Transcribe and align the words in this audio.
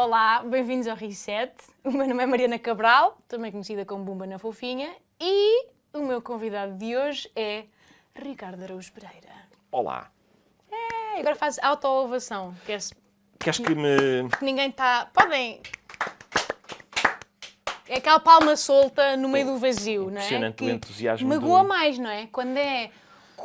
Olá, 0.00 0.42
bem-vindos 0.44 0.86
ao 0.86 0.94
Reset. 0.94 1.50
O 1.82 1.90
meu 1.90 2.06
nome 2.06 2.22
é 2.22 2.26
Mariana 2.26 2.58
Cabral, 2.58 3.16
também 3.26 3.50
conhecida 3.50 3.82
como 3.86 4.04
Bumba 4.04 4.26
na 4.26 4.38
Fofinha, 4.38 4.94
e 5.18 5.68
o 5.94 6.00
meu 6.02 6.20
convidado 6.20 6.74
de 6.74 6.94
hoje 6.94 7.30
é 7.34 7.64
Ricardo 8.14 8.62
Araújo 8.62 8.92
Pereira. 8.92 9.32
Olá. 9.72 10.10
É, 10.70 11.20
agora 11.20 11.34
faz 11.34 11.58
auto-ovação, 11.60 12.54
que 12.66 12.72
é 12.72 12.78
Queres 13.38 13.58
que 13.58 13.74
me. 13.74 14.28
ninguém 14.42 14.68
está. 14.68 15.06
Podem. 15.14 15.62
É 17.88 17.96
aquela 17.96 18.20
palma 18.20 18.54
solta 18.54 19.16
no 19.16 19.30
meio 19.30 19.46
do 19.46 19.56
vazio, 19.58 20.02
não 20.10 20.20
é? 20.20 20.24
Impressionante 20.24 20.62
o 20.62 20.68
entusiasmo 20.68 21.26
Magoa 21.26 21.62
do- 21.62 21.68
mais, 21.68 21.98
não 21.98 22.10
é? 22.10 22.26
Quando 22.26 22.58
é 22.58 22.90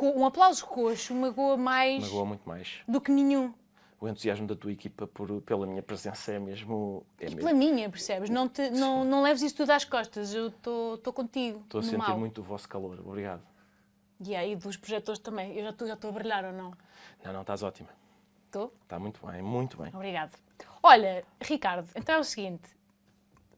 um 0.02 0.26
aplauso 0.26 0.66
coxo, 0.66 1.14
magoa 1.14 1.56
mais 1.56 2.02
Magoa 2.04 2.26
muito 2.26 2.46
mais. 2.46 2.80
do 2.86 3.00
que 3.00 3.10
nenhum. 3.10 3.54
O 4.02 4.08
entusiasmo 4.08 4.48
da 4.48 4.56
tua 4.56 4.72
equipa 4.72 5.06
por, 5.06 5.40
pela 5.42 5.64
minha 5.64 5.80
presença 5.80 6.32
é 6.32 6.38
mesmo. 6.40 7.06
É 7.20 7.26
mesmo. 7.26 7.38
Pela 7.38 7.52
minha, 7.52 7.88
percebes? 7.88 8.28
Não, 8.28 8.48
te, 8.48 8.68
não, 8.70 9.04
não 9.04 9.22
leves 9.22 9.42
isso 9.42 9.54
tudo 9.54 9.70
às 9.70 9.84
costas, 9.84 10.34
eu 10.34 10.48
estou 10.48 11.12
contigo. 11.12 11.60
Estou 11.60 11.78
a 11.78 11.84
sentir 11.84 11.98
mal. 11.98 12.18
muito 12.18 12.40
o 12.40 12.42
vosso 12.42 12.68
calor. 12.68 12.98
Obrigado. 12.98 13.42
E 14.26 14.34
aí, 14.34 14.56
dos 14.56 14.76
projetores 14.76 15.20
também. 15.20 15.56
Eu 15.56 15.62
já 15.62 15.70
estou 15.70 15.86
já 15.86 15.94
a 15.94 16.10
brilhar 16.10 16.44
ou 16.46 16.52
não? 16.52 16.72
Não, 17.24 17.32
não, 17.32 17.42
estás 17.42 17.62
ótima. 17.62 17.90
Estou? 18.46 18.74
Está 18.82 18.98
muito 18.98 19.24
bem, 19.24 19.40
muito 19.40 19.76
bem. 19.80 19.92
Obrigado. 19.94 20.36
Olha, 20.82 21.24
Ricardo, 21.40 21.88
então 21.94 22.16
é 22.16 22.18
o 22.18 22.24
seguinte. 22.24 22.70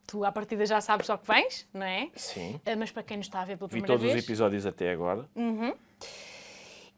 Tu, 0.07 0.23
à 0.27 0.31
partida, 0.31 0.67
já 0.67 0.79
sabes 0.83 1.07
só 1.07 1.17
que 1.17 1.27
vens, 1.27 1.67
não 1.73 1.87
é? 1.87 2.11
Sim. 2.17 2.61
Ah, 2.67 2.77
Mas 2.77 2.91
para 2.91 3.03
quem 3.03 3.17
nos 3.17 3.25
está 3.25 3.41
a 3.41 3.45
ver 3.47 3.57
pela 3.57 3.69
Vi 3.69 3.81
primeira 3.81 3.95
todos 3.95 4.05
os 4.05 4.13
vez... 4.13 4.23
episódios 4.23 4.67
até 4.67 4.93
agora. 4.93 5.27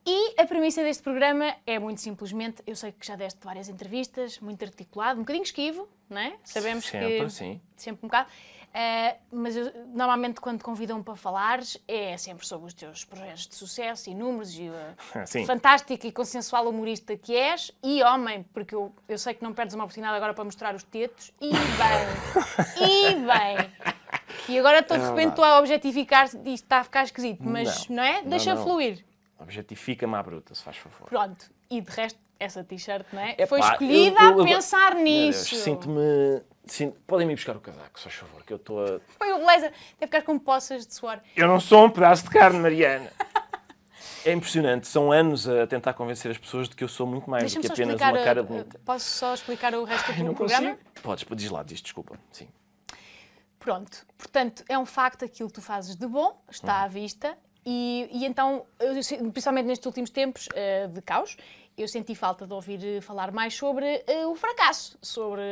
E 0.09 0.41
a 0.41 0.47
premissa 0.47 0.85
deste 0.85 1.03
programa 1.03 1.53
é 1.67 1.79
muito 1.81 2.01
simplesmente, 2.01 2.62
eu 2.65 2.77
sei 2.77 2.93
que 2.93 3.05
já 3.05 3.17
deste 3.17 3.41
várias 3.45 3.69
entrevistas, 3.69 4.39
muito 4.39 4.65
articulado, 4.65 5.19
um 5.19 5.23
bocadinho 5.25 5.43
esquivo, 5.43 5.89
não 6.09 6.21
é? 6.21 6.37
Sabemos 6.45 6.85
Sempre, 6.87 7.25
que 7.25 7.31
sim. 7.31 7.61
sempre 7.77 8.07
um 8.07 8.09
bocado. 8.09 8.29
Eh, 8.73 9.17
mas 9.33 9.57
eu, 9.57 9.73
normalmente 9.95 10.41
quando 10.41 10.63
convidam 10.63 11.03
para 11.03 11.17
falares 11.17 11.77
é 11.89 12.17
sempre 12.19 12.47
sobre 12.47 12.67
os 12.69 12.75
teus 12.75 13.05
projetos 13.05 13.48
de 13.48 13.55
sucesso 13.55 14.11
e 14.11 14.15
números 14.15 14.53
e 14.57 14.69
a 15.15 15.25
Sim. 15.27 15.47
fantástica 15.47 16.07
e 16.07 16.13
consensual 16.13 16.69
humorista 16.69 17.17
que 17.17 17.35
és 17.35 17.73
e 17.83 18.03
homem, 18.03 18.45
porque 18.53 18.75
eu, 18.75 18.95
eu 19.09 19.19
sei 19.19 19.35
que 19.35 19.43
não 19.43 19.55
perdes 19.55 19.75
uma 19.75 19.85
oportunidade 19.85 20.17
agora 20.17 20.35
para 20.35 20.45
mostrar 20.45 20.75
os 20.75 20.83
tetos 20.85 21.33
e 21.41 21.51
bem, 21.51 22.87
e 22.87 23.15
bem. 23.15 23.73
E 24.48 24.59
agora 24.59 24.81
estou 24.81 24.97
de 24.98 25.05
É 25.05 25.09
repente 25.09 25.31
estou 25.31 25.45
a 25.45 25.59
objetificar-te 25.59 26.37
e 26.37 26.55
isto 26.55 26.65
está 26.65 26.79
a 26.79 26.85
ficar 26.85 27.03
esquisito, 27.05 27.43
mas 27.43 27.89
não, 27.89 27.97
Não. 27.97 28.03
é? 28.05 28.23
Não, 28.23 28.29
Deixa 28.31 28.55
não. 28.55 28.63
fluir. 28.63 29.05
Objetifica-me 29.39 30.15
à 30.15 30.23
bruta, 30.23 30.55
se 30.55 30.62
faz 30.62 30.77
favor. 30.77 31.09
Pronto. 31.09 31.51
E 31.70 31.81
de 31.81 31.91
resto, 31.91 32.19
essa 32.39 32.62
t-shirt, 32.65 33.06
não 33.12 33.20
é? 33.20 33.33
Epá, 33.33 33.47
Foi 33.47 33.61
eu- 33.61 33.65
escolhida 33.65 34.23
eu- 34.23 34.31
eu- 34.39 34.41
a 34.41 34.45
pensar 34.45 34.91
Deus, 34.95 35.03
nisso. 35.05 35.56
Sinto-me. 35.56 36.42
Sinto... 36.67 36.98
Podem-me 37.06 37.33
ir 37.33 37.37
buscar 37.37 37.57
o 37.57 37.61
casaco, 37.61 37.98
se 37.98 38.05
faz 38.05 38.14
favor, 38.17 38.42
que 38.45 38.53
eu 38.53 38.57
estou 38.57 38.84
a. 38.84 39.01
Foi 39.19 39.33
o 39.33 39.39
blazer. 39.39 39.70
Deve 40.01 40.07
ficar 40.07 40.23
com 40.23 40.39
poças 40.39 40.87
de 40.87 40.95
suor. 40.95 41.20
Eu 41.37 41.47
não 41.47 41.61
sou 41.61 41.84
um 41.87 41.91
pedaço 41.91 42.25
de 42.25 42.31
carne, 42.31 42.59
Mariana. 42.59 43.11
É 44.25 44.33
impressionante, 44.33 44.89
são 44.89 45.12
anos 45.12 45.48
a 45.48 45.69
tentar 45.69 45.95
convencer 45.95 46.29
as 46.33 46.39
pessoas 46.39 46.69
de 46.69 46.75
que 46.75 46.83
eu 46.83 46.89
sou 46.89 47.07
muito 47.07 47.31
mais 47.31 47.55
do 47.55 47.61
que 47.61 47.67
apenas 47.69 48.01
uma 48.01 48.12
cara 48.25 48.42
uh, 48.42 48.45
bonita. 48.45 48.81
Posso 48.84 49.09
só 49.09 49.33
explicar 49.34 49.73
o 49.75 49.84
resto 49.84 50.11
Eu 50.11 50.25
do 50.27 50.34
programa? 50.34 50.70
consigo. 50.70 50.91
Podes, 51.01 51.25
diz 51.37 51.51
lá, 51.51 51.62
diz, 51.62 51.81
desculpa. 51.81 52.19
Sim. 52.33 52.48
Pronto. 53.61 54.05
Portanto, 54.19 54.64
é 54.69 54.77
um 54.77 54.84
facto 54.87 55.25
aquilo 55.25 55.48
que 55.48 55.55
tu 55.55 55.62
fazes 55.62 55.95
de 55.95 56.07
bom, 56.09 56.42
está 56.51 56.83
à 56.83 56.89
vista. 56.89 57.39
E, 57.69 58.09
e 58.12 58.25
então, 58.25 58.64
eu 58.78 58.92
principalmente 59.33 59.67
nestes 59.67 59.84
últimos 59.84 60.09
tempos 60.11 60.47
uh, 60.47 60.89
de 60.89 61.03
caos, 61.03 61.36
eu 61.77 61.89
senti 61.89 62.14
falta 62.14 62.46
de 62.46 62.52
ouvir 62.52 62.79
uh, 62.98 63.02
falar 63.02 63.33
mais 63.33 63.55
sobre 63.55 64.05
uh, 64.08 64.30
o 64.30 64.36
fracasso, 64.36 64.96
sobre 65.02 65.42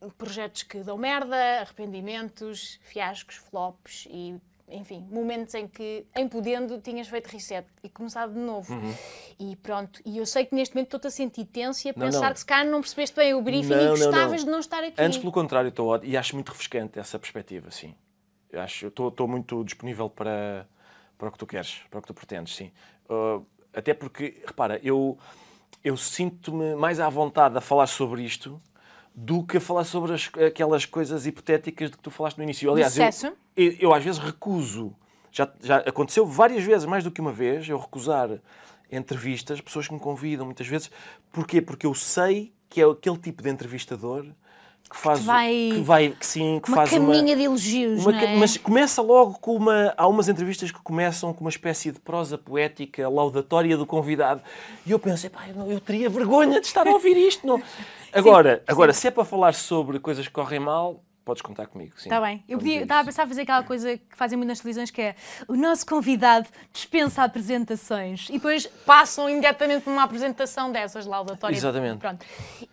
uh, 0.00 0.10
projetos 0.16 0.62
que 0.62 0.78
dão 0.78 0.96
merda, 0.96 1.36
arrependimentos, 1.60 2.80
fiascos, 2.82 3.36
flops 3.36 4.08
e, 4.10 4.34
enfim, 4.66 5.06
momentos 5.10 5.54
em 5.54 5.68
que, 5.68 6.06
em 6.16 6.26
podendo, 6.26 6.80
tinhas 6.80 7.06
feito 7.06 7.26
reset 7.26 7.66
e 7.84 7.88
começado 7.90 8.32
de 8.32 8.40
novo. 8.40 8.74
E 9.38 9.54
pronto, 9.56 10.00
e 10.06 10.16
eu 10.16 10.24
sei 10.24 10.46
que 10.46 10.54
neste 10.54 10.74
momento 10.74 10.86
estou-te 10.86 11.08
a 11.08 11.10
sentir 11.10 11.44
tenso 11.44 11.86
e 11.86 11.90
a 11.90 11.92
Uhum. 11.92 11.98
Não, 11.98 12.06
pensar 12.06 12.26
não. 12.28 12.32
que 12.32 12.38
se 12.38 12.46
calhar 12.46 12.66
não 12.66 12.80
percebeste 12.80 13.14
bem 13.14 13.34
o 13.34 13.42
briefing 13.42 13.68
Não, 13.74 13.94
e 13.94 13.98
gostavas 13.98 14.42
de 14.42 14.50
não 14.50 14.60
estar 14.60 14.82
aqui. 14.82 14.94
Antes, 14.98 15.18
pelo 15.18 15.30
contrário, 15.30 15.68
estou 15.68 15.88
ótimo 15.88 16.10
e 16.10 16.16
acho 16.16 16.34
muito 16.34 16.48
refrescante 16.48 16.98
essa 16.98 17.18
perspectiva, 17.18 17.70
sim. 17.70 17.94
Eu 18.50 18.62
acho, 18.62 18.86
estou 18.86 19.28
muito 19.28 19.62
disponível 19.64 20.08
para, 20.08 20.66
para 21.22 21.28
o 21.28 21.32
que 21.32 21.38
tu 21.38 21.46
queres, 21.46 21.78
para 21.88 22.00
o 22.00 22.02
que 22.02 22.08
tu 22.08 22.14
pretendes, 22.14 22.52
sim. 22.56 22.72
Uh, 23.08 23.46
até 23.72 23.94
porque, 23.94 24.42
repara, 24.44 24.80
eu, 24.82 25.16
eu 25.84 25.96
sinto-me 25.96 26.74
mais 26.74 26.98
à 26.98 27.08
vontade 27.08 27.56
a 27.56 27.60
falar 27.60 27.86
sobre 27.86 28.24
isto 28.24 28.60
do 29.14 29.44
que 29.44 29.58
a 29.58 29.60
falar 29.60 29.84
sobre 29.84 30.14
as- 30.14 30.28
aquelas 30.44 30.84
coisas 30.84 31.24
hipotéticas 31.24 31.92
de 31.92 31.96
que 31.96 32.02
tu 32.02 32.10
falaste 32.10 32.38
no 32.38 32.42
início. 32.42 32.68
Aliás, 32.68 32.98
eu, 32.98 33.06
sucesso? 33.12 33.36
eu, 33.56 33.72
eu 33.78 33.94
às 33.94 34.02
vezes 34.02 34.18
recuso. 34.20 34.96
Já, 35.30 35.48
já 35.60 35.76
aconteceu 35.76 36.26
várias 36.26 36.64
vezes, 36.64 36.86
mais 36.86 37.04
do 37.04 37.10
que 37.12 37.20
uma 37.20 37.32
vez, 37.32 37.68
eu 37.68 37.78
recusar 37.78 38.28
entrevistas, 38.90 39.60
pessoas 39.60 39.86
que 39.86 39.94
me 39.94 40.00
convidam 40.00 40.44
muitas 40.44 40.66
vezes. 40.66 40.90
Porquê? 41.30 41.62
Porque 41.62 41.86
eu 41.86 41.94
sei 41.94 42.52
que 42.68 42.82
é 42.82 42.84
aquele 42.84 43.16
tipo 43.18 43.44
de 43.44 43.48
entrevistador 43.48 44.26
que 44.90 44.96
faz 44.96 45.20
te 45.20 45.24
vai- 45.24 45.70
que 45.74 45.80
vai 45.80 46.08
que 46.10 46.26
sim 46.26 46.60
que 46.60 46.68
Uma 46.68 46.76
faz 46.76 46.90
caminha 46.90 47.34
de 47.34 47.42
elogios, 47.42 48.04
uma 48.04 48.12
é? 48.20 48.36
mas 48.36 48.56
começa 48.58 49.00
logo 49.00 49.38
com 49.40 49.56
uma 49.56 49.94
há 49.96 50.06
umas 50.06 50.28
entrevistas 50.28 50.70
que 50.70 50.80
começam 50.82 51.32
com 51.32 51.40
uma 51.42 51.50
espécie 51.50 51.90
de 51.90 51.98
prosa 51.98 52.36
poética 52.36 53.08
laudatória 53.08 53.76
do 53.76 53.86
convidado. 53.86 54.42
E 54.86 54.90
eu 54.90 54.98
penso 54.98 55.26
eu, 55.26 55.54
não- 55.54 55.70
eu 55.70 55.80
teria 55.80 56.10
vergonha 56.10 56.60
de 56.60 56.66
estar 56.66 56.86
a 56.86 56.90
ouvir 56.92 57.16
isto 57.16 57.46
não. 57.46 57.62
Agora 58.12 58.62
agora 58.66 58.92
se 58.92 59.08
é 59.08 59.10
para 59.10 59.24
falar 59.24 59.54
sobre 59.54 59.98
coisas 59.98 60.26
que 60.26 60.32
correm 60.34 60.60
mal 60.60 61.02
podes 61.24 61.42
contar 61.42 61.66
comigo 61.66 61.92
sim 61.96 62.08
Está 62.08 62.20
Tá 62.20 62.26
bem. 62.26 62.42
Eu 62.48 62.58
podia, 62.58 62.82
estava 62.82 63.00
a 63.00 63.04
pensar 63.04 63.24
em 63.24 63.28
fazer 63.28 63.42
aquela 63.42 63.62
coisa 63.62 63.96
que 63.96 64.16
fazem 64.16 64.36
muito 64.36 64.48
nas 64.48 64.58
televisões, 64.60 64.90
que 64.90 65.00
é 65.02 65.16
o 65.48 65.54
nosso 65.56 65.86
convidado 65.86 66.48
dispensa 66.72 67.22
apresentações 67.22 68.28
e 68.28 68.32
depois 68.34 68.66
passam 68.66 69.28
imediatamente 69.28 69.82
por 69.84 69.90
uma 69.92 70.02
apresentação 70.02 70.70
dessas 70.72 71.06
laudatórias. 71.06 71.58
Exatamente. 71.58 71.98
Pronto. 71.98 72.24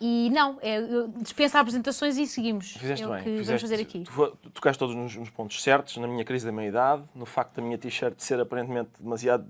E 0.01 0.29
não, 0.31 0.57
é, 0.61 0.79
dispensa 1.17 1.59
apresentações 1.59 2.17
e 2.17 2.25
seguimos. 2.27 2.71
Fizeste 2.73 3.03
é 3.03 3.07
o 3.07 3.11
bem. 3.11 3.19
que 3.23 3.29
vamos 3.29 3.41
fizeste- 3.47 3.61
fazer 3.67 3.81
aqui. 3.81 4.03
Tu, 4.03 4.37
tu 4.41 4.49
tocaste 4.51 4.79
todos 4.79 4.95
nos, 4.95 5.15
nos 5.15 5.29
pontos 5.29 5.61
certos, 5.61 5.97
na 5.97 6.07
minha 6.07 6.25
crise 6.25 6.45
da 6.45 6.51
meia-idade, 6.51 7.03
no 7.15 7.25
facto 7.25 7.55
da 7.55 7.61
minha 7.61 7.77
t-shirt 7.77 8.19
ser 8.19 8.39
aparentemente 8.39 8.89
demasiado 8.99 9.45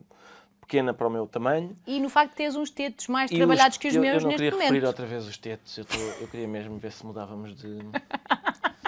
pequena 0.62 0.94
para 0.94 1.08
o 1.08 1.10
meu 1.10 1.26
tamanho. 1.26 1.76
E 1.88 2.00
no 2.00 2.10
facto 2.10 2.30
de 2.32 2.36
teres 2.38 2.56
uns 2.56 2.70
tetos 2.70 3.08
mais 3.08 3.32
E 3.32 3.36
trabalhados 3.38 3.78
que 3.78 3.88
os 3.88 3.96
eu, 3.96 4.02
meus 4.02 4.16
eu 4.18 4.22
não 4.22 4.28
neste 4.28 4.38
queria 4.38 4.52
momento. 4.52 4.68
referir 4.70 4.86
outra 4.86 5.06
vez 5.08 5.26
os 5.28 5.36
tetos, 5.38 5.76
eu, 5.78 5.84
tô- 5.86 5.98
eu 5.98 6.28
queria 6.28 6.48
mesmo 6.48 6.78
ver 6.78 6.92
se 6.92 7.04
mudávamos 7.06 7.56
de. 7.56 7.80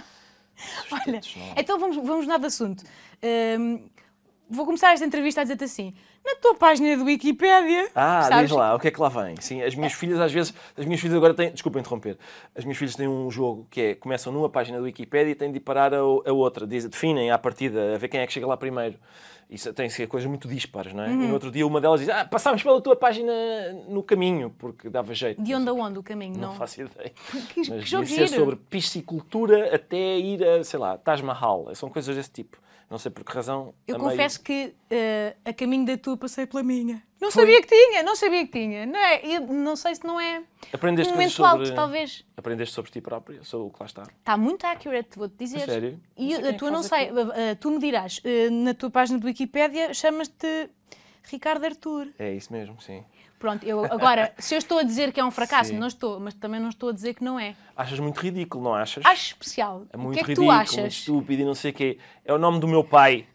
Olha, 0.92 1.22
então 1.58 1.80
vamos, 1.80 1.96
vamos 1.96 2.26
mudar 2.26 2.38
de 2.38 2.46
assunto. 2.46 2.84
Hum, 3.60 3.90
vou 4.50 4.66
começar 4.66 4.94
esta 4.94 5.06
entrevista 5.06 5.42
a 5.42 5.44
dizer-te 5.44 5.64
assim: 5.64 5.94
na 6.26 6.36
tua 6.36 6.56
página 6.56 6.96
do 6.98 7.04
Wikipédia. 7.06 7.90
Ah, 7.96 8.22
sabes? 8.24 8.50
diz 8.50 8.58
lá, 8.58 8.76
o 8.76 8.80
que 8.80 8.88
é 8.88 8.92
que 8.92 9.02
lá 9.02 9.10
vem? 9.10 9.36
Sim, 9.42 9.62
as 9.64 9.74
minhas 9.76 9.94
filhas 9.94 10.20
às 10.20 10.32
vezes, 10.32 10.54
as 10.78 10.86
minhas 10.86 11.00
filhas 11.02 11.16
agora 11.18 11.34
têm, 11.34 11.52
desculpa 11.52 11.80
interromper, 11.80 12.18
as 12.56 12.64
minhas 12.64 12.78
filhas 12.78 12.96
têm 12.96 13.08
um 13.08 13.30
jogo 13.32 13.68
que 13.70 13.82
é, 13.82 13.96
começam 13.96 14.32
numa 14.32 14.50
página 14.50 14.78
do 14.78 14.84
Wikipédia 14.86 15.32
e 15.32 15.36
têm 15.36 15.52
de 15.52 15.58
ir 15.58 15.62
parar 15.62 15.94
a, 15.94 15.98
a 15.98 16.32
outra, 16.34 16.66
Diz- 16.68 16.88
definem 16.88 17.32
à 17.32 17.38
partida, 17.38 17.96
a 17.96 17.98
ver 17.98 18.08
quem 18.08 18.20
é 18.20 18.28
que 18.28 18.34
chega 18.34 18.46
lá 18.48 18.56
primeiro. 18.56 18.96
Isso 19.50 19.74
tem 19.74 19.90
ser 19.90 20.08
coisas 20.08 20.30
muito 20.30 20.48
dispares, 20.48 20.94
não 20.94 21.04
é? 21.04 21.08
Uhum. 21.10 21.24
E 21.24 21.28
no 21.28 21.34
outro 21.34 21.52
dia 21.52 21.68
uma 21.68 21.82
delas 21.82 22.00
diz, 22.00 22.08
ah, 22.08 22.24
passámos 22.24 22.64
pela 22.64 22.80
tua 22.80 22.96
página 22.96 23.34
no 23.90 24.02
caminho, 24.02 24.50
porque 24.58 24.90
dava 24.90 25.14
jeito. 25.14 25.42
De 25.42 25.54
onde 25.54 25.68
a 25.68 25.74
onde 25.74 26.00
o 26.00 26.04
caminho? 26.04 26.38
Não, 26.38 26.50
Não, 26.50 26.56
faço 26.56 26.82
ideia. 26.82 27.12
Que- 27.54 27.70
Mas 27.70 27.84
que 27.84 27.90
jogo 27.90 28.06
ser 28.08 28.30
sobre 28.30 28.56
piscicultura 28.56 29.76
até 29.76 30.18
ir 30.18 30.42
a, 30.42 30.64
sei 30.64 30.80
lá, 30.80 30.98
Taj 30.98 31.22
Mahal. 31.22 31.70
São 31.76 31.90
coisas 31.90 32.16
desse 32.16 32.32
tipo. 32.32 32.58
Não 32.92 32.98
sei 32.98 33.10
por 33.10 33.24
que 33.24 33.32
razão. 33.32 33.74
Eu 33.88 33.96
a 33.96 34.00
meio- 34.00 34.10
confesso 34.12 34.42
que 34.44 34.76
eh, 34.90 35.38
a 35.46 35.54
caminho 35.54 35.86
da 35.86 35.98
tua 35.98 36.18
passei 36.18 36.46
pela 36.46 36.62
minha. 36.62 37.02
Não 37.22 37.32
Foi? 37.32 37.44
sabia 37.44 37.62
que 37.62 37.68
tinha, 37.70 38.04
não 38.04 38.18
sabia 38.18 38.46
que 38.46 38.52
tinha. 38.52 38.86
Não, 38.86 39.00
é, 39.00 39.22
eu 39.26 39.48
não 39.48 39.78
sei 39.78 39.96
se 39.96 40.04
não 40.04 40.20
é 40.20 40.44
Aprendeste 40.74 41.10
um 41.10 41.16
momento 41.16 41.32
sobre... 41.32 41.50
alto, 41.64 41.74
talvez. 41.74 42.26
Aprendeste 42.36 42.76
sobre 42.76 42.92
ti 42.92 43.00
própria, 43.00 43.46
sobre 43.46 43.68
o 43.68 43.70
que 43.72 43.78
lá 43.80 43.86
está. 43.86 44.04
Está 44.04 44.36
muito 44.36 44.66
accurate, 44.68 45.18
vou-te 45.18 45.36
dizer. 45.38 45.64
A 45.64 45.66
sério? 45.68 46.02
E 46.18 46.34
Não 46.34 46.42
sei 46.42 46.46
é 46.46 46.50
a 46.50 46.58
tua 46.58 46.70
não 46.72 46.84
sei. 46.84 47.12
eh, 47.36 47.56
tu 47.56 47.72
me 47.72 47.80
dirás, 47.80 48.20
eh, 48.26 48.50
na 48.50 48.74
tua 48.74 48.92
página 48.92 49.18
do 49.20 49.26
Wikipédia 49.26 49.94
chamas-te 49.94 50.70
Ricardo 51.32 51.64
Artur. 51.64 52.10
É 52.20 52.34
isso 52.34 52.52
mesmo, 52.52 52.82
sim. 52.82 53.06
Pronto, 53.42 53.66
eu 53.66 53.84
agora, 53.86 54.32
se 54.40 54.54
eu 54.54 54.60
estou 54.60 54.78
a 54.78 54.84
dizer 54.84 55.12
que 55.12 55.20
é 55.20 55.26
um 55.26 55.32
fracasso, 55.32 55.72
Sim. 55.72 55.78
não 55.80 55.88
estou, 55.88 56.20
mas 56.20 56.34
também 56.36 56.60
não 56.62 56.70
estou 56.70 56.90
a 56.90 56.94
dizer 56.94 57.16
que 57.16 57.24
não 57.24 57.40
é. 57.40 57.56
Achas 57.76 58.00
muito 58.00 58.20
ridículo, 58.20 58.64
não 58.64 58.74
achas? 58.76 59.04
Acho 59.06 59.26
especial. 59.30 59.84
É 59.92 59.98
o 59.98 60.00
muito 60.00 60.14
que 60.14 60.20
é 60.20 60.24
que 60.24 60.30
ridículo, 60.30 60.48
tu 60.48 60.56
muito 60.56 60.70
achas? 60.80 60.94
estúpido 60.94 61.42
e 61.42 61.46
não 61.46 61.56
sei 61.56 61.72
o 61.72 61.74
quê. 61.74 61.98
É 62.24 62.32
o 62.32 62.38
nome 62.38 62.60
do 62.60 62.68
meu 62.68 62.84
pai. 62.84 63.26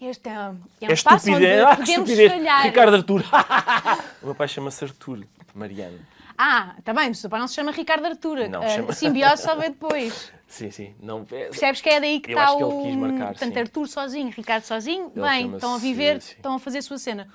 Este 0.00 0.28
é, 0.28 0.38
um- 0.38 0.60
é 0.82 0.86
um 0.86 0.90
É 0.90 0.92
espaço 0.92 1.32
onde. 1.32 1.46
Ah, 1.46 1.70
que 1.70 1.76
podemos 1.82 2.10
estupidez. 2.10 2.32
falhar. 2.32 2.62
Ricardo 2.64 2.96
Artur. 2.96 3.24
o 4.22 4.26
meu 4.26 4.34
pai 4.34 4.46
chama-se 4.46 4.84
Artur. 4.84 5.24
Mariano. 5.54 5.98
Ah, 6.38 6.74
está 6.78 6.92
bem, 6.92 7.10
o 7.10 7.14
não 7.38 7.48
se 7.48 7.54
chama 7.54 7.70
Ricardo 7.72 8.04
Artur. 8.06 8.48
Não, 8.48 8.62
A 8.62 8.68
chama- 8.68 8.92
simbiose 8.92 9.42
só 9.42 9.54
veio 9.56 9.70
depois. 9.72 10.32
Sim, 10.46 10.70
sim. 10.70 10.94
Não, 11.02 11.22
é- 11.32 11.46
Percebes 11.46 11.80
que 11.80 11.88
é 11.88 12.00
daí 12.00 12.20
que 12.20 12.30
está 12.30 12.54
que 12.56 12.62
o. 12.62 12.82
quis 12.82 12.94
marcar, 12.94 13.26
Portanto, 13.28 13.52
sim. 13.54 13.58
Artur 13.60 13.88
sozinho, 13.88 14.30
Ricardo 14.30 14.62
sozinho, 14.62 15.10
Ele 15.14 15.20
bem, 15.26 15.54
estão 15.54 15.74
a 15.74 15.78
viver, 15.78 16.22
sim. 16.22 16.34
estão 16.36 16.54
a 16.54 16.58
fazer 16.60 16.78
a 16.78 16.82
sua 16.82 16.98
cena. 16.98 17.28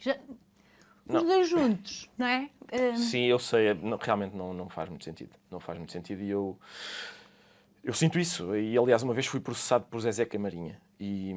Já- 0.00 0.16
os 1.08 1.22
dois 1.22 1.48
juntos, 1.48 2.10
não 2.18 2.26
é? 2.26 2.50
Uh... 2.72 2.96
Sim, 2.98 3.20
eu 3.26 3.38
sei, 3.38 3.72
não, 3.74 3.96
realmente 3.96 4.36
não, 4.36 4.52
não 4.52 4.68
faz 4.68 4.88
muito 4.90 5.04
sentido. 5.04 5.30
Não 5.50 5.58
faz 5.60 5.78
muito 5.78 5.90
sentido 5.92 6.20
e 6.20 6.28
eu, 6.28 6.58
eu 7.82 7.94
sinto 7.94 8.18
isso. 8.18 8.54
E 8.56 8.76
aliás, 8.76 9.02
uma 9.02 9.14
vez 9.14 9.26
fui 9.26 9.40
processado 9.40 9.86
por 9.88 10.00
Zezé 10.00 10.24
Camarinha. 10.26 10.78
E, 11.00 11.32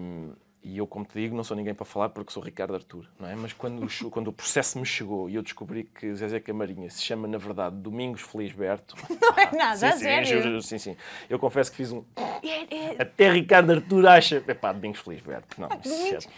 e 0.63 0.77
eu, 0.77 0.85
como 0.85 1.03
te 1.05 1.13
digo, 1.19 1.35
não 1.35 1.43
sou 1.43 1.57
ninguém 1.57 1.73
para 1.73 1.85
falar 1.85 2.09
porque 2.09 2.31
sou 2.31 2.41
Ricardo 2.43 2.75
Artur, 2.75 3.05
não 3.19 3.27
é? 3.27 3.35
Mas 3.35 3.51
quando, 3.51 3.87
quando 4.11 4.27
o 4.27 4.33
processo 4.33 4.77
me 4.77 4.85
chegou 4.85 5.27
e 5.29 5.35
eu 5.35 5.41
descobri 5.41 5.85
que 5.85 6.13
Zezé 6.13 6.39
Camarinha 6.39 6.89
se 6.89 7.01
chama, 7.01 7.27
na 7.27 7.37
verdade, 7.39 7.75
Domingos 7.77 8.21
Felisberto... 8.21 8.95
Não 9.09 9.37
é 9.43 9.55
nada, 9.55 9.75
sim, 9.77 9.85
a 9.85 9.91
sim, 9.93 9.99
sério? 9.99 10.61
sim, 10.61 10.77
sim. 10.77 10.97
Eu 11.29 11.39
confesso 11.39 11.71
que 11.71 11.77
fiz 11.77 11.91
um... 11.91 12.03
É, 12.43 12.75
é, 12.75 13.01
Até 13.01 13.31
Ricardo 13.31 13.71
Artur 13.71 14.05
acha... 14.05 14.43
Epá, 14.47 14.71
Domingos 14.71 14.99
Felisberto. 14.99 15.59
Não, 15.59 15.67
isso 15.83 16.29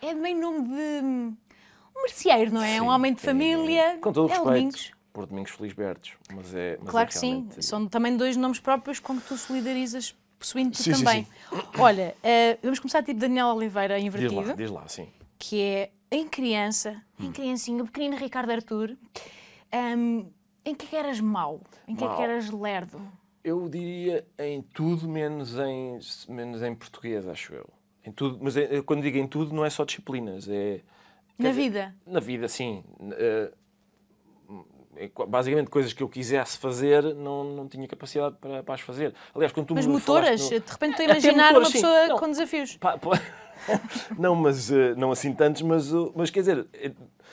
é? 0.00 0.06
é 0.08 0.14
meio 0.14 0.38
nome 0.38 0.68
de 0.68 1.04
um 1.04 2.02
merceeiro, 2.02 2.52
não 2.52 2.62
é? 2.62 2.80
um 2.80 2.84
Sim, 2.84 2.90
homem 2.90 3.14
de 3.14 3.20
sim. 3.20 3.26
família. 3.26 3.98
Com 4.02 4.12
todo 4.12 4.28
o 4.28 4.32
é 4.32 4.38
o 4.38 4.44
respeito 4.44 4.54
Domingos. 4.54 4.92
por 5.14 5.26
Domingos 5.26 5.50
Felisbertos, 5.52 6.12
mas 6.34 6.54
é... 6.54 6.76
Mas 6.80 6.90
Claro 6.90 7.04
é 7.04 7.08
que 7.08 7.18
sim. 7.18 7.30
realmente- 7.30 7.64
São 7.64 7.86
também 7.88 8.16
dois 8.16 8.36
nomes 8.36 8.60
próprios 8.60 8.98
com 9.00 9.18
que 9.18 9.26
tu 9.28 9.36
solidarizas 9.36 10.14
possuindo-te 10.42 10.82
Sim, 10.82 10.92
sim, 10.94 11.04
também. 11.04 11.26
Olha, 11.78 12.16
eh, 12.22 12.58
vamos 12.62 12.80
começar 12.80 13.02
tipo 13.02 13.20
Daniel 13.20 13.46
Oliveira 13.48 13.96
Diz 13.96 14.04
invertido. 14.06 14.34
lá, 14.48 14.52
diz 14.54 14.70
lá, 14.70 14.88
sim. 14.88 15.08
que 15.38 15.60
é 15.60 15.90
em 16.10 16.26
criança, 16.28 17.00
Hum. 17.18 17.26
em 17.26 17.32
criancinha, 17.32 17.82
o 17.82 17.86
pequenino 17.86 18.16
Ricardo 18.16 18.50
Artur, 18.50 18.96
hum, 19.96 20.26
em 20.64 20.74
que 20.74 20.84
é 20.86 20.88
que 20.88 20.96
eras 20.96 21.20
mau? 21.20 21.60
Em 21.86 21.94
que 21.94 22.04
é 22.04 22.08
que 22.14 22.22
eras 22.22 22.50
lerdo? 22.50 23.00
Eu 23.44 23.68
diria 23.68 24.24
em 24.38 24.62
tudo 24.62 25.08
menos 25.08 25.56
em, 25.58 25.98
menos 26.28 26.62
em 26.62 26.74
português, 26.74 27.26
acho 27.26 27.54
eu. 27.54 27.68
Em 28.04 28.12
tudo, 28.12 28.38
mas 28.42 28.56
é- 28.56 28.82
quando 28.82 29.02
digo 29.02 29.16
em 29.18 29.26
tudo, 29.26 29.54
não 29.54 29.64
é 29.64 29.70
só 29.70 29.84
disciplinas, 29.84 30.48
é 30.48 30.80
Na 31.38 31.48
dizer, 31.50 31.62
vida? 31.62 31.94
na 32.06 32.20
vida, 32.20 32.48
sim. 32.48 32.84
Eh, 33.12 33.52
co- 33.52 33.61
basicamente, 35.28 35.70
coisas 35.70 35.92
que 35.92 36.02
eu 36.02 36.08
quisesse 36.08 36.58
fazer, 36.58 37.02
não, 37.14 37.44
não 37.44 37.68
tinha 37.68 37.86
capacidade 37.88 38.36
para, 38.40 38.62
para 38.62 38.74
as 38.74 38.80
fazer. 38.80 39.14
Aliás, 39.34 39.52
quando 39.52 39.66
tu 39.66 39.74
Mas 39.74 39.86
me 39.86 39.92
motoras? 39.94 40.40
no- 40.42 40.60
De 40.60 40.70
repente 40.70 40.90
estou 40.90 41.06
a 41.06 41.10
Até 41.10 41.12
imaginar 41.12 41.46
motoras, 41.52 41.68
uma 41.68 41.72
pessoa 41.72 42.08
Não. 42.08 42.18
com 42.18 42.28
desafios. 42.28 42.76
Pá, 42.76 42.98
pá. 42.98 43.10
não, 44.18 44.34
mas 44.34 44.70
eh, 44.70 44.94
não 44.96 45.12
assim 45.12 45.32
tantos, 45.32 45.62
mas, 45.62 45.90
mas 46.14 46.30
quer 46.30 46.40
dizer, 46.40 46.66
eh, 46.74 46.92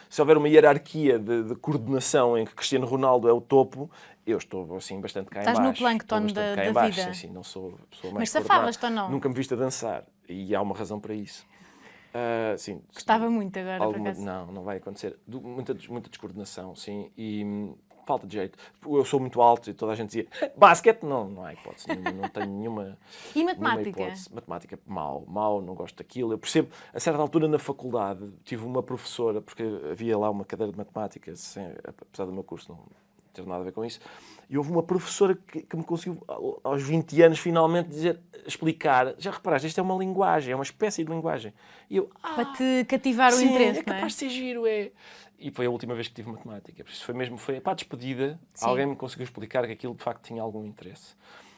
se 0.10 0.22
houver 0.22 0.38
uma 0.38 0.48
hierarquia 0.48 1.18
de, 1.20 1.44
de 1.44 1.56
coordenação 1.56 2.38
em 2.38 2.46
que 2.46 2.54
Cristiano 2.54 2.86
Ronaldo 2.86 3.28
é 3.28 3.34
o 3.34 3.42
topo, 3.42 3.90
eu 4.26 4.38
estou 4.38 4.76
assim 4.78 5.02
bastante 5.02 5.30
cá 5.30 5.40
Estás 5.40 5.58
em 5.58 5.62
no 5.62 5.68
baixo. 5.70 5.82
plâncton 5.82 6.16
Estou 6.18 6.22
bastante 6.22 6.50
da- 6.50 6.56
cá 6.56 6.64
da 6.68 6.72
baixo, 6.74 7.00
vida. 7.00 7.14
Sim, 7.14 7.28
sim, 7.28 7.34
não 7.34 7.44
sou 7.44 7.70
a 7.82 7.86
pessoa 7.96 8.14
mais 8.14 8.22
Mas 8.22 8.30
safavas-te 8.30 8.86
ou 8.86 8.92
não? 8.92 9.10
Nunca 9.10 9.28
me 9.28 9.34
viste 9.36 9.54
a 9.54 9.58
dançar 9.58 10.04
e 10.28 10.54
há 10.56 10.62
uma 10.62 10.76
razão 10.76 11.00
para 11.00 11.14
isso. 11.16 11.46
Ah, 12.14 12.56
sim, 12.58 12.82
Gostava 12.94 13.30
muito 13.30 13.58
agora, 13.60 13.84
Alguma- 13.84 14.14
não, 14.14 14.46
não 14.48 14.64
vai 14.64 14.78
acontecer. 14.78 15.18
Du- 15.28 15.42
Muita, 15.42 15.76
muita 15.90 16.10
descoordenação, 16.10 16.76
sim. 16.76 17.12
E 17.18 17.44
hum, 17.46 17.76
falta 18.06 18.26
de 18.26 18.34
jeito. 18.34 18.58
Eu 18.88 19.06
sou 19.06 19.20
muito 19.20 19.40
alto 19.42 19.70
e 19.70 19.74
toda 19.74 19.92
a 19.92 19.96
gente 19.96 20.08
dizia 20.08 20.28
basquete, 20.58 21.04
não, 21.04 21.30
não 21.30 21.44
há 21.46 21.54
hipótese. 21.54 21.88
Não, 21.88 22.12
não 22.14 22.28
tenho 22.30 22.48
nenhuma. 22.48 22.98
E 23.36 23.44
nenhuma 23.44 23.54
matemática? 23.70 24.02
hipótese. 24.02 24.34
Matemática, 24.34 24.80
mal, 24.88 25.24
mal, 25.28 25.62
não 25.62 25.76
gosto 25.76 25.96
daquilo. 25.98 26.34
Eu 26.34 26.40
percebo, 26.40 26.70
a 26.92 27.00
certa 27.00 27.22
altura 27.22 27.48
na 27.48 27.60
faculdade, 27.60 28.28
tive 28.44 28.66
uma 28.66 28.82
professora, 28.82 29.40
porque 29.42 29.62
havia 29.92 30.18
lá 30.18 30.30
uma 30.32 30.44
cadeira 30.46 30.72
de 30.72 30.78
matemática, 30.78 31.36
sem, 31.36 31.64
apesar 31.84 32.26
do 32.26 32.32
meu 32.34 32.44
curso 32.44 32.72
não 32.72 32.80
ter 33.32 33.46
nada 33.46 33.62
a 33.62 33.64
ver 33.66 33.72
com 33.72 33.86
isso, 33.86 34.00
e 34.50 34.58
houve 34.58 34.72
uma 34.72 34.82
professora 34.82 35.36
que, 35.36 35.62
que 35.62 35.78
me 35.78 35.84
conseguiu, 35.84 36.22
ao- 36.28 36.60
aos 36.64 36.82
20 36.82 37.22
anos, 37.22 37.38
finalmente 37.40 37.88
dizer, 37.90 38.20
explicar. 38.48 39.14
Já 39.20 39.32
reparaste, 39.32 39.68
isto 39.68 39.80
é 39.80 39.84
uma 39.84 39.96
linguagem, 39.96 40.52
é 40.52 40.56
uma 40.56 40.64
espécie 40.64 41.04
de 41.04 41.12
linguagem. 41.12 41.54
E 41.90 41.98
eu, 41.98 42.10
ah, 42.24 42.34
Para 42.34 42.46
te 42.54 42.86
cativar 42.86 43.32
o 43.32 43.36
Sim, 43.38 43.50
interesse, 43.50 43.80
é 43.80 43.82
é? 43.82 43.84
capaz 43.84 44.14
de 44.14 44.20
ser 44.20 44.30
giro, 44.30 44.66
é. 44.66 44.92
E 45.38 45.52
foi 45.52 45.68
a 45.68 45.70
última 45.70 45.94
vez 45.94 46.08
que 46.08 46.16
tive 46.16 46.30
matemática. 46.32 46.84
Por 46.84 46.92
isso 46.92 47.06
foi 47.06 47.14
mesmo, 47.14 47.38
foi 47.38 47.62
para 47.62 47.74
a 47.74 47.76
despedida, 47.76 48.40
Sim. 48.54 48.66
alguém 48.66 48.88
me 48.88 48.96
conseguiu 48.96 49.24
explicar 49.24 49.66
que 49.68 49.72
aquilo 49.74 49.94
de 49.94 50.04
facto 50.04 50.24
tinha 50.26 50.42
algum 50.42 50.66
interesse. 50.66 51.14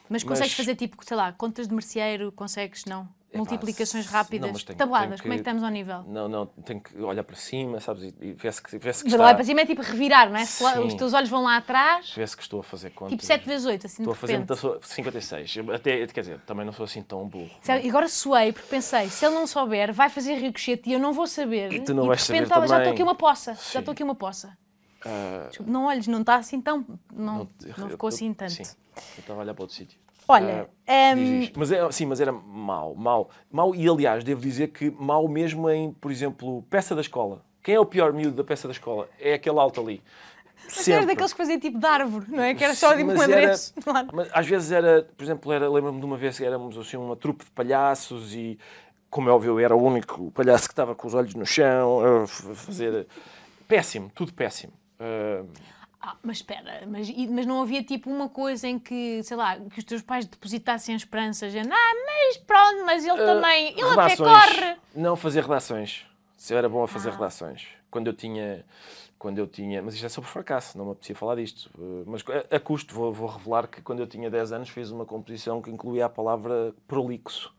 Mas 0.10 0.24
consegues 0.24 0.50
Mas- 0.52 0.58
fazer 0.58 0.76
tipo, 0.76 0.98
sei 1.06 1.16
lá, 1.16 1.32
contas 1.32 1.68
de 1.70 1.74
merceeiro, 1.74 2.32
consegues, 2.34 2.84
não? 2.86 3.08
Multiplicações 3.34 4.06
rápidas, 4.08 4.52
não, 4.52 4.60
tenho- 4.60 4.78
tabuadas, 4.78 5.10
tenho 5.10 5.22
como 5.22 5.34
é 5.34 5.38
que 5.38 5.44
que- 5.44 5.50
estamos 5.50 5.64
ao 5.64 5.70
nível? 5.70 6.04
Não, 6.08 6.28
não, 6.28 6.46
tenho 6.46 6.82
que 6.82 6.98
olhar 7.02 7.24
para 7.24 7.36
cima, 7.36 7.80
sabes? 7.80 8.04
E, 8.04 8.16
e 8.22 8.34
vê-se 8.34 8.62
que, 8.62 8.72
vê 8.78 8.80
que 8.92 9.08
está, 9.08 9.34
para 9.34 9.44
cima 9.44 9.62
é 9.62 9.66
tipo 9.66 9.82
revirar, 9.82 10.30
não 10.30 10.38
é? 10.38 10.46
Sim. 10.46 10.66
os 10.86 10.94
teus 10.96 11.14
olhos 11.14 11.30
vão 11.30 11.44
lá 11.44 11.58
atrás, 11.58 12.12
vê-se 12.16 12.36
que 12.36 12.44
estou 12.44 12.60
a 12.60 12.64
fazer 12.64 12.90
contas. 12.92 13.12
tipo 13.12 13.24
7 13.26 13.46
vezes 13.48 13.66
8, 13.66 13.86
assim 13.88 14.04
Estou 14.04 14.12
a 14.12 14.16
fazer 14.16 14.34
repente. 14.34 14.50
muita 14.50 14.62
so- 14.62 14.80
56. 14.82 15.56
Eu 15.56 15.74
Até, 15.74 16.06
quer 16.08 16.22
dizer, 16.22 16.40
também 16.42 16.66
não 16.66 16.74
sou 16.74 16.84
assim 16.84 17.02
tão 17.02 17.28
burro. 17.28 17.50
Sabe, 17.62 17.86
E 17.86 17.90
agora 17.90 18.08
suei, 18.10 18.52
porque 18.52 18.68
pensei, 18.68 19.10
se 19.10 19.26
ele 19.26 19.36
não 19.36 19.48
souber, 19.48 19.94
vai 19.94 20.10
fazer 20.10 20.34
ricochete 20.36 20.90
e 20.90 20.94
eu 20.94 21.00
não 21.00 21.14
vou 21.14 21.26
saber. 21.28 21.72
E 21.72 21.80
tu 21.82 21.94
não 21.94 22.04
de 22.04 22.10
vais 22.10 22.24
saber 22.24 22.40
olha, 22.40 22.48
já 22.48 22.56
também. 22.56 22.78
estou 22.80 22.94
aqui 22.94 23.04
uma 23.04 23.16
poça, 23.16 23.56
Sim. 23.56 23.74
já 23.74 23.80
estou 23.80 23.92
aqui 23.94 24.04
uma 24.04 24.16
poça. 24.16 24.58
Ah, 25.06 25.46
Desculpa, 25.48 25.72
não 25.72 25.86
olhes, 25.86 26.06
não 26.08 26.22
está 26.22 26.36
assim 26.36 26.62
tão. 26.62 26.86
Não, 27.12 27.48
não, 27.78 27.86
eu- 27.86 27.90
ficou 27.90 28.08
assim 28.10 28.32
tanto. 28.34 28.52
Sim, 28.52 28.64
eu 28.64 29.22
estava 29.22 29.40
a 29.40 29.44
olhar 29.44 29.54
para 29.54 29.64
outro 29.64 29.76
sítio. 29.76 29.98
Olha, 30.28 30.70
Ah, 30.88 31.14
hum, 31.14 31.16
diz 31.16 31.44
isto. 31.44 31.60
Mas 31.60 31.72
é, 31.72 31.92
sim, 31.92 32.06
mas 32.06 32.20
era 32.22 32.32
mau, 32.32 32.96
mau, 32.96 33.30
mau. 33.52 33.76
E 33.76 33.88
aliás, 33.88 34.24
devo 34.24 34.42
dizer 34.42 34.70
que 34.70 34.90
mau 34.92 35.28
mesmo 35.28 35.70
em, 35.70 35.92
por 35.94 36.12
exemplo, 36.12 36.64
peça 36.70 36.96
da 36.96 37.02
escola. 37.02 37.44
Quem 37.64 37.76
é 37.76 37.80
o 37.80 37.86
pior 37.86 38.14
miúdo 38.14 38.36
da 38.36 38.44
peça 38.44 38.68
da 38.68 38.72
escola? 38.72 39.08
É 39.20 39.34
aquele 39.34 39.60
alto 39.60 39.82
ali. 39.82 40.02
Mas 40.64 40.86
tu 40.86 40.92
eras 40.92 41.06
daqueles 41.06 41.34
que 41.34 41.38
fazia 41.38 41.60
tipo 41.60 41.78
de 41.80 41.86
árvore, 41.86 42.26
não 42.30 42.42
é? 42.44 42.56
Que 42.56 42.64
era 42.64 42.74
só 42.74 42.92
Sim, 42.92 42.98
tipo 42.98 43.12
um 43.12 43.22
era-. 43.22 43.56
Mas 44.14 44.30
às 44.32 44.48
vezes 44.48 44.72
era, 44.72 45.08
por 45.18 45.24
exemplo, 45.24 45.52
era, 45.52 45.70
lembro-me 45.70 46.00
de 46.00 46.06
uma 46.06 46.18
vez 46.18 46.38
que 46.38 46.46
éramos 46.46 46.78
assim 46.78 46.98
uma 46.98 47.16
trupe 47.16 47.44
de 47.44 47.52
palhaços 47.52 48.34
e, 48.34 48.58
como 49.10 49.30
é 49.30 49.32
óbvio, 49.34 49.60
eu 49.60 49.60
era 49.60 49.76
o 49.76 49.84
único 49.84 50.32
palhaço 50.32 50.68
que 50.68 50.74
estava 50.74 50.96
com 50.96 51.08
os 51.08 51.14
olhos 51.14 51.34
no 51.36 51.46
chão, 51.46 52.24
a 52.24 52.28
fazer. 52.28 53.08
Péssimo, 53.68 54.10
tudo 54.16 54.34
péssimo. 54.34 54.74
Ah, 55.00 55.44
Ah, 56.04 56.16
mas 56.24 56.38
espera, 56.38 56.84
mas, 56.88 57.10
mas 57.30 57.46
não 57.46 57.62
havia 57.62 57.84
tipo 57.84 58.10
uma 58.10 58.28
coisa 58.28 58.68
em 58.68 58.80
que, 58.80 59.22
sei 59.24 59.38
lá, 59.38 59.56
que 59.58 59.78
os 59.78 59.84
teus 59.86 60.02
pais 60.02 60.26
depositassem 60.26 60.96
a 60.96 60.98
esperança, 60.98 61.46
dizendo, 61.46 61.72
ah, 61.72 61.94
mas 62.08 62.38
pronto, 62.38 62.84
mas 62.86 63.06
ele 63.06 63.18
também, 63.18 63.72
ele 63.74 63.82
até 63.84 64.00
Ah, 64.00 64.08
redações. 64.08 64.18
corre. 64.58 64.76
Não 64.96 65.16
fazer 65.16 65.42
redações. 65.44 66.06
Se 66.36 66.54
eu 66.54 66.58
era 66.58 66.68
bom 66.68 66.82
a 66.84 66.88
fazer 66.88 67.10
Ah. 67.10 67.14
redações. 67.14 67.68
Quando 67.92 68.08
eu 68.08 68.14
tinha. 68.14 68.66
Quando 69.20 69.38
eu 69.38 69.46
tinha. 69.46 69.80
Mas 69.84 69.94
isto 69.94 70.06
é 70.08 70.10
sobre 70.10 70.28
fracasso, 70.28 70.76
não 70.76 70.86
me 70.86 70.92
apetecia 70.94 71.16
falar 71.16 71.36
disto. 71.36 71.70
Uh, 71.78 72.04
Mas 72.08 72.24
a, 72.52 72.56
a 72.56 72.60
custo, 72.60 72.96
vou, 72.96 73.14
vou 73.14 73.28
revelar 73.28 73.68
que 73.68 73.80
quando 73.84 74.00
eu 74.00 74.08
tinha 74.08 74.28
10 74.32 74.52
anos 74.54 74.70
fiz 74.70 74.90
uma 74.90 75.06
composição 75.06 75.62
que 75.62 75.70
incluía 75.70 76.08
a 76.08 76.10
palavra 76.10 76.74
prolixo. 76.88 77.54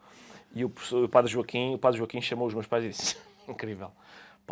E 0.53 0.65
o, 0.65 0.73
o 1.05 1.09
padre 1.09 1.31
Joaquim, 1.31 1.75
o 1.75 1.79
padre 1.79 1.99
Joaquim 1.99 2.21
chamou 2.21 2.49
os 2.49 2.55
meus 2.55 2.67
pais 2.67 2.85
e 2.85 2.89
disse: 2.89 3.17
Incrível. 3.47 3.93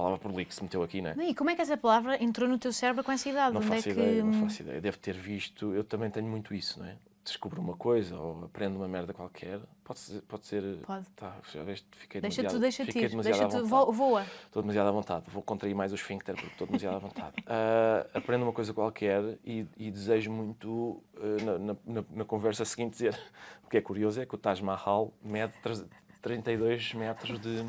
Palavra 0.00 0.18
prolixo 0.18 0.62
meteu 0.62 0.82
aqui, 0.82 1.02
não 1.02 1.10
é? 1.10 1.14
E 1.28 1.34
como 1.34 1.50
é 1.50 1.54
que 1.54 1.60
essa 1.62 1.76
palavra 1.76 2.22
entrou 2.22 2.48
no 2.48 2.58
teu 2.58 2.72
cérebro 2.72 3.04
com 3.04 3.12
essa 3.12 3.28
idade? 3.28 3.52
Não 3.52 3.60
Onde 3.60 3.68
faço 3.68 3.88
é 3.90 3.92
que... 3.94 4.00
ideia, 4.00 4.24
não 4.24 4.32
faço 4.32 4.62
ideia. 4.62 4.80
Deve 4.80 4.96
ter 4.96 5.14
visto. 5.14 5.74
Eu 5.74 5.84
também 5.84 6.10
tenho 6.10 6.26
muito 6.26 6.54
isso, 6.54 6.78
não 6.80 6.86
é? 6.86 6.96
Descubro 7.22 7.60
uma 7.60 7.76
coisa 7.76 8.16
ou 8.18 8.44
aprendo 8.46 8.76
uma 8.76 8.88
merda 8.88 9.12
qualquer. 9.12 9.60
Pode 9.84 9.98
ser. 10.00 10.22
Pode. 10.22 10.46
Ser, 10.46 10.62
Pode. 10.86 11.06
Tá, 11.10 11.36
já 11.52 11.62
veste, 11.62 11.86
fiquei 11.92 12.18
Deixa-te 12.20 12.38
demasiado, 12.46 12.60
deixa 12.62 12.84
fiquei 12.86 13.02
ir, 13.04 13.08
demasiado 13.10 13.34
à 13.34 13.38
deixa-te, 13.46 13.62
vontade. 13.68 13.86
vo- 13.86 13.92
voa. 13.92 14.26
Estou 14.46 14.62
demasiado 14.62 14.86
à 14.88 14.90
vontade. 14.90 15.24
Vou 15.28 15.42
contrair 15.42 15.74
mais 15.74 15.92
o 15.92 15.96
esfíncter 15.96 16.34
porque 16.34 16.48
estou 16.48 16.66
demasiado 16.66 16.96
à 16.96 16.98
vontade. 16.98 17.34
Ah, 17.46 18.06
aprendo 18.14 18.44
uma 18.44 18.52
coisa 18.54 18.72
qualquer 18.72 19.38
e, 19.44 19.66
e 19.76 19.90
desejo 19.90 20.32
muito, 20.32 21.02
ah, 21.18 21.44
na, 21.58 21.76
na- 21.94 22.04
na- 22.10 22.24
conversa 22.24 22.64
seguinte, 22.64 22.92
dizer. 22.92 23.14
O 23.62 23.68
que 23.70 23.76
é 23.76 23.80
curioso 23.82 24.20
é 24.20 24.24
que 24.26 24.34
o 24.34 24.38
Taj 24.38 24.60
Mahal 24.64 25.12
mede 25.22 25.52
tre- 25.62 25.84
32 26.22 26.94
metros 26.94 27.38
de. 27.38 27.64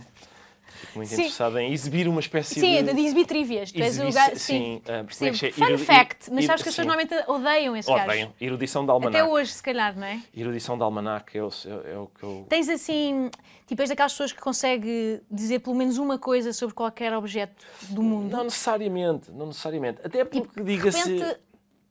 Fico 0.79 0.97
muito 0.97 1.09
Sim. 1.09 1.15
interessado 1.15 1.59
em 1.59 1.71
exibir 1.71 2.07
uma 2.07 2.19
espécie 2.19 2.59
Sim, 2.59 2.83
de. 2.83 2.93
de 2.93 3.01
exibir 3.01 3.25
trivias. 3.25 3.71
Tu 3.71 3.81
és 3.81 3.97
o 3.99 4.03
exibi- 4.03 4.11
gajo. 4.13 4.35
sim, 4.37 4.37
Sim, 4.37 4.81
como 4.85 5.29
é 5.29 5.31
que 5.33 5.51
Fun 5.51 5.65
erudi- 5.65 5.85
fact, 5.85 6.31
mas 6.31 6.45
sabes 6.45 6.63
que 6.63 6.69
as 6.69 6.75
pessoas 6.75 6.75
sim. 6.75 6.81
normalmente 6.83 7.13
odeiam 7.29 7.75
esse 7.77 7.89
gajo. 7.91 8.03
Odeiam. 8.05 8.33
Erudição 8.41 8.85
de 8.85 8.91
almanac. 8.91 9.17
Até 9.17 9.29
hoje, 9.31 9.51
se 9.51 9.63
calhar, 9.63 9.95
não 9.97 10.05
é? 10.07 10.19
Erudição 10.35 10.77
de 10.77 10.83
almanac 10.83 11.37
é 11.37 11.43
o, 11.43 11.49
é, 11.85 11.97
o 11.97 12.07
que 12.07 12.23
eu. 12.23 12.45
Tens 12.49 12.67
assim, 12.69 13.29
tipo, 13.67 13.81
és 13.81 13.89
daquelas 13.89 14.11
pessoas 14.13 14.31
que 14.31 14.39
consegue 14.41 15.21
dizer 15.29 15.59
pelo 15.59 15.75
menos 15.75 15.97
uma 15.97 16.17
coisa 16.17 16.51
sobre 16.53 16.73
qualquer 16.75 17.13
objeto 17.15 17.65
do 17.89 18.01
mundo. 18.01 18.31
Não 18.35 18.43
necessariamente, 18.45 19.31
não 19.31 19.47
necessariamente. 19.47 20.01
Até 20.03 20.23
porque 20.25 20.41
Tipo, 20.41 20.63
de 20.63 20.75
diga-se. 20.75 21.37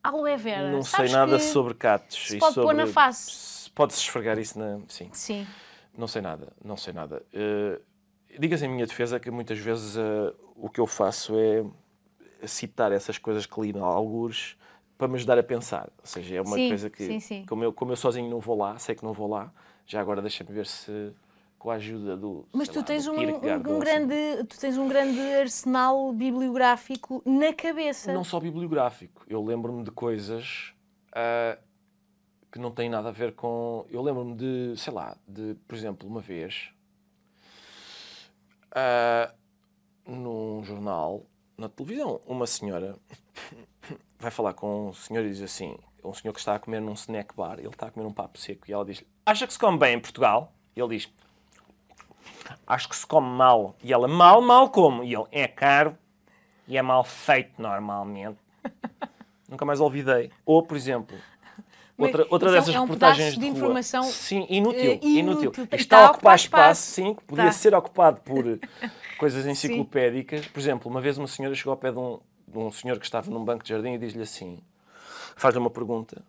aloe 0.02 0.36
vera. 0.36 0.70
Não 0.70 0.82
Sabes 0.82 1.10
sei 1.10 1.18
nada 1.20 1.38
sobre 1.38 1.74
catos. 1.74 2.16
se 2.28 2.38
pode 2.38 2.54
pôr 2.54 2.62
sobre... 2.62 2.76
na 2.76 2.86
face. 2.86 3.70
Pode-se 3.74 4.00
esfregar 4.00 4.38
isso 4.38 4.58
na. 4.58 4.80
Sim. 4.88 5.08
Sim. 5.12 5.46
Não 5.96 6.06
sei 6.08 6.22
nada, 6.22 6.48
não 6.64 6.76
sei 6.76 6.92
nada. 6.92 7.22
Eh, 7.32 7.78
Diga-se 8.38 8.64
em 8.64 8.68
minha 8.68 8.86
defesa 8.86 9.18
que 9.18 9.30
muitas 9.30 9.58
vezes 9.58 9.96
eh, 9.96 10.34
o 10.56 10.68
que 10.68 10.80
eu 10.80 10.86
faço 10.86 11.34
é 11.38 11.64
citar 12.46 12.92
essas 12.92 13.18
coisas 13.18 13.46
que 13.46 13.60
li 13.60 13.70
em 13.70 13.80
algures 13.80 14.56
para 14.96 15.08
me 15.08 15.14
ajudar 15.16 15.38
a 15.38 15.42
pensar. 15.42 15.90
Ou 15.98 16.06
seja, 16.06 16.36
é 16.36 16.40
uma 16.40 16.56
Sim, 16.56 16.68
coisa 16.68 16.90
que, 16.90 17.04
sim, 17.04 17.20
sim. 17.20 17.44
Como, 17.46 17.64
eu, 17.64 17.72
como 17.72 17.92
eu 17.92 17.96
sozinho 17.96 18.30
não 18.30 18.40
vou 18.40 18.56
lá, 18.56 18.78
sei 18.78 18.94
que 18.94 19.02
não 19.02 19.12
vou 19.12 19.28
lá, 19.28 19.52
já 19.86 20.00
agora 20.00 20.20
deixa-me 20.20 20.52
ver 20.52 20.66
se 20.66 21.12
com 21.58 21.70
a 21.70 21.74
ajuda 21.74 22.16
do. 22.16 22.46
Mas 22.52 22.68
tu 22.68 22.78
lá, 22.78 22.84
tens 22.84 23.06
um, 23.06 23.14
um 23.14 23.18
ou 23.18 23.32
assim. 23.32 23.78
grande, 23.78 24.14
tu 24.48 24.58
tens 24.58 24.78
um 24.78 24.88
grande 24.88 25.20
arsenal 25.20 26.12
bibliográfico 26.12 27.22
na 27.24 27.52
cabeça. 27.52 28.12
Não 28.12 28.24
só 28.24 28.40
bibliográfico. 28.40 29.24
Eu 29.28 29.44
lembro-me 29.44 29.84
de 29.84 29.90
coisas 29.90 30.72
ah, 31.12 31.58
que 32.50 32.58
não 32.58 32.70
têm 32.70 32.88
nada 32.88 33.10
a 33.10 33.12
ver 33.12 33.34
com. 33.34 33.84
Eu 33.90 34.02
lembro-me 34.02 34.34
de, 34.34 34.74
sei 34.76 34.92
lá, 34.92 35.16
de, 35.28 35.54
por 35.68 35.74
exemplo, 35.74 36.08
uma 36.08 36.20
vez, 36.20 36.70
ah, 38.72 39.32
num 40.06 40.62
jornal, 40.64 41.24
na 41.56 41.68
televisão, 41.68 42.20
uma 42.26 42.46
senhora 42.46 42.96
vai 44.18 44.30
falar 44.30 44.54
com 44.54 44.88
um 44.88 44.92
senhor 44.92 45.24
e 45.24 45.30
diz 45.30 45.42
assim: 45.42 45.76
um 46.04 46.14
senhor 46.14 46.32
que 46.32 46.40
está 46.40 46.54
a 46.54 46.58
comer 46.58 46.80
num 46.80 46.94
snack 46.94 47.34
bar, 47.34 47.58
ele 47.58 47.68
está 47.68 47.86
a 47.86 47.90
comer 47.90 48.06
um 48.06 48.12
papo 48.12 48.38
seco 48.38 48.68
e 48.68 48.72
ela 48.72 48.84
diz: 48.84 49.04
Acha 49.24 49.46
que 49.46 49.52
se 49.52 49.58
come 49.58 49.78
bem 49.78 49.94
em 49.94 50.00
Portugal? 50.00 50.52
E 50.74 50.80
ele 50.80 50.96
diz: 50.96 51.12
Acho 52.66 52.88
que 52.88 52.96
se 52.96 53.06
come 53.06 53.28
mal. 53.28 53.74
E 53.82 53.92
ela: 53.92 54.08
Mal, 54.08 54.40
mal 54.40 54.70
como. 54.70 55.04
E 55.04 55.14
ele: 55.14 55.26
É 55.30 55.46
caro 55.46 55.96
e 56.66 56.76
é 56.76 56.82
mal 56.82 57.04
feito 57.04 57.60
normalmente. 57.60 58.38
Nunca 59.48 59.64
mais 59.64 59.80
olvidei. 59.80 60.30
Ou, 60.46 60.62
por 60.62 60.76
exemplo, 60.76 61.16
outra, 62.06 62.26
outra 62.30 62.48
isso 62.48 62.56
é 62.56 62.60
dessas 62.60 62.74
é 62.74 62.78
um 62.78 62.82
reportagens 62.82 63.34
de 63.34 63.40
rua. 63.40 63.48
informação, 63.56 64.02
Sim, 64.04 64.46
inútil. 64.48 64.80
eh, 64.92 64.98
inútil. 65.02 65.18
inútil. 65.52 65.64
Está 65.64 65.76
Está, 65.76 66.06
a 66.06 66.10
ocupar 66.10 66.36
espaço, 66.36 66.80
espaço. 66.80 66.82
sim, 66.92 67.14
que 67.14 67.24
podia 67.24 67.52
ser 67.52 67.74
ocupado 67.74 68.20
por 68.22 68.44
coisas 69.18 69.46
enciclopédicas. 69.46 70.46
Por 70.46 70.58
exemplo, 70.60 70.90
uma 70.90 71.00
vez 71.00 71.18
uma 71.18 71.28
senhora 71.28 71.54
chegou 71.54 71.72
ao 71.72 71.76
pé 71.76 71.90
de 71.92 71.98
um, 71.98 72.18
de 72.48 72.58
um 72.58 72.70
senhor 72.72 72.98
que 72.98 73.04
estava 73.04 73.30
num 73.30 73.44
banco 73.44 73.62
de 73.64 73.70
jardim 73.70 73.92
e 73.92 73.98
diz-lhe 73.98 74.22
assim: 74.22 74.58
faz-lhe 75.36 75.60
uma 75.60 75.70
pergunta 75.70 76.22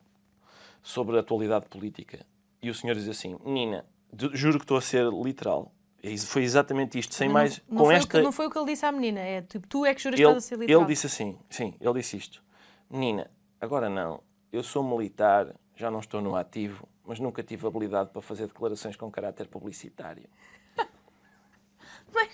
sobre 0.83 1.17
a 1.17 1.19
atualidade 1.19 1.65
política. 1.67 2.25
E 2.61 2.69
o 2.69 2.75
senhor 2.75 2.95
diz 2.95 3.07
assim: 3.07 3.37
Menina, 3.45 3.85
du- 4.11 4.35
juro 4.35 4.57
que 4.59 4.63
estou 4.65 4.77
a 4.77 4.81
ser 4.81 5.05
literal. 5.11 5.71
Isso 6.03 6.25
Foi 6.27 6.41
exatamente 6.43 6.97
isto, 6.97 7.13
sem 7.13 7.27
Não- 7.27 7.33
mais. 7.33 7.61
não, 7.69 7.77
com 7.77 7.85
foi 7.85 7.95
esta. 7.95 8.17
que, 8.17 8.23
não 8.23 8.31
foi 8.31 8.47
o 8.47 8.49
que 8.49 8.57
ele 8.57 8.65
disse 8.65 8.83
à 8.85 8.91
menina. 8.91 9.19
É 9.19 9.41
tipo, 9.43 9.67
tu 9.67 9.85
é 9.85 9.93
que 9.93 10.01
juras 10.01 10.19
que 10.19 10.23
estás 10.25 10.37
a 10.37 10.47
ser 10.47 10.57
literal. 10.57 10.81
ele 10.81 10.87
disse 10.91 11.05
assim: 11.05 11.37
sim, 11.49 11.75
ele 11.79 11.93
disse 11.93 12.17
isto. 12.17 12.43
Menina, 12.89 13.29
agora 13.59 13.87
não. 13.87 14.19
Eu 14.51 14.63
sou 14.63 14.83
militar, 14.83 15.53
já 15.75 15.89
não 15.89 15.99
estou 15.99 16.21
no 16.21 16.35
ativo, 16.35 16.87
mas 17.05 17.19
nunca 17.19 17.41
tive 17.41 17.65
habilidade 17.67 18.09
para 18.11 18.21
fazer 18.21 18.47
declarações 18.47 18.95
com 18.95 19.09
caráter 19.09 19.47
publicitário. 19.47 20.29
Mas, 22.13 22.29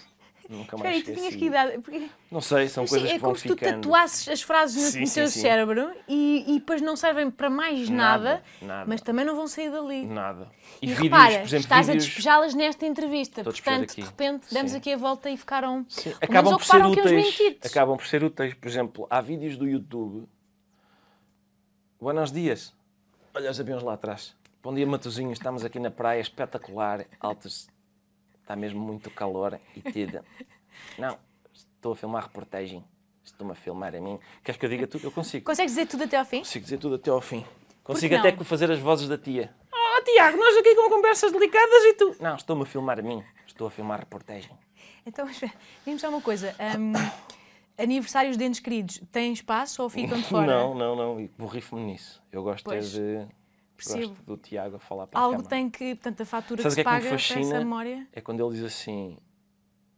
Nunca 0.50 0.78
mais 0.78 0.98
espera 1.00 1.18
tinhas 1.18 1.36
que 1.36 1.46
idade? 1.46 1.80
Porque, 1.80 2.10
Não 2.32 2.40
sei, 2.40 2.70
são 2.70 2.86
coisas 2.88 3.10
é 3.10 3.14
que 3.16 3.20
vão 3.20 3.32
como 3.32 3.36
se 3.36 3.48
tu 3.50 3.54
ficando. 3.54 3.82
tatuasses 3.82 4.30
as 4.30 4.42
frases 4.42 4.82
no, 4.82 4.90
Sim, 4.92 5.02
no 5.02 5.14
teu 5.14 5.28
sim. 5.28 5.42
cérebro 5.42 5.92
e, 6.08 6.46
e 6.48 6.60
depois 6.60 6.82
não 6.82 6.96
servem 6.96 7.30
para 7.30 7.50
mais 7.50 7.90
nada, 7.90 8.24
Nada, 8.24 8.44
nada. 8.62 8.86
mas 8.88 9.02
também 9.02 9.26
não 9.26 9.36
vão 9.36 9.46
sair 9.46 9.70
dali. 9.70 10.06
Nada. 10.06 10.50
E, 10.82 10.88
vídeos, 10.88 11.04
repara, 11.04 11.34
por 11.40 11.46
exemplo, 11.48 11.64
estás 11.66 11.88
vídeos. 11.88 12.04
a 12.04 12.08
despejá-las 12.08 12.54
nesta 12.54 12.86
entrevista. 12.86 13.42
Estou 13.42 13.52
Portanto, 13.54 13.94
de 13.94 14.02
repente, 14.02 14.54
demos 14.54 14.74
aqui 14.74 14.94
a 14.94 14.98
volta 14.98 15.30
e 15.30 15.36
ficaram. 15.36 15.86
Sim, 15.90 16.14
acabam 16.22 16.56
por 16.58 16.66
ser 16.66 16.86
úteis. 16.86 17.40
Acabam 17.66 17.98
por 17.98 18.08
ser 18.08 18.24
úteis. 18.24 18.54
Por 18.54 18.68
exemplo, 18.70 19.06
há 19.10 19.20
vídeos 19.20 19.58
do 19.58 19.68
YouTube. 19.68 20.28
Buenos 22.00 22.32
dias. 22.32 22.74
Olha 23.34 23.50
os 23.50 23.60
aviões 23.60 23.82
lá 23.84 23.94
atrás. 23.94 24.36
Bom 24.62 24.74
dia, 24.74 24.86
Matozinhos. 24.86 25.40
Estamos 25.40 25.66
aqui 25.66 25.80
na 25.80 25.90
praia, 25.90 26.20
espetacular. 26.22 27.06
Altos. 27.20 27.68
Está 28.42 28.56
mesmo 28.56 28.80
muito 28.80 29.10
calor 29.10 29.60
e 29.76 29.82
tudo. 29.82 30.24
Não, 30.98 31.18
estou 31.52 31.94
a 31.94 31.96
filmar 31.96 32.24
reportagem. 32.24 32.84
Estou-me 33.24 33.54
a 33.54 33.56
filmar 33.56 33.96
a 33.96 34.00
mim. 34.00 34.20
Queres 34.44 34.60
que 34.60 34.66
eu 34.66 34.70
diga 34.70 34.88
tudo? 34.88 35.06
Eu 35.06 35.12
consigo. 35.12 35.46
Consegues 35.46 35.74
dizer 35.74 35.88
tudo 35.88 36.04
até 36.04 36.18
ao 36.18 36.26
fim? 36.26 36.40
Consigo 36.40 36.64
dizer 36.64 36.78
tudo 36.78 36.96
até 36.96 37.10
ao 37.10 37.20
fim. 37.22 37.46
Consigo 37.84 38.16
até 38.16 38.32
fazer 38.44 38.72
as 38.72 38.80
vozes 38.80 39.08
da 39.08 39.18
tia. 39.18 39.54
Oh, 39.74 40.04
Tiago, 40.04 40.38
nós 40.38 40.56
aqui 40.58 40.76
com 40.76 40.90
conversas 40.90 41.32
delicadas 41.32 41.84
e 41.84 41.94
tu. 41.96 42.16
Não, 42.20 42.36
estou-me 42.36 42.64
a 42.64 42.66
filmar 42.66 43.00
a 43.00 43.02
mim. 43.02 43.24
Estou 43.46 43.68
a 43.68 43.72
filmar 43.72 44.00
reportagem. 44.00 44.52
Então, 45.06 45.28
espera, 45.30 45.54
diz-me 45.86 46.00
só 46.00 46.10
uma 46.10 46.22
coisa. 46.22 46.56
hum, 46.78 46.94
aniversários 47.78 48.38
de 48.38 48.44
entes 48.44 48.60
queridos, 48.60 49.02
têm 49.12 49.32
espaço 49.34 49.84
ou 49.84 49.90
ficam 49.90 50.18
de 50.18 50.24
fora? 50.30 50.48
Não, 50.48 50.74
não, 50.74 50.96
não. 50.96 51.20
E 51.20 51.28
borrifo-me 51.38 51.84
nisso. 51.84 52.22
Eu 52.32 52.44
gosto 52.44 52.70
é 52.72 52.76
Pois, 52.76 52.92
de. 52.92 53.28
percebo. 53.76 54.08
Gosto 54.10 54.24
do 54.24 54.38
Tiago 54.38 54.76
a 54.78 54.80
falar 54.80 55.08
para 55.08 55.20
a 55.20 55.24
Algo 55.24 55.44
tem 55.44 55.70
que, 55.70 55.96
portanto, 55.96 56.22
a 56.22 56.26
fatura 56.26 56.62
Sabes 56.64 56.74
o 56.74 56.76
que 56.78 56.84
que 56.84 56.90
se 56.90 56.96
é 56.96 57.00
que 57.00 57.04
me 57.04 57.10
paga 57.10 57.18
fascina? 57.18 57.40
essa 57.42 57.60
memória. 57.60 58.08
É 58.12 58.22
quando 58.22 58.44
ele 58.46 58.56
diz 58.56 58.64
assim. 58.66 59.18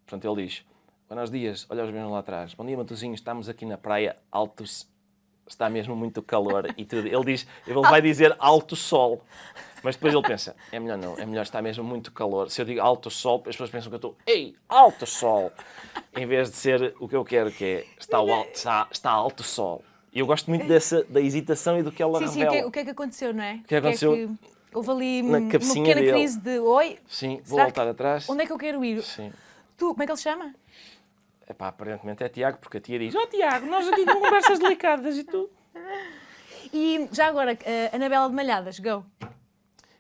Portanto, 0.06 0.32
ele 0.32 0.46
diz: 0.48 0.66
Buenos 1.08 1.32
dias, 1.32 1.66
olha 1.70 1.84
os 1.86 1.92
meus 1.92 2.12
lá 2.12 2.20
atrás. 2.20 2.54
Bom 2.54 2.66
dia, 2.66 2.78
Matozinho, 2.78 3.14
estamos 3.16 3.48
aqui 3.50 3.66
na 3.66 3.78
praia, 3.78 4.16
altos. 4.32 4.88
Está 5.50 5.70
mesmo 5.70 5.96
muito 5.96 6.22
calor 6.22 6.72
e 6.78 6.86
tudo. 6.86 7.08
Ele 7.08 7.24
diz, 7.26 7.48
ele 7.68 7.82
vai 7.82 8.02
dizer 8.02 8.36
alto 8.40 8.76
sol. 8.76 9.22
Mas 9.82 9.96
depois 9.96 10.14
ele 10.14 10.24
pensa, 10.24 10.56
é 10.74 10.80
melhor 10.80 10.98
não, 10.98 11.18
é 11.18 11.26
melhor 11.26 11.42
está 11.44 11.62
mesmo 11.62 11.84
muito 11.86 12.12
calor. 12.12 12.50
Se 12.52 12.62
eu 12.62 12.66
digo 12.66 12.82
alto 12.82 13.10
sol, 13.10 13.38
as 13.40 13.56
pessoas 13.56 13.70
pensam 13.70 13.90
que 13.90 13.96
eu 13.96 13.98
estou, 13.98 14.18
ei, 14.28 14.54
alto 14.68 15.06
sol. 15.06 15.52
Em 16.16 16.26
vez 16.28 16.50
de 16.52 16.58
ser 16.58 16.94
o 17.00 17.08
que 17.08 17.16
eu 17.16 17.24
quero, 17.24 17.50
que 17.50 17.64
é 17.64 17.86
está, 17.98 18.20
o 18.22 18.32
alto, 18.32 18.56
está, 18.56 18.88
está 18.92 19.10
alto 19.10 19.42
sol. 19.42 19.82
E 20.12 20.20
eu 20.20 20.26
gosto 20.26 20.50
muito 20.50 20.68
dessa, 20.68 21.04
da 21.06 21.22
hesitação 21.22 21.80
e 21.80 21.84
do 21.84 21.92
que 21.94 22.04
ela 22.04 22.20
Sim, 22.20 22.28
sim, 22.28 22.32
o 22.34 22.38
revela. 22.40 22.52
que, 22.52 22.58
é- 22.62 22.66
o 22.66 22.72
que 22.72 22.80
é 22.80 22.84
que 22.84 22.90
aconteceu, 22.92 23.34
não 23.34 23.44
é? 23.44 23.54
O 23.56 23.64
que 23.68 23.76
aconteceu 23.76 24.12
que 24.14 24.30
houve 24.74 24.92
ali 24.92 25.22
na 25.24 25.38
uma 25.38 25.50
pequena 25.50 25.96
dele. 25.96 26.12
crise 26.12 26.40
de 26.40 26.60
oi, 26.60 27.00
Sim, 27.08 27.42
vou 27.46 27.60
voltar 27.60 27.84
que- 27.86 27.90
atrás. 27.92 28.30
onde 28.30 28.44
é 28.44 28.46
que 28.46 28.52
eu 28.52 28.58
quero 28.58 28.84
ir? 28.84 29.02
Sim. 29.02 29.32
Tu, 29.78 29.88
como 29.92 30.04
é 30.04 30.06
que 30.06 30.12
ele 30.12 30.18
se 30.18 30.24
chama? 30.24 30.54
Epá, 31.50 31.70
aparentemente 31.70 32.24
é 32.24 32.30
Tiago, 32.30 32.60
porque 32.60 32.78
a 32.78 32.82
tia 32.82 33.00
diz: 33.00 33.16
Oh 33.16 33.26
Tiago, 33.28 33.66
nós 33.66 33.88
aqui 33.88 34.06
com 34.06 34.14
conversas 34.22 34.60
delicadas 34.60 35.18
e 35.18 35.24
tu. 35.24 35.50
E 36.72 37.10
já 37.12 37.28
agora, 37.28 37.58
a 37.92 37.96
Anabela 37.96 38.30
de 38.30 38.36
Malhadas, 38.36 38.80
go. 38.80 39.04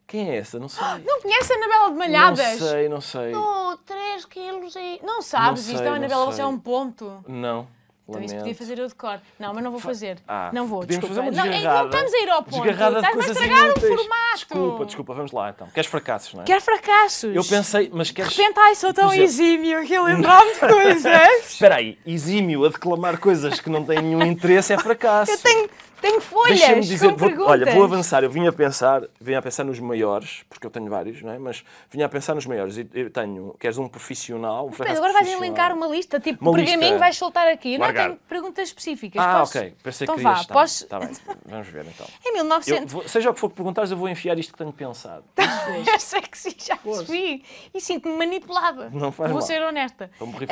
Quem 0.05 0.29
é 0.29 0.37
essa? 0.37 0.59
Não 0.59 0.69
sei. 0.69 0.83
Não 1.05 1.21
conheces 1.21 1.49
a 1.51 1.55
Anabela 1.55 1.91
de 1.91 1.97
Malhadas? 1.97 2.59
Não 2.59 2.67
sei, 2.69 2.89
não 2.89 3.01
sei. 3.01 3.33
Oh, 3.35 3.77
3 3.85 4.25
quilos 4.25 4.75
e... 4.75 4.99
Não 5.03 5.21
sabes, 5.21 5.65
Não 5.67 5.73
isto 5.73 5.77
sei, 5.77 5.87
é 5.87 5.89
uma 5.89 5.97
não 5.99 6.05
Anabela, 6.05 6.25
você 6.25 6.35
sei. 6.37 6.43
é 6.43 6.47
um 6.47 6.59
ponto. 6.59 7.23
Não. 7.27 7.67
Então 8.09 8.21
isso 8.21 8.35
podia 8.35 8.55
fazer 8.55 8.79
eu 8.79 8.87
de 8.87 8.95
cor. 8.95 9.19
Não, 9.39 9.53
mas 9.53 9.63
não 9.63 9.71
vou 9.71 9.79
fazer. 9.79 10.17
Ah, 10.27 10.49
não 10.53 10.67
vou, 10.67 10.85
desculpa. 10.85 11.07
fazer 11.15 11.19
uma 11.21 11.31
não, 11.31 11.45
é- 11.45 11.49
desgarrada. 11.49 11.79
não 11.83 11.89
estamos 11.89 12.13
a 12.13 12.17
ir 12.19 12.29
ao 12.29 12.43
ponto. 12.43 12.63
Desgarrada 12.63 12.91
de 13.01 13.05
Estás-me 13.07 13.23
a 13.23 13.27
estragar 13.31 13.65
inúteis. 13.65 13.83
o 13.91 13.97
formato. 13.97 14.19
Desculpa, 14.35 14.85
desculpa, 14.85 15.13
vamos 15.13 15.31
lá 15.31 15.49
então. 15.49 15.67
Queres 15.67 15.89
fracassos, 15.89 16.33
não 16.33 16.41
é? 16.41 16.45
Quero 16.45 16.61
fracassos. 16.61 17.35
Eu 17.35 17.43
pensei, 17.45 17.89
mas 17.93 18.11
queres. 18.11 18.31
De 18.33 18.41
repente, 18.41 18.59
ai, 18.59 18.75
sou 18.75 18.93
tão 18.93 19.05
exemplo- 19.13 19.23
exímio 19.23 19.85
que 19.85 19.93
eu 19.93 20.03
lembrar-me 20.05 20.53
de 20.53 20.59
coisas. 20.59 21.45
Espera 21.47 21.75
aí, 21.75 21.97
exímio 22.05 22.65
a 22.65 22.69
declamar 22.69 23.17
coisas 23.19 23.59
que 23.59 23.69
não 23.69 23.83
têm 23.83 24.01
nenhum 24.01 24.23
interesse 24.23 24.73
é 24.73 24.77
fracasso. 24.77 25.31
Eu 25.31 25.37
tenho, 25.39 25.69
tenho 26.01 26.21
folhas 26.21 26.57
Deixa-me 26.59 26.81
dizer, 26.81 27.09
com 27.11 27.17
vou- 27.17 27.47
olha, 27.47 27.71
vou 27.73 27.83
avançar. 27.83 28.23
Eu 28.23 28.29
vim 28.29 28.47
a 28.47 28.51
pensar, 28.51 29.03
vim 29.19 29.33
a 29.35 29.41
pensar 29.41 29.63
nos 29.63 29.79
maiores, 29.79 30.43
porque 30.49 30.65
eu 30.65 30.71
tenho 30.71 30.89
vários, 30.89 31.21
não 31.21 31.31
é? 31.31 31.39
Mas 31.39 31.63
vinha 31.91 32.05
a 32.05 32.09
pensar 32.09 32.33
nos 32.35 32.45
maiores. 32.45 32.77
E 32.77 32.87
Eu 32.93 33.09
tenho, 33.09 33.55
queres 33.59 33.77
um 33.77 33.87
profissional, 33.87 34.67
um 34.67 34.71
Mas 34.77 34.97
agora 34.97 35.13
vais 35.13 35.29
elencar 35.31 35.73
uma 35.73 35.87
lista, 35.87 36.19
tipo, 36.19 36.41
Uma 36.43 36.51
um 36.51 36.53
pergaminho 36.55 36.81
lista. 36.81 36.97
vais 36.99 37.17
soltar 37.17 37.47
aqui. 37.47 37.77
Não, 37.77 37.85
Largar. 37.85 38.07
tenho 38.07 38.19
perguntas 38.27 38.67
específicas. 38.69 39.21
Ah, 39.21 39.39
Posso? 39.39 39.57
ok. 39.57 39.73
Pensei 39.83 40.05
então 40.05 40.15
que 40.15 40.21
vá. 40.23 40.43
Tá, 40.43 40.53
posso... 40.53 40.87
tá 40.87 40.99
bem, 40.99 41.09
vamos 41.45 41.67
ver 41.67 41.85
então. 41.85 42.07
Em 42.25 42.29
Eu 42.29 42.33
1900... 42.43 42.93
vou- 42.93 43.07
seja 43.07 43.29
o 43.29 43.33
que 43.33 43.39
for 43.39 43.49
que 43.49 43.55
perguntares, 43.55 43.91
eu 43.91 43.97
vou 43.97 44.09
enfiar 44.09 44.37
isto 44.39 44.51
que 44.53 44.57
tenho 44.57 44.73
pensado. 44.73 45.23
Eu 45.87 45.99
sei 45.99 46.21
que 46.21 46.37
sim, 46.37 46.53
já 46.57 46.75
percebi. 46.77 47.43
E 47.73 47.79
sinto-me 47.81 48.15
manipulada. 48.17 48.89
Não 48.91 49.11
faz 49.11 49.29
Vou 49.31 49.39
mal. 49.39 49.47
ser 49.47 49.61
honesta. 49.61 50.09
Pouco 50.17 50.43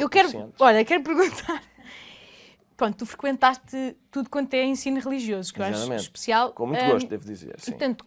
eu 0.00 0.08
quero, 0.08 0.52
olha, 0.58 0.84
quero 0.84 1.02
perguntar. 1.02 1.62
Pronto, 2.80 2.96
tu 2.96 3.04
frequentaste 3.04 3.94
tudo 4.10 4.30
quanto 4.30 4.54
é 4.54 4.64
ensino 4.64 4.98
religioso, 5.00 5.52
que 5.52 5.60
eu 5.60 5.66
acho 5.66 5.92
especial. 5.92 6.50
Com 6.54 6.66
muito 6.66 6.82
gosto, 6.82 7.06
devo 7.10 7.26
dizer. 7.26 7.54
Sim. 7.58 7.72
portanto, 7.72 8.04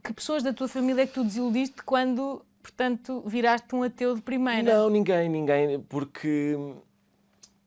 que 0.00 0.12
pessoas 0.12 0.44
da 0.44 0.52
tua 0.52 0.68
família 0.68 1.02
é 1.02 1.06
que 1.08 1.12
tu 1.12 1.24
desiludiste 1.24 1.82
quando, 1.82 2.40
portanto, 2.62 3.24
viraste 3.26 3.74
um 3.74 3.82
ateu 3.82 4.14
de 4.14 4.22
primeira? 4.22 4.62
Não, 4.62 4.88
ninguém, 4.88 5.28
ninguém, 5.28 5.80
porque 5.80 6.56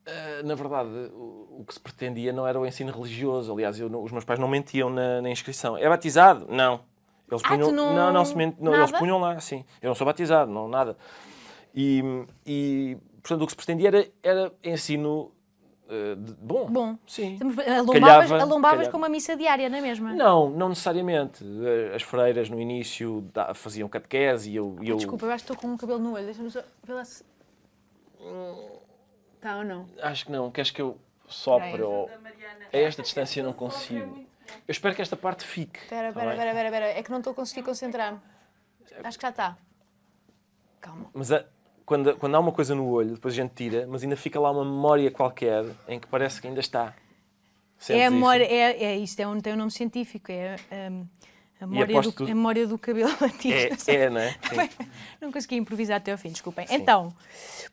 eh, 0.05 0.43
na 0.45 0.55
verdade 0.55 0.87
o, 1.13 1.65
que 1.67 1.73
se 1.73 1.79
pretendia 1.81 2.31
não 2.31 2.47
era 2.47 2.57
o 2.57 2.65
ensino 2.65 2.89
religioso. 2.89 3.51
Aliás, 3.51 3.77
eu 3.77 3.87
os 4.01 4.11
meus 4.13 4.23
pais 4.23 4.39
não 4.39 4.47
mentiam 4.47 4.89
na, 4.89 5.21
na 5.21 5.29
inscrição. 5.29 5.75
É 5.75 5.89
batizado? 5.89 6.47
Não. 6.49 6.79
Eles 7.29 7.41
Ah, 7.43 7.49
punham, 7.49 7.69
não- 7.73 7.93
não, 7.93 8.13
não 8.13 8.23
se 8.23 8.33
mente, 8.33 8.55
não, 8.61 8.73
eles 8.73 8.93
punham 8.93 9.19
lá, 9.19 9.37
sim. 9.41 9.65
Eu 9.81 9.89
não 9.89 9.95
sou 9.95 10.05
batizado, 10.05 10.49
não, 10.49 10.69
nada. 10.69 10.95
E, 11.75 12.01
e 12.45 12.97
portanto 13.21 13.41
o 13.41 13.45
que 13.45 13.51
se 13.51 13.57
pretendia 13.57 13.89
era, 13.89 14.07
era 14.23 14.53
ensino 14.63 15.34
eh, 15.89 16.15
de- 16.15 16.33
bom. 16.33 16.65
Bom. 16.67 16.97
Sim. 17.07 17.37
Alombavas, 17.41 18.29
Calhava- 18.29 18.41
alombavas 18.41 18.77
calhava. 18.79 18.91
com 18.91 18.97
uma 18.97 19.09
missa 19.09 19.35
diária, 19.35 19.69
não 19.69 19.77
é 19.77 19.81
mesmo? 19.81 20.09
Não, 20.13 20.49
não 20.49 20.69
necessariamente. 20.69 21.43
Eh, 21.43 21.95
As 21.95 22.01
freiras 22.03 22.49
no 22.49 22.59
início 22.59 23.21
da- 23.33 23.53
faziam 23.53 23.87
catequese 23.89 24.51
e 24.51 24.55
eu, 24.55 24.77
e 24.81 24.89
eu 24.89 24.97
Desculpa, 24.97 25.25
eu 25.25 25.31
acho 25.31 25.45
que 25.45 25.51
estou 25.53 25.69
com 25.69 25.73
um 25.73 25.77
cabelo 25.77 25.99
no 25.99 26.13
olho. 26.13 26.25
Deixa-me 26.25 26.49
só 26.49 26.61
ver 26.83 27.05
se... 27.05 27.23
Está 29.35 29.57
ou 29.57 29.63
não? 29.63 29.87
acho 30.01 30.25
que 30.25 30.31
não. 30.31 30.49
Queres 30.51 30.71
que 30.71 30.81
eu 30.81 30.97
sopre 31.27 31.81
ou 31.81 32.09
a 32.73 32.77
esta 32.77 33.01
distância 33.01 33.41
eu 33.41 33.45
não 33.45 33.53
consigo. 33.53 34.25
Eu 34.67 34.71
espero 34.71 34.95
que 34.95 35.01
esta 35.01 35.15
parte 35.15 35.43
fique. 35.45 35.79
Espera, 35.79 36.11
tá 36.13 36.19
espera, 36.21 36.31
espera, 36.31 36.49
espera, 36.49 36.67
espera. 36.67 36.99
É 36.99 37.03
que 37.03 37.11
não 37.11 37.17
estou 37.19 37.31
a 37.31 37.35
conseguir 37.35 37.63
concentrar-me. 37.63 38.19
Acho 39.03 39.17
que 39.17 39.21
já 39.23 39.29
está. 39.29 39.57
Calma. 40.79 41.09
Mas 41.13 41.31
a- 41.31 41.45
quando, 41.85 42.15
quando 42.17 42.35
há 42.35 42.39
uma 42.39 42.51
coisa 42.51 42.73
no 42.73 42.87
olho, 42.89 43.13
depois 43.13 43.33
a 43.33 43.37
gente 43.37 43.53
tira, 43.53 43.85
mas 43.87 44.03
ainda 44.03 44.15
fica 44.15 44.39
lá 44.39 44.51
uma 44.51 44.65
memória 44.65 45.11
qualquer 45.11 45.65
em 45.87 45.99
que 45.99 46.07
parece 46.07 46.41
que 46.41 46.47
ainda 46.47 46.59
está. 46.59 46.93
Sentes 47.77 48.01
é 48.01 48.05
a 48.05 48.07
isso? 48.07 48.15
memória, 48.15 48.43
é, 48.43 48.83
é 48.83 48.97
isto, 48.97 49.19
é 49.19 49.27
um, 49.27 49.39
tem 49.39 49.53
um 49.53 49.57
nome 49.57 49.71
científico, 49.71 50.31
é 50.31 50.55
hum, 50.91 51.05
a, 51.61 51.67
memória 51.67 52.01
do, 52.01 52.23
a 52.23 52.27
memória 52.27 52.67
do 52.67 52.77
cabelo 52.79 53.15
batista. 53.21 53.91
É, 53.91 53.95
é, 53.95 54.09
não 54.09 54.19
é? 54.19 54.31
Sim. 54.31 54.85
Não 55.21 55.31
consegui 55.31 55.57
improvisar 55.57 55.97
até 55.97 56.11
ao 56.11 56.17
fim, 56.17 56.29
desculpem. 56.29 56.65
Então, 56.71 57.13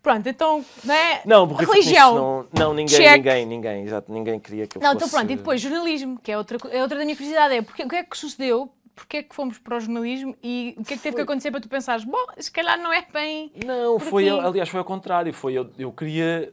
pronto, 0.03 0.29
então, 0.29 0.65
não 0.85 0.95
é? 0.95 1.23
Não, 1.25 1.47
Religião. 1.47 2.15
Não, 2.15 2.47
não, 2.53 2.75
ninguém, 2.75 2.97
Check. 2.97 3.17
ninguém, 3.17 3.47
ninguém, 3.47 3.85
exato, 3.85 4.13
ninguém 4.13 4.39
queria 4.39 4.67
que 4.67 4.77
eu 4.77 4.83
Não, 4.83 4.93
fosse... 4.93 5.05
então 5.07 5.19
pronto, 5.19 5.33
e 5.33 5.37
depois 5.37 5.61
jornalismo, 5.61 6.19
que 6.23 6.31
é 6.31 6.37
outra, 6.37 6.59
é 6.71 6.83
outra 6.83 6.99
da 6.99 7.05
minha 7.05 7.17
curiosidade, 7.17 7.55
é 7.55 7.63
porque, 7.63 7.83
o 7.83 7.89
que 7.89 7.97
é 7.97 8.03
que 8.03 8.17
sucedeu, 8.17 8.71
porque 8.95 9.19
é 9.19 9.23
que 9.23 9.35
fomos 9.35 9.59
para 9.59 9.77
o 9.77 9.81
jornalismo 9.81 10.37
e 10.43 10.75
o 10.79 10.85
que 10.85 10.95
é 10.95 10.97
que 10.97 11.03
teve 11.03 11.17
que 11.17 11.23
acontecer 11.23 11.51
para 11.51 11.61
tu 11.61 11.69
pensares, 11.69 12.05
bom, 12.05 12.25
se 12.39 12.51
calhar 12.51 12.79
não 12.79 12.93
é 12.93 13.07
bem... 13.13 13.53
Não, 13.65 13.99
foi, 13.99 14.29
aliás, 14.29 14.69
foi 14.69 14.79
ao 14.79 14.85
contrário. 14.85 15.33
Foi, 15.33 15.55
eu, 15.55 15.71
eu 15.79 15.93
queria 15.93 16.53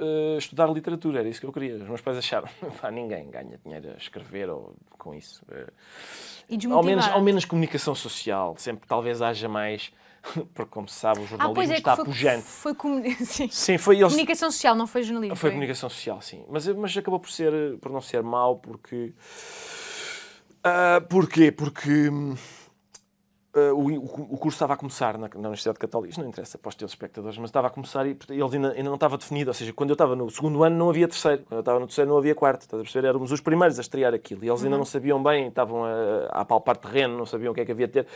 uh, 0.00 0.38
estudar 0.38 0.66
literatura, 0.68 1.20
era 1.20 1.28
isso 1.28 1.40
que 1.40 1.46
eu 1.46 1.52
queria. 1.52 1.76
Os 1.76 1.88
meus 1.88 2.00
pais 2.00 2.16
acharam, 2.16 2.48
pá, 2.80 2.90
ninguém 2.90 3.30
ganha 3.30 3.58
dinheiro 3.62 3.90
a 3.90 3.96
escrever 3.96 4.48
ou 4.48 4.74
com 4.98 5.14
isso. 5.14 5.42
Uh, 5.48 5.70
e 6.48 6.72
ao, 6.72 6.82
menos, 6.82 7.08
ao 7.08 7.20
menos 7.20 7.44
comunicação 7.44 7.94
social, 7.94 8.54
sempre 8.56 8.86
talvez 8.86 9.22
haja 9.22 9.48
mais 9.48 9.92
porque 10.54 10.70
como 10.70 10.88
se 10.88 10.96
sabe 10.96 11.20
o 11.20 11.26
jornalismo 11.26 11.52
ah, 11.52 11.54
pois 11.54 11.70
é, 11.70 11.78
está 11.78 11.96
foi, 11.96 12.04
pujante. 12.04 12.42
Foi 12.42 12.74
comuni 12.74 13.14
sim. 13.24 13.48
sim, 13.50 13.78
foi 13.78 13.96
eles... 13.96 14.12
comunicação 14.12 14.50
social, 14.50 14.74
não 14.74 14.86
foi 14.86 15.02
jornalismo. 15.02 15.36
Foi, 15.36 15.48
foi, 15.48 15.50
comunicação 15.50 15.88
social, 15.88 16.20
sim. 16.20 16.44
Mas, 16.48 16.66
mas 16.68 16.96
acabou 16.96 17.20
por 17.20 17.30
ser 17.30 17.78
por 17.78 17.90
não 17.90 18.00
ser 18.00 18.22
mau 18.22 18.56
porque 18.56 19.12
uh, 20.64 21.06
porquê? 21.08 21.52
Porque 21.52 22.10
Uh, 23.52 23.74
o, 23.74 24.34
o, 24.34 24.38
curso 24.38 24.54
estava 24.54 24.74
a 24.74 24.76
começar 24.76 25.18
na, 25.18 25.28
na 25.28 25.48
Universidade 25.48 25.76
Católica, 25.76 26.10
isto 26.10 26.20
não 26.20 26.28
interessa 26.28 26.56
para 26.56 26.68
os 26.68 26.74
teus 26.76 26.92
espectadores, 26.92 27.36
mas 27.36 27.50
estava 27.50 27.66
a 27.66 27.70
começar 27.70 28.06
e 28.06 28.16
eles 28.28 28.54
ainda, 28.54 28.70
ainda 28.70 28.84
não 28.84 28.94
estava 28.94 29.18
definido. 29.18 29.50
Ou 29.50 29.54
seja, 29.54 29.72
quando 29.72 29.90
eu 29.90 29.94
estava 29.94 30.14
no 30.14 30.30
segundo 30.30 30.62
ano 30.62 30.76
não 30.76 30.88
havia 30.88 31.08
terceiro, 31.08 31.42
quando 31.42 31.56
eu 31.56 31.60
estava 31.60 31.80
no 31.80 31.86
terceiro 31.88 32.08
não 32.08 32.16
havia 32.16 32.32
quarto. 32.32 32.60
Estás 32.60 32.80
a 32.80 32.84
perceber? 32.84 33.08
Éramos 33.08 33.32
os 33.32 33.40
primeiros 33.40 33.76
a 33.76 33.80
estrear 33.80 34.14
aquilo 34.14 34.44
e 34.44 34.48
eles 34.48 34.62
ainda 34.62 34.76
uhum. 34.76 34.78
não 34.78 34.84
sabiam 34.84 35.20
bem, 35.20 35.48
estavam 35.48 35.84
a, 35.84 36.26
a 36.30 36.44
palpar 36.44 36.76
terreno, 36.76 37.18
não 37.18 37.26
sabiam 37.26 37.50
o 37.50 37.54
que 37.54 37.62
é 37.62 37.64
que 37.64 37.72
havia 37.72 37.88
de 37.88 37.92
ter. 37.92 38.06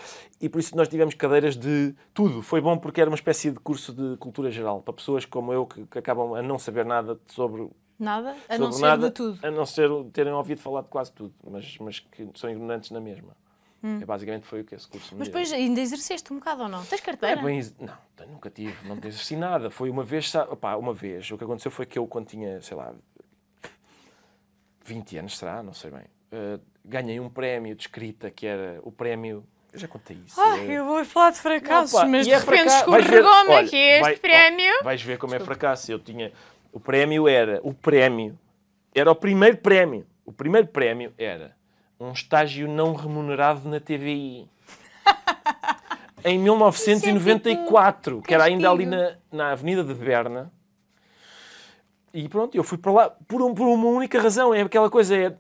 E 0.41 0.49
por 0.49 0.61
isso 0.61 0.77
nós 0.77 0.87
tivemos 0.87 1.15
cadeiras 1.15 1.57
de 1.57 1.97
tudo. 2.13 2.41
Foi 2.41 2.61
bom 2.61 2.79
porque 2.79 3.01
era 3.01 3.11
uma 3.11 3.17
espécie 3.17 3.51
de 3.51 3.59
curso 3.59 3.93
de 3.93 4.17
cultura 4.19 4.53
geral 4.53 4.83
para 4.83 4.95
pessoas 4.95 5.25
como 5.25 5.53
eu 5.53 5.67
que, 5.67 5.85
que 5.85 5.99
acabam 5.99 6.35
a 6.35 6.43
não 6.43 6.61
saber 6.61 6.85
nada 6.85 7.19
sobre 7.27 7.69
Nada? 7.99 8.37
A 8.49 8.59
não 8.59 8.73
ser 8.73 8.83
nada, 8.83 9.09
de 9.09 9.15
tudo? 9.15 9.47
A 9.47 9.51
não 9.51 9.65
ser 9.65 9.89
terem 10.13 10.33
ouvido 10.33 10.61
falar 10.61 10.83
de 10.83 10.89
quase 10.89 11.13
tudo, 11.13 11.35
mas, 11.49 11.79
mas 11.79 12.01
que 12.01 12.29
são 12.35 12.51
ignorantes 12.51 12.91
na 12.91 13.01
mesma. 13.01 13.37
Hum. 13.85 14.01
É, 14.01 14.07
basicamente 14.07 14.47
foi 14.47 14.63
o 14.63 14.65
que 14.65 14.75
esse 14.75 14.89
curso 14.89 15.15
me 15.15 15.19
Mas 15.19 15.29
depois 15.29 15.53
ainda 15.53 15.79
exerceste 15.79 16.33
um 16.33 16.39
bocado 16.39 16.63
ou 16.63 16.69
não? 16.69 16.83
Tens 16.87 17.03
carteira? 17.03 17.39
É 17.39 17.45
bem, 17.45 17.61
não, 17.79 17.95
nunca 18.33 18.49
tive, 18.49 18.89
não 18.89 18.97
exerci 18.97 19.37
nada. 19.37 19.71
Foi 19.71 19.91
uma 19.91 20.03
vez, 20.03 20.35
opá, 20.35 20.75
uma 20.77 20.95
vez. 20.95 21.31
O 21.31 21.37
que 21.37 21.45
aconteceu 21.45 21.71
foi 21.71 21.85
que 21.85 21.99
eu, 21.99 22.07
quando 22.07 22.27
tinha, 22.27 22.63
sei 22.63 22.77
lá, 22.77 22.95
20 24.85 25.19
anos, 25.19 25.39
será? 25.39 25.63
Não 25.63 25.75
sei 25.75 25.91
bem. 25.91 26.05
Uh, 26.33 26.61
ganhei 26.85 27.21
um 27.21 27.29
prémio 27.29 27.75
de 27.75 27.83
escrita 27.83 28.31
que 28.31 28.47
era 28.47 28.81
o 28.83 28.91
prémio. 28.91 29.45
Eu 29.73 29.79
já 29.79 29.89
contei 29.89 30.17
isso. 30.25 30.41
Ai, 30.41 30.71
é... 30.71 30.79
eu 30.79 30.85
vou 30.87 31.05
falar 31.05 31.33
de 31.33 31.39
fracassos, 31.39 32.01
não, 32.01 32.09
mas 32.09 32.27
é 32.27 32.39
de 32.39 32.45
repente 32.45 32.73
escorregou-me 32.73 33.55
aqui 33.55 33.77
este 33.77 34.01
vai, 34.01 34.17
prémio. 34.17 34.73
Ó, 34.81 34.85
vais 34.85 35.03
ver 35.03 35.19
como 35.19 35.35
é 35.35 35.41
fracasso. 35.41 35.91
Eu 35.91 35.99
tinha. 35.99 36.33
O 36.75 36.81
prémio 36.81 37.29
era. 37.29 37.61
O 37.63 37.73
prémio. 37.73 38.37
Era 38.93 39.09
o 39.13 39.15
primeiro 39.15 39.57
prémio. 39.59 40.05
O 40.27 40.33
primeiro 40.33 40.67
prémio 40.67 41.15
era 41.17 41.55
um 42.01 42.11
estágio 42.11 42.67
não 42.67 42.95
remunerado 42.95 43.69
na 43.69 43.79
TVI. 43.79 44.49
em 46.25 46.37
1994, 46.37 48.21
que 48.23 48.35
era 48.35 48.45
ainda 48.45 48.69
ali 48.69 48.87
na, 48.87 49.15
na 49.31 49.53
Avenida 49.53 49.85
de 49.85 49.95
Berna. 49.95 50.51
E 52.13 52.29
pronto, 52.29 52.57
eu 52.57 52.65
fui 52.65 52.77
para 52.77 52.91
lá 52.91 53.11
por, 53.29 53.41
um, 53.41 53.55
por 53.55 53.69
uma 53.69 53.87
única 53.87 54.21
razão. 54.21 54.53
É 54.53 54.63
aquela 54.63 54.91
coisa, 54.91 55.17
é 55.17 55.37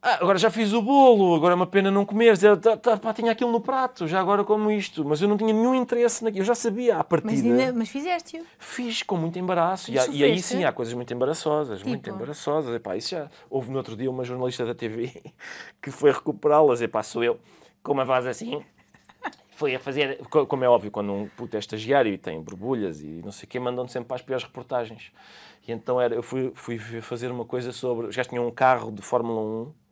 ah, 0.00 0.18
agora 0.22 0.38
já 0.38 0.48
fiz 0.48 0.72
o 0.72 0.80
bolo, 0.80 1.34
agora 1.34 1.54
é 1.54 1.56
uma 1.56 1.66
pena 1.66 1.90
não 1.90 2.04
comer. 2.04 2.38
Tá, 2.38 2.76
tá, 2.76 2.96
pá, 2.96 3.12
tinha 3.12 3.32
aquilo 3.32 3.50
no 3.50 3.60
prato, 3.60 4.06
já 4.06 4.20
agora 4.20 4.44
como 4.44 4.70
isto. 4.70 5.04
Mas 5.04 5.20
eu 5.20 5.28
não 5.28 5.36
tinha 5.36 5.52
nenhum 5.52 5.74
interesse 5.74 6.22
naquilo. 6.22 6.42
Eu 6.42 6.46
já 6.46 6.54
sabia 6.54 6.98
à 6.98 7.04
partida. 7.04 7.32
Mas, 7.32 7.42
ainda, 7.42 7.72
mas 7.72 7.88
fizeste-o? 7.88 8.44
Fiz 8.58 9.02
com 9.02 9.16
muito 9.16 9.38
embaraço. 9.40 9.90
E, 9.90 9.94
e, 10.10 10.22
aí 10.22 10.40
sim 10.40 10.64
há 10.64 10.72
coisas 10.72 10.94
muito 10.94 11.12
embaraçosas. 11.12 11.78
Tipo? 11.78 11.90
Muito 11.90 12.08
embaraçosas. 12.08 12.76
Epá, 12.76 12.96
isso 12.96 13.10
já... 13.10 13.28
Houve 13.50 13.70
no 13.70 13.78
outro 13.78 13.96
dia 13.96 14.08
uma 14.08 14.22
jornalista 14.22 14.64
da 14.64 14.74
TV 14.74 15.20
que 15.82 15.90
foi 15.90 16.12
recuperá-las. 16.12 16.80
Epá, 16.80 17.02
sou 17.02 17.24
eu 17.24 17.40
com 17.82 17.92
uma 17.92 18.04
voz 18.04 18.24
assim. 18.24 18.62
Foi 19.50 19.74
a 19.74 19.80
fazer, 19.80 20.18
como 20.28 20.62
é 20.62 20.68
óbvio, 20.68 20.88
quando 20.88 21.12
um 21.12 21.26
puto 21.26 21.56
é 21.56 21.58
estagiário 21.58 22.14
e 22.14 22.16
tem 22.16 22.40
borbulhas 22.40 23.00
e 23.02 23.20
não 23.24 23.32
sei 23.32 23.44
o 23.44 23.48
quê, 23.48 23.58
mandam 23.58 23.88
sempre 23.88 24.06
para 24.06 24.14
as 24.14 24.22
piores 24.22 24.44
reportagens. 24.44 25.10
E 25.66 25.72
então 25.72 26.00
era, 26.00 26.14
eu 26.14 26.22
fui, 26.22 26.52
fui 26.54 26.78
fazer 26.78 27.32
uma 27.32 27.44
coisa 27.44 27.72
sobre. 27.72 28.06
Os 28.06 28.14
gajos 28.14 28.30
tinham 28.30 28.46
um 28.46 28.52
carro 28.52 28.92
de 28.92 29.02
Fórmula 29.02 29.40
1 29.40 29.87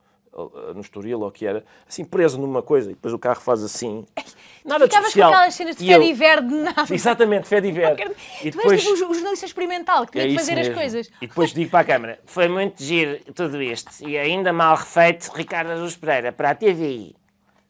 no 0.75 0.81
Estoril, 0.81 1.21
ou 1.21 1.31
que 1.31 1.47
era, 1.47 1.65
assim, 1.89 2.05
preso 2.05 2.39
numa 2.39 2.63
coisa, 2.63 2.91
e 2.91 2.95
depois 2.95 3.15
o 3.15 3.19
carro 3.19 3.41
faz 3.41 3.63
assim. 3.63 4.05
Nada 4.65 4.89
de 4.89 4.95
especial. 4.95 5.31
com 5.31 5.37
aquelas 5.37 5.55
cenas 5.55 5.77
de 5.77 5.87
fé 5.87 5.99
de 5.99 6.13
verde, 6.13 6.53
nada. 6.53 6.93
Exatamente, 6.93 7.47
fé 7.47 7.61
de 7.61 7.71
verde. 7.71 8.03
E 8.43 8.51
tu 8.51 8.57
depois... 8.57 8.73
és 8.73 8.83
tipo 8.83 9.11
o 9.11 9.15
jornalista 9.15 9.47
experimental, 9.47 10.05
que 10.05 10.13
tinha 10.13 10.25
é 10.25 10.29
que 10.29 10.35
fazer 10.35 10.57
mesmo. 10.57 10.73
as 10.73 10.79
coisas. 10.79 11.11
E 11.23 11.27
depois 11.29 11.55
digo 11.55 11.71
para 11.71 11.81
a 11.81 11.85
câmara, 11.85 12.19
foi 12.27 12.49
muito 12.49 12.83
giro 12.83 13.21
tudo 13.33 13.63
isto, 13.63 13.93
e 14.05 14.19
ainda 14.19 14.53
mal 14.53 14.75
refeito, 14.75 15.31
Ricardo 15.33 15.71
Aruz 15.71 15.95
Pereira, 15.95 16.33
para 16.33 16.51
a 16.51 16.55
TVI. 16.57 17.15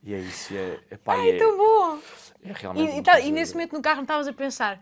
E 0.03 0.15
é 0.15 0.19
isso, 0.19 0.55
é, 0.55 0.79
é 0.91 0.97
pá, 0.97 1.17
Ai, 1.17 1.33
é, 1.33 1.37
tão 1.37 1.57
bom! 1.59 1.99
É 2.43 2.53
realmente 2.55 2.95
e, 2.95 2.99
e, 2.99 3.03
tá, 3.03 3.21
e 3.21 3.31
nesse 3.31 3.53
momento 3.53 3.75
no 3.75 3.83
carro 3.83 3.97
não 3.97 4.05
estavas 4.05 4.27
a 4.27 4.33
pensar, 4.33 4.81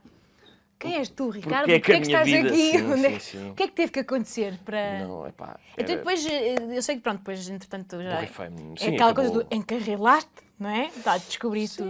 quem 0.85 0.97
és 0.97 1.09
tu, 1.09 1.31
Ricardo? 1.31 1.67
Porquê 1.67 1.73
é 1.73 1.81
que, 1.81 1.93
é 1.93 1.97
que 1.97 2.07
estás 2.07 2.27
vida... 2.27 2.49
aqui? 2.49 2.71
Sim, 2.71 3.07
é 3.07 3.11
sim, 3.11 3.19
sim. 3.19 3.51
O 3.51 3.55
que 3.55 3.63
é 3.63 3.67
que 3.67 3.73
teve 3.73 3.93
que 3.93 4.01
acontecer 4.01 4.59
para. 4.65 5.07
Não, 5.07 5.27
é 5.27 5.33
pá. 5.33 5.59
Então 5.79 5.97
depois, 5.97 6.27
eh, 6.27 6.57
eu 6.77 6.83
sei 6.83 6.97
que 6.97 7.03
pronto, 7.03 7.19
depois 7.19 7.49
entretanto 7.49 8.03
já. 8.03 8.21
É, 8.21 8.25
é 8.25 8.25
aquela 8.25 9.11
acabou... 9.11 9.15
coisa 9.15 9.33
do 9.33 9.47
encarrilaste, 9.55 10.31
não 10.59 10.69
é? 10.69 10.91
Tá, 11.03 11.17
descobriste 11.17 11.83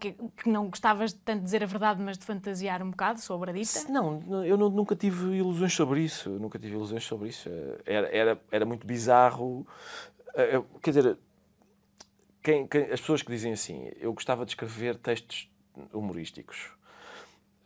que, 0.00 0.12
que 0.12 0.48
não 0.48 0.68
gostavas 0.68 1.12
tanto 1.12 1.40
de 1.40 1.44
dizer 1.44 1.62
a 1.62 1.66
verdade, 1.66 2.02
mas 2.02 2.16
de 2.16 2.24
fantasiar 2.24 2.82
um 2.82 2.90
bocado 2.90 3.20
sobre 3.20 3.50
a 3.50 3.52
dita? 3.52 3.84
Não, 3.90 4.44
eu 4.44 4.56
nunca 4.56 4.96
tive 4.96 5.36
ilusões 5.36 5.74
sobre 5.74 6.00
isso. 6.00 6.30
Nunca 6.30 6.58
tive 6.58 6.74
ilusões 6.74 7.04
sobre 7.04 7.28
isso. 7.28 7.50
Era, 7.84 8.08
era, 8.08 8.40
era 8.50 8.64
muito 8.64 8.86
bizarro. 8.86 9.66
Eh, 10.34 10.62
quer 10.82 10.90
dizer, 10.90 11.18
quem, 12.42 12.66
quem, 12.66 12.84
as 12.84 13.00
pessoas 13.00 13.22
que 13.22 13.30
dizem 13.30 13.52
assim, 13.52 13.90
eu 14.00 14.12
gostava 14.14 14.44
de 14.46 14.52
escrever 14.52 14.96
textos 14.96 15.50
humorísticos 15.92 16.75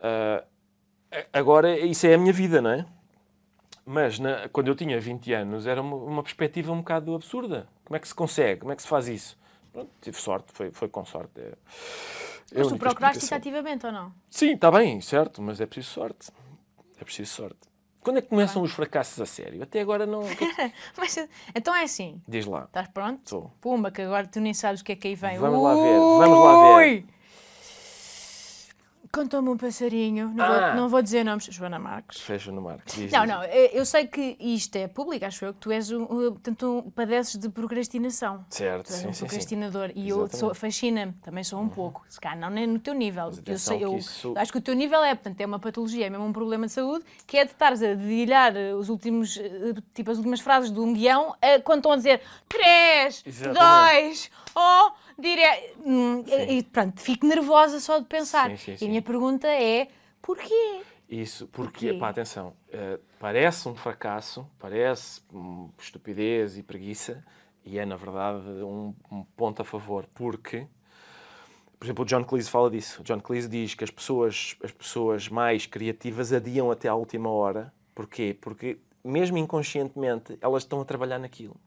Uh, 0.01 0.45
agora, 1.31 1.77
isso 1.79 2.07
é 2.07 2.15
a 2.15 2.17
minha 2.17 2.33
vida, 2.33 2.61
não 2.61 2.71
é? 2.71 2.85
Mas 3.85 4.19
na, 4.19 4.47
quando 4.49 4.67
eu 4.67 4.75
tinha 4.75 4.99
20 4.99 5.33
anos 5.33 5.67
era 5.67 5.81
uma, 5.81 5.95
uma, 5.95 6.23
perspectiva 6.23 6.71
um 6.71 6.79
bocado 6.79 7.15
absurda. 7.15 7.67
Como 7.83 7.95
é 7.95 7.99
que 7.99 8.07
se 8.07 8.15
consegue? 8.15 8.61
Como 8.61 8.71
é 8.71 8.75
que 8.75 8.81
se 8.81 8.87
faz 8.87 9.07
isso? 9.07 9.37
Pronto, 9.71 9.89
tive 10.01 10.17
sorte, 10.17 10.51
foi, 10.53 10.71
foi 10.71 10.87
com 10.87 11.05
sorte. 11.05 11.39
É, 11.39 11.53
mas 12.55 12.67
tu 12.67 12.77
procuraste 12.77 13.23
isso 13.23 13.33
ativamente 13.33 13.85
ou 13.85 13.91
não? 13.91 14.13
Sim, 14.29 14.53
está 14.53 14.69
bem, 14.69 14.99
certo, 15.01 15.41
mas 15.41 15.61
é 15.61 15.65
preciso 15.65 15.93
sorte. 15.93 16.31
É 16.99 17.03
preciso 17.03 17.31
sorte. 17.31 17.71
Quando 18.01 18.17
é 18.17 18.21
que 18.21 18.27
começam 18.27 18.61
ah. 18.61 18.65
os 18.65 18.71
fracassos 18.71 19.21
a 19.21 19.25
sério? 19.25 19.61
Até 19.61 19.79
agora 19.79 20.05
não. 20.05 20.23
mas, 20.97 21.27
então 21.55 21.73
é 21.73 21.83
assim. 21.83 22.21
Diz 22.27 22.45
lá. 22.45 22.63
Estás 22.63 22.87
pronto? 22.87 23.19
Estou. 23.23 23.51
Pumba, 23.61 23.91
que 23.91 24.01
agora 24.01 24.27
tu 24.27 24.39
nem 24.39 24.53
sabes 24.53 24.81
o 24.81 24.83
que 24.83 24.93
é 24.93 24.95
que 24.95 25.07
aí 25.07 25.15
vem. 25.15 25.37
Vamos 25.37 25.59
Ui! 25.59 25.63
lá 25.63 25.73
ver. 25.75 25.99
Vamos 25.99 26.43
lá 26.43 26.77
ver. 26.77 27.05
Contou-me 29.21 29.49
um 29.49 29.57
passarinho, 29.57 30.31
não, 30.33 30.43
ah. 30.43 30.67
vou, 30.71 30.75
não 30.81 30.89
vou 30.89 30.99
dizer 30.99 31.23
nomes, 31.23 31.45
Joana 31.45 31.77
Marques. 31.77 32.21
Foi 32.21 32.39
Joana 32.39 32.59
Marques. 32.59 32.95
Diz, 32.95 33.11
não, 33.11 33.23
não, 33.23 33.43
eh, 33.43 33.69
eu 33.71 33.85
sei 33.85 34.07
que 34.07 34.35
isto 34.39 34.75
é 34.77 34.87
público, 34.87 35.23
acho 35.23 35.45
eu, 35.45 35.53
que 35.53 35.59
tu 35.59 35.71
és 35.71 35.91
um, 35.91 36.07
portanto, 36.07 36.83
um, 36.87 36.89
padeces 36.89 37.37
de 37.37 37.47
procrastinação. 37.47 38.43
Certo, 38.49 38.87
tu 38.87 38.93
és 38.93 38.99
sim, 38.99 39.07
um 39.07 39.13
sim, 39.13 39.19
procrastinador. 39.19 39.89
Sim. 39.89 39.93
E 39.95 40.07
Exatamente. 40.09 40.41
eu 40.41 40.55
fascina-me, 40.55 41.13
também 41.21 41.43
sou 41.43 41.59
um 41.59 41.63
uhum. 41.63 41.69
pouco, 41.69 42.03
se 42.09 42.19
calhar 42.19 42.35
não 42.39 42.49
nem 42.49 42.65
no 42.65 42.79
teu 42.79 42.95
nível. 42.95 43.31
Eu, 43.45 43.59
sei, 43.59 43.83
eu 43.83 43.95
isso... 43.95 44.33
acho 44.35 44.51
que 44.51 44.57
o 44.57 44.61
teu 44.61 44.73
nível 44.73 45.03
é, 45.03 45.13
portanto, 45.13 45.39
é 45.39 45.45
uma 45.45 45.59
patologia, 45.59 46.07
é 46.07 46.09
mesmo 46.09 46.25
um 46.25 46.33
problema 46.33 46.65
de 46.65 46.71
saúde, 46.71 47.05
que 47.27 47.37
é 47.37 47.45
de 47.45 47.51
estares 47.51 47.83
a 47.83 47.93
dedilhar 47.93 48.57
eh, 48.57 48.73
os 48.73 48.89
últimos, 48.89 49.37
eh, 49.37 49.75
tipo, 49.93 50.09
as 50.09 50.17
últimas 50.17 50.39
frases 50.39 50.71
de 50.71 50.79
um 50.79 50.93
guião 50.93 51.35
quando 51.63 51.77
estão 51.77 51.91
a 51.91 51.95
dizer 51.95 52.21
3, 52.49 53.23
2, 53.53 54.31
oh 54.55 54.91
dire... 55.21 55.41
Hum, 55.85 56.23
e 56.49 56.63
pronto, 56.63 56.99
fico 56.99 57.25
nervosa 57.25 57.79
só 57.79 57.99
de 57.99 58.05
pensar. 58.05 58.49
Sim, 58.51 58.57
sim, 58.57 58.77
sim. 58.77 58.85
E 58.85 58.87
a 58.87 58.89
minha 58.89 59.01
pergunta 59.01 59.47
é, 59.47 59.87
porquê? 60.21 60.81
Isso, 61.09 61.47
porque, 61.47 61.87
porquê? 61.87 61.99
pá, 61.99 62.09
atenção, 62.09 62.53
uh, 62.69 62.99
parece 63.19 63.67
um 63.67 63.75
fracasso, 63.75 64.49
parece 64.57 65.21
um, 65.33 65.69
estupidez 65.77 66.57
e 66.57 66.63
preguiça, 66.63 67.23
e 67.65 67.77
é, 67.77 67.85
na 67.85 67.97
verdade, 67.97 68.47
um, 68.63 68.95
um, 69.11 69.23
ponto 69.35 69.61
a 69.61 69.65
favor, 69.65 70.07
porque, 70.13 70.65
por 71.77 71.85
exemplo, 71.85 72.03
o 72.03 72.07
John 72.07 72.23
Cleese 72.23 72.49
fala 72.49 72.71
disso. 72.71 73.01
O 73.01 73.03
John 73.03 73.19
Cleese 73.19 73.49
diz 73.49 73.75
que 73.75 73.83
as 73.83 73.91
pessoas, 73.91 74.55
as 74.63 74.71
pessoas 74.71 75.27
mais 75.27 75.65
criativas 75.65 76.31
adiam 76.31 76.71
até 76.71 76.87
à 76.87 76.95
última 76.95 77.29
hora. 77.29 77.73
Porquê? 77.93 78.37
Porque, 78.39 78.79
mesmo 79.03 79.37
inconscientemente, 79.37 80.37
elas 80.41 80.63
estão 80.63 80.79
a 80.79 80.85
trabalhar 80.85 81.19
naquilo 81.19 81.59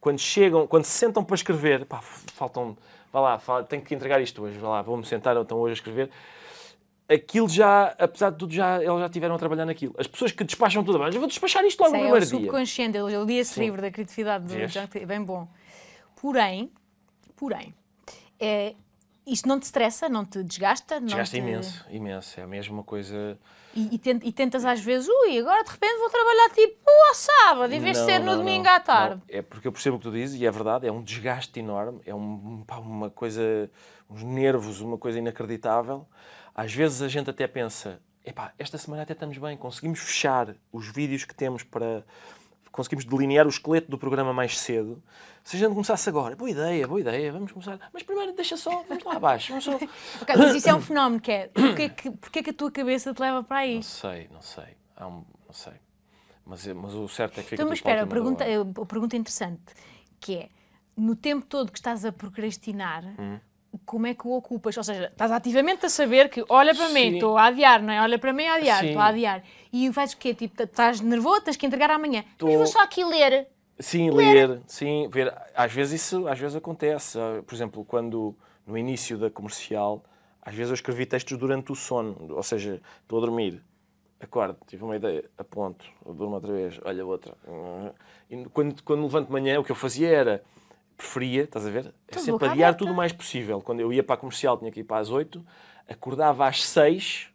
quando 0.00 0.18
chegam, 0.18 0.66
quando 0.66 0.84
se 0.84 0.92
sentam 0.92 1.22
para 1.22 1.34
escrever, 1.34 1.84
pá, 1.84 2.00
faltam, 2.00 2.76
vá 3.12 3.20
lá, 3.20 3.38
fala, 3.38 3.64
tenho 3.64 3.82
que 3.82 3.94
entregar 3.94 4.20
isto 4.20 4.42
hoje, 4.42 4.58
vá 4.58 4.68
lá, 4.68 4.82
vou-me 4.82 5.04
sentar 5.04 5.36
então 5.36 5.58
hoje 5.58 5.72
a 5.72 5.74
escrever. 5.74 6.10
Aquilo 7.08 7.48
já, 7.48 7.94
apesar 7.98 8.30
de 8.30 8.38
tudo, 8.38 8.52
já, 8.52 8.76
eles 8.76 9.00
já 9.00 9.06
estiveram 9.06 9.34
a 9.34 9.38
trabalhar 9.38 9.66
naquilo. 9.66 9.94
As 9.98 10.06
pessoas 10.06 10.30
que 10.30 10.44
despacham 10.44 10.84
tudo, 10.84 11.02
eu 11.02 11.18
vou 11.18 11.26
despachar 11.26 11.64
isto 11.64 11.80
logo 11.80 11.90
Sei, 11.90 12.00
no 12.00 12.04
primeiro 12.04 12.26
dia. 12.26 12.36
É 12.36 12.38
o 12.38 12.42
subconsciente, 12.42 12.96
ele 12.96 13.24
lia 13.24 13.40
esse 13.40 13.58
livro 13.58 13.82
da 13.82 13.90
criatividade 13.90 14.44
do 14.46 14.66
John 14.68 14.88
é 14.94 15.06
bem 15.06 15.22
bom. 15.22 15.48
Porém, 16.20 16.70
porém, 17.36 17.74
é, 18.38 18.74
isto 19.26 19.48
não 19.48 19.58
te 19.58 19.64
estressa, 19.64 20.08
não 20.08 20.24
te 20.24 20.42
desgasta? 20.42 21.00
Desgasta 21.00 21.36
te... 21.36 21.42
imenso, 21.42 21.86
imenso. 21.90 22.40
É 22.40 22.42
a 22.42 22.46
mesma 22.46 22.82
coisa 22.82 23.38
e, 23.74 23.94
e, 23.94 24.32
tentas 24.32 24.64
às 24.64 24.80
vezes, 24.80 25.08
ui, 25.08 25.38
agora 25.38 25.62
de 25.62 25.70
repente 25.70 25.98
vou 25.98 26.10
trabalhar 26.10 26.50
tipo 26.50 26.90
ao 27.08 27.14
sábado, 27.14 27.72
em 27.72 27.78
vez 27.78 27.96
de 27.98 28.04
ser 28.04 28.18
no 28.18 28.36
domingo 28.36 28.64
não, 28.64 28.72
à 28.72 28.80
tarde. 28.80 29.22
Não. 29.28 29.38
É 29.38 29.42
porque 29.42 29.68
eu 29.68 29.72
percebo 29.72 29.96
o 29.96 29.98
que 30.00 30.04
tu 30.04 30.12
dizes 30.12 30.40
e 30.40 30.44
é 30.44 30.50
verdade, 30.50 30.88
é 30.88 30.92
um 30.92 31.02
desgaste 31.02 31.60
enorme, 31.60 32.00
é 32.04 32.12
um, 32.12 32.64
pá, 32.66 32.78
uma 32.78 33.10
coisa, 33.10 33.70
uns 34.08 34.24
nervos, 34.24 34.80
uma 34.80 34.98
coisa 34.98 35.18
inacreditável. 35.18 36.04
Às 36.52 36.74
vezes 36.74 37.00
a 37.00 37.06
gente 37.06 37.30
até 37.30 37.46
pensa, 37.46 38.00
epá, 38.24 38.52
esta 38.58 38.76
semana 38.76 39.04
até 39.04 39.12
estamos 39.12 39.38
bem, 39.38 39.56
conseguimos 39.56 40.00
fechar 40.00 40.56
os 40.72 40.88
vídeos 40.88 41.24
que 41.24 41.34
temos 41.34 41.62
para. 41.62 42.04
Conseguimos 42.72 43.04
delinear 43.04 43.46
o 43.46 43.50
esqueleto 43.50 43.90
do 43.90 43.98
programa 43.98 44.32
mais 44.32 44.58
cedo. 44.58 45.02
Se 45.50 45.56
a 45.56 45.58
gente 45.58 45.72
começasse 45.72 46.08
agora, 46.08 46.36
boa 46.36 46.48
ideia, 46.48 46.86
boa 46.86 47.00
ideia, 47.00 47.32
vamos 47.32 47.50
começar. 47.50 47.76
Mas 47.92 48.04
primeiro 48.04 48.32
deixa 48.34 48.56
só, 48.56 48.84
vamos 48.88 49.02
lá 49.02 49.16
abaixo. 49.16 49.48
Vamos 49.48 49.64
só... 49.64 49.72
Ok, 50.22 50.36
mas 50.38 50.54
isso 50.54 50.68
é 50.70 50.74
um 50.76 50.78
fenómeno 50.80 51.20
que 51.20 51.32
é. 51.32 51.48
Porquê 51.48 51.88
que, 51.88 52.10
porquê 52.12 52.40
que 52.44 52.50
a 52.50 52.52
tua 52.52 52.70
cabeça 52.70 53.12
te 53.12 53.18
leva 53.20 53.42
para 53.42 53.56
aí? 53.56 53.74
Não 53.74 53.82
sei, 53.82 54.28
não 54.32 54.40
sei. 54.40 54.76
Um, 55.00 55.24
não 55.46 55.52
sei. 55.52 55.72
Mas, 56.46 56.64
mas 56.68 56.94
o 56.94 57.08
certo 57.08 57.40
é 57.40 57.42
que 57.42 57.48
fica 57.50 57.54
Então, 57.56 57.66
mas 57.66 57.72
a 57.72 57.80
espera, 57.80 58.02
última 58.02 58.14
pergunta, 58.14 58.44
uma 58.78 58.86
pergunta 58.86 59.16
interessante, 59.16 59.60
que 60.20 60.36
é, 60.36 60.48
no 60.96 61.16
tempo 61.16 61.44
todo 61.44 61.72
que 61.72 61.78
estás 61.80 62.04
a 62.04 62.12
procrastinar, 62.12 63.02
Hum. 63.18 63.40
como 63.84 64.06
é 64.06 64.14
que 64.14 64.28
o 64.28 64.30
ocupas? 64.36 64.76
Ou 64.76 64.84
seja, 64.84 65.06
estás 65.06 65.32
ativamente 65.32 65.84
a 65.84 65.88
saber 65.88 66.28
que 66.30 66.44
olha 66.48 66.72
para 66.76 66.90
mim, 66.90 67.10
Sim. 67.10 67.14
estou 67.14 67.36
a 67.36 67.46
adiar, 67.46 67.82
não 67.82 67.92
é? 67.92 68.00
Olha 68.00 68.20
para 68.20 68.32
mim, 68.32 68.46
a 68.46 68.54
adiar, 68.54 68.84
estou 68.84 69.02
a 69.02 69.06
adiar. 69.06 69.42
E 69.72 69.92
fazes 69.92 70.14
o 70.14 70.18
quê? 70.18 70.32
Tipo, 70.32 70.62
estás 70.62 71.00
nervoso, 71.00 71.40
tens 71.40 71.56
que 71.56 71.66
entregar 71.66 71.90
amanhã. 71.90 72.24
Tô- 72.38 72.46
Mas 72.46 72.54
vou 72.54 72.66
só 72.68 72.84
aqui 72.84 73.04
ler. 73.04 73.48
Sim, 73.80 74.10
ler, 74.10 74.60
sim, 74.66 75.08
ver. 75.08 75.34
Às 75.54 75.72
vezes 75.72 76.02
isso 76.02 76.28
às 76.28 76.38
vezes 76.38 76.56
acontece. 76.56 77.18
Ah, 77.18 77.42
Por 77.44 77.54
exemplo, 77.54 77.84
quando 77.84 78.34
no 78.66 78.76
início 78.76 79.18
da 79.18 79.30
comercial, 79.30 80.04
às 80.42 80.54
vezes 80.54 80.70
eu 80.70 80.74
escrevi 80.74 81.06
textos 81.06 81.36
durante 81.38 81.72
o 81.72 81.74
sono, 81.74 82.16
ou 82.30 82.42
seja, 82.42 82.80
estou 83.02 83.18
a 83.18 83.20
dormir, 83.22 83.62
acordo, 84.20 84.56
tive 84.66 84.84
uma 84.84 84.96
ideia, 84.96 85.24
aponto, 85.36 85.84
durmo 86.04 86.34
outra 86.34 86.52
vez, 86.52 86.78
olha 86.84 87.04
outra. 87.04 87.34
E 88.30 88.44
quando, 88.46 88.82
quando 88.82 89.02
levanto 89.02 89.26
de 89.26 89.32
manhã, 89.32 89.58
o 89.58 89.64
que 89.64 89.72
eu 89.72 89.76
fazia 89.76 90.08
era, 90.08 90.42
preferia, 90.96 91.44
estás 91.44 91.66
a 91.66 91.70
ver? 91.70 91.94
É 92.08 92.18
sempre 92.18 92.48
adiar 92.48 92.74
tudo 92.76 92.92
o 92.92 92.94
mais 92.94 93.12
possível. 93.12 93.60
Quando 93.60 93.80
eu 93.80 93.92
ia 93.92 94.02
para 94.02 94.14
a 94.14 94.18
comercial, 94.18 94.58
tinha 94.58 94.70
que 94.70 94.80
ir 94.80 94.84
para 94.84 94.98
às 94.98 95.10
8, 95.10 95.44
acordava 95.88 96.46
às 96.46 96.62
6, 96.64 97.28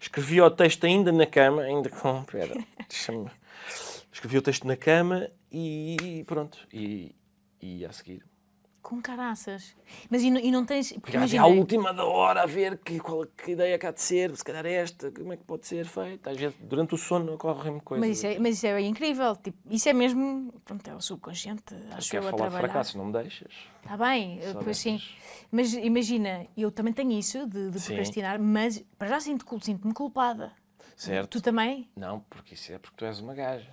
escrevia 0.00 0.44
o 0.44 0.50
texto 0.50 0.84
ainda 0.84 1.12
na 1.12 1.26
cama, 1.26 1.62
ainda 1.62 1.88
com. 1.88 2.20
Espera, 2.26 2.54
deixa-me. 2.88 3.30
Escrevia 4.12 4.40
o 4.40 4.42
texto 4.42 4.66
na 4.66 4.76
cama 4.76 5.28
e 5.50 6.22
pronto. 6.26 6.58
E, 6.72 7.14
e 7.60 7.84
a 7.84 7.92
seguir. 7.92 8.24
Com 8.82 9.00
caraças. 9.00 9.76
Mas 10.10 10.22
e, 10.22 10.30
não- 10.30 10.40
e 10.40 10.50
não 10.50 10.66
tens... 10.66 10.92
Porque 10.94 11.16
imagina, 11.16 11.44
à 11.44 11.46
última 11.46 11.94
da 11.94 12.04
hora 12.04 12.42
a 12.42 12.46
ver 12.46 12.76
que, 12.78 12.98
qual, 12.98 13.24
que 13.26 13.52
ideia 13.52 13.78
que 13.78 13.86
há 13.86 13.92
de 13.92 14.02
ser, 14.02 14.36
se 14.36 14.44
calhar 14.44 14.66
esta, 14.66 15.10
como 15.12 15.32
é 15.32 15.36
que 15.36 15.44
pode 15.44 15.66
ser 15.68 15.86
feita. 15.86 16.30
Às 16.30 16.36
vezes, 16.36 16.56
durante 16.60 16.92
o 16.94 16.98
sono 16.98 17.32
ocorrem-me 17.34 17.80
coisas. 17.80 18.06
mas 18.06 18.18
isso, 18.18 18.26
é, 18.26 18.38
mas 18.40 18.56
isso 18.56 18.66
é 18.66 18.80
incrível. 18.82 19.36
Tipo, 19.36 19.56
isso 19.70 19.88
é 19.88 19.92
mesmo... 19.92 20.52
Pronto, 20.64 20.86
é 20.90 20.94
o 20.94 21.00
subconsciente, 21.00 21.62
acho 21.92 22.10
Quero 22.10 22.24
eu, 22.24 22.28
a 22.28 22.30
falar 22.32 22.44
de 22.46 22.50
trabalhar. 22.50 22.72
fracasso, 22.72 22.98
não 22.98 23.04
me 23.06 23.12
deixas. 23.12 23.52
Está 23.82 23.96
bem, 23.96 24.40
Só 24.42 24.58
pois 24.62 24.76
sim. 24.78 25.00
Mas 25.50 25.72
imagina, 25.74 26.44
eu 26.56 26.70
também 26.72 26.92
tenho 26.92 27.12
isso 27.12 27.46
de, 27.46 27.70
de 27.70 27.80
procrastinar, 27.80 28.40
mas 28.40 28.84
para 28.98 29.08
já 29.08 29.20
sinto 29.20 29.46
sinto-me 29.60 29.94
culpada. 29.94 30.52
Certo? 30.96 31.30
Tu 31.38 31.40
também? 31.40 31.88
Não, 31.96 32.20
porque 32.28 32.54
isso 32.54 32.72
é 32.72 32.78
porque 32.78 32.96
tu 32.96 33.04
és 33.04 33.20
uma 33.20 33.32
gaja. 33.34 33.70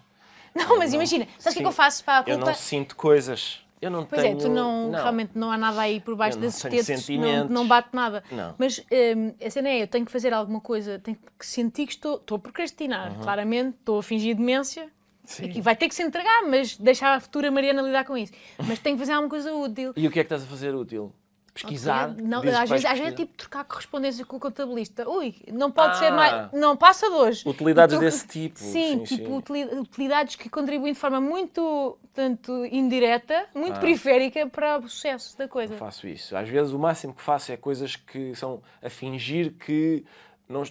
Não, 0.55 0.77
mas 0.77 0.93
imagina, 0.93 1.27
sabes 1.37 1.45
o 1.47 1.53
que 1.53 1.59
é 1.59 1.61
que 1.61 1.67
eu 1.67 1.71
faço 1.71 2.03
para 2.03 2.19
a 2.19 2.29
Eu 2.29 2.37
culpa? 2.37 2.51
não 2.51 2.53
sinto 2.57 2.95
coisas. 2.95 3.61
Eu 3.81 3.89
não 3.89 4.05
Pois 4.05 4.21
tenho... 4.21 4.37
é, 4.37 4.41
tu 4.41 4.49
não, 4.49 4.91
realmente 4.91 5.31
não 5.35 5.49
há 5.49 5.57
nada 5.57 5.79
aí 5.81 6.01
por 6.01 6.13
baixo 6.15 6.37
Eu 6.37 6.41
não 6.41 6.47
desses 6.47 6.61
tenho 6.61 6.83
tetos, 6.83 7.09
não, 7.09 7.47
não 7.47 7.67
bate 7.67 7.89
nada. 7.93 8.23
Não. 8.29 8.53
Mas 8.57 8.79
hum, 8.79 9.33
a 9.43 9.49
cena 9.49 9.69
é, 9.69 9.83
eu 9.83 9.87
tenho 9.87 10.05
que 10.05 10.11
fazer 10.11 10.33
alguma 10.33 10.59
coisa, 10.59 10.99
tenho 10.99 11.17
que 11.37 11.45
sentir 11.45 11.85
que 11.85 11.93
estou, 11.93 12.17
estou 12.17 12.35
a 12.35 12.39
procrastinar, 12.39 13.15
claramente, 13.21 13.77
estou 13.79 13.99
a 13.99 14.03
fingir 14.03 14.35
demência. 14.35 14.89
Sim. 15.23 15.45
Aqui 15.45 15.61
vai 15.61 15.75
ter 15.75 15.87
que 15.87 15.95
se 15.95 16.01
entregar, 16.03 16.43
mas 16.49 16.75
deixar 16.75 17.15
a 17.15 17.19
futura 17.19 17.51
Mariana 17.51 17.81
lidar 17.81 18.03
com 18.03 18.17
isso. 18.17 18.33
Mas 18.67 18.79
tenho 18.79 18.95
que 18.97 18.99
fazer 18.99 19.13
alguma 19.13 19.29
coisa 19.29 19.53
útil. 19.53 19.93
E 19.95 20.07
o 20.07 20.11
que 20.11 20.19
é 20.19 20.23
que 20.23 20.25
estás 20.25 20.43
a 20.43 20.47
fazer 20.47 20.73
útil? 20.75 21.13
Pesquisar? 21.63 22.15
Não, 22.17 22.41
Dizes 22.41 22.55
que 22.57 22.63
às 22.63 22.69
vezes, 22.69 22.85
às 22.85 22.97
vezes 22.99 23.13
é 23.13 23.15
tipo 23.15 23.33
trocar 23.37 23.63
correspondência 23.65 24.25
com 24.25 24.37
o 24.37 24.39
contabilista. 24.39 25.09
Ui, 25.09 25.35
não 25.51 25.71
pode 25.71 25.97
ser 25.97 26.07
Ah. 26.07 26.11
mais. 26.15 26.51
Não 26.53 26.75
passa 26.77 27.07
de 27.09 27.15
hoje. 27.15 27.43
Utilidades 27.47 27.95
E 27.95 27.97
tu- 27.97 28.01
desse 28.01 28.27
tipo, 28.27 28.59
Sim, 28.59 28.71
sim, 29.05 29.15
tipo 29.15 29.25
sim. 29.29 29.37
utili- 29.37 29.79
utilidades 29.79 30.35
que 30.35 30.49
contribuem 30.49 30.93
de 30.93 30.99
forma 30.99 31.19
muito 31.21 31.97
tanto 32.13 32.65
indireta, 32.65 33.45
muito 33.55 33.77
Ah. 33.77 33.79
periférica 33.79 34.47
para 34.47 34.79
o 34.79 34.89
sucesso 34.89 35.37
da 35.37 35.47
coisa. 35.47 35.73
Eu 35.73 35.77
faço 35.77 36.07
isso. 36.07 36.35
Às 36.35 36.49
vezes 36.49 36.73
o 36.73 36.79
máximo 36.79 37.13
que 37.13 37.21
faço 37.21 37.51
é 37.51 37.57
coisas 37.57 37.95
que 37.95 38.35
são 38.35 38.61
a 38.81 38.89
fingir 38.89 39.53
que 39.53 40.03
não 40.47 40.63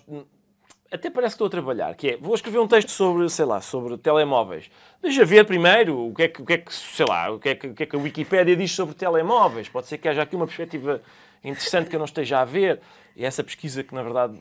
até 0.91 1.11
parece 1.11 1.35
que 1.35 1.37
estou 1.37 1.47
a 1.49 1.51
trabalhar, 1.51 1.95
que 1.95 2.11
é, 2.11 2.17
vou 2.17 2.35
escrever 2.35 2.59
um 2.59 2.67
texto 2.67 2.91
sobre, 2.91 3.29
sei 3.29 3.45
lá, 3.45 3.61
sobre 3.61 3.99
telemóveis. 3.99 4.71
Deixa 5.03 5.25
ver 5.25 5.45
primeiro 5.45 6.09
o 6.09 6.15
que 6.15 6.23
é 6.23 6.29
que, 6.29 6.43
o 6.43 6.47
que, 6.47 6.53
é 6.55 6.59
que 6.59 6.75
sei 6.75 7.05
lá, 7.07 7.31
o 7.31 7.39
que 7.39 7.51
é 7.51 7.55
que, 7.55 7.67
o 7.67 7.75
que 7.75 7.83
é 7.83 7.87
que 7.87 7.97
a 7.97 7.99
Wikipédia 7.99 8.57
diz 8.57 8.73
sobre 8.73 8.95
telemóveis. 8.95 9.69
Pode 9.69 9.87
ser 9.87 9.99
que 9.99 10.09
haja 10.09 10.23
aqui 10.23 10.35
uma 10.35 10.47
perspectiva 10.47 11.03
interessante 11.45 11.91
que 11.91 11.97
eu 11.97 11.99
não 11.99 12.07
esteja 12.07 12.41
a 12.41 12.45
ver. 12.45 12.81
E 13.15 13.25
essa 13.25 13.45
pesquisa 13.45 13.83
que, 13.83 13.95
na 13.95 14.03
verdade, 14.03 14.39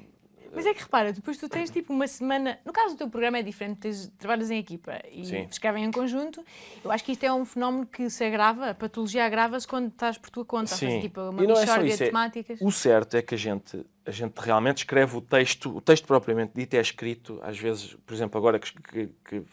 Mas 0.53 0.65
é 0.65 0.73
que 0.73 0.81
repara, 0.81 1.11
depois 1.13 1.37
tu 1.37 1.47
tens 1.49 1.69
tipo 1.69 1.91
uma 1.93 2.07
semana. 2.07 2.59
No 2.65 2.71
caso 2.73 2.95
do 2.95 2.97
teu 2.97 3.09
programa 3.09 3.37
é 3.37 3.41
diferente, 3.43 3.79
tens, 3.79 4.07
trabalhas 4.17 4.49
em 4.51 4.57
equipa 4.57 5.01
e 5.11 5.25
Sim. 5.25 5.47
escrevem 5.49 5.83
em 5.85 5.91
conjunto. 5.91 6.43
Eu 6.83 6.91
acho 6.91 7.03
que 7.03 7.11
isto 7.11 7.23
é 7.23 7.33
um 7.33 7.45
fenómeno 7.45 7.85
que 7.85 8.09
se 8.09 8.23
agrava, 8.23 8.69
a 8.69 8.73
patologia 8.73 9.25
agrava-se 9.25 9.67
quando 9.67 9.87
estás 9.89 10.17
por 10.17 10.29
tua 10.29 10.45
conta, 10.45 10.75
Sim. 10.75 10.99
tipo 11.01 11.19
uma 11.21 11.43
é 11.43 11.47
mixórdia 11.47 11.87
isso, 11.89 11.97
de 11.97 12.03
é- 12.03 12.07
temáticas. 12.07 12.61
O 12.61 12.71
certo 12.71 13.15
é 13.17 13.21
que 13.21 13.35
a 13.35 13.37
gente, 13.37 13.85
a 14.05 14.11
gente 14.11 14.37
realmente 14.37 14.77
escreve 14.79 15.15
o 15.17 15.21
texto, 15.21 15.75
o 15.75 15.81
texto 15.81 16.05
propriamente 16.05 16.53
dito 16.55 16.73
é 16.75 16.81
escrito, 16.81 17.39
às 17.43 17.57
vezes, 17.57 17.93
por 18.05 18.13
exemplo, 18.13 18.37
agora 18.37 18.59
que, 18.59 18.71
que- 18.81 19.09
que 19.25 19.43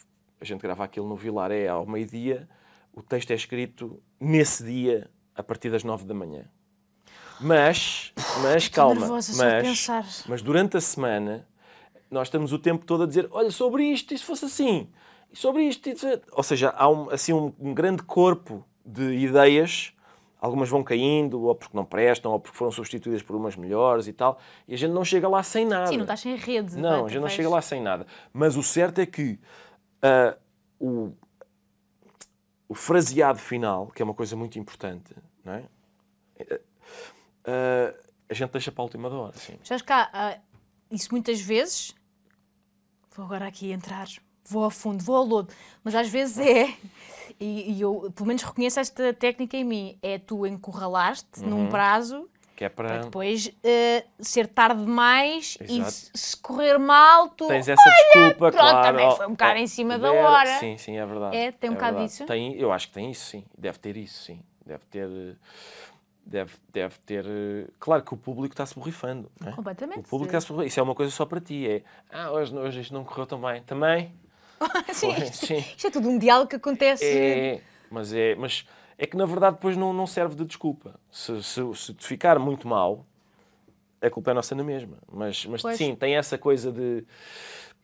a 0.41 0.45
gente 0.45 0.61
grava 0.61 0.85
aquilo 0.85 1.09
no 1.09 1.17
Vilaré 1.17 1.69
ao 1.69 1.87
meio-dia, 1.87 2.49
o 2.93 3.03
texto 3.03 3.31
é 3.31 3.35
escrito 3.35 4.03
nesse 4.21 4.63
dia, 4.65 5.11
a 5.35 5.43
partir 5.43 5.69
das 5.71 5.83
nove 5.83 6.05
da 6.05 6.15
manhã. 6.15 6.45
Mas, 7.41 8.13
mas 8.43 8.69
calma, 8.69 9.01
nervosa 9.01 9.45
mas, 9.45 10.25
mas 10.27 10.43
durante 10.43 10.77
a 10.77 10.81
semana 10.81 11.47
nós 12.11 12.29
estamos 12.29 12.53
o 12.53 12.59
tempo 12.59 12.85
todo 12.85 13.03
a 13.03 13.07
dizer, 13.07 13.29
olha, 13.31 13.51
sobre 13.51 13.85
isto, 13.85 14.15
e 14.15 14.19
se 14.19 14.25
fosse 14.25 14.45
assim, 14.45 14.89
e 15.33 15.37
sobre 15.37 15.63
isto, 15.65 15.89
e 15.89 15.97
se... 15.97 16.21
ou 16.33 16.43
seja, 16.43 16.71
há 16.71 16.89
um, 16.89 17.11
assim 17.11 17.33
um, 17.33 17.53
um 17.59 17.75
grande 17.75 18.03
corpo 18.03 18.65
de 18.87 19.15
ideias, 19.15 19.93
algumas 20.41 20.69
vão 20.69 20.83
caindo, 20.85 21.43
ou 21.43 21.55
porque 21.55 21.77
não 21.77 21.85
prestam, 21.85 22.31
ou 22.33 22.39
porque 22.39 22.57
foram 22.57 22.71
substituídas 22.71 23.23
por 23.23 23.35
umas 23.35 23.57
melhores 23.57 24.07
e 24.07 24.13
tal, 24.13 24.39
e 24.69 24.75
a 24.75 24.79
gente 24.79 24.93
não 24.93 25.05
chega 25.05 25.29
lá 25.29 25.43
sem 25.43 25.67
nada. 25.67 25.89
Sim, 25.89 25.97
não 25.97 26.05
estás 26.05 26.21
sem 26.21 26.37
rede. 26.37 26.77
Não, 26.77 26.91
vai, 26.91 27.05
a 27.05 27.09
gente 27.09 27.21
não 27.21 27.29
chega 27.29 27.49
lá 27.49 27.61
sem 27.61 27.83
nada. 27.83 28.07
Mas 28.33 28.57
o 28.57 28.63
certo 28.63 29.01
é 29.01 29.07
que 29.07 29.41
ah, 30.03 30.37
o, 30.79 31.13
o 32.69 32.75
fraseado 32.75 33.39
final, 33.39 33.89
que 33.89 34.03
é 34.03 34.05
uma 34.05 34.15
coisa 34.15 34.37
muito 34.37 34.59
importante, 34.59 35.15
não 35.45 35.55
é? 35.55 35.65
Ah, 37.45 37.95
a 38.29 38.35
gente 38.35 38.51
deixa 38.51 38.73
para 38.73 38.83
a 38.83 38.85
última 38.85 39.09
hora, 39.09 39.37
sim. 39.37 39.55
Já 39.63 39.79
cá, 39.81 40.09
ah, 40.13 40.39
isso 40.91 41.09
muitas 41.11 41.41
vezes. 41.41 41.95
Vou 43.15 43.25
agora 43.27 43.47
aqui 43.47 43.71
entrar, 43.71 44.09
vou 44.45 44.65
ao 44.65 44.71
fundo, 44.71 45.03
vou 45.05 45.17
ao 45.17 45.25
lodo, 45.25 45.53
mas 45.85 45.95
às 45.95 46.09
vezes 46.09 46.39
é. 46.39 46.75
E, 47.41 47.73
e 47.73 47.81
eu, 47.81 48.13
pelo 48.15 48.27
menos, 48.27 48.43
reconheço 48.43 48.81
esta 48.81 49.13
técnica 49.13 49.57
em 49.57 49.65
mim: 49.65 49.99
é 50.03 50.19
tu 50.19 50.47
encurralaste 50.47 51.41
Uhum. 51.43 51.49
num 51.49 51.69
prazo 51.69 52.29
Que 52.57 52.65
é 52.65 52.69
para 52.69 52.89
para. 52.89 53.05
depois 53.05 53.51
ah, 53.65 54.05
ser 54.21 54.47
tarde 54.49 54.81
demais 54.85 55.57
e 55.61 55.79
Exato. 55.79 55.91
se, 55.93 56.11
se 56.15 56.37
correr 56.37 56.77
mal, 56.79 57.29
tu. 57.29 57.47
Tens 57.47 57.69
essa 57.69 57.83
desculpa, 57.91 58.51
pronto, 58.51 58.57
claro. 58.59 58.83
também 58.97 59.17
foi 59.17 59.27
um 59.27 59.31
bocado 59.31 59.59
ó, 59.59 59.63
em 59.63 59.67
cima 59.67 59.99
da 59.99 60.13
hora. 60.13 60.59
Sim, 60.59 60.77
sim, 60.77 60.97
é 60.97 61.07
verdade. 61.07 61.37
É, 61.37 61.53
tem 61.53 61.71
um 61.71 61.75
bocado 61.75 61.93
verdade. 61.93 62.13
disso? 62.13 62.27
Tem, 62.27 62.55
eu 62.57 62.73
acho 62.73 62.89
que 62.89 62.95
tem 62.95 63.11
isso, 63.11 63.27
sim. 63.31 63.45
Deve 63.57 63.79
ter 63.79 63.97
isso, 63.97 64.23
sim. 64.25 64.41
Deve 64.67 64.85
ter. 64.87 65.09
eh, 65.09 65.35
Deve, 66.27 66.53
deve 66.73 66.99
ter. 67.01 67.25
eh, 67.27 67.67
Claro 67.79 68.03
que 68.03 68.15
o 68.15 68.17
público 68.17 68.55
está-se 68.55 68.75
borrifando. 68.75 69.31
é? 69.45 69.51
Completamente. 69.53 70.01
O 70.01 70.03
público 70.03 70.31
está-se 70.31 70.47
borrifando. 70.49 70.69
Isso 70.69 70.81
é 70.81 70.83
uma 70.83 70.95
coisa 70.95 71.13
só 71.13 71.27
para 71.27 71.41
ti. 71.41 71.69
É. 71.69 71.83
Ah, 72.11 72.31
hoje, 72.33 72.55
hoje 72.57 72.81
isto 72.81 72.95
não 72.95 73.05
correu 73.05 73.27
tão 73.27 73.41
bem. 73.41 73.63
Também. 73.63 74.13
sim, 74.93 75.11
isto, 75.13 75.47
sim. 75.47 75.59
isto 75.59 75.87
é 75.87 75.91
tudo 75.91 76.09
um 76.09 76.19
diálogo 76.19 76.49
que 76.49 76.57
acontece. 76.57 77.05
É, 77.05 77.61
mas 77.91 78.13
é, 78.13 78.35
mas 78.37 78.67
é 78.97 79.07
que 79.07 79.17
na 79.17 79.27
verdade 79.27 79.57
depois 79.57 79.77
não, 79.77 79.93
não 79.93 80.07
serve 80.07 80.35
de 80.35 80.45
desculpa. 80.47 80.99
Se, 81.11 81.43
se, 81.43 81.61
se 81.75 81.93
te 81.93 82.07
ficar 82.07 82.39
muito 82.39 82.67
mal, 82.67 83.05
a 84.01 84.09
culpa 84.09 84.31
é 84.31 84.35
nossa 84.35 84.55
na 84.55 84.65
mesma. 84.65 84.97
Mas, 85.13 85.45
mas 85.47 85.61
Pois. 85.61 85.77
sim, 85.77 85.95
tem 85.95 86.17
essa 86.17 86.39
coisa 86.39 86.73
de. 86.73 87.05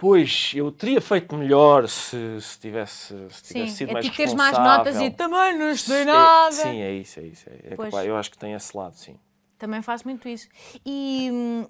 Pois, 0.00 0.52
eu 0.54 0.72
teria 0.72 0.98
feito 0.98 1.36
melhor 1.36 1.86
se, 1.86 2.40
se 2.40 2.58
tivesse, 2.58 3.08
se 3.28 3.42
tivesse 3.42 3.72
Sim, 3.72 3.76
sido 3.76 3.90
é 3.90 3.92
mais 3.92 4.06
tipo 4.06 4.16
teres 4.16 4.32
mais 4.32 4.56
notas 4.56 4.98
e 4.98 5.10
também 5.10 5.58
não 5.58 5.70
estudei 5.70 6.00
É, 6.00 6.04
nada. 6.06 6.50
sim, 6.52 6.80
é 6.80 6.92
isso, 6.94 7.20
é 7.20 7.22
isso. 7.24 7.50
É, 7.50 7.74
é 7.74 7.76
Pois. 7.76 7.94
eu 8.06 8.16
acho 8.16 8.30
que 8.30 8.38
tem 8.38 8.54
esse 8.54 8.74
lado, 8.74 8.96
sim. 8.96 9.18
Também 9.58 9.82
faço 9.82 10.08
muito 10.08 10.26
isso. 10.26 10.48
E 10.86 11.28
hum, 11.30 11.66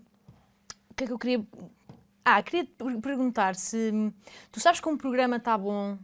o 0.91 0.95
que 0.95 1.03
é 1.03 1.07
que 1.09 1.13
eu 1.13 1.19
queria. 1.19 1.45
Ah, 2.25 2.41
queria 2.41 2.69
perguntar 3.03 3.57
se. 3.57 3.91
hum, 3.93 4.13
Tu 4.53 4.61
sabes 4.61 4.79
que 4.79 4.89
um 4.89 4.97
programa 4.97 5.39
está 5.39 5.59
bom 5.59 5.99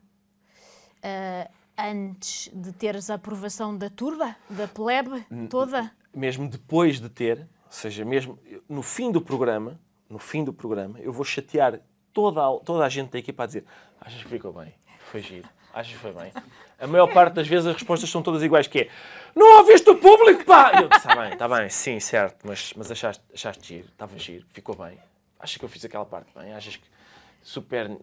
ah, 1.04 1.48
antes 1.78 2.50
de 2.52 2.72
teres 2.72 3.08
a 3.08 3.14
aprovação 3.14 3.78
da 3.78 3.88
turba, 3.88 4.34
da 4.50 4.66
plebe 4.66 5.24
toda? 5.48 5.92
Mesmo 6.12 6.48
depois 6.48 7.00
de 7.00 7.08
ter, 7.08 7.38
ou 7.66 7.70
seja, 7.70 8.04
mesmo 8.04 8.36
no 8.68 8.82
fim 8.82 9.12
do 9.12 9.20
programa, 9.20 9.78
no 10.10 10.18
fim 10.18 10.42
do 10.42 10.52
programa, 10.52 10.98
eu 10.98 11.12
vou 11.12 11.24
chatear 11.24 11.80
toda 12.16 12.40
a, 12.40 12.58
toda 12.64 12.82
a 12.82 12.88
gente 12.88 13.10
da 13.10 13.18
equipa 13.18 13.42
a 13.42 13.46
dizer 13.46 13.64
achas 14.00 14.22
que 14.22 14.28
ficou 14.30 14.50
bem? 14.50 14.72
Foi 15.10 15.20
giro. 15.20 15.46
Achas 15.74 15.92
que 15.92 15.98
foi 15.98 16.12
bem? 16.12 16.32
A 16.80 16.86
maior 16.86 17.12
parte 17.12 17.34
das 17.34 17.46
vezes 17.46 17.66
as 17.66 17.74
respostas 17.74 18.08
são 18.08 18.22
todas 18.22 18.42
iguais, 18.42 18.66
que 18.66 18.80
é 18.80 18.88
não 19.34 19.58
ouviste 19.58 19.90
o 19.90 19.96
público, 19.98 20.42
pá! 20.46 20.72
E 20.72 20.82
eu 20.84 20.88
disse, 20.88 21.06
está 21.06 21.14
bem, 21.14 21.32
está 21.34 21.46
bem, 21.46 21.68
sim, 21.68 22.00
certo, 22.00 22.46
mas, 22.46 22.72
mas 22.74 22.90
achaste, 22.90 23.22
achaste 23.34 23.68
giro, 23.68 23.88
estava 23.88 24.18
giro, 24.18 24.46
ficou 24.48 24.74
bem. 24.74 24.98
achas 25.38 25.58
que 25.58 25.64
eu 25.66 25.68
fiz 25.68 25.84
aquela 25.84 26.06
parte 26.06 26.30
bem? 26.34 26.54
Achas 26.54 26.76
que 26.76 26.86
super 27.42 27.94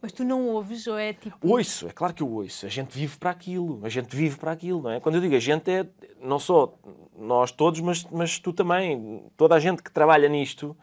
Mas 0.00 0.12
tu 0.12 0.22
não 0.22 0.46
ouves 0.46 0.86
ou 0.86 0.96
é 0.96 1.12
tipo. 1.12 1.36
Ouço, 1.42 1.88
é 1.88 1.90
claro 1.90 2.14
que 2.14 2.22
eu 2.22 2.30
ouço. 2.30 2.64
A 2.64 2.68
gente 2.68 2.96
vive 2.96 3.16
para 3.18 3.30
aquilo. 3.30 3.80
A 3.84 3.88
gente 3.88 4.14
vive 4.14 4.36
para 4.36 4.52
aquilo, 4.52 4.82
não 4.82 4.92
é? 4.92 5.00
Quando 5.00 5.16
eu 5.16 5.20
digo 5.20 5.34
a 5.34 5.40
gente, 5.40 5.68
é 5.68 5.84
não 6.20 6.38
só 6.38 6.72
nós 7.18 7.50
todos, 7.50 7.80
mas, 7.80 8.04
mas 8.04 8.38
tu 8.38 8.52
também. 8.52 9.24
Toda 9.36 9.56
a 9.56 9.58
gente 9.58 9.82
que 9.82 9.90
trabalha 9.90 10.28
nisto 10.28 10.76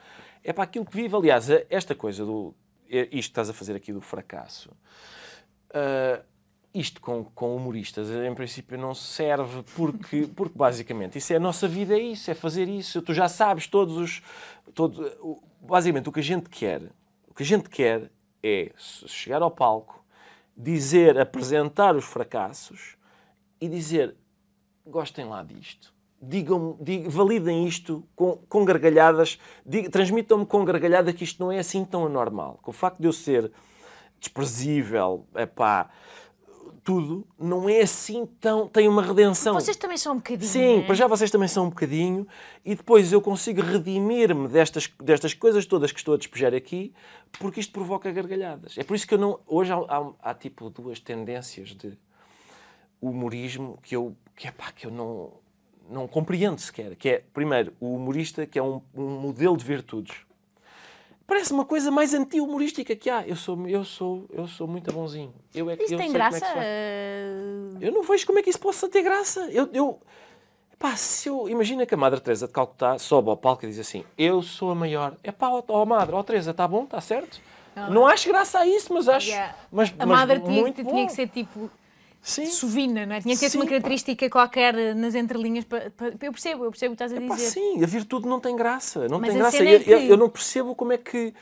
é 0.44 0.52
para 0.52 0.66
aquilo 0.66 0.86
que 0.86 0.96
vive. 0.96 1.16
Aliás, 1.16 1.50
esta 1.70 1.96
coisa 1.96 2.26
do. 2.26 2.54
É 2.98 3.02
Isto 3.04 3.12
que 3.12 3.18
estás 3.18 3.50
a 3.50 3.54
fazer 3.54 3.76
aqui 3.76 3.92
do 3.92 4.02
fracasso. 4.02 4.72
ah, 5.74 6.22
isto 6.74 7.00
com, 7.00 7.24
com 7.24 7.56
humoristas, 7.56 8.10
em 8.10 8.34
princípio, 8.34 8.78
não 8.78 8.96
serve 8.96 9.62
porque, 9.76 10.28
porque, 10.36 10.58
basicamente, 10.58 11.18
isso 11.18 11.32
é 11.32 11.36
a 11.36 11.40
nossa 11.40 11.68
vida, 11.68 11.94
é 11.94 12.00
isso, 12.00 12.32
é 12.32 12.34
fazer 12.34 12.68
isso. 12.68 13.02
Tu 13.02 13.14
já 13.14 13.30
sabes 13.30 13.68
todos 13.68 13.96
os. 13.96 14.22
Todo, 14.74 15.40
basicamente, 15.62 16.10
o 16.10 16.12
que 16.12 16.20
a 16.20 16.24
gente 16.24 16.50
quer, 16.50 16.82
o 17.28 17.34
que 17.34 17.44
a 17.44 17.46
gente 17.46 17.70
quer 17.70 18.10
é 18.42 18.72
chegar 18.76 19.42
ao 19.42 19.52
palco, 19.52 20.04
dizer, 20.58 21.20
apresentar 21.20 21.96
os 21.96 22.06
fracassos 22.06 22.98
e 23.62 23.70
dizer: 23.70 24.16
gostem 24.86 25.26
lá 25.26 25.44
disto. 25.44 25.93
Digam, 26.26 26.78
dig- 26.80 27.08
validem 27.10 27.68
isto 27.68 28.02
com, 28.16 28.38
com 28.48 28.64
gargalhadas, 28.64 29.38
transmitam-me 29.92 30.46
com 30.46 30.64
gargalhada 30.64 31.12
que 31.12 31.24
isto 31.26 31.44
não 31.44 31.52
é 31.52 31.60
assim 31.60 31.84
tão 31.84 32.06
anormal. 32.06 32.60
Que 32.64 32.70
o 32.70 32.74
facto 32.74 33.00
de 33.00 33.08
eu 33.08 33.12
ser 33.14 33.52
desprezível, 34.22 35.26
epá, 35.36 35.90
tudo, 36.82 37.28
não 37.38 37.68
é 37.70 37.82
assim 37.82 38.26
tão. 38.40 38.68
tem 38.70 38.88
uma 38.88 39.02
redenção. 39.02 39.54
Vocês 39.54 39.76
também 39.78 39.98
são 39.98 40.14
um 40.14 40.18
bocadinho. 40.18 40.50
Sim, 40.50 40.78
né? 40.78 40.86
para 40.86 40.96
já 40.96 41.08
vocês 41.08 41.30
também 41.30 41.48
são 41.48 41.66
um 41.66 41.70
bocadinho 41.70 42.26
e 42.64 42.74
depois 42.76 43.12
eu 43.12 43.22
consigo 43.22 43.62
redimir-me 43.62 44.48
destas, 44.48 44.90
destas 45.02 45.34
coisas 45.34 45.66
todas 45.66 45.92
que 45.92 46.00
estou 46.00 46.14
a 46.14 46.18
despejar 46.18 46.54
aqui 46.54 46.94
porque 47.40 47.60
isto 47.60 47.72
provoca 47.74 48.10
gargalhadas. 48.12 48.78
É 48.78 48.84
por 48.84 48.96
isso 48.96 49.06
que 49.08 49.14
eu 49.14 49.18
não. 49.18 49.40
Hoje 49.46 49.72
há, 49.74 49.78
há- 49.78 50.12
há, 50.22 50.34
tipo 50.34 50.70
duas 50.70 51.00
tendências 51.00 51.70
de 51.70 51.98
humorismo 53.02 53.78
que 53.84 53.96
eu, 53.96 54.16
que, 54.36 54.48
epá, 54.48 54.72
que 54.72 54.86
eu 54.88 54.92
não, 54.92 55.34
não 55.94 56.08
compreendo 56.08 56.60
sequer. 56.60 56.96
Que 56.96 57.10
é, 57.10 57.24
primeiro, 57.34 57.74
o 57.80 57.96
humorista 57.96 58.46
que 58.46 58.58
é 58.60 58.64
um, 58.64 58.82
um 58.96 59.10
modelo 59.20 59.56
de 59.56 59.64
virtudes. 59.64 60.16
Parece 61.26 61.54
uma 61.54 61.64
coisa 61.64 61.90
mais 61.90 62.14
anti-humorística 62.14 62.96
que 62.96 63.10
há. 63.10 63.26
Eu 63.26 63.36
sou, 63.38 63.68
eu 63.68 63.86
sou, 63.86 64.26
eu 64.30 64.46
sou 64.48 64.68
muito 64.68 64.92
bonzinho. 64.92 65.34
Eu 65.56 65.70
é, 65.70 65.76
Isso 65.76 65.94
eu 65.94 65.98
tem 65.98 66.10
é 66.10 66.14
graça? 66.14 66.46
eh, 66.58 67.32
Eu 67.80 67.92
não 67.94 68.04
vejo 68.04 68.26
como 68.26 68.40
é 68.40 68.44
que 68.44 68.50
isso 68.50 68.60
possa 68.60 68.90
ter 68.90 69.02
graça. 69.02 69.40
Eu, 69.50 69.70
eu, 69.74 70.00
pá, 70.78 70.96
se 70.98 71.30
eu, 71.30 71.48
imagina 71.48 71.86
que 71.86 71.94
a 71.94 71.98
Madre 71.98 72.20
Teresa 72.20 72.46
de 72.46 72.52
Calcutá 72.54 73.00
sobe 73.00 73.30
ao 73.30 73.38
palco 73.38 73.66
e 73.66 73.70
diz 73.70 73.80
assim: 73.80 74.04
Eu 74.18 74.42
sou 74.42 74.72
a 74.72 74.76
maior. 74.76 75.16
É 75.24 75.32
pá, 75.32 75.48
ó 75.50 75.64
ó, 75.70 75.86
Madre, 75.86 76.14
ó 76.14 76.22
Teresa, 76.24 76.52
está 76.52 76.68
bom, 76.68 76.84
está 76.84 77.00
certo? 77.00 77.40
Não, 77.90 78.06
acho 78.06 78.28
graça 78.28 78.60
a 78.60 78.68
isso, 78.68 78.94
mas 78.94 79.08
acho. 79.08 79.30
yeah. 79.30 79.56
Mas, 79.72 79.92
A 79.98 80.06
mas 80.06 80.20
madre 80.20 80.40
tinha, 80.42 80.62
muito 80.62 80.84
tinha 80.84 81.08
que 81.08 81.12
ser 81.14 81.28
tipo 81.30 81.72
Sim. 82.26 82.46
sovina, 82.46 83.06
não 83.06 83.16
é? 83.16 83.22
Tinha 83.22 83.36
que 83.38 83.50
ter 83.50 83.58
uma 83.58 83.66
pá. 83.66 83.70
característica 83.72 84.30
qualquer 84.30 84.74
eh, 84.76 84.94
nas 84.94 85.14
entrelinhas. 85.14 85.66
Para, 85.66 85.92
para- 85.92 86.14
eu 86.22 86.32
percebo, 86.32 86.64
eu 86.64 86.72
percebo 86.72 86.94
o 86.94 86.98
que 86.98 87.04
estás 87.04 87.22
a 87.22 87.28
Pá, 87.28 87.36
dizer. 87.36 87.50
sim, 87.52 87.84
a 87.84 87.86
virtude 87.86 88.28
não 88.28 88.40
tem 88.40 88.56
graça. 88.56 89.10
Não 89.10 89.20
Mas 89.20 89.30
tem 89.32 89.38
graça. 89.40 89.58
é 89.64 89.80
que- 89.80 89.92
eu- 89.92 90.00
eu 90.00 90.18
não 90.18 90.30
percebo 90.30 90.74
como 90.74 90.94
é 90.94 90.98
que, 90.98 91.34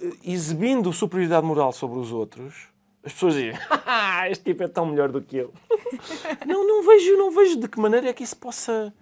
eh, 0.00 0.10
exibindo 0.24 0.90
superioridade 0.94 1.46
moral 1.46 1.72
sobre 1.72 1.98
os 1.98 2.10
outros, 2.10 2.68
as 3.04 3.12
pessoas 3.12 3.34
dizem: 3.34 3.52
"Ah, 3.86 4.30
este 4.30 4.44
tipo 4.44 4.62
é 4.62 4.68
tão 4.68 4.86
melhor 4.86 5.12
do 5.12 5.20
que 5.20 5.36
eu. 5.36 5.52
não, 6.46 6.66
não 6.66 6.82
vejo, 6.82 7.16
não 7.18 7.30
vejo 7.30 7.56
de 7.60 7.68
que 7.68 7.78
maneira 7.78 8.08
é 8.08 8.12
que 8.14 8.22
isso 8.22 8.36
possa. 8.36 8.92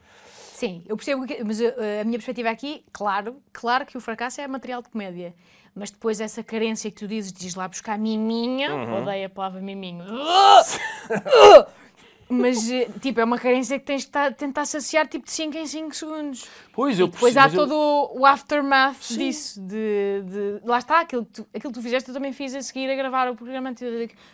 Sim, 0.55 0.83
eu 0.89 0.97
percebo, 0.97 1.25
que, 1.27 1.43
mas 1.45 1.61
eh, 1.61 2.01
a 2.01 2.05
minha 2.05 2.19
perspectiva 2.19 2.51
aqui, 2.51 2.85
claro, 2.93 3.37
claro 3.53 3.87
que 3.87 3.97
o 3.97 4.01
fracasso 4.01 4.41
é 4.41 4.47
material 4.49 4.83
de 4.83 4.89
comédia. 4.89 5.35
Mas 5.75 5.91
depois 5.91 6.21
essa 6.21 6.43
carência 6.43 6.91
que 6.91 6.99
tu 6.99 7.09
dizes, 7.09 7.33
diz 7.33 7.55
lá 7.55 7.67
buscar 7.67 7.99
miminha, 7.99 8.75
Uhum. 8.75 9.03
odeio 9.03 9.27
a 9.27 9.31
palavra 9.31 9.61
miminho. 9.61 10.05
mas, 12.29 12.71
eh, 12.71 12.89
tipo, 13.01 13.21
é 13.21 13.25
uma 13.25 13.39
carência 13.39 13.79
que 13.79 13.85
tens 13.85 14.03
de 14.03 14.09
ta- 14.09 14.31
tentar 14.31 14.65
saciar, 14.65 15.07
tipo, 15.07 15.27
de 15.27 15.33
5 15.33 15.57
em 15.57 15.67
5 15.67 15.95
segundos. 15.95 16.47
Pois, 16.73 16.99
eu 16.99 17.07
Depois 17.09 17.35
percebo, 17.35 17.41
há 17.41 17.45
mas 17.45 17.55
eu- 17.55 17.69
todo 17.79 18.19
o 18.21 18.27
aftermath 18.27 19.09
disso, 19.11 19.61
de, 19.61 20.23
de- 20.27 20.61
Lá 20.67 20.79
está, 20.79 21.01
aquilo 21.01 21.27
que, 21.27 21.33
tu, 21.33 21.47
aquilo 21.55 21.73
que 21.73 21.79
tu 21.79 21.83
fizeste, 21.83 22.09
eu 22.09 22.15
também 22.15 22.33
fiz 22.33 22.55
a 22.55 22.63
seguir 22.63 22.91
a 22.91 22.95
gravar 22.95 23.31
o 23.31 23.37
programa. 23.37 23.75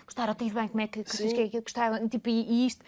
Gostaram, 0.04 0.34
tens 0.34 0.52
bem, 0.52 0.68
como 0.68 0.80
é 0.80 0.86
que, 0.86 1.02
que 1.02 1.60
gostaram, 1.60 2.08
tipo, 2.08 2.28
e, 2.28 2.64
e 2.64 2.66
isto... 2.66 2.84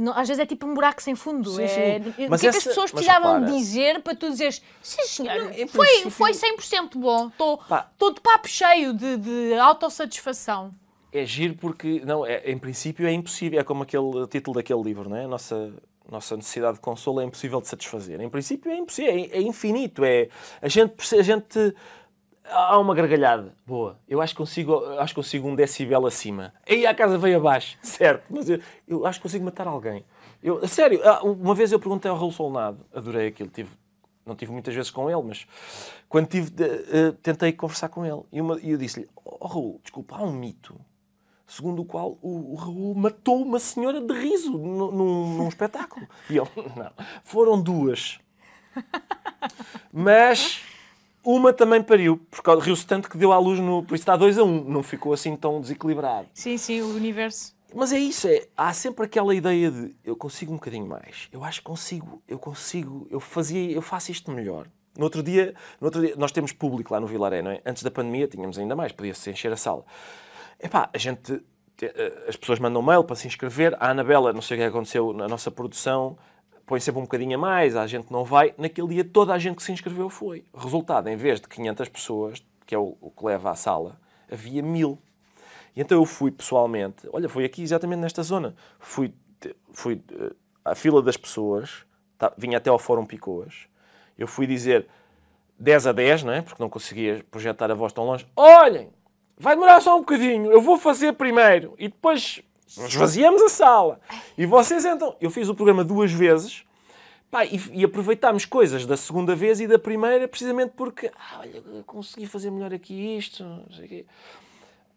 não- 0.00 0.12
às 0.16 0.26
vezes 0.26 0.40
é 0.40 0.46
tipo 0.46 0.66
um 0.66 0.74
buraco 0.74 1.02
sem 1.02 1.14
fundo. 1.14 1.50
Sim, 1.50 1.62
é, 1.62 2.00
sim. 2.00 2.26
O 2.26 2.30
Mas 2.30 2.40
que 2.40 2.46
é 2.46 2.50
que 2.50 2.56
as 2.56 2.62
essa- 2.62 2.68
pessoas 2.70 2.90
precisavam 2.90 3.44
dizer 3.44 4.00
para 4.02 4.14
tu 4.14 4.28
dizeres 4.30 4.62
sim 4.82 5.02
senhor, 5.02 5.44
Não, 5.44 5.50
em 5.52 5.66
foi, 5.68 6.10
foi 6.10 6.32
100% 6.32 6.98
bom, 6.98 7.28
estou 7.28 8.12
de 8.14 8.20
papo 8.20 8.48
cheio 8.48 8.92
de, 8.94 9.16
de 9.18 9.54
autossatisfação. 9.54 10.72
É 11.12 11.24
giro 11.24 11.54
porque, 11.56 12.02
não, 12.06 12.24
é, 12.24 12.50
em 12.50 12.56
princípio 12.58 13.06
é 13.06 13.12
impossível. 13.12 13.58
É 13.58 13.64
como 13.64 13.82
aquele 13.82 14.26
título 14.28 14.54
daquele 14.56 14.80
livro, 14.82 15.08
não 15.08 15.16
é? 15.16 15.24
A 15.24 15.28
nossa, 15.28 15.72
nossa 16.08 16.36
necessidade 16.36 16.74
de 16.74 16.80
consolo 16.80 17.20
é 17.20 17.24
impossível 17.24 17.60
de 17.60 17.66
satisfazer. 17.66 18.20
Em 18.20 18.28
princípio 18.28 18.70
é 18.70 18.76
impossível, 18.76 19.12
é, 19.12 19.38
é 19.38 19.40
infinito. 19.42 20.04
É, 20.04 20.28
a, 20.62 20.68
gente, 20.68 20.94
a 21.16 21.22
gente. 21.22 21.74
Há 22.44 22.78
uma 22.78 22.94
gargalhada. 22.94 23.54
Boa. 23.66 23.98
Eu 24.08 24.20
acho 24.20 24.34
que 24.34 24.38
consigo, 24.38 24.84
acho 24.98 25.14
que 25.14 25.20
consigo 25.20 25.48
um 25.48 25.54
decibel 25.54 26.06
acima. 26.06 26.52
Aí 26.68 26.86
a 26.86 26.94
casa 26.94 27.16
veio 27.18 27.36
abaixo. 27.38 27.78
Certo. 27.82 28.24
Mas 28.30 28.48
eu, 28.48 28.60
eu 28.88 29.06
acho 29.06 29.18
que 29.18 29.22
consigo 29.22 29.44
matar 29.44 29.66
alguém. 29.66 30.04
Eu, 30.42 30.66
sério, 30.66 31.00
ah, 31.04 31.22
uma 31.22 31.54
vez 31.54 31.70
eu 31.70 31.78
perguntei 31.78 32.10
ao 32.10 32.16
Raul 32.16 32.32
Solnado. 32.32 32.84
Adorei 32.94 33.28
aquilo. 33.28 33.50
Tive, 33.50 33.70
não 34.26 34.34
tive 34.34 34.50
muitas 34.52 34.74
vezes 34.74 34.90
com 34.90 35.08
ele, 35.10 35.22
mas 35.22 35.46
quando 36.08 36.26
tive, 36.28 36.50
de- 36.50 36.64
eh, 36.64 37.12
tentei 37.22 37.52
conversar 37.52 37.88
com 37.88 38.04
ele. 38.06 38.22
E, 38.32 38.40
uma- 38.40 38.58
e 38.60 38.70
eu 38.70 38.78
disse-lhe: 38.78 39.08
oh, 39.24 39.46
Raul, 39.46 39.80
desculpa, 39.82 40.16
há 40.16 40.22
um 40.22 40.32
mito 40.32 40.80
segundo 41.46 41.82
o 41.82 41.84
qual 41.84 42.16
o, 42.22 42.52
o 42.52 42.54
Raul 42.54 42.94
matou 42.94 43.42
uma 43.42 43.58
senhora 43.58 44.00
de 44.00 44.12
riso 44.14 44.52
num, 44.52 44.90
num- 44.92 45.34
num 45.36 45.48
espetáculo. 45.48 46.06
E 46.30 46.36
ele, 46.38 46.48
não. 46.76 46.90
Foram 47.22 47.60
duas. 47.60 48.18
Mas 49.92 50.62
uma 51.24 51.52
também 51.52 51.82
pariu, 51.82 52.20
porque 52.30 52.50
riu-se 52.60 52.86
tanto 52.86 53.08
que 53.08 53.16
deu 53.18 53.32
à 53.32 53.38
luz 53.38 53.58
no. 53.60 53.82
Por 53.82 53.94
isso 53.94 54.02
está 54.02 54.16
2 54.16 54.38
a 54.38 54.44
1, 54.44 54.46
um, 54.46 54.64
não 54.64 54.82
ficou 54.82 55.12
assim 55.12 55.36
tão 55.36 55.60
desequilibrado. 55.60 56.28
Sim, 56.34 56.56
sim, 56.56 56.80
o 56.80 56.94
universo. 56.94 57.54
Mas 57.74 57.92
é 57.92 57.98
isso, 58.00 58.26
é, 58.26 58.48
há 58.56 58.72
sempre 58.72 59.04
aquela 59.04 59.32
ideia 59.32 59.70
de 59.70 59.94
eu 60.04 60.16
consigo 60.16 60.52
um 60.52 60.56
bocadinho 60.56 60.86
mais. 60.86 61.28
Eu 61.32 61.44
acho 61.44 61.60
que 61.60 61.64
consigo, 61.66 62.20
eu 62.26 62.36
consigo, 62.38 63.06
eu 63.10 63.20
fazia, 63.20 63.70
eu 63.70 63.80
faço 63.80 64.10
isto 64.10 64.30
melhor. 64.32 64.66
No 64.98 65.04
outro 65.04 65.22
dia, 65.22 65.54
no 65.80 65.86
outro 65.86 66.00
dia 66.04 66.14
nós 66.16 66.32
temos 66.32 66.50
público 66.50 66.92
lá 66.92 66.98
no 66.98 67.06
Vilaré, 67.06 67.42
não 67.42 67.52
é? 67.52 67.60
Antes 67.64 67.84
da 67.84 67.90
pandemia 67.90 68.26
tínhamos 68.26 68.58
ainda 68.58 68.74
mais, 68.74 68.90
podia-se 68.90 69.30
encher 69.30 69.52
a 69.52 69.56
sala. 69.56 69.84
Epá, 70.60 70.90
a 70.92 70.98
gente, 70.98 71.40
te- 71.76 71.86
eh, 71.94 72.24
as 72.28 72.36
pessoas 72.36 72.58
mandam 72.58 72.82
mail 72.82 73.04
para 73.04 73.14
se 73.14 73.28
inscrever. 73.28 73.76
A 73.78 73.90
Anabela, 73.90 74.32
não 74.32 74.42
sei 74.42 74.56
o 74.56 74.60
que 74.60 74.66
aconteceu 74.66 75.12
na 75.12 75.28
nossa 75.28 75.48
produção, 75.50 76.18
põe 76.70 76.78
sempre 76.78 77.00
um 77.00 77.02
bocadinho 77.02 77.36
a 77.36 77.40
mais, 77.40 77.74
a 77.74 77.84
gente 77.84 78.12
não 78.12 78.24
vai. 78.24 78.54
Naquele 78.56 78.86
dia 78.86 79.04
toda 79.04 79.34
a 79.34 79.38
gente 79.40 79.56
que 79.56 79.62
se 79.64 79.72
inscreveu 79.72 80.08
foi. 80.08 80.44
Resultado, 80.56 81.08
em 81.08 81.16
vez 81.16 81.40
de 81.40 81.48
500 81.48 81.88
pessoas, 81.88 82.46
que 82.64 82.72
é 82.72 82.78
o, 82.78 82.96
o 83.00 83.10
que 83.10 83.24
leva 83.24 83.50
à 83.50 83.56
sala, 83.56 84.00
havia 84.30 84.62
mil. 84.62 84.96
E 85.74 85.80
então 85.80 85.98
eu 85.98 86.06
fui 86.06 86.30
pessoalmente, 86.30 87.08
olha, 87.12 87.28
foi 87.28 87.44
aqui 87.44 87.60
exatamente 87.60 87.98
nesta 87.98 88.22
zona. 88.22 88.54
Fui, 88.78 89.12
fui 89.72 90.00
eh, 90.12 90.30
à 90.64 90.76
fila 90.76 91.02
das 91.02 91.16
pessoas, 91.16 91.84
tá- 92.16 92.32
vinha 92.38 92.58
até 92.58 92.70
ao 92.70 92.78
Fórum 92.78 93.04
Picoas. 93.04 93.66
Eu 94.16 94.28
fui 94.28 94.46
dizer 94.46 94.86
10 95.58 95.88
a 95.88 95.92
10, 95.92 96.22
não 96.22 96.32
é? 96.32 96.40
Porque 96.40 96.62
não 96.62 96.70
conseguia 96.70 97.24
projetar 97.32 97.68
a 97.68 97.74
voz 97.74 97.92
tão 97.92 98.04
longe. 98.04 98.24
Olhem, 98.36 98.90
vai 99.36 99.56
demorar 99.56 99.80
só 99.80 99.96
um 99.96 100.00
bocadinho, 100.00 100.52
eu 100.52 100.60
vou 100.60 100.78
fazer 100.78 101.14
primeiro 101.14 101.74
e 101.80 101.88
depois 101.88 102.44
esvaziamos 102.86 103.42
a 103.42 103.48
sala. 103.48 104.00
E 104.36 104.46
vocês 104.46 104.84
entram. 104.84 105.16
Eu 105.20 105.30
fiz 105.30 105.48
o 105.48 105.54
programa 105.54 105.82
duas 105.84 106.12
vezes. 106.12 106.64
Pá, 107.30 107.44
e, 107.44 107.60
e 107.72 107.84
aproveitámos 107.84 108.44
coisas 108.44 108.84
da 108.86 108.96
segunda 108.96 109.36
vez 109.36 109.60
e 109.60 109.66
da 109.68 109.78
primeira 109.78 110.26
precisamente 110.26 110.72
porque, 110.76 111.12
ah, 111.16 111.38
olha, 111.40 111.62
consegui 111.86 112.26
fazer 112.26 112.50
melhor 112.50 112.74
aqui 112.74 113.16
isto, 113.16 113.44
não 113.44 113.64
sei 113.72 113.84
o 113.84 113.88
quê. 113.88 114.06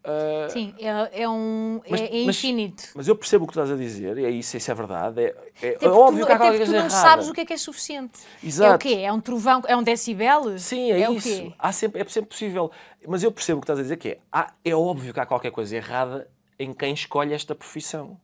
Ah, 0.06 0.48
Sim, 0.50 0.74
é, 0.80 1.22
é 1.22 1.28
um. 1.28 1.80
Mas- 1.88 2.00
é, 2.00 2.04
é 2.22 2.24
mas- 2.26 2.36
infinito. 2.36 2.82
Mas 2.94 3.08
eu 3.08 3.16
percebo 3.16 3.44
o 3.44 3.46
que 3.46 3.54
tu 3.54 3.60
estás 3.60 3.70
a 3.70 3.80
dizer, 3.80 4.18
e 4.18 4.24
é 4.26 4.30
isso, 4.30 4.54
isso 4.56 4.70
é 4.70 4.74
verdade. 4.74 5.20
É, 5.22 5.34
é- 5.62 5.78
é 5.80 5.88
óbvio 5.88 6.24
tu, 6.24 6.26
que 6.26 6.32
há 6.32 6.36
qualquer 6.36 6.58
porque 6.58 6.64
tu 6.64 6.70
coisa 6.72 6.72
não 6.72 6.86
errada. 6.90 7.08
sabes 7.08 7.28
o 7.28 7.32
que 7.32 7.40
é 7.40 7.44
que 7.46 7.52
é 7.54 7.56
suficiente. 7.56 8.18
É 8.42 8.44
o 8.44 8.48
Exato. 8.48 8.78
quê? 8.86 8.94
É 8.96 9.12
um 9.12 9.20
trovão? 9.20 9.62
É 9.66 9.74
um 9.76 9.82
decibel? 9.82 10.58
Sim, 10.58 10.90
é, 10.92 11.02
é 11.02 11.10
isso. 11.12 11.54
Há 11.58 11.72
sempre, 11.72 12.02
é 12.02 12.04
sempre 12.06 12.28
possível. 12.30 12.70
Mas 13.06 13.22
eu 13.22 13.32
percebo 13.32 13.58
o 13.58 13.60
que 13.60 13.64
estás 13.64 13.78
a 13.78 13.82
dizer, 13.82 13.96
que 13.96 14.08
é, 14.10 14.18
há- 14.30 14.52
é 14.64 14.74
óbvio 14.74 15.14
que 15.14 15.20
há 15.20 15.24
qualquer 15.24 15.52
coisa 15.52 15.74
errada 15.76 16.28
em 16.58 16.72
quem 16.72 16.94
escolhe 16.94 17.32
esta 17.32 17.54
profissão. 17.54 18.20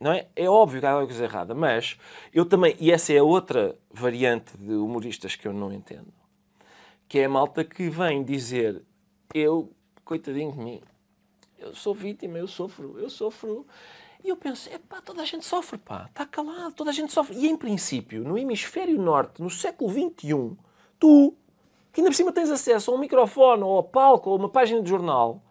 Não 0.00 0.12
é? 0.12 0.26
É 0.34 0.48
óbvio 0.48 0.80
que 0.80 0.86
há 0.86 0.90
qualquer 0.90 1.06
coisa 1.06 1.24
errada, 1.24 1.54
mas 1.54 1.96
eu 2.34 2.44
também, 2.44 2.76
e 2.80 2.90
essa 2.90 3.12
é 3.12 3.22
outra 3.22 3.78
variante 3.90 4.56
de 4.56 4.74
humoristas 4.74 5.36
que 5.36 5.46
eu 5.46 5.52
não 5.52 5.72
entendo, 5.72 6.12
que 7.08 7.20
é 7.20 7.26
a 7.26 7.28
malta 7.28 7.64
que 7.64 7.88
vem 7.88 8.24
dizer, 8.24 8.82
eu, 9.32 9.70
coitadinho 10.04 10.50
de 10.52 10.58
mim, 10.58 10.82
eu 11.58 11.74
sou 11.74 11.94
vítima, 11.94 12.38
eu 12.38 12.48
sofro, 12.48 12.98
eu 12.98 13.08
sofro. 13.08 13.64
E 14.24 14.28
eu 14.28 14.36
penso, 14.36 14.68
é 14.70 14.78
pá, 14.78 15.00
toda 15.00 15.22
a 15.22 15.24
gente 15.24 15.44
sofre, 15.44 15.78
pá, 15.78 16.06
está 16.08 16.26
calado, 16.26 16.74
toda 16.74 16.90
a 16.90 16.92
gente 16.92 17.12
sofre. 17.12 17.36
E 17.36 17.48
em 17.48 17.56
princípio, 17.56 18.24
no 18.24 18.36
hemisfério 18.36 19.00
norte, 19.00 19.40
no 19.40 19.50
século 19.50 19.90
XXI, 19.90 20.56
tu, 20.98 21.34
que 21.92 22.00
ainda 22.00 22.10
por 22.10 22.16
cima 22.16 22.32
tens 22.32 22.50
acesso 22.50 22.90
a 22.90 22.94
um 22.94 22.98
microfone, 22.98 23.62
ou 23.62 23.78
a 23.78 23.82
palco, 23.82 24.30
ou 24.30 24.36
a 24.36 24.38
uma 24.38 24.48
página 24.48 24.82
de 24.82 24.88
jornal, 24.88 25.42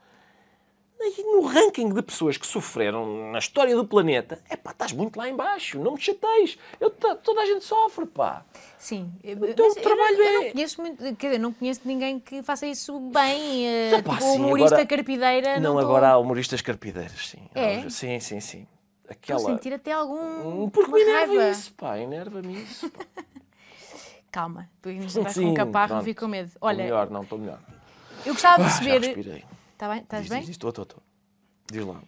e 1.04 1.24
no 1.24 1.42
ranking 1.46 1.90
de 1.94 2.02
pessoas 2.02 2.38
que 2.38 2.46
sofreram 2.46 3.32
na 3.32 3.40
história 3.40 3.76
do 3.76 3.86
planeta, 3.86 4.40
é 4.50 4.56
pá, 4.56 4.72
estás 4.72 4.92
muito 4.94 5.18
lá 5.18 5.28
embaixo, 5.30 5.80
não 5.80 5.94
me 5.94 6.02
chateis. 6.02 6.58
Eu, 6.80 6.90
toda 6.90 7.42
a 7.42 7.46
gente 7.46 7.64
sofre, 7.66 8.06
pá. 8.06 8.44
Sim. 8.78 9.12
Então, 9.24 9.70
o 9.70 9.76
trabalho 9.76 10.18
eu, 10.18 10.24
é... 10.24 10.36
Eu 10.38 10.44
não 10.46 10.52
conheço 10.52 10.82
muito, 10.82 11.16
quer 11.16 11.28
dizer, 11.28 11.40
não 11.40 11.54
conheço 11.54 11.82
ninguém 11.86 12.20
que 12.20 12.42
faça 12.44 12.66
isso 12.68 13.00
bem. 13.00 13.66
Pá, 14.04 14.14
tipo, 14.14 14.22
sim, 14.24 14.36
humorista 14.38 14.76
agora- 14.76 14.86
carpideira. 14.88 15.60
Não, 15.60 15.74
tô- 15.74 15.80
agora 15.80 16.10
há 16.10 16.18
humoristas 16.18 16.62
carpideiros, 16.62 17.30
sim. 17.30 17.40
É? 17.56 17.90
Sim, 17.90 18.20
sim, 18.20 18.40
sim. 18.40 18.68
Estou 19.10 19.36
a 19.36 19.38
Aquela... 19.38 19.40
sentir 19.56 19.74
até 19.74 19.92
algum. 19.92 20.64
Hum, 20.64 20.70
Porque 20.70 20.92
me 20.92 21.02
enerva 21.02 21.34
raiva. 21.36 21.50
isso, 21.50 21.74
pá, 21.74 21.98
enerva-me 22.00 22.64
isso. 22.64 22.90
pá. 22.90 23.06
Calma, 24.32 24.70
tu 24.82 24.88
ainda 24.90 25.06
estás 25.06 25.26
com 25.28 25.42
Sim, 25.42 25.48
um 25.48 25.54
caparro, 25.54 25.96
não 25.96 26.04
fico 26.04 26.22
com 26.22 26.28
medo. 26.30 26.48
Estou 26.48 26.68
Olha, 26.70 26.84
melhor, 26.84 27.10
não, 27.10 27.24
estou 27.24 27.38
melhor. 27.38 27.60
eu 28.26 28.34
gostava 28.34 28.64
de 28.64 28.70
Ah, 28.70 28.72
já 28.72 28.80
perceber. 28.80 29.06
respirei. 29.16 29.44
Está 29.82 29.89
bem? 29.89 30.02
Estás 30.04 30.28
bem? 30.30 30.41
diz, 30.41 30.50
estou, 30.52 30.70
estou, 30.70 30.84
estou. 30.84 31.02
Diz 31.72 31.84
lá. 31.84 32.00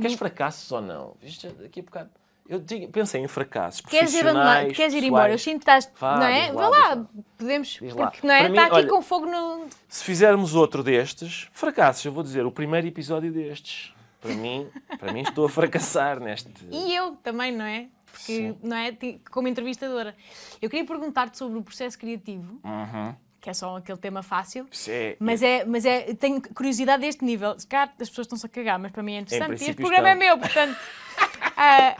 Queres 0.00 0.14
fracassos 0.14 0.70
ou 0.70 0.80
não? 0.80 1.16
Isto 1.20 1.48
daqui 1.54 1.80
a 1.80 1.82
bocado. 1.82 2.10
Eu 2.48 2.60
digo- 2.60 2.92
pensei 2.92 3.20
em 3.20 3.26
fracassos 3.26 3.80
Queres 3.80 4.14
ir, 4.14 4.20
abandonar, 4.20 4.68
queres 4.68 4.94
ir 4.94 5.02
embora? 5.02 5.32
Eu 5.32 5.38
sinto 5.38 5.64
que 5.64 5.70
estás. 5.70 5.90
Vá, 5.98 6.16
não 6.16 6.22
é? 6.26 6.46
diz 6.46 6.54
Vá 6.54 6.68
lá, 6.68 6.78
lá, 6.78 6.94
lá. 6.94 7.06
podemos. 7.36 7.68
Diz 7.82 7.92
lá. 7.92 8.06
Porque 8.10 8.24
não 8.24 8.32
é? 8.34 8.38
Para 8.38 8.48
mim, 8.50 8.54
Está 8.54 8.66
aqui 8.68 8.74
olha- 8.76 8.88
com 8.88 9.02
fogo 9.02 9.26
no. 9.26 9.66
Se 9.88 10.04
fizermos 10.04 10.54
outro 10.54 10.84
destes, 10.84 11.48
fracassos, 11.50 12.04
eu 12.04 12.12
vou 12.12 12.22
dizer, 12.22 12.46
o 12.46 12.52
primeiro 12.52 12.86
episódio 12.86 13.32
destes. 13.32 13.92
Para 14.20 14.34
mim, 14.34 14.68
para 15.00 15.12
mim 15.12 15.22
estou 15.22 15.44
a 15.46 15.48
fracassar 15.50 16.20
neste. 16.20 16.48
E 16.70 16.94
eu 16.94 17.16
também, 17.16 17.50
não 17.50 17.64
é? 17.64 17.88
Porque, 18.12 18.22
Sim. 18.52 18.58
não 18.62 18.76
é? 18.76 18.96
Como 19.30 19.48
entrevistadora. 19.48 20.14
Eu 20.62 20.70
queria 20.70 20.86
perguntar-te 20.86 21.36
sobre 21.36 21.58
o 21.58 21.62
processo 21.64 21.98
criativo, 21.98 22.60
Uhum. 22.64 23.14
Que 23.40 23.48
é 23.50 23.54
só 23.54 23.76
aquele 23.76 23.98
tema 23.98 24.22
fácil. 24.22 24.66
Isso 24.70 24.90
é- 24.90 25.16
Mas 25.20 25.42
é, 25.42 25.64
mas 25.64 25.84
é, 25.84 26.14
tenho 26.14 26.40
curiosidade 26.54 27.00
deste 27.02 27.24
nível. 27.24 27.58
Se 27.58 27.66
calhar 27.66 27.92
as 28.00 28.08
pessoas 28.08 28.26
estão-se 28.26 28.46
a 28.46 28.48
cagar, 28.48 28.78
mas 28.78 28.90
para 28.92 29.02
mim 29.02 29.14
é 29.14 29.20
interessante. 29.20 29.62
e 29.64 29.70
este 29.70 29.74
programa 29.74 30.08
é 30.08 30.12
estão. 30.12 30.26
meu, 30.26 30.38
portanto. 30.38 30.76
ah, 31.56 31.96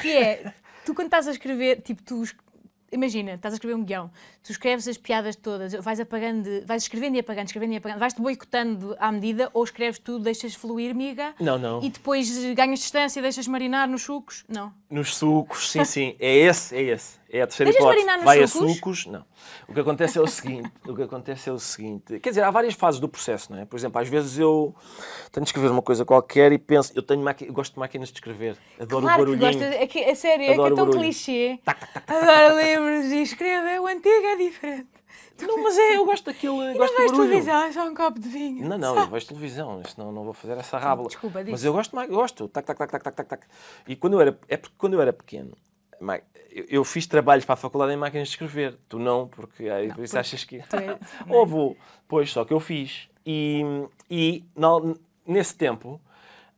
que 0.00 0.10
é, 0.16 0.52
tu 0.84 0.94
quando 0.94 1.06
estás 1.06 1.28
a 1.28 1.30
escrever, 1.32 1.80
tipo, 1.82 2.02
tu. 2.02 2.22
Imagina, 2.92 3.32
estás 3.34 3.52
a 3.52 3.56
escrever 3.56 3.74
um 3.74 3.82
guião, 3.82 4.08
tu 4.40 4.52
escreves 4.52 4.86
as 4.86 4.96
piadas 4.96 5.34
todas, 5.34 5.72
vais 5.74 5.98
apagando, 5.98 6.48
vais 6.64 6.80
escrevendo 6.84 7.16
e 7.16 7.18
apagando, 7.18 7.46
escrevendo 7.46 7.72
e 7.72 7.76
apagando, 7.78 7.98
vais-te 7.98 8.20
boicotando 8.22 8.94
à 9.00 9.10
medida 9.10 9.50
ou 9.52 9.64
escreves 9.64 9.98
tudo, 9.98 10.22
deixas 10.22 10.54
fluir, 10.54 10.94
miga, 10.94 11.34
Não, 11.40 11.58
não. 11.58 11.82
e 11.82 11.90
depois 11.90 12.30
ganhas 12.54 12.78
distância, 12.78 13.20
deixas 13.20 13.48
marinar 13.48 13.88
nos 13.88 14.02
sucos? 14.02 14.44
Não. 14.48 14.72
Nos 14.88 15.16
sucos, 15.16 15.72
sim, 15.72 15.82
sim. 15.84 16.14
É 16.20 16.36
esse, 16.36 16.76
é 16.76 16.82
esse. 16.82 17.18
É 17.34 17.42
a 17.42 17.48
terceira 17.48 17.72
Deixas 17.72 17.92
hipótese. 17.96 18.24
Vai 18.24 18.46
sucos? 18.46 18.70
a 18.70 18.74
sucos? 18.74 19.06
Não. 19.06 19.24
O 19.66 19.74
que 19.74 19.80
acontece 19.80 20.18
é 20.18 20.20
o 20.20 20.26
seguinte, 20.28 20.70
o 20.86 20.94
que 20.94 21.02
acontece 21.02 21.50
é 21.50 21.52
o 21.52 21.58
seguinte. 21.58 22.20
Quer 22.20 22.28
dizer, 22.28 22.44
há 22.44 22.50
várias 22.52 22.74
fases 22.74 23.00
do 23.00 23.08
processo, 23.08 23.50
não 23.50 23.58
é? 23.58 23.64
Por 23.64 23.76
exemplo, 23.76 24.00
às 24.00 24.08
vezes 24.08 24.38
eu 24.38 24.72
tenho 25.32 25.42
de 25.42 25.48
escrever 25.48 25.68
uma 25.72 25.82
coisa 25.82 26.04
qualquer 26.04 26.52
e 26.52 26.58
penso, 26.58 26.92
eu 26.94 27.02
tenho 27.02 27.24
eu 27.40 27.52
gosto 27.52 27.72
de 27.72 27.80
máquinas 27.80 28.10
de 28.10 28.14
escrever. 28.14 28.56
Adoro 28.78 29.04
Claro 29.04 29.22
o 29.24 29.34
que 29.34 29.36
gostas, 29.40 29.62
é, 29.62 29.86
que, 29.88 29.98
é 29.98 30.14
sério, 30.14 30.44
é 30.44 30.46
que 30.46 30.50
é 30.52 30.54
Adoro 30.54 30.76
tão 30.76 30.86
barulho. 30.86 31.00
clichê. 31.02 31.58
Adoro 32.06 32.56
livros 32.62 33.06
e 33.10 33.22
escrever, 33.22 33.80
o 33.80 33.86
antigo 33.88 34.26
é 34.26 34.36
diferente. 34.36 34.88
Não, 35.42 35.60
mas 35.60 35.76
é, 35.76 35.96
eu 35.96 36.04
gosto 36.04 36.26
daquilo, 36.26 36.62
Não 36.62 36.74
gosto 36.74 36.96
vais 36.96 37.10
barulho. 37.10 37.28
televisão, 37.30 37.62
é 37.64 37.72
só 37.72 37.88
um 37.88 37.94
copo 37.94 38.20
de 38.20 38.28
vinho. 38.28 38.68
Não, 38.68 38.78
não, 38.78 38.96
eu 38.96 39.08
vejo 39.08 39.26
televisão, 39.26 39.82
isso 39.84 39.98
não, 39.98 40.12
não 40.12 40.22
vou 40.22 40.32
fazer 40.32 40.56
essa 40.56 40.78
rábula. 40.78 41.08
Desculpa, 41.08 41.42
diz. 41.42 41.50
Mas 41.50 41.64
eu 41.64 41.72
gosto 41.72 41.96
mais, 41.96 42.08
gosto. 42.08 42.46
Tac, 42.46 42.64
tac, 42.64 42.78
tac, 42.78 42.92
tac, 42.92 43.02
tac, 43.16 43.28
tac. 43.28 43.46
E 43.88 43.96
quando 43.96 44.12
eu 44.12 44.20
era, 44.20 44.38
é 44.48 44.56
porque 44.56 44.76
quando 44.78 44.94
eu 44.94 45.00
era 45.00 45.12
pequeno, 45.12 45.56
eu, 46.68 46.84
fiz 46.84 47.06
trabalhos 47.06 47.44
para 47.44 47.54
a 47.54 47.56
faculdade 47.56 47.92
em 47.92 47.96
máquinas 47.96 48.28
de 48.28 48.34
escrever. 48.34 48.76
Tu 48.88 48.98
não, 48.98 49.26
porque 49.28 49.68
aí 49.68 49.92
por 49.92 50.04
isso 50.04 50.18
achas 50.18 50.44
que. 50.44 50.62
Ou 51.28 51.46
vou. 51.46 51.76
Pois, 52.06 52.30
só 52.30 52.44
que 52.44 52.52
eu 52.52 52.60
fiz. 52.60 53.08
E, 53.26 53.62
e 54.10 54.44
na- 54.54 54.94
nesse 55.26 55.56
tempo, 55.56 56.00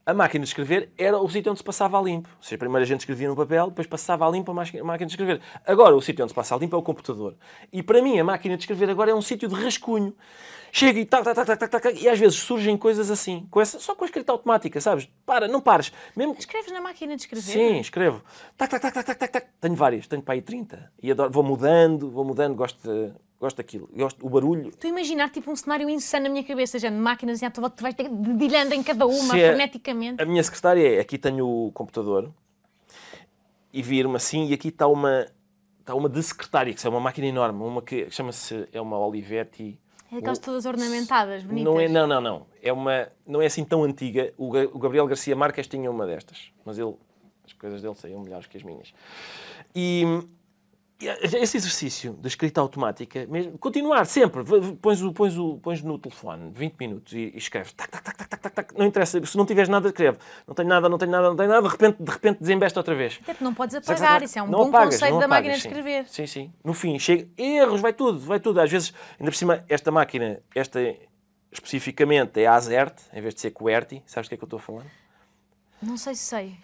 a 0.06 0.14
máquina 0.14 0.44
de 0.44 0.48
escrever 0.48 0.92
era 0.96 1.18
o 1.18 1.28
sítio 1.28 1.50
onde 1.50 1.58
se 1.58 1.64
passava 1.64 1.98
a 1.98 2.02
limpo. 2.02 2.28
Ou 2.36 2.42
seja, 2.42 2.56
primeiro 2.56 2.84
a 2.84 2.86
gente 2.86 3.00
escrevia 3.00 3.28
no 3.28 3.34
papel, 3.34 3.66
depois 3.66 3.88
passava 3.88 4.24
a 4.24 4.30
limpo 4.30 4.52
a 4.52 4.54
máquina 4.54 4.96
de 4.96 5.06
escrever. 5.06 5.40
Agora, 5.66 5.96
o 5.96 6.00
sítio 6.00 6.22
onde 6.22 6.30
se 6.30 6.34
passa 6.34 6.54
a 6.54 6.58
limpo 6.58 6.76
é 6.76 6.78
o 6.78 6.82
computador. 6.82 7.34
E 7.72 7.82
para 7.82 8.00
mim, 8.00 8.16
a 8.16 8.22
máquina 8.22 8.56
de 8.56 8.62
escrever 8.62 8.88
agora 8.88 9.10
é 9.10 9.14
um 9.14 9.20
sítio 9.20 9.48
de 9.48 9.54
rascunho. 9.56 10.14
Chega 10.70 11.00
e 11.00 11.04
tac, 11.04 11.24
tac, 11.24 11.34
tac, 11.34 11.46
tac, 11.46 11.70
tac, 11.70 11.82
tac, 11.82 12.02
e 12.02 12.08
às 12.08 12.18
vezes 12.18 12.38
surgem 12.38 12.76
coisas 12.76 13.10
assim, 13.10 13.48
com 13.50 13.60
essa, 13.60 13.80
só 13.80 13.94
com 13.94 14.04
a 14.04 14.06
escrita 14.06 14.30
automática, 14.30 14.80
sabes? 14.80 15.08
Para, 15.24 15.48
não 15.48 15.60
pares. 15.60 15.92
Mesmo, 16.14 16.36
Escreves 16.38 16.70
na 16.70 16.80
máquina 16.80 17.16
de 17.16 17.22
escrever? 17.22 17.42
Sim, 17.42 17.80
escrevo. 17.80 18.22
Tac, 18.56 18.70
tac, 18.70 18.82
tac, 18.82 18.94
tac, 18.94 19.18
tac, 19.18 19.32
tac. 19.32 19.46
Tenho 19.60 19.74
várias, 19.74 20.06
tenho 20.06 20.22
para 20.22 20.34
aí 20.34 20.42
30. 20.42 20.92
E 21.02 21.10
adoro, 21.10 21.32
vou 21.32 21.42
mudando, 21.42 22.10
vou 22.10 22.24
mudando, 22.24 22.54
gosto, 22.54 22.80
de, 22.88 23.12
gosto 23.40 23.56
daquilo. 23.58 23.88
Gosto 23.94 24.26
o 24.26 24.30
barulho. 24.30 24.68
Estou 24.68 24.88
a 24.88 24.90
imaginar 24.90 25.30
tipo 25.30 25.50
um 25.50 25.56
cenário 25.56 25.88
insano 25.88 26.24
na 26.24 26.30
minha 26.30 26.44
cabeça, 26.44 26.78
já 26.78 26.88
de 26.88 26.96
máquinas 26.96 27.42
e 27.42 27.44
à 27.44 27.50
tua 27.50 27.62
volta, 27.62 27.76
tu 27.76 27.82
vais 27.82 27.94
ter 27.94 28.08
dedilhando 28.08 28.74
em 28.74 28.82
cada 28.82 29.06
uma, 29.06 29.34
Se 29.34 29.40
é- 29.40 29.48
freneticamente. 29.48 30.22
A 30.22 30.26
minha 30.26 30.42
secretária 30.42 30.96
é, 30.96 31.00
aqui 31.00 31.18
tenho 31.18 31.46
o 31.46 31.72
computador 31.72 32.32
e 33.72 33.82
viro-me 33.82 34.16
assim 34.16 34.46
e 34.46 34.54
aqui 34.54 34.68
está 34.68 34.86
uma, 34.86 35.26
está 35.80 35.94
uma 35.94 36.08
de 36.08 36.22
secretária, 36.22 36.72
que 36.72 36.86
é 36.86 36.90
uma 36.90 37.00
máquina 37.00 37.26
enorme, 37.26 37.62
uma 37.62 37.82
que 37.82 38.10
chama-se, 38.10 38.66
é 38.72 38.80
uma 38.80 38.98
Olivetti. 38.98 39.78
É 40.10 40.18
aquelas 40.18 40.38
todas 40.38 40.64
ornamentadas, 40.64 41.42
bonitas. 41.42 41.64
Não 41.64 41.80
é, 41.80 41.88
não, 41.88 42.06
não, 42.06 42.20
não. 42.20 42.46
É 42.62 42.72
uma, 42.72 43.08
não 43.26 43.42
é 43.42 43.46
assim 43.46 43.64
tão 43.64 43.82
antiga. 43.82 44.32
O, 44.38 44.46
o 44.48 44.78
Gabriel 44.78 45.06
Garcia 45.06 45.34
Marques 45.34 45.66
tinha 45.66 45.90
uma 45.90 46.06
destas, 46.06 46.52
mas 46.64 46.78
ele, 46.78 46.94
as 47.44 47.52
coisas 47.52 47.82
dele 47.82 47.94
saíam 47.96 48.20
melhores 48.22 48.46
que 48.46 48.56
as 48.56 48.62
minhas. 48.62 48.94
E 49.74 50.04
esse 50.98 51.58
exercício 51.58 52.14
da 52.14 52.26
escrita 52.26 52.60
automática, 52.60 53.26
mesmo, 53.26 53.58
continuar 53.58 54.06
sempre, 54.06 54.42
pões, 54.80 55.02
o, 55.02 55.12
pões, 55.12 55.36
o, 55.36 55.58
pões 55.58 55.82
no 55.82 55.98
telefone 55.98 56.50
20 56.54 56.74
minutos 56.78 57.12
e, 57.12 57.32
e 57.34 57.36
escreves, 57.36 57.72
tac, 57.74 57.90
tac, 57.90 58.02
tac, 58.02 58.16
tac, 58.16 58.40
tac, 58.40 58.54
tac, 58.54 58.78
não 58.78 58.86
interessa, 58.86 59.24
se 59.24 59.36
não 59.36 59.44
tiveres 59.44 59.68
nada, 59.68 59.88
escreve, 59.88 60.16
não 60.46 60.54
tenho 60.54 60.68
nada, 60.68 60.88
não 60.88 60.96
tenho 60.96 61.10
nada, 61.10 61.28
não 61.28 61.36
tenho 61.36 61.50
nada, 61.50 61.62
de 61.62 61.68
repente, 61.68 62.02
de 62.02 62.10
repente 62.10 62.40
desembesta 62.40 62.80
outra 62.80 62.94
vez. 62.94 63.20
Até 63.22 63.36
não 63.44 63.52
podes 63.52 63.76
apagar, 63.76 64.22
isso 64.22 64.38
é 64.38 64.42
um 64.42 64.46
Não 64.46 64.58
bom 64.60 64.68
apagas, 64.68 64.94
conceito 64.94 65.18
da 65.18 65.26
apagas, 65.26 65.28
máquina 65.28 65.52
de 65.54 65.60
escrever. 65.60 66.08
Sim, 66.08 66.26
sim. 66.26 66.52
No 66.64 66.72
fim, 66.72 66.98
chega, 66.98 67.28
erros, 67.36 67.82
vai 67.82 67.92
tudo, 67.92 68.18
vai 68.18 68.40
tudo. 68.40 68.58
Às 68.58 68.70
vezes, 68.70 68.94
ainda 69.20 69.30
por 69.30 69.36
cima, 69.36 69.64
esta 69.68 69.90
máquina, 69.90 70.40
esta 70.54 70.80
especificamente 71.52 72.40
é 72.40 72.46
a 72.46 72.54
Azert, 72.54 72.94
em 73.12 73.20
vez 73.20 73.34
de 73.34 73.40
ser 73.40 73.50
QWERTY, 73.50 74.02
sabes 74.06 74.28
do 74.28 74.30
que 74.30 74.34
é 74.34 74.38
que 74.38 74.44
eu 74.44 74.46
estou 74.46 74.58
falar? 74.58 74.86
Não 75.82 75.96
sei 75.96 76.14
se 76.14 76.24
sei. 76.24 76.58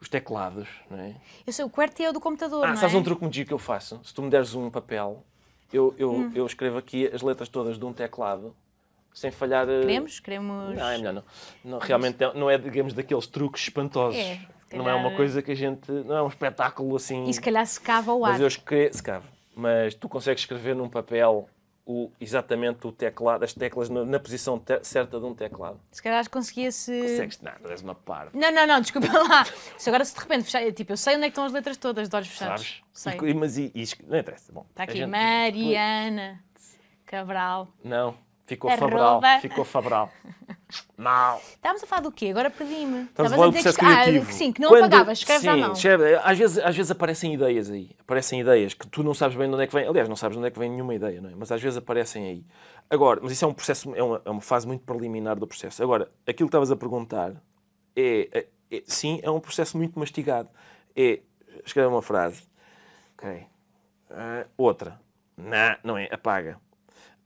Os 0.00 0.08
teclados, 0.08 0.66
não 0.90 0.98
é? 0.98 1.14
Eu 1.46 1.52
sei, 1.52 1.64
o 1.64 1.68
QWERTY 1.68 2.04
é 2.04 2.10
o 2.10 2.12
do 2.12 2.20
computador, 2.20 2.64
Ah, 2.64 2.68
não 2.68 2.76
sabes 2.76 2.94
é? 2.94 2.98
um 2.98 3.02
truque 3.02 3.22
muito 3.22 3.34
giro 3.34 3.48
que 3.48 3.52
eu 3.54 3.58
faço? 3.58 4.00
Se 4.02 4.14
tu 4.14 4.22
me 4.22 4.30
deres 4.30 4.54
um 4.54 4.70
papel, 4.70 5.22
eu, 5.72 5.94
eu, 5.98 6.10
Hum. 6.12 6.32
eu 6.34 6.46
escrevo 6.46 6.78
aqui 6.78 7.06
as 7.12 7.20
letras 7.20 7.48
todas 7.50 7.78
de 7.78 7.84
um 7.84 7.92
teclado, 7.92 8.56
sem 9.12 9.30
falhar... 9.30 9.68
eh, 9.68 9.80
Queremos? 9.80 10.18
Queremos... 10.20 10.74
Não, 10.74 10.88
é 10.88 10.96
melhor 10.96 11.12
não. 11.12 11.24
não 11.62 11.78
realmente 11.78 12.22
é- 12.24 12.32
não 12.32 12.48
é, 12.48 12.56
digamos, 12.56 12.94
daqueles 12.94 13.26
truques 13.26 13.62
espantosos. 13.64 14.18
É, 14.18 14.36
se 14.70 14.76
não 14.76 14.88
é 14.88 14.94
uma 14.94 15.02
calhar- 15.02 15.16
coisa 15.16 15.42
que 15.42 15.50
a 15.50 15.54
gente... 15.54 15.90
Não 15.92 16.16
é 16.16 16.22
um 16.22 16.28
espetáculo 16.28 16.96
assim... 16.96 17.24
E 17.28 17.34
se 17.34 17.40
calhar 17.40 17.66
secava 17.66 18.14
o 18.14 18.24
ar. 18.24 18.32
Mas 18.32 18.40
eu 18.40 18.46
escrevo, 18.48 18.94
se 18.96 19.02
cabe, 19.02 19.26
mas 19.54 19.94
tu 19.94 20.08
consegues 20.08 20.42
escrever 20.42 20.74
num 20.74 20.88
papel 20.88 21.46
o, 21.92 22.12
exatamente 22.20 22.86
o 22.86 22.92
teclado, 22.92 23.42
as 23.42 23.52
teclas 23.52 23.88
na, 23.90 24.04
na 24.04 24.20
posição 24.20 24.58
te- 24.58 24.78
certa 24.84 25.18
de 25.18 25.26
um 25.26 25.34
teclado. 25.34 25.80
Se 25.90 26.00
calhar 26.02 26.28
conseguia-se... 26.30 27.00
Consegues? 27.02 27.40
Não, 27.40 27.52
és 27.70 27.82
uma 27.82 27.94
parva. 27.94 28.30
Não, 28.32 28.52
não, 28.52 28.66
não, 28.66 28.80
desculpa 28.80 29.08
lá. 29.12 29.44
Se 29.76 29.88
agora 29.90 30.04
se 30.04 30.14
de 30.14 30.20
repente 30.20 30.44
fechar, 30.44 30.72
tipo, 30.72 30.92
eu 30.92 30.96
sei 30.96 31.16
onde 31.16 31.24
é 31.24 31.26
que 31.26 31.32
estão 31.32 31.44
as 31.44 31.52
letras 31.52 31.76
todas 31.76 32.08
de 32.08 32.14
olhos 32.14 32.28
fechados. 32.28 32.82
Sabes? 32.92 33.18
Sei. 33.20 33.30
E, 33.30 33.34
mas 33.34 33.58
e, 33.58 33.72
e 33.74 33.84
não 34.06 34.18
interessa. 34.18 34.52
Bom, 34.52 34.64
Está 34.70 34.84
aqui 34.84 34.98
gente- 34.98 35.08
Mariana 35.10 36.40
Cabral. 37.06 37.68
Não, 37.82 38.16
ficou 38.46 38.70
Arroba. 38.70 38.88
Fabral. 38.90 39.40
Ficou 39.40 39.64
Fabral. 39.64 40.12
Não. 40.96 41.38
Estávamos 41.38 41.82
a 41.82 41.86
falar 41.86 42.02
do 42.02 42.12
quê? 42.12 42.26
Agora 42.28 42.50
perdi-me. 42.50 43.02
Estamos 43.04 43.32
a 43.32 43.34
falar 43.36 43.46
do 43.48 43.52
dizer 43.56 43.62
processo 43.72 43.78
que, 43.78 43.84
ah, 43.84 44.02
criativo. 44.02 44.26
que 44.26 44.34
sim, 44.34 44.52
que 44.52 44.60
não 44.60 44.68
Quando- 44.68 44.84
apagavas, 44.84 45.18
escreves 45.18 45.48
à 45.48 45.54
sim, 45.54 45.60
mão. 45.60 45.72
escreve- 45.72 46.14
às, 46.22 46.38
vezes, 46.38 46.58
às 46.58 46.76
vezes 46.76 46.90
aparecem 46.90 47.34
ideias 47.34 47.70
aí. 47.70 47.90
Aparecem 48.00 48.40
ideias 48.40 48.74
que 48.74 48.86
tu 48.86 49.02
não 49.02 49.14
sabes 49.14 49.36
bem 49.36 49.48
de 49.48 49.54
onde 49.54 49.64
é 49.64 49.66
que 49.66 49.74
vem. 49.74 49.86
Aliás, 49.86 50.08
não 50.08 50.16
sabes 50.16 50.34
de 50.36 50.38
onde 50.38 50.48
é 50.48 50.50
que 50.50 50.58
vem 50.58 50.70
nenhuma 50.70 50.94
ideia, 50.94 51.20
não 51.20 51.30
é? 51.30 51.34
Mas 51.36 51.50
às 51.52 51.60
vezes 51.62 51.76
aparecem 51.76 52.24
aí. 52.26 52.44
Agora, 52.88 53.20
mas 53.22 53.32
isso 53.32 53.44
é 53.44 53.48
um 53.48 53.52
processo, 53.54 53.94
é 53.94 54.02
uma, 54.02 54.22
é 54.24 54.30
uma 54.30 54.40
fase 54.40 54.66
muito 54.66 54.84
preliminar 54.84 55.38
do 55.38 55.46
processo. 55.46 55.82
Agora, 55.82 56.10
aquilo 56.26 56.48
que 56.48 56.50
estavas 56.50 56.70
a 56.70 56.76
perguntar 56.76 57.32
é, 57.96 58.28
é- 58.32 58.46
é- 58.76 58.82
sim, 58.86 59.20
é 59.22 59.30
um 59.30 59.40
processo 59.40 59.76
muito 59.76 59.98
mastigado. 59.98 60.48
É, 60.96 61.20
escreve 61.64 61.88
uma 61.88 62.02
frase. 62.02 62.42
Ok. 63.16 63.46
Ah, 64.10 64.46
outra. 64.56 65.00
Não, 65.36 65.76
não 65.84 65.98
é. 65.98 66.08
Apaga. 66.10 66.58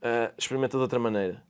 Ah, 0.01 0.31
experimenta 0.37 0.77
de 0.77 0.81
outra 0.83 0.99
maneira. 0.99 1.43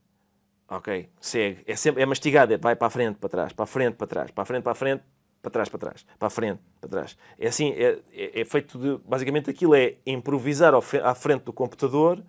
Ok, 0.67 1.09
segue. 1.19 1.63
É, 1.67 1.75
sempre, 1.75 2.01
é 2.01 2.05
mastigado, 2.05 2.53
é 2.53 2.57
vai 2.57 2.75
para 2.75 2.87
a 2.87 2.89
frente, 2.89 3.17
para 3.17 3.29
trás, 3.29 3.53
para 3.53 3.63
a 3.63 3.67
frente, 3.67 3.95
para 3.95 4.07
trás, 4.07 4.31
para 4.31 4.41
a 4.41 4.45
frente, 4.45 4.63
para 4.63 4.71
a 4.71 4.75
frente, 4.75 5.03
para 5.41 5.51
trás, 5.51 5.69
para 5.69 5.79
trás, 5.79 6.05
para 6.17 6.27
a 6.27 6.29
frente, 6.31 6.61
para 6.81 6.89
trás. 6.89 7.17
É 7.39 7.47
assim, 7.47 7.71
é, 7.73 7.99
é, 8.11 8.41
é 8.41 8.45
feito 8.45 8.79
de. 8.79 8.97
Basicamente 9.07 9.49
aquilo 9.49 9.75
é 9.75 9.95
improvisar 10.05 10.73
ao 10.73 10.83
à 11.03 11.13
frente 11.13 11.43
do 11.43 11.53
computador 11.53 12.23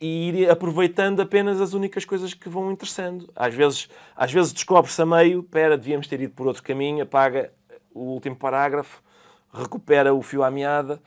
e 0.00 0.28
ir 0.28 0.50
aproveitando 0.50 1.20
apenas 1.20 1.60
as 1.60 1.72
únicas 1.72 2.04
coisas 2.04 2.34
que 2.34 2.48
vão 2.48 2.70
interessando. 2.70 3.28
Às 3.34 3.54
vezes, 3.54 3.88
às 4.14 4.32
vezes 4.32 4.52
descobre-se 4.52 5.02
a 5.02 5.06
meio, 5.06 5.42
pera, 5.42 5.76
devíamos 5.76 6.06
ter 6.06 6.20
ido 6.20 6.34
por 6.34 6.46
outro 6.46 6.62
caminho, 6.62 7.02
apaga 7.02 7.52
o 7.92 8.00
último 8.00 8.36
parágrafo, 8.36 9.02
recupera 9.52 10.14
o 10.14 10.22
fio 10.22 10.44
à 10.44 10.50
meada. 10.50 11.00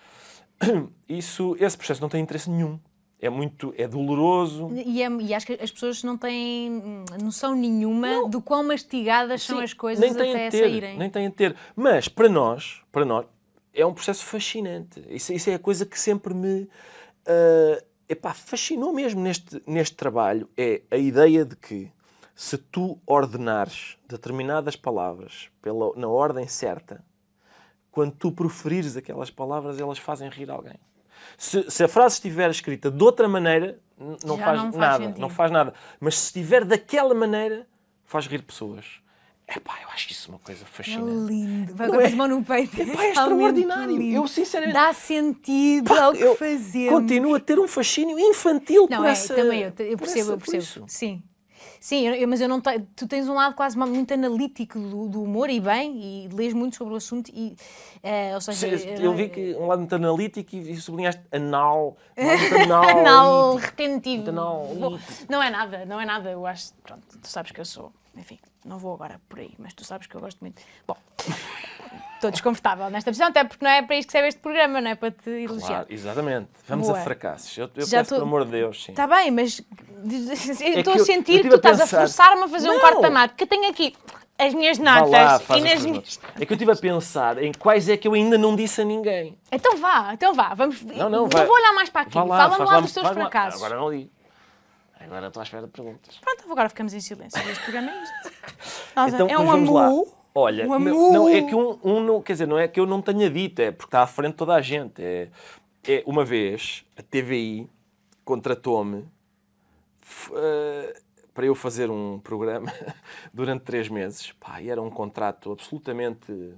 Isso, 1.08 1.56
esse 1.60 1.78
processo 1.78 2.02
não 2.02 2.10
tem 2.10 2.22
interesse 2.22 2.50
nenhum. 2.50 2.80
É 3.22 3.30
muito, 3.30 3.74
é 3.78 3.88
doloroso. 3.88 4.70
E, 4.74 5.04
é- 5.04 5.10
e 5.10 5.34
acho 5.34 5.46
que 5.46 5.54
as 5.54 5.72
pessoas 5.72 6.04
não 6.04 6.18
têm 6.18 7.04
noção 7.22 7.54
nenhuma 7.54 8.28
do 8.30 8.42
quão 8.42 8.64
mastigadas 8.64 9.42
são 9.44 9.58
Sim, 9.58 9.64
as 9.64 9.74
coisas 9.74 10.00
nem 10.00 10.14
têm 10.14 10.32
até 10.32 10.50
ter, 10.50 10.64
saírem. 10.64 10.98
Nem 10.98 11.10
têm 11.10 11.30
de 11.30 11.36
ter. 11.36 11.56
Mas 11.76 12.08
para 12.08 12.30
nós, 12.30 12.82
para 12.92 13.04
nós, 13.04 13.26
é 13.74 13.86
um 13.86 13.94
processo 13.94 14.26
fascinante. 14.26 15.04
Isso, 15.10 15.34
isso 15.34 15.50
é 15.50 15.56
a 15.56 15.60
coisa 15.60 15.86
que 15.86 16.00
sempre 16.00 16.34
me 16.34 16.70
ah, 17.28 17.84
epá, 18.08 18.34
fascinou 18.34 18.92
mesmo 18.92 19.22
neste, 19.22 19.62
neste 19.68 19.96
trabalho. 19.96 20.50
É 20.58 20.82
a 20.90 20.98
ideia 20.98 21.46
de 21.46 21.56
que 21.56 21.92
se 22.34 22.58
tu 22.58 23.00
ordenares 23.06 23.98
determinadas 24.08 24.76
palavras 24.76 25.50
pela, 25.62 25.94
na 25.96 26.08
ordem 26.08 26.48
certa, 26.48 27.04
quando 27.92 28.14
tu 28.14 28.32
proferires 28.32 28.96
aquelas 28.96 29.30
palavras, 29.30 29.80
elas 29.80 29.98
fazem 29.98 30.30
rir 30.30 30.50
alguém. 30.50 30.80
Se, 31.38 31.70
se 31.70 31.84
a 31.84 31.88
frase 31.88 32.16
estiver 32.16 32.50
escrita 32.50 32.90
de 32.92 33.04
outra 33.04 33.28
maneira, 33.28 33.80
não 34.26 34.38
faz, 34.38 34.58
não 34.64 34.72
faz 34.72 34.76
nada, 34.76 35.04
sentido. 35.04 35.22
não 35.22 35.30
faz 35.30 35.52
nada. 35.52 35.74
Mas 36.00 36.18
se 36.18 36.26
estiver 36.28 36.64
daquela 36.66 37.14
maneira, 37.14 37.68
faz 38.06 38.28
rir 38.28 38.42
pessoas. 38.42 38.86
Epá, 39.48 39.74
eu 39.82 39.90
acho 39.90 40.12
isso 40.12 40.30
uma 40.30 40.38
coisa 40.38 40.64
É 40.64 40.68
fascinante. 40.68 41.34
lindo. 41.34 41.74
Vai 41.76 41.88
com 41.90 42.00
é? 42.00 42.06
as 42.06 42.14
mãos 42.14 42.30
no 42.30 42.44
peito. 42.44 42.80
Epá, 42.80 43.04
é 43.04 43.10
extraordinário. 43.10 43.98
lindo. 43.98 44.16
Eu, 44.18 44.28
sinceramente, 44.28 44.76
Dá 44.76 44.94
sentido 44.94 45.86
pá, 45.88 46.04
ao 46.04 46.14
que 46.14 46.36
fazemos. 46.36 46.90
continuo 46.94 47.34
a 47.36 47.40
ter 47.40 47.60
um 47.60 47.68
fascínio 47.68 48.20
infantil 48.20 48.88
Não, 48.90 48.98
por 48.98 49.08
é, 49.08 49.12
essa 49.12 49.34
também 49.34 49.62
eu, 49.64 49.74
eu 49.80 49.98
percebo, 49.98 50.20
essa- 50.22 50.32
eu 50.34 50.38
percebo. 50.38 50.86
Sim. 50.88 51.24
Sim, 51.80 52.08
eu- 52.08 52.28
mas 52.28 52.42
eu 52.42 52.50
não 52.50 52.60
tenho. 52.60 52.86
Tu 52.96 53.08
tens 53.08 53.28
um 53.30 53.34
lado 53.34 53.56
quase 53.56 53.78
muito 53.78 54.14
analítico 54.14 54.78
do, 54.80 55.08
do 55.08 55.24
humor 55.24 55.50
e 55.50 55.60
bem, 55.62 56.26
e 56.26 56.28
lês 56.34 56.54
muito 56.54 56.76
sobre 56.76 56.94
o 56.94 56.98
assunto, 56.98 57.32
e, 57.34 57.56
eh, 58.04 58.36
ou 58.36 58.42
seja, 58.42 58.78
Sim, 58.78 58.88
eh, 58.90 58.98
Eu 59.06 59.14
vi 59.16 59.30
que 59.30 59.56
um 59.56 59.68
lado 59.68 59.80
muito 59.80 59.96
analítico 59.96 60.56
e, 60.56 60.72
e 60.72 60.78
sublinhaste 60.78 61.22
anal. 61.32 61.96
Anal. 62.66 62.90
Anal 63.00 63.56
retentivo. 63.56 64.30
Anal 64.30 64.68
não 65.30 65.42
é 65.42 65.50
nada, 65.50 65.86
não 65.86 66.00
é 66.02 66.06
nada. 66.06 66.30
Eu 66.30 66.46
acho. 66.46 66.74
Pronto, 66.84 67.02
tu 67.22 67.28
sabes 67.28 67.52
que 67.52 67.62
eu 67.62 67.66
sou. 67.66 67.94
Enfim, 68.18 68.38
não 68.70 68.78
vou 68.78 68.94
agora 68.94 69.20
por 69.28 69.40
aí, 69.40 69.52
mas 69.58 69.74
tu 69.74 69.84
sabes 69.84 70.06
que 70.08 70.16
eu 70.16 70.22
gosto 70.22 70.40
muito. 70.42 70.62
Bom, 70.88 70.96
estou 72.16 72.30
desconfortável 72.32 72.90
nesta 72.90 73.10
posição, 73.10 73.28
até 73.28 73.44
porque 73.44 73.66
não 73.66 73.72
é 73.72 73.82
para 73.82 73.96
isto 73.98 74.08
que 74.08 74.12
serve 74.12 74.28
este 74.30 74.40
programa, 74.40 74.80
não 74.80 74.92
é 74.92 74.96
para 74.96 75.12
te 75.12 75.30
elogiar. 75.30 75.68
Claro, 75.68 75.88
exatamente. 75.90 76.50
Vamos 76.68 76.88
Boa. 76.88 77.00
a 77.00 77.04
fracassos. 77.04 77.58
Eu, 77.58 77.70
eu 77.76 77.86
Já 77.86 77.98
peço, 78.00 78.10
tô- 78.12 78.16
pelo 78.18 78.28
amor 78.28 78.46
de 78.46 78.52
Deus, 78.52 78.84
sim. 78.84 78.92
Está 78.92 79.08
bem, 79.08 79.32
mas 79.32 79.60
estou 79.60 80.94
que 80.94 81.02
a 81.02 81.06
sentir 81.06 81.38
eu 81.38 81.42
que 81.44 81.50
tu 81.50 81.54
a 81.54 81.58
estás 81.58 81.78
a 81.78 81.84
pensar- 81.84 82.00
forçar-me 82.02 82.44
a 82.44 82.48
fazer 82.48 82.70
um 82.70 82.74
Não! 82.74 82.80
corte 82.80 83.06
amado, 83.06 83.30
porque 83.32 83.44
eu 83.44 83.48
tenho 83.48 83.70
aqui 83.70 83.96
as 84.38 84.54
minhas 84.54 84.78
notas 84.78 85.10
lá, 85.12 85.42
e 85.50 85.54
as 85.58 85.64
nas 85.64 85.86
minhas... 85.86 86.20
É 86.40 86.46
que 86.46 86.54
eu 86.54 86.56
estive 86.56 86.72
a 86.72 86.76
pensar 86.76 87.44
em 87.44 87.52
quais 87.52 87.90
é 87.90 87.98
que 87.98 88.08
eu 88.08 88.14
ainda 88.14 88.38
não 88.38 88.56
disse 88.56 88.80
a 88.82 88.86
ninguém. 88.86 89.38
Então 89.52 89.76
vá, 89.78 90.14
então 90.14 90.34
vá, 90.34 90.54
vamos... 90.54 90.82
Não, 90.84 91.10
não, 91.10 91.28
vai. 91.28 91.46
vou 91.46 91.54
olhar 91.56 91.74
mais 91.74 91.90
para 91.90 92.02
aqui, 92.02 92.14
Vá 92.14 92.24
lá, 92.24 92.38
fala-me 92.38 92.66
lá, 92.66 92.74
lá, 92.76 92.80
dos 92.80 92.94
teus 92.94 93.06
faz 93.06 93.18
lá. 93.18 93.24
fracassos. 93.24 93.62
Agora 93.62 93.76
não 93.82 93.90
li. 93.92 94.10
Agora 95.10 95.28
estou 95.28 95.40
à 95.42 95.44
espera 95.44 95.66
de 95.66 95.72
perguntas. 95.72 96.18
Pronto, 96.20 96.52
agora 96.52 96.70
ficamos 96.70 96.94
em 96.94 97.00
silêncio, 97.02 97.40
este 97.50 97.64
programa 97.64 97.90
é 97.92 98.04
isto. 98.04 98.32
Nossa, 98.96 99.16
Então, 99.16 99.28
é 99.28 99.40
um 99.40 99.46
vamos 99.46 99.70
lá. 99.70 99.88
amu. 99.88 100.08
Olha, 100.36 100.66
Um 100.66 100.68
não, 100.68 100.76
amu. 100.76 101.14
não, 101.14 101.30
é 101.30 101.42
que 101.42 101.56
um, 101.56 101.80
um 101.84 102.00
não, 102.04 102.22
quer 102.22 102.34
dizer, 102.34 102.48
não 102.48 102.60
é 102.60 102.68
que 102.68 102.80
eu 102.80 102.86
não 102.86 103.02
tenha 103.02 103.28
dito, 103.28 103.60
é 103.60 103.72
porque 103.72 103.88
está 103.88 104.04
à 104.04 104.08
frente 104.08 104.34
de 104.34 104.38
toda 104.38 104.54
a 104.54 104.62
gente. 104.62 105.02
É, 105.02 105.30
é 105.84 106.04
uma 106.06 106.24
vez 106.24 106.86
a 106.96 107.02
TVI 107.02 107.68
contratou-me 108.24 109.08
eh, 110.36 111.02
para 111.34 111.46
eu 111.48 111.56
fazer 111.56 111.90
um 111.90 112.20
programa 112.20 112.72
durante 113.34 113.64
três 113.64 113.90
meses. 113.90 114.32
Pá, 114.34 114.62
e 114.62 114.70
era 114.70 114.80
um 114.82 114.92
contrato 114.92 115.52
absolutamente. 115.52 116.54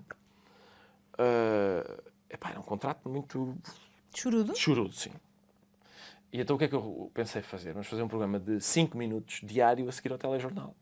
eh, 1.18 2.02
epá, 2.30 2.50
era 2.50 2.60
um 2.60 2.64
contrato 2.64 3.08
muito 3.08 3.56
Chorudo? 4.14 4.54
chorudo, 4.58 4.94
sim. 4.94 5.12
E 6.32 6.40
então 6.40 6.56
o 6.56 6.60
que 6.60 6.66
é 6.66 6.68
que 6.68 6.76
eu 6.76 7.12
pensei 7.14 7.42
fazer? 7.42 7.74
Vamos 7.74 7.88
fazer 7.88 8.02
um 8.04 8.08
programa 8.08 8.40
de 8.40 8.62
5 8.62 8.98
minutos 8.98 9.42
diário 9.44 9.88
a 9.90 9.92
seguir 9.92 10.12
ao 10.12 10.18
telejornal. 10.18 10.76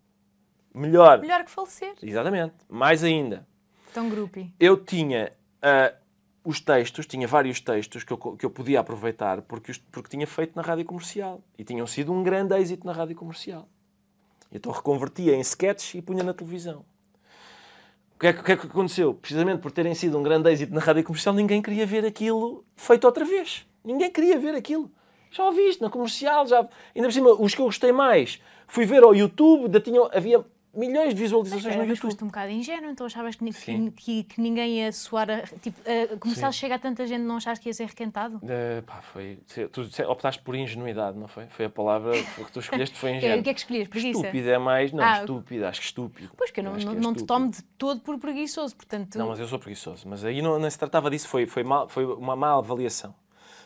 Melhor. 0.73 1.19
Melhor 1.19 1.43
que 1.43 1.49
falecer. 1.51 1.95
Exatamente. 2.01 2.53
Mais 2.69 3.03
ainda. 3.03 3.47
Tão 3.93 4.07
groupie. 4.09 4.53
Eu 4.59 4.77
tinha 4.77 5.33
ah, 5.61 5.93
os 6.43 6.59
textos, 6.61 7.07
tinha 7.07 7.27
vários 7.27 7.59
textos 7.59 8.03
que 8.03 8.13
eu, 8.13 8.17
que 8.17 8.45
eu 8.45 8.49
podia 8.51 8.79
aproveitar 8.79 9.41
porque, 9.41 9.71
os- 9.71 9.77
porque 9.79 10.09
tinha 10.09 10.27
feito 10.27 10.55
na 10.55 10.61
rádio 10.61 10.85
comercial. 10.85 11.41
E 11.57 11.63
tinham 11.63 11.87
sido 11.87 12.13
um 12.13 12.21
grande 12.21 12.55
êxito 12.55 12.85
na 12.85 12.93
rádio 12.93 13.15
comercial. 13.15 13.67
Então 14.51 14.71
reconvertia 14.71 15.35
em 15.35 15.39
sketches 15.41 15.95
e 15.95 16.01
punha 16.01 16.23
na 16.23 16.33
televisão. 16.33 16.85
O 18.15 18.19
que, 18.19 18.27
é, 18.27 18.33
que 18.33 18.51
é 18.51 18.57
que 18.57 18.67
aconteceu? 18.67 19.13
Precisamente 19.13 19.61
por 19.61 19.71
terem 19.71 19.95
sido 19.95 20.17
um 20.19 20.23
grande 20.23 20.51
êxito 20.51 20.73
na 20.73 20.81
rádio 20.81 21.03
comercial, 21.03 21.33
ninguém 21.33 21.61
queria 21.61 21.85
ver 21.85 22.05
aquilo 22.05 22.63
feito 22.75 23.05
outra 23.05 23.25
vez. 23.25 23.65
Ninguém 23.83 24.11
queria 24.11 24.37
ver 24.37 24.53
aquilo. 24.55 24.91
Já 25.31 25.47
o 25.47 25.51
viste 25.51 25.81
na 25.81 25.89
comercial, 25.89 26.47
já. 26.47 26.57
Ainda 26.95 27.07
por 27.07 27.13
cima, 27.13 27.29
os 27.31 27.53
que 27.53 27.61
eu 27.61 27.65
gostei 27.65 27.91
mais, 27.91 28.41
fui 28.67 28.85
ver 28.85 29.03
ao 29.03 29.13
YouTube, 29.15 29.65
ainda 29.65 29.79
tinham, 29.79 30.09
havia 30.13 30.43
milhões 30.71 31.15
de 31.15 31.19
visualizações 31.21 31.65
Espera, 31.65 31.81
no 31.81 31.87
mas 31.89 31.97
YouTube. 31.97 32.11
foste 32.11 32.23
um 32.23 32.27
bocado 32.27 32.51
ingênuo, 32.51 32.91
então 32.91 33.05
achavas 33.07 33.35
que, 33.35 33.51
Sim. 33.53 33.89
que, 33.91 34.23
que 34.23 34.39
ninguém 34.39 34.79
ia 34.81 34.91
soar 34.91 35.29
a... 35.29 35.41
Tipo, 35.41 35.79
a 36.13 36.17
comercial 36.17 36.51
chega 36.51 36.75
a 36.75 36.79
tanta 36.79 37.07
gente, 37.07 37.21
não 37.23 37.37
achas 37.37 37.57
que 37.57 37.69
ia 37.69 37.73
ser 37.73 37.87
requentado? 37.87 38.39
Eh, 38.47 38.81
pá, 38.85 39.01
foi. 39.01 39.39
Tu 39.71 39.81
optaste 40.07 40.41
por 40.43 40.55
ingenuidade, 40.55 41.17
não 41.17 41.27
foi? 41.27 41.47
Foi 41.47 41.65
a 41.65 41.69
palavra 41.69 42.11
que 42.13 42.51
tu 42.51 42.59
escolheste, 42.59 42.95
foi 42.97 43.11
É, 43.13 43.17
ingênuo. 43.17 43.39
o 43.39 43.43
que 43.43 43.49
é 43.49 43.53
que 43.53 43.59
escolhias? 43.59 43.87
Preguiça? 43.87 44.19
Estúpido 44.19 44.49
é 44.49 44.57
mais. 44.59 44.91
Não, 44.91 45.03
Ah, 45.03 45.19
estúpido, 45.21 45.65
acho 45.65 45.79
que 45.79 45.85
estúpido. 45.87 46.31
Pois 46.37 46.51
que 46.51 46.59
eu 46.59 46.63
não, 46.63 46.75
Acho 46.75 46.85
não, 46.85 46.93
é 46.93 46.99
não 46.99 47.13
te 47.15 47.25
tomo 47.25 47.49
de 47.49 47.63
todo 47.77 48.01
por 48.01 48.19
preguiçoso, 48.19 48.75
portanto... 48.75 49.17
Não, 49.17 49.27
mas 49.27 49.39
eu 49.39 49.47
sou 49.47 49.57
preguiçoso. 49.57 50.07
Mas 50.07 50.23
aí 50.23 50.39
não, 50.41 50.59
não 50.59 50.69
se 50.69 50.77
tratava 50.77 51.09
disso, 51.09 51.27
foi, 51.27 51.47
foi, 51.47 51.63
mal, 51.63 51.89
foi 51.89 52.05
uma 52.05 52.35
má 52.35 52.53
avaliação. 52.55 53.13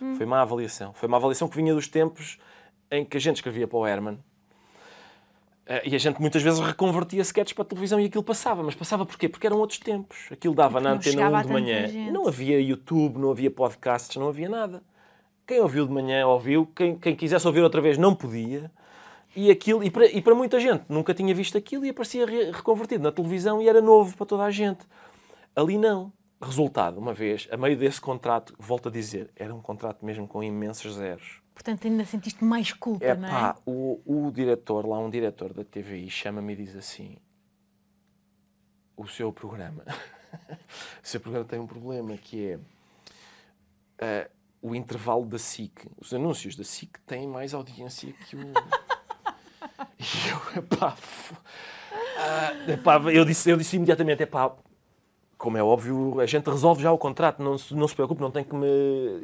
Hum. 0.03 0.15
Foi 0.15 0.25
má 0.25 0.41
avaliação. 0.41 0.93
Foi 0.93 1.07
uma 1.07 1.17
avaliação 1.17 1.47
que 1.47 1.55
vinha 1.55 1.73
dos 1.73 1.87
tempos 1.87 2.37
em 2.91 3.05
que 3.05 3.15
a 3.17 3.19
gente 3.19 3.37
escrevia 3.37 3.67
para 3.67 3.77
o 3.77 3.87
Herman 3.87 4.19
eh, 5.65 5.81
e 5.89 5.95
a 5.95 5.97
gente 5.97 6.19
muitas 6.19 6.41
vezes 6.41 6.59
reconvertia 6.59 7.21
sketches 7.21 7.53
para 7.53 7.63
a 7.63 7.65
televisão 7.65 7.99
e 7.99 8.05
aquilo 8.05 8.23
passava. 8.23 8.61
Mas 8.63 8.75
passava 8.75 9.05
porquê? 9.05 9.29
Porque 9.29 9.47
eram 9.47 9.57
outros 9.59 9.79
tempos. 9.79 10.27
Aquilo 10.31 10.53
dava 10.53 10.79
na 10.81 10.91
antena 10.91 11.13
chegava 11.13 11.37
1 11.37 11.39
a 11.39 11.43
de 11.43 11.51
manhã. 11.51 11.87
gente. 11.87 12.11
Não 12.11 12.27
havia 12.27 12.59
YouTube, 12.59 13.17
não 13.17 13.31
havia 13.31 13.49
podcasts, 13.49 14.15
não 14.17 14.27
havia 14.27 14.49
nada. 14.49 14.83
Quem 15.47 15.59
ouviu 15.59 15.85
de 15.85 15.91
manhã 15.93 16.25
ouviu, 16.27 16.65
quem, 16.75 16.97
quem 16.97 17.15
quisesse 17.15 17.45
ouvir 17.47 17.61
outra 17.61 17.81
vez 17.81 17.97
não 17.97 18.13
podia. 18.15 18.71
E, 19.35 19.49
aquilo, 19.49 19.83
e, 19.83 19.89
para, 19.89 20.05
e 20.05 20.21
para 20.21 20.35
muita 20.35 20.59
gente 20.59 20.83
nunca 20.87 21.13
tinha 21.13 21.33
visto 21.33 21.57
aquilo 21.57 21.83
e 21.85 21.89
aparecia 21.89 22.25
re- 22.25 22.51
reconvertido 22.51 23.03
na 23.03 23.11
televisão 23.11 23.61
e 23.61 23.67
era 23.67 23.81
novo 23.81 24.15
para 24.15 24.25
toda 24.27 24.43
a 24.43 24.51
gente. 24.51 24.85
Ali 25.55 25.77
não. 25.77 26.11
Resultado, 26.43 26.97
uma 26.99 27.13
vez, 27.13 27.47
a 27.51 27.57
meio 27.57 27.77
desse 27.77 28.01
contrato, 28.01 28.53
volto 28.59 28.89
a 28.89 28.91
dizer, 28.91 29.31
era 29.35 29.53
um 29.55 29.61
contrato 29.61 30.05
mesmo 30.05 30.27
com 30.27 30.43
imensos 30.43 30.95
zeros. 30.95 31.41
Portanto, 31.53 31.85
ainda 31.87 32.03
sentiste 32.05 32.43
mais 32.43 32.73
culpa, 32.73 33.05
É 33.05 33.15
não 33.15 33.27
é? 33.27 33.31
pá, 33.31 33.55
o, 33.65 34.01
o 34.05 34.31
diretor, 34.31 34.85
lá 34.85 34.97
um 34.99 35.09
diretor 35.09 35.53
da 35.53 35.63
TVI, 35.63 36.09
chama-me 36.09 36.53
e 36.53 36.55
diz 36.57 36.75
assim: 36.75 37.15
O 38.97 39.07
seu 39.07 39.31
programa, 39.31 39.83
o 41.01 41.07
seu 41.07 41.19
programa 41.19 41.45
tem 41.45 41.59
um 41.59 41.67
problema 41.67 42.17
que 42.17 42.49
é 42.51 42.59
ah, 43.99 44.29
o 44.61 44.73
intervalo 44.75 45.25
da 45.25 45.37
SIC. 45.37 45.87
Os 45.97 46.13
anúncios 46.13 46.55
da 46.55 46.63
SIC 46.63 46.97
têm 47.05 47.27
mais 47.27 47.53
audiência 47.53 48.11
que 48.27 48.35
o. 48.35 48.39
e 49.99 50.29
eu, 50.29 50.59
epá, 50.63 50.91
f- 50.91 51.35
ah, 52.17 52.71
epá, 52.71 52.97
eu, 53.11 53.23
disse, 53.23 53.49
eu 53.49 53.57
disse 53.57 53.75
imediatamente: 53.75 54.23
epá, 54.23 54.55
como 55.43 55.57
é 55.57 55.63
óbvio, 55.63 56.21
a 56.21 56.25
gente 56.25 56.49
resolve 56.49 56.81
já 56.81 56.89
o 56.89 56.97
contrato, 56.97 57.43
não 57.43 57.57
se, 57.57 57.75
não 57.75 57.85
se 57.85 57.93
preocupe, 57.93 58.21
não 58.21 58.31
tem 58.31 58.45
que 58.45 58.55
me. 58.55 58.65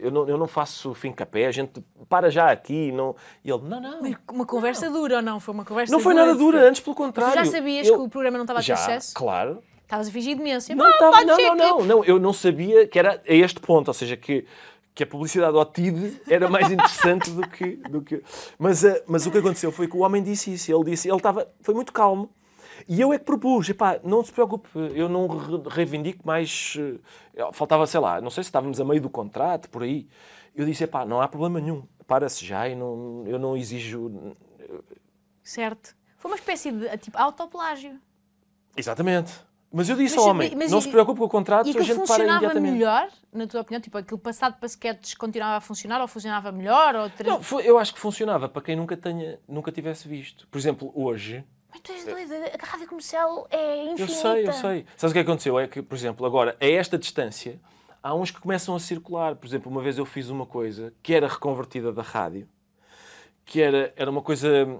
Eu 0.01 0.11
não, 0.11 0.27
eu 0.27 0.37
não 0.37 0.47
faço 0.47 0.93
fim 0.93 1.13
capé, 1.13 1.45
a 1.45 1.51
gente 1.51 1.81
para 2.09 2.29
já 2.29 2.51
aqui. 2.51 2.91
Não... 2.91 3.15
E 3.41 3.49
ele, 3.49 3.61
não, 3.63 3.79
não. 3.79 4.01
Mas 4.01 4.17
Uma 4.29 4.45
conversa 4.45 4.89
dura 4.89 5.15
ou 5.15 5.21
não? 5.21 5.39
Foi 5.39 5.53
uma 5.53 5.63
conversa 5.63 5.93
Não 5.93 6.01
foi 6.01 6.13
nada 6.13 6.35
dura, 6.35 6.67
antes 6.67 6.81
pelo 6.81 6.93
contrário. 6.93 7.35
já 7.35 7.45
sabias 7.45 7.87
Eu- 7.87 7.95
que 7.95 8.01
o 8.01 8.09
programa 8.09 8.37
não 8.37 8.43
estava 8.43 8.59
a 8.59 8.61
ter 8.61 8.67
Já, 8.67 8.75
sucesso? 8.75 9.13
claro. 9.15 9.63
Estavas 9.81 10.09
a 10.09 10.11
fingir 10.11 10.35
demência. 10.35 10.75
Não, 10.75 10.85
pode 10.99 11.23
não, 11.25 11.37
não, 11.37 11.55
não, 11.55 11.85
não, 11.85 12.03
eu 12.03 12.19
não 12.19 12.33
sabia 12.33 12.85
que 12.85 12.99
era 12.99 13.21
a 13.25 13.33
este 13.33 13.61
ponto, 13.61 13.87
ou 13.87 13.93
seja, 13.93 14.17
que, 14.17 14.45
que 14.93 15.03
a 15.03 15.07
publicidade 15.07 15.55
ao 15.55 15.65
TID 15.65 16.19
era 16.29 16.49
mais 16.49 16.67
interessante 16.69 17.31
do 17.31 17.47
que. 17.47 17.77
Do 17.89 18.01
que... 18.01 18.21
Mas, 18.59 18.83
eh, 18.83 19.01
mas 19.07 19.25
o 19.25 19.31
que 19.31 19.37
aconteceu 19.37 19.71
foi 19.71 19.87
que 19.87 19.95
o 19.95 20.01
homem 20.01 20.21
disse 20.21 20.53
isso, 20.53 20.69
ele 20.69 20.83
disse, 20.91 21.07
ele 21.07 21.15
estava, 21.15 21.47
foi 21.61 21.73
muito 21.73 21.93
calmo. 21.93 22.29
E 22.87 22.99
eu 23.01 23.11
é 23.13 23.19
que 23.19 23.25
propus, 23.25 23.69
epá, 23.69 23.99
não 24.03 24.23
se 24.23 24.31
preocupe, 24.31 24.69
eu 24.95 25.07
não 25.09 25.27
re- 25.27 25.61
reivindico 25.69 26.25
mais. 26.25 26.75
eh, 27.35 27.49
Faltava, 27.53 27.85
sei 27.87 27.99
lá, 27.99 28.19
não 28.21 28.29
sei 28.29 28.43
se 28.43 28.47
estávamos 28.49 28.79
a 28.79 28.85
meio 28.85 29.01
do 29.01 29.09
contrato, 29.09 29.69
por 29.69 29.83
aí. 29.83 30.07
Eu 30.55 30.65
disse, 30.65 30.83
epá, 30.83 31.05
não 31.05 31.21
há 31.21 31.27
problema 31.27 31.59
nenhum, 31.61 31.83
para-se 32.07 32.45
já 32.45 32.67
e 32.67 32.75
não, 32.75 33.23
eu 33.27 33.39
não 33.39 33.55
exijo. 33.55 34.35
Certo. 35.43 35.95
Foi 36.17 36.31
uma 36.31 36.35
espécie 36.37 36.71
de 36.71 36.97
tipo 36.97 37.17
autoplágio. 37.17 37.99
Exatamente. 38.75 39.31
Mas 39.71 39.87
eu 39.87 39.95
disse 39.95 40.15
Mas- 40.15 40.23
ao 40.25 40.31
homem, 40.31 40.55
mas- 40.55 40.71
não 40.71 40.81
se 40.81 40.89
preocupe 40.89 41.19
com 41.19 41.25
o 41.25 41.29
contrato, 41.29 41.67
E 41.67 41.69
a 41.69 41.73
gente 41.73 41.85
para 41.85 41.95
funcionava 42.07 42.37
imediatamente. 42.39 42.71
melhor, 42.73 43.07
na 43.31 43.45
tua 43.45 43.61
opinião? 43.61 43.79
Tipo, 43.79 43.99
aquilo 43.99 44.19
passado 44.19 44.55
para 44.57 44.65
sketches 44.65 45.13
continuava 45.13 45.57
a 45.57 45.61
funcionar 45.61 46.01
ou 46.01 46.07
funcionava 46.07 46.51
melhor? 46.51 46.95
Ou 46.95 47.09
ter... 47.09 47.25
Não, 47.27 47.41
foi- 47.41 47.63
eu 47.69 47.77
acho 47.77 47.93
que 47.93 47.99
funcionava 47.99 48.49
para 48.49 48.63
quem 48.63 48.75
nunca, 48.75 48.97
tenha, 48.97 49.39
nunca 49.47 49.71
tivesse 49.71 50.07
visto. 50.07 50.47
Por 50.47 50.57
exemplo, 50.57 50.91
hoje, 50.95 51.43
Mas 51.71 51.81
tu 51.81 51.91
és 51.91 52.05
doida, 52.05 52.51
a 52.59 52.65
rádio 52.65 52.87
comercial 52.87 53.47
é 53.49 53.87
eu 53.87 53.93
infinita. 53.93 54.13
sei, 54.13 54.47
eu 54.47 54.53
sei. 54.53 54.85
Sabes 54.97 55.11
o 55.11 55.13
que 55.13 55.19
aconteceu? 55.19 55.59
É 55.59 55.67
que, 55.67 55.81
por 55.81 55.95
exemplo, 55.95 56.25
agora, 56.25 56.57
a 56.59 56.65
esta 56.65 56.97
distância, 56.97 57.59
há 58.01 58.13
uns 58.15 58.31
que 58.31 58.39
começam 58.39 58.75
a 58.75 58.79
circular. 58.79 59.35
Por 59.35 59.45
exemplo, 59.47 59.71
uma 59.71 59.81
vez 59.81 59.97
eu 59.97 60.05
fiz 60.05 60.29
uma 60.29 60.45
coisa 60.45 60.93
que 61.03 61.13
era 61.13 61.27
reconvertida 61.27 61.91
da 61.91 62.01
rádio 62.01 62.47
que 63.49 63.61
era, 63.61 63.91
era 63.95 64.11
uma 64.11 64.21
coisa. 64.21 64.79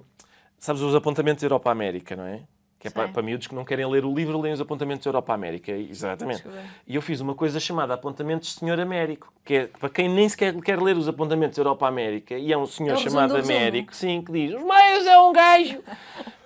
Sabes, 0.60 0.82
os 0.82 0.94
apontamentos 0.94 1.42
Europa-América, 1.42 2.16
não 2.16 2.26
é? 2.26 2.44
Que 2.80 2.88
é 2.88 2.92
para, 2.92 3.10
para 3.10 3.22
miúdos 3.22 3.46
que 3.46 3.54
não 3.54 3.66
querem 3.66 3.86
ler 3.86 4.06
o 4.06 4.14
livro, 4.14 4.40
leem 4.40 4.54
os 4.54 4.62
apontamentos 4.62 5.06
Europa-América. 5.06 5.72
Exatamente. 5.74 6.44
Deixa 6.44 6.58
eu 6.58 6.64
ver. 6.64 6.70
E 6.88 6.96
eu 6.96 7.02
fiz 7.02 7.20
uma 7.20 7.36
coisa 7.36 7.60
chamada 7.60 7.94
Apontamentos 7.94 8.54
Senhor 8.54 8.80
Américo, 8.80 9.34
que 9.44 9.54
é 9.54 9.68
para 9.68 9.90
quem 9.90 10.08
nem 10.08 10.30
sequer 10.30 10.56
quer 10.62 10.82
ler 10.82 10.96
os 10.96 11.08
apontamentos 11.08 11.58
Europa-América, 11.58 12.36
e 12.36 12.54
é 12.54 12.58
um 12.58 12.66
senhor 12.66 12.94
É 12.94 12.98
chamado. 12.98 13.36
Américo, 13.36 13.94
sim, 13.94 14.22
que 14.22 14.32
diz: 14.32 14.54
Os 14.54 14.64
meios 14.64 15.06
é 15.06 15.20
um 15.20 15.34
gajo 15.34 15.84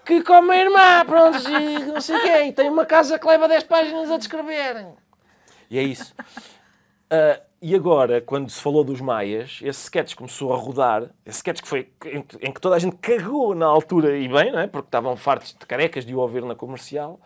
que 0.03 0.23
come 0.23 0.51
a 0.51 0.57
irmã, 0.57 1.05
pronto, 1.05 1.38
e 1.49 1.79
não 1.86 2.01
sei 2.01 2.47
e 2.47 2.51
tem 2.51 2.67
uma 2.67 2.86
casa 2.86 3.19
que 3.19 3.27
leva 3.27 3.47
10 3.47 3.63
páginas 3.65 4.09
a 4.09 4.17
descrever. 4.17 4.88
E 5.69 5.77
é 5.77 5.84
isso. 5.84 6.15
Ah, 7.09 7.39
e 7.66 7.74
agora, 7.74 8.20
quando 8.20 8.49
se 8.49 8.59
falou 8.61 8.84
dos 8.84 8.99
Maias, 8.99 9.59
esse 9.64 9.84
sketch 9.84 10.16
começou 10.16 10.51
a 10.53 10.57
rodar, 10.57 11.03
esse 11.26 11.38
sketch 11.38 11.61
que 11.61 11.68
foi 11.68 11.89
em, 12.05 12.22
que- 12.22 12.59
toda 12.59 12.76
a 12.76 12.80
gente 12.80 12.97
cagou 12.97 13.55
na 13.55 13.66
altura, 13.66 14.18
e 14.18 14.28
bem, 14.28 14.51
não 14.51 14.59
é? 14.59 14.68
Porque 14.68 14.88
estavam 14.89 15.16
fartos 15.16 15.55
de 15.57 15.66
carecas 15.66 16.05
de 16.05 16.14
o 16.14 16.20
ouvir 16.20 16.43
na 16.43 16.55
comercial. 16.55 17.22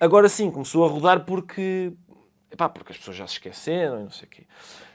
Agora 0.00 0.28
sim, 0.30 0.50
começou 0.50 0.84
a 0.84 0.88
rodar 0.88 1.26
porque, 1.26 1.92
epá, 2.50 2.68
porque 2.70 2.92
as 2.92 2.98
pessoas 2.98 3.18
já 3.18 3.26
se 3.26 3.34
esqueceram 3.34 4.00
e 4.00 4.04
não 4.04 4.10
sei 4.10 4.26
o 4.26 4.30
quê. 4.30 4.46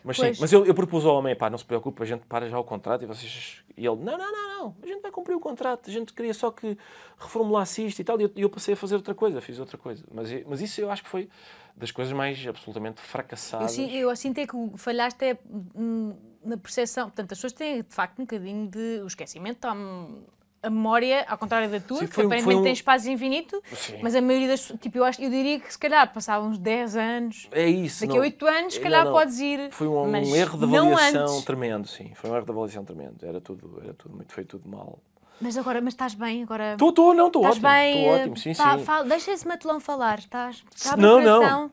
Mas 0.03 0.17
sim, 0.17 0.41
mas 0.41 0.51
eu, 0.51 0.65
eu 0.65 0.73
propus 0.73 1.05
ao 1.05 1.15
homem, 1.15 1.35
pá, 1.35 1.47
não 1.47 1.59
se 1.59 1.65
preocupe, 1.65 2.01
a 2.01 2.05
gente 2.05 2.25
para 2.25 2.49
já 2.49 2.57
o 2.57 2.63
contrato 2.63 3.03
e 3.03 3.05
vocês... 3.05 3.60
E 3.77 3.85
ele, 3.85 3.97
não, 3.97 4.17
não, 4.17 4.31
não, 4.31 4.59
não, 4.59 4.75
a 4.81 4.87
gente 4.87 5.01
vai 5.01 5.11
cumprir 5.11 5.35
o 5.35 5.39
contrato, 5.39 5.89
a 5.89 5.93
gente 5.93 6.13
queria 6.13 6.33
só 6.33 6.51
que 6.51 6.77
reformulasse 7.17 7.85
isto 7.85 7.99
e 7.99 8.03
tal, 8.03 8.19
e 8.19 8.31
eu, 8.35 8.49
passei 8.49 8.73
a 8.73 8.77
fazer 8.77 8.95
outra 8.95 9.15
coisa, 9.15 9.41
fiz 9.41 9.59
outra 9.59 9.77
coisa. 9.77 10.03
Mas, 10.11 10.29
mas 10.45 10.61
isso 10.61 10.81
eu 10.81 10.91
acho 10.91 11.03
que 11.03 11.09
foi 11.09 11.29
das 11.75 11.91
coisas 11.91 12.13
mais 12.13 12.45
absolutamente 12.47 13.01
fracassadas. 13.01 13.77
eu 13.77 14.15
sinto 14.15 14.37
é 14.39 14.47
que 14.47 14.55
falhaste 14.77 15.25
é 15.25 15.37
hum, 15.75 16.15
na 16.43 16.57
percepção. 16.57 17.07
Portanto, 17.07 17.31
as 17.31 17.37
pessoas 17.37 17.53
têm 17.53 17.81
de 17.81 17.93
facto 17.93 18.19
um 18.19 18.23
bocadinho 18.23 18.67
de. 18.67 19.01
O 19.03 19.07
esquecimento, 19.07 19.67
hum, 19.67 20.23
a 20.63 20.69
memória, 20.69 21.25
ao 21.27 21.37
contrário 21.37 21.69
da 21.69 21.79
tua, 21.79 21.99
Sim, 21.99 22.07
que 22.07 22.21
um- 22.21 22.25
aparentemente 22.25 22.59
um- 22.59 22.63
tem 22.63 22.73
espaço 22.73 23.09
infinito, 23.09 23.61
Sim. 23.73 23.97
mas 24.01 24.13
a 24.15 24.21
maioria 24.21 24.47
das. 24.49 24.71
Tipo, 24.79 24.99
eu, 24.99 25.03
acho, 25.05 25.21
eu 25.21 25.29
diria 25.29 25.59
que 25.59 25.71
se 25.71 25.79
calhar 25.79 26.11
passavam 26.13 26.49
uns 26.49 26.57
10 26.59 26.95
anos. 26.95 27.47
É 27.51 27.67
isso. 27.67 28.01
Daqui 28.01 28.13
não- 28.13 28.19
a 28.21 28.25
8 28.25 28.45
anos, 28.45 28.73
se 28.73 28.79
Não, 28.79 28.83
calhar 28.83 29.05
não. 29.05 29.11
podes 29.11 29.39
ir. 29.39 29.71
Foi 29.71 29.87
um, 29.87 30.01
um 30.03 30.35
erro 30.35 30.59
de 30.59 30.67
não 30.67 30.93
avaliação 30.93 31.41
tremendo, 31.41 31.87
sim. 31.87 32.11
Foi 32.13 32.29
um 32.29 32.35
erro 32.35 32.45
de 32.45 32.51
avaliação 32.51 32.85
tremendo. 32.85 33.25
Era 33.25 33.41
tudo, 33.41 33.81
era 33.83 33.93
tudo 33.93 34.15
muito, 34.15 34.31
foi 34.33 34.45
tudo 34.45 34.69
mal. 34.69 34.99
Mas 35.39 35.57
agora, 35.57 35.81
mas 35.81 35.93
estás 35.95 36.13
bem? 36.13 36.43
Agora. 36.43 36.73
Estou, 36.73 36.89
estou, 36.89 37.13
não, 37.15 37.27
estou 37.27 37.41
Estás 37.41 37.57
ótimo. 37.57 37.69
bem? 37.71 37.97
Estou 38.03 38.13
ótimo, 38.19 38.37
sim, 38.37 38.53
pá, 38.55 38.77
sim. 38.77 38.83
fala- 38.85 39.03
deixa 39.05 39.31
esse 39.31 39.47
matelão 39.47 39.79
falar. 39.79 40.19
Estás. 40.19 40.63
Abre 40.87 41.01
Não, 41.01 41.19
não. 41.19 41.71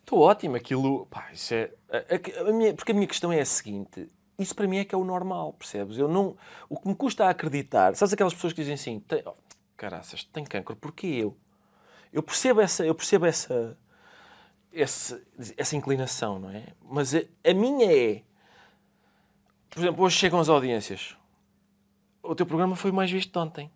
Estou 0.00 0.20
ótimo. 0.20 0.56
Aquilo, 0.56 1.04
pá, 1.10 1.28
isso 1.30 1.52
é... 1.52 1.70
a- 1.92 1.98
a- 1.98 2.48
a 2.48 2.52
minha- 2.54 2.72
porque 2.72 2.92
a 2.92 2.94
minha 2.94 3.06
questão 3.06 3.30
é 3.30 3.40
a 3.40 3.44
seguinte. 3.44 4.08
Isso 4.38 4.54
para 4.54 4.68
mim 4.68 4.78
é 4.78 4.84
que 4.84 4.94
é 4.94 4.98
o 4.98 5.04
normal, 5.04 5.52
percebes? 5.52 5.98
Eu 5.98 6.06
não... 6.06 6.36
O 6.68 6.78
que 6.78 6.86
me 6.86 6.94
custa 6.94 7.24
a 7.24 7.30
acreditar... 7.30 7.96
Sabes 7.96 8.12
aquelas 8.12 8.32
pessoas 8.32 8.52
que 8.52 8.60
dizem 8.60 8.74
assim... 8.74 9.00
Tem, 9.00 9.22
oh, 9.26 9.34
caraças, 9.76 10.22
tem 10.24 10.44
cancro, 10.44 10.76
porquê 10.76 11.06
eu? 11.06 11.36
Eu 12.12 12.22
percebo 12.22 12.60
essa... 12.60 12.86
Eu 12.86 12.94
percebo 12.94 13.26
essa... 13.26 13.76
Essa, 14.72 15.20
essa 15.56 15.74
inclinação, 15.74 16.38
não 16.38 16.50
é? 16.50 16.68
Mas 16.88 17.14
a, 17.14 17.22
a 17.44 17.54
minha 17.54 17.90
é... 17.92 18.22
Por 19.70 19.80
exemplo, 19.80 20.04
hoje 20.04 20.16
chegam 20.16 20.38
as 20.38 20.48
audiências. 20.48 21.16
O 22.22 22.34
teu 22.34 22.46
programa 22.46 22.76
foi 22.76 22.92
mais 22.92 23.10
visto 23.10 23.32
de 23.32 23.38
ontem. 23.38 23.70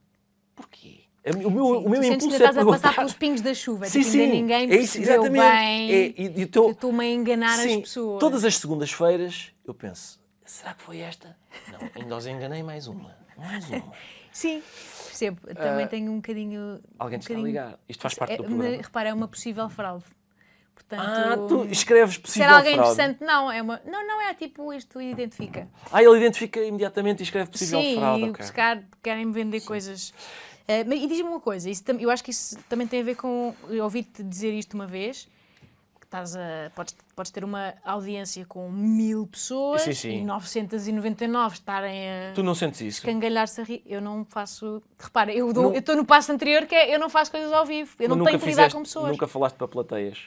Porquê? 0.54 1.00
O 1.44 1.50
meu, 1.50 1.66
o 1.66 1.88
meu 1.88 2.02
impulso 2.02 2.28
que 2.28 2.34
é 2.34 2.36
estás 2.36 2.58
a 2.58 2.64
passar 2.64 2.94
pelos 2.94 3.14
pingos 3.14 3.40
da 3.40 3.54
chuva. 3.54 3.86
Sim, 3.86 4.00
tipo, 4.00 4.10
sim. 4.10 4.26
ninguém 4.28 4.70
é 4.70 4.76
isso, 4.76 4.98
percebeu 4.98 5.22
exatamente. 5.22 5.50
bem 5.50 5.92
É, 5.92 6.06
e, 6.16 6.42
e 6.42 6.46
teu- 6.46 6.64
eu 6.64 6.70
estou-me 6.72 7.04
a 7.04 7.10
enganar 7.10 7.56
Sim, 7.58 7.76
as 7.76 7.80
pessoas. 7.82 8.20
Todas 8.20 8.44
as 8.44 8.56
segundas-feiras 8.58 9.52
eu 9.64 9.72
penso, 9.72 10.20
será 10.44 10.74
que 10.74 10.82
foi 10.82 10.98
esta? 10.98 11.36
Não, 11.70 11.78
ainda 12.02 12.16
os 12.16 12.26
enganei 12.26 12.62
mais 12.62 12.86
uma. 12.86 13.16
Mais 13.36 13.68
uma. 13.70 13.92
Sim, 14.32 14.62
percebo. 15.06 15.40
Também 15.54 15.86
tenho 15.88 16.10
um 16.10 16.16
bocadinho. 16.16 16.80
Alguém 16.98 17.16
um 17.16 17.20
te 17.20 17.22
está 17.24 17.34
a 17.34 17.36
bocadinho- 17.36 17.46
ligar. 17.46 17.78
Isto 17.88 18.00
faz 18.02 18.14
parte 18.14 18.32
É, 18.34 18.36
do 18.38 18.44
programa. 18.44 18.76
repara, 18.76 19.08
é 19.10 19.14
uma 19.14 19.28
possível 19.28 19.68
fraude. 19.68 20.04
Portanto, 20.74 21.02
Ah, 21.04 21.36
tu 21.48 21.64
escreves 21.66 22.16
possível 22.18 22.48
era 22.48 22.56
alguém 22.56 22.74
fraude. 22.74 22.92
interessante, 22.92 23.24
não, 23.24 23.52
é 23.52 23.60
uma. 23.60 23.80
Não, 23.84 24.06
não 24.06 24.20
é 24.22 24.32
tipo 24.34 24.72
isto 24.72 25.00
identifica. 25.00 25.68
Ah, 25.92 26.02
ele 26.02 26.16
identifica 26.18 26.60
imediatamente 26.64 27.20
e 27.20 27.22
escreve 27.24 27.50
possível 27.50 27.80
Sim, 27.80 27.96
fraude. 27.96 28.24
e 28.24 28.30
ok. 28.30 28.44
se 28.46 28.52
calhar 28.52 28.84
querem 29.02 29.30
vender 29.30 29.60
coisas. 29.62 30.12
Eh, 30.66 30.84
mas- 30.84 30.98
e 31.00 31.06
diz-me 31.06 31.28
uma 31.28 31.40
coisa, 31.40 31.68
isso, 31.68 31.82
eu 31.98 32.08
acho 32.10 32.24
que 32.24 32.30
isso 32.30 32.56
também 32.68 32.86
tem 32.86 33.00
a 33.00 33.04
ver 33.04 33.16
com. 33.16 33.54
Eu 33.68 33.84
ouvi-te 33.84 34.22
dizer 34.22 34.52
isto 34.54 34.74
uma 34.74 34.86
vez. 34.86 35.28
Estás 36.12 36.36
a, 36.36 36.70
podes, 36.74 36.94
podes 37.16 37.32
ter 37.32 37.42
uma 37.42 37.72
audiência 37.82 38.44
com 38.44 38.70
mil 38.70 39.26
pessoas 39.26 39.80
Sim, 39.80 39.94
sim. 39.94 40.10
e 40.18 40.24
999 40.26 41.54
estarem 41.54 42.06
a 42.06 42.32
Tu 42.34 42.42
não 42.42 42.54
sentes 42.54 42.82
isso? 42.82 43.02
cangalhar-se 43.02 43.62
a 43.62 43.64
rir. 43.64 43.82
Eu 43.86 44.02
não 44.02 44.22
faço. 44.26 44.82
Repara, 44.98 45.32
eu 45.32 45.50
estou 45.72 45.96
no 45.96 46.04
passo 46.04 46.30
anterior 46.30 46.66
que 46.66 46.74
é 46.74 46.94
eu 46.94 46.98
não 46.98 47.08
faço 47.08 47.30
coisas 47.30 47.50
ao 47.50 47.64
vivo. 47.64 47.94
Eu 47.98 48.10
Mas 48.10 48.18
não 48.18 48.26
tenho 48.26 48.38
que 48.38 48.44
lidar 48.44 48.70
com 48.70 48.82
pessoas. 48.82 49.12
Nunca 49.12 49.26
falaste 49.26 49.56
para 49.56 49.66
plateias. 49.66 50.26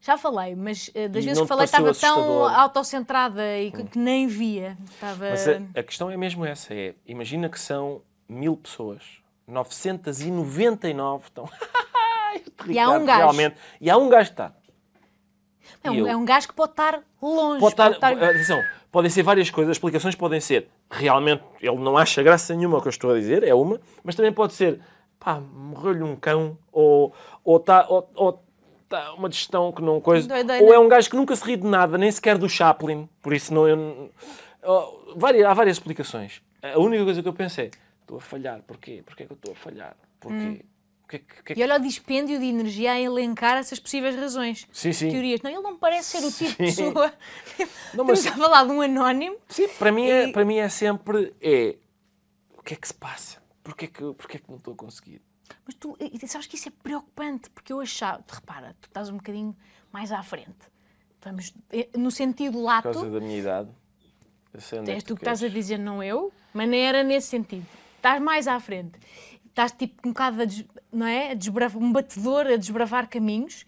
Já 0.00 0.18
falei, 0.18 0.56
mas 0.56 0.90
eh, 0.92 1.06
das 1.06 1.22
E 1.22 1.28
vezes 1.28 1.42
que 1.42 1.48
falei 1.48 1.64
estava 1.66 1.84
tão 1.84 1.90
assustador? 1.92 2.50
Hum. 2.50 2.56
autocentrada 2.56 3.58
e 3.60 3.70
que, 3.70 3.84
que 3.84 3.98
nem 4.00 4.26
via. 4.26 4.76
Estava... 4.90 5.30
Mas 5.30 5.46
a, 5.46 5.60
a 5.78 5.82
questão 5.84 6.10
é 6.10 6.16
mesmo 6.16 6.44
essa: 6.44 6.74
é, 6.74 6.92
imagina 7.06 7.48
que 7.48 7.60
são 7.60 8.02
mil 8.28 8.56
pessoas, 8.56 9.04
999 9.46 11.26
estão. 11.26 11.48
E 12.66 12.78
há 12.78 12.90
um 12.90 13.04
gajo. 13.04 13.18
Realmente, 13.18 13.56
e 13.80 13.90
há 13.90 13.96
um 13.96 14.08
gajo 14.08 14.30
que 14.30 14.32
está. 14.32 14.52
É, 15.84 15.90
um, 15.90 15.94
eu? 15.96 16.06
é 16.06 16.16
um 16.16 16.24
gajo 16.24 16.48
que 16.48 16.54
pode 16.54 16.72
estar 16.72 17.00
longe. 17.20 17.60
Pode 17.60 17.72
estar, 17.74 17.94
pode 17.94 18.14
estar- 18.14 18.30
atenção, 18.30 18.62
podem 18.90 19.10
ser 19.10 19.22
várias 19.22 19.50
coisas, 19.50 19.72
as 19.72 19.76
explicações 19.76 20.14
podem 20.14 20.40
ser 20.40 20.68
realmente 20.90 21.42
ele 21.60 21.76
não 21.76 21.96
acha 21.96 22.22
graça 22.22 22.54
nenhuma 22.54 22.76
ao 22.76 22.82
que 22.82 22.88
eu 22.88 22.90
estou 22.90 23.10
a 23.10 23.14
dizer, 23.18 23.42
é 23.42 23.54
uma, 23.54 23.80
mas 24.02 24.14
também 24.14 24.32
pode 24.32 24.54
ser 24.54 24.80
pá, 25.18 25.40
morreu-lhe 25.40 26.02
um 26.02 26.16
cão, 26.16 26.56
ou 26.72 27.12
ou 27.44 27.56
está 27.58 27.86
ou, 27.88 28.08
ou 28.14 28.42
tá 28.88 29.12
uma 29.14 29.28
digestão 29.28 29.72
que 29.72 29.82
não 29.82 30.00
coisa, 30.00 30.26
Doideira. 30.28 30.64
ou 30.64 30.72
é 30.72 30.78
um 30.78 30.88
gajo 30.88 31.10
que 31.10 31.16
nunca 31.16 31.34
se 31.36 31.44
ri 31.44 31.56
de 31.56 31.66
nada, 31.66 31.98
nem 31.98 32.10
sequer 32.10 32.38
do 32.38 32.48
Chaplin, 32.48 33.08
por 33.22 33.32
isso 33.32 33.52
não 33.52 33.68
eu, 33.68 34.10
oh, 34.62 35.14
várias, 35.16 35.44
há 35.46 35.54
várias 35.54 35.76
explicações. 35.76 36.42
A 36.62 36.78
única 36.78 37.04
coisa 37.04 37.22
que 37.22 37.28
eu 37.28 37.32
pensei, 37.34 37.70
estou 38.00 38.16
a 38.16 38.20
falhar, 38.20 38.62
porquê? 38.66 39.02
Porquê 39.04 39.26
que 39.26 39.32
eu 39.32 39.36
estou 39.36 39.52
a 39.52 39.56
falhar? 39.56 39.96
Porquê? 40.18 40.36
Hum. 40.38 40.58
Que 41.08 41.16
é 41.16 41.18
que- 41.18 41.42
que 41.42 41.52
é 41.52 41.58
E 41.58 41.62
olha 41.62 41.76
o 41.76 41.80
dispêndio 41.80 42.38
de 42.38 42.46
energia 42.46 42.92
a 42.92 43.00
elencar 43.00 43.56
essas 43.58 43.78
possíveis 43.78 44.16
razões. 44.16 44.66
Sim, 44.72 44.92
sim. 44.92 45.10
Teorias. 45.10 45.42
Não, 45.42 45.50
ele 45.50 45.60
não 45.60 45.76
parece 45.76 46.18
ser 46.18 46.26
o 46.26 46.32
tipo 46.32 46.62
de 46.62 46.72
Sim. 46.72 46.84
pessoa. 46.92 47.12
Não, 47.94 48.04
mas- 48.04 48.18
Estamos 48.20 48.26
a 48.26 48.32
falar 48.48 48.64
de 48.64 48.70
um 48.72 48.80
anónimo. 48.80 49.36
Sim, 49.48 49.68
para 49.78 49.92
mim, 49.92 50.06
é, 50.06 50.28
E- 50.28 50.32
para 50.32 50.44
mim 50.44 50.56
é 50.56 50.68
sempre 50.68 51.34
é 51.40 51.76
o 52.56 52.62
que 52.62 52.74
é 52.74 52.76
que 52.76 52.88
se 52.88 52.94
passa? 52.94 53.42
Porquê 53.62 53.86
que, 53.86 54.00
porquê 54.14 54.38
que 54.38 54.48
não 54.48 54.56
estou 54.56 54.72
a 54.74 54.76
conseguir? 54.76 55.20
Mas 55.66 55.74
tu 55.74 55.96
sabes 56.26 56.46
que 56.46 56.56
isso 56.56 56.68
é 56.68 56.72
preocupante, 56.82 57.50
porque 57.50 57.72
eu 57.72 57.80
achava, 57.80 58.24
repara, 58.26 58.74
tu 58.80 58.86
estás 58.88 59.10
um 59.10 59.16
bocadinho 59.16 59.54
mais 59.92 60.10
à 60.10 60.22
frente. 60.22 60.72
Estamos 61.16 61.54
eh, 61.70 61.88
no 61.96 62.10
sentido 62.10 62.54
Por 62.54 62.64
lato, 62.64 62.82
causa 62.92 63.10
da 63.10 63.20
minha 63.20 63.38
idade. 63.38 63.70
É 64.54 64.90
és 64.92 65.02
tu 65.02 65.14
que 65.16 65.22
estás 65.22 65.42
a 65.42 65.48
dizer, 65.48 65.78
não 65.78 66.02
eu, 66.02 66.32
mas 66.52 66.68
nem 66.68 66.80
era 66.86 67.02
nesse 67.02 67.28
sentido. 67.28 67.66
Estás 67.96 68.22
mais 68.22 68.46
à 68.46 68.60
frente. 68.60 68.98
Estás 69.54 69.70
tipo 69.70 70.08
um 70.08 70.10
bocado 70.10 70.42
a, 70.42 70.44
des, 70.46 70.64
não 70.92 71.06
é? 71.06 71.30
a 71.30 71.34
desbravar, 71.34 71.80
um 71.80 71.92
batedor 71.92 72.46
a 72.48 72.56
desbravar 72.56 73.08
caminhos. 73.08 73.64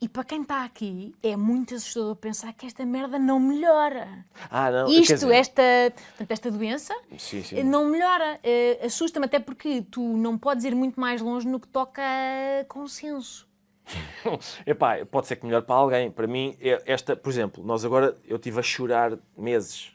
E 0.00 0.08
para 0.08 0.24
quem 0.24 0.42
está 0.42 0.64
aqui, 0.64 1.14
é 1.22 1.36
muito 1.36 1.74
assustador 1.76 2.16
pensar 2.16 2.52
que 2.52 2.66
esta 2.66 2.84
merda 2.84 3.18
não 3.20 3.38
melhora. 3.38 4.24
Ah, 4.50 4.70
não. 4.70 4.88
Isto, 4.88 5.14
dizer, 5.14 5.32
esta, 5.32 5.62
portanto, 6.08 6.30
esta 6.30 6.50
doença 6.50 6.94
Sim, 7.16 7.42
sim. 7.42 7.62
não 7.62 7.86
melhora. 7.86 8.38
Eh, 8.42 8.80
Assusta-me 8.84 9.26
até 9.26 9.38
porque 9.40 9.82
tu 9.82 10.16
não 10.16 10.36
podes 10.38 10.64
ir 10.64 10.74
muito 10.74 11.00
mais 11.00 11.20
longe 11.20 11.46
no 11.48 11.58
que 11.60 11.66
toca 11.68 12.02
a 12.02 12.64
consenso. 12.66 13.46
Epá, 14.66 15.04
pode 15.06 15.26
ser 15.28 15.36
que 15.36 15.46
melhor 15.46 15.62
para 15.62 15.74
alguém. 15.76 16.10
Para 16.10 16.26
mim, 16.26 16.56
é 16.60 16.82
esta, 16.86 17.16
por 17.16 17.30
exemplo, 17.30 17.64
nós 17.64 17.84
agora, 17.84 18.16
eu 18.26 18.36
estive 18.36 18.58
a 18.58 18.62
chorar 18.62 19.18
meses. 19.36 19.92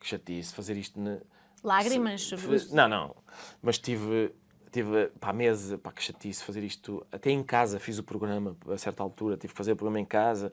Que 0.00 0.06
chatice, 0.06 0.52
fazer 0.54 0.76
isto 0.76 1.00
na. 1.00 1.18
Lágrimas. 1.62 2.28
Fe- 2.30 2.74
Não, 2.74 2.88
não. 2.88 3.14
Mas 3.62 3.78
tive, 3.78 4.32
tive 4.74 5.06
pá, 5.20 5.32
meses, 5.32 5.78
pá, 5.80 5.90
que 5.92 6.02
chatice 6.02 6.42
fazer 6.44 6.62
isto. 6.62 7.06
Até 7.12 7.30
em 7.30 7.42
casa 7.42 7.78
fiz 7.78 7.98
o 7.98 8.02
programa, 8.02 8.56
a 8.68 8.76
certa 8.76 9.02
altura. 9.02 9.36
Tive 9.36 9.52
que 9.52 9.56
fazer 9.56 9.72
o 9.72 9.76
programa 9.76 10.00
em 10.00 10.04
casa, 10.04 10.52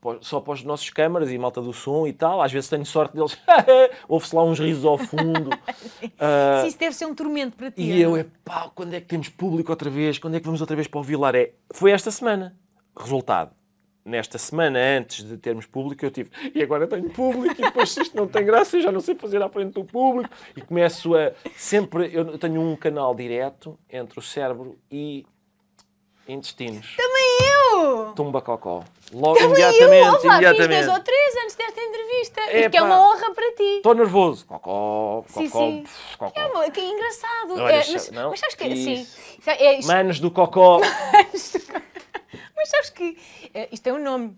pó- 0.00 0.18
só 0.20 0.40
para 0.40 0.52
os 0.54 0.62
nossos 0.64 0.90
câmaras 0.90 1.30
e 1.30 1.38
malta 1.38 1.60
do 1.62 1.72
som 1.72 2.06
e 2.06 2.12
tal. 2.12 2.42
Às 2.42 2.52
vezes 2.52 2.68
tenho 2.68 2.84
sorte 2.84 3.14
deles. 3.16 3.38
Ouve-se 4.08 4.34
lá 4.34 4.42
uns 4.44 4.58
risos 4.58 4.84
ao 4.84 4.98
fundo. 4.98 5.50
Ah, 6.18 6.60
Sim, 6.62 6.68
isso 6.68 6.78
deve 6.78 6.94
ser 6.94 7.06
um 7.06 7.14
tormento 7.14 7.56
para 7.56 7.70
ti. 7.70 7.82
e 7.82 7.88
não 8.04 8.10
eu, 8.10 8.16
é? 8.16 8.20
é 8.20 8.26
pá, 8.44 8.70
quando 8.74 8.92
é 8.94 9.00
que 9.00 9.06
temos 9.06 9.28
público 9.28 9.70
outra 9.72 9.88
vez? 9.88 10.18
Quando 10.18 10.34
é 10.34 10.40
que 10.40 10.44
vamos 10.46 10.60
outra 10.60 10.76
vez 10.76 10.86
para 10.86 11.00
o 11.00 11.02
Vilaré? 11.02 11.52
Foi 11.72 11.90
esta 11.90 12.10
semana. 12.10 12.56
Resultado. 12.98 13.52
Nesta 14.02 14.38
semana, 14.38 14.78
antes 14.98 15.22
de 15.22 15.36
termos 15.36 15.66
público, 15.66 16.04
eu 16.04 16.10
tive. 16.10 16.30
E 16.54 16.62
agora 16.62 16.86
tenho 16.86 17.10
público, 17.10 17.54
e 17.60 17.64
depois 17.64 17.94
isto 17.96 18.16
não 18.16 18.26
tem 18.26 18.44
graça, 18.44 18.76
eu 18.78 18.82
já 18.82 18.90
não 18.90 19.00
sei 19.00 19.14
fazer 19.14 19.42
à 19.42 19.48
frente 19.48 19.74
do 19.74 19.84
público. 19.84 20.34
E 20.56 20.60
começo 20.62 21.14
a. 21.14 21.32
Sempre. 21.54 22.10
Eu 22.12 22.38
tenho 22.38 22.60
um 22.62 22.74
canal 22.76 23.14
direto 23.14 23.78
entre 23.90 24.18
o 24.18 24.22
cérebro 24.22 24.78
e 24.90 25.26
intestinos. 26.26 26.94
Também 26.96 27.38
eu! 27.74 28.12
Tumba 28.14 28.40
cocó. 28.40 28.84
Logo 29.12 29.34
Também 29.38 29.48
imediatamente, 29.60 30.06
eu, 30.06 30.08
opa, 30.12 30.20
fiz 30.20 30.22
dois 30.30 30.34
imediatamente. 30.44 30.88
ou 30.88 31.00
três 31.00 31.36
antes 31.42 31.56
desta 31.56 31.80
entrevista. 31.80 32.40
Epá. 32.42 32.60
Porque 32.62 32.76
é 32.78 32.82
uma 32.82 33.00
honra 33.10 33.34
para 33.34 33.52
ti. 33.56 33.62
Estou 33.76 33.94
nervoso. 33.94 34.46
Cocó, 34.46 35.24
cocó, 35.26 35.40
Sim, 35.40 35.48
sim. 35.48 35.82
pff, 35.82 36.16
cocó. 36.16 36.40
É, 36.40 36.46
uma, 36.46 36.70
que 36.70 36.80
engraçado. 36.80 37.48
Não, 37.56 37.68
É, 37.68 37.76
mas, 37.78 38.10
não, 38.12 38.30
mas 38.30 38.40
sabes 38.40 38.54
que 38.54 38.64
isso. 38.68 39.06
sim. 39.12 39.40
Sabe, 39.42 39.62
é, 39.62 39.80
Manos 39.84 40.20
do 40.20 40.30
cocó. 40.30 40.80
mas 42.70 42.86
sabes 42.86 42.90
que 42.90 43.18
é, 43.52 43.68
isto 43.72 43.86
é 43.86 43.92
um 43.92 44.02
nome 44.02 44.36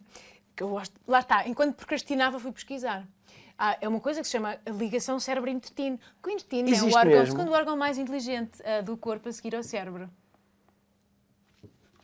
que 0.57 0.63
eu 0.63 0.69
gosto. 0.71 0.99
Lá 1.07 1.21
está, 1.21 1.47
enquanto 1.47 1.77
procrastinava 1.77 2.39
fui 2.39 2.53
pesquisar. 2.53 3.07
Ah, 3.59 3.77
é 3.81 3.87
uma 3.87 4.01
coisa 4.01 4.21
que 4.21 4.27
se 4.27 4.33
chama 4.33 4.59
a 4.65 4.71
ligação 4.71 5.21
cérebro-intestino. 5.21 5.99
Que 6.23 6.29
o 6.29 6.33
intestino 6.33 6.69
é 6.69 6.73
o, 6.73 6.75
Existe 6.75 6.97
órgão, 6.97 7.23
o 7.23 7.27
segundo 7.27 7.53
órgão 7.53 7.77
mais 7.77 7.99
inteligente 7.99 8.61
ah, 8.65 8.81
do 8.81 8.97
corpo 8.97 9.29
a 9.29 9.33
seguir 9.33 9.55
ao 9.55 9.63
cérebro. 9.63 10.09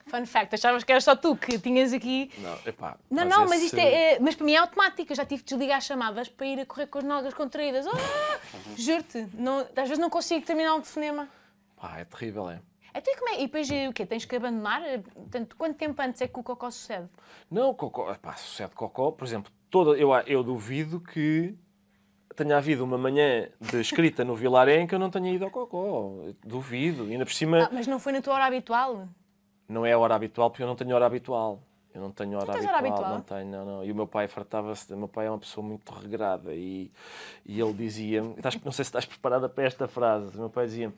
Fun 0.06 0.24
fact, 0.24 0.54
achavas 0.54 0.84
que 0.84 0.90
era 0.92 1.00
só 1.02 1.14
tu 1.14 1.36
que 1.36 1.58
tinhas 1.58 1.92
aqui. 1.92 2.30
Não, 2.38 2.58
epá, 2.64 2.96
Não, 3.10 3.26
não, 3.26 3.46
mas 3.46 3.62
isto 3.62 3.76
é, 3.76 4.14
é- 4.14 4.20
Mas 4.20 4.34
para 4.34 4.46
mim 4.46 4.52
é 4.52 4.56
automático. 4.58 5.12
Eu 5.12 5.16
já 5.16 5.24
tive 5.26 5.42
de 5.42 5.48
desligar 5.50 5.78
as 5.78 5.84
chamadas 5.84 6.28
para 6.28 6.46
ir 6.46 6.60
a 6.60 6.66
correr 6.66 6.86
com 6.86 6.98
as 6.98 7.04
nalgas 7.04 7.34
contraídas. 7.34 7.86
Ah, 7.86 8.38
Juro-te, 8.76 9.26
às 9.76 9.88
vezes 9.88 9.98
não 9.98 10.08
consigo 10.08 10.46
terminar 10.46 10.74
um 10.74 10.80
telefonema. 10.80 11.28
Pá, 11.76 11.98
é 11.98 12.04
terrível, 12.04 12.48
é. 12.48 12.60
Até 12.94 13.14
como 13.16 13.28
é? 13.30 13.34
E 13.40 13.46
depois 13.46 13.70
eh, 13.70 13.88
o 13.88 13.92
quê? 13.92 14.04
Tens 14.06 14.24
que 14.24 14.36
abandonar? 14.36 14.82
Eh, 14.82 14.98
Portanto, 14.98 15.56
quanto 15.56 15.76
tempo 15.76 16.00
antes 16.02 16.20
é 16.22 16.28
que 16.28 16.38
o 16.38 16.42
cocó 16.42 16.70
sucede? 16.70 17.08
Não, 17.50 17.72
cocó, 17.74 18.10
epá, 18.12 18.34
sucede 18.36 18.74
cocó, 18.74 19.10
por 19.12 19.24
exemplo, 19.26 19.52
toda, 19.70 19.98
eu, 19.98 20.12
eu 20.26 20.42
duvido 20.42 21.00
que 21.00 21.54
tenha 22.34 22.56
havido 22.56 22.84
uma 22.84 22.96
manhã 22.96 23.48
de 23.60 23.80
escrita 23.80 24.24
no 24.24 24.34
Vilaré 24.34 24.80
em 24.80 24.86
que 24.86 24.94
eu 24.94 24.98
não 24.98 25.10
tenha 25.10 25.30
ido 25.32 25.44
ao 25.44 25.50
cocó. 25.50 26.12
Duvido. 26.44 27.06
E 27.08 27.12
ainda 27.12 27.24
por 27.24 27.32
cima, 27.34 27.64
Ah, 27.64 27.70
mas 27.72 27.86
não 27.86 27.98
foi 27.98 28.12
na 28.12 28.22
tua 28.22 28.34
hora 28.34 28.46
habitual? 28.46 29.08
não 29.68 29.84
é 29.84 29.92
a 29.92 29.98
hora 29.98 30.14
habitual 30.14 30.48
porque 30.50 30.62
eu 30.62 30.66
não 30.66 30.74
tenho 30.76 30.94
hora 30.94 31.04
habitual. 31.06 31.62
Eu 31.94 32.00
não 32.02 32.10
tenho 32.12 32.36
hora 32.38 32.52
tens 32.52 32.64
habitual, 32.64 32.74
hora 32.76 32.88
habitual? 32.88 33.10
não 33.14 33.20
tenho, 33.22 33.50
não, 33.50 33.64
não. 33.78 33.84
E 33.84 33.90
o 33.90 33.94
meu 33.94 34.06
pai 34.06 34.28
fartava-se, 34.28 34.92
o 34.94 34.96
meu 34.96 35.08
pai 35.08 35.26
é 35.26 35.30
uma 35.30 35.38
pessoa 35.38 35.66
muito 35.66 35.90
regrada 35.92 36.54
e, 36.54 36.90
e 37.44 37.60
ele 37.60 37.72
dizia-me, 37.72 38.36
não 38.64 38.72
sei 38.72 38.84
se 38.84 38.88
estás 38.88 39.04
preparada 39.04 39.48
para 39.48 39.64
esta 39.64 39.88
frase, 39.88 40.34
o 40.36 40.40
meu 40.40 40.50
pai 40.50 40.66
dizia-me, 40.66 40.94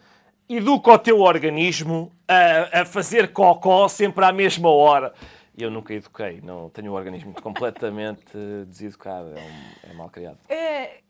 educa 0.56 0.92
o 0.92 0.98
teu 0.98 1.20
organismo 1.20 2.12
a, 2.26 2.80
a 2.80 2.84
fazer 2.84 3.32
cocó 3.32 3.86
sempre 3.88 4.24
à 4.24 4.32
mesma 4.32 4.68
hora. 4.68 5.14
E 5.56 5.62
eu 5.62 5.70
nunca 5.70 5.94
eduquei, 5.94 6.40
não 6.42 6.68
tenho 6.70 6.92
o 6.92 6.94
organismo 6.94 7.34
completamente 7.34 8.36
deseducado, 8.66 9.32
é, 9.36 9.40
um, 9.40 9.90
é 9.90 9.94
mal 9.94 10.08
criado. 10.08 10.38
É, 10.48 11.00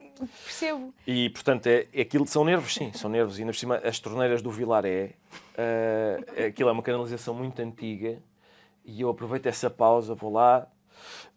percebo. 0.44 0.92
E, 1.06 1.30
portanto, 1.30 1.66
é, 1.66 1.86
é 1.92 2.02
aquilo 2.02 2.26
são 2.26 2.44
nervos, 2.44 2.74
sim, 2.74 2.92
são 2.92 3.08
nervos. 3.08 3.38
E, 3.38 3.42
ainda 3.42 3.52
por 3.52 3.58
cima, 3.58 3.76
as 3.76 3.98
torneiras 3.98 4.42
do 4.42 4.50
Vilaré, 4.50 5.12
eh, 5.56 6.46
aquilo 6.48 6.68
é 6.68 6.72
uma 6.72 6.82
canalização 6.82 7.32
muito 7.34 7.60
antiga 7.62 8.18
e 8.84 9.00
eu 9.00 9.08
aproveito 9.08 9.46
essa 9.46 9.70
pausa, 9.70 10.14
vou 10.14 10.32
lá, 10.32 10.66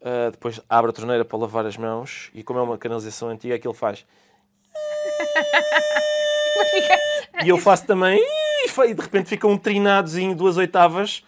eh, 0.01 0.31
depois 0.31 0.59
abro 0.67 0.89
a 0.89 0.93
torneira 0.93 1.23
para 1.23 1.37
lavar 1.37 1.65
as 1.65 1.77
mãos 1.77 2.31
e, 2.33 2.43
como 2.43 2.59
é 2.59 2.63
uma 2.63 2.77
canalização 2.77 3.29
antiga, 3.29 3.55
aquilo 3.55 3.73
faz. 3.73 4.05
E 7.43 7.49
eu 7.49 7.57
faço 7.57 7.85
também. 7.85 8.19
E 8.65 8.93
de 8.93 9.01
repente 9.01 9.29
fica 9.29 9.47
um 9.47 9.57
trinadozinho, 9.57 10.35
duas 10.35 10.57
oitavas. 10.57 11.23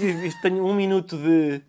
E, 0.00 0.30
tenho 0.42 0.64
um 0.64 0.74
minuto 0.74 1.16
de 1.16 1.62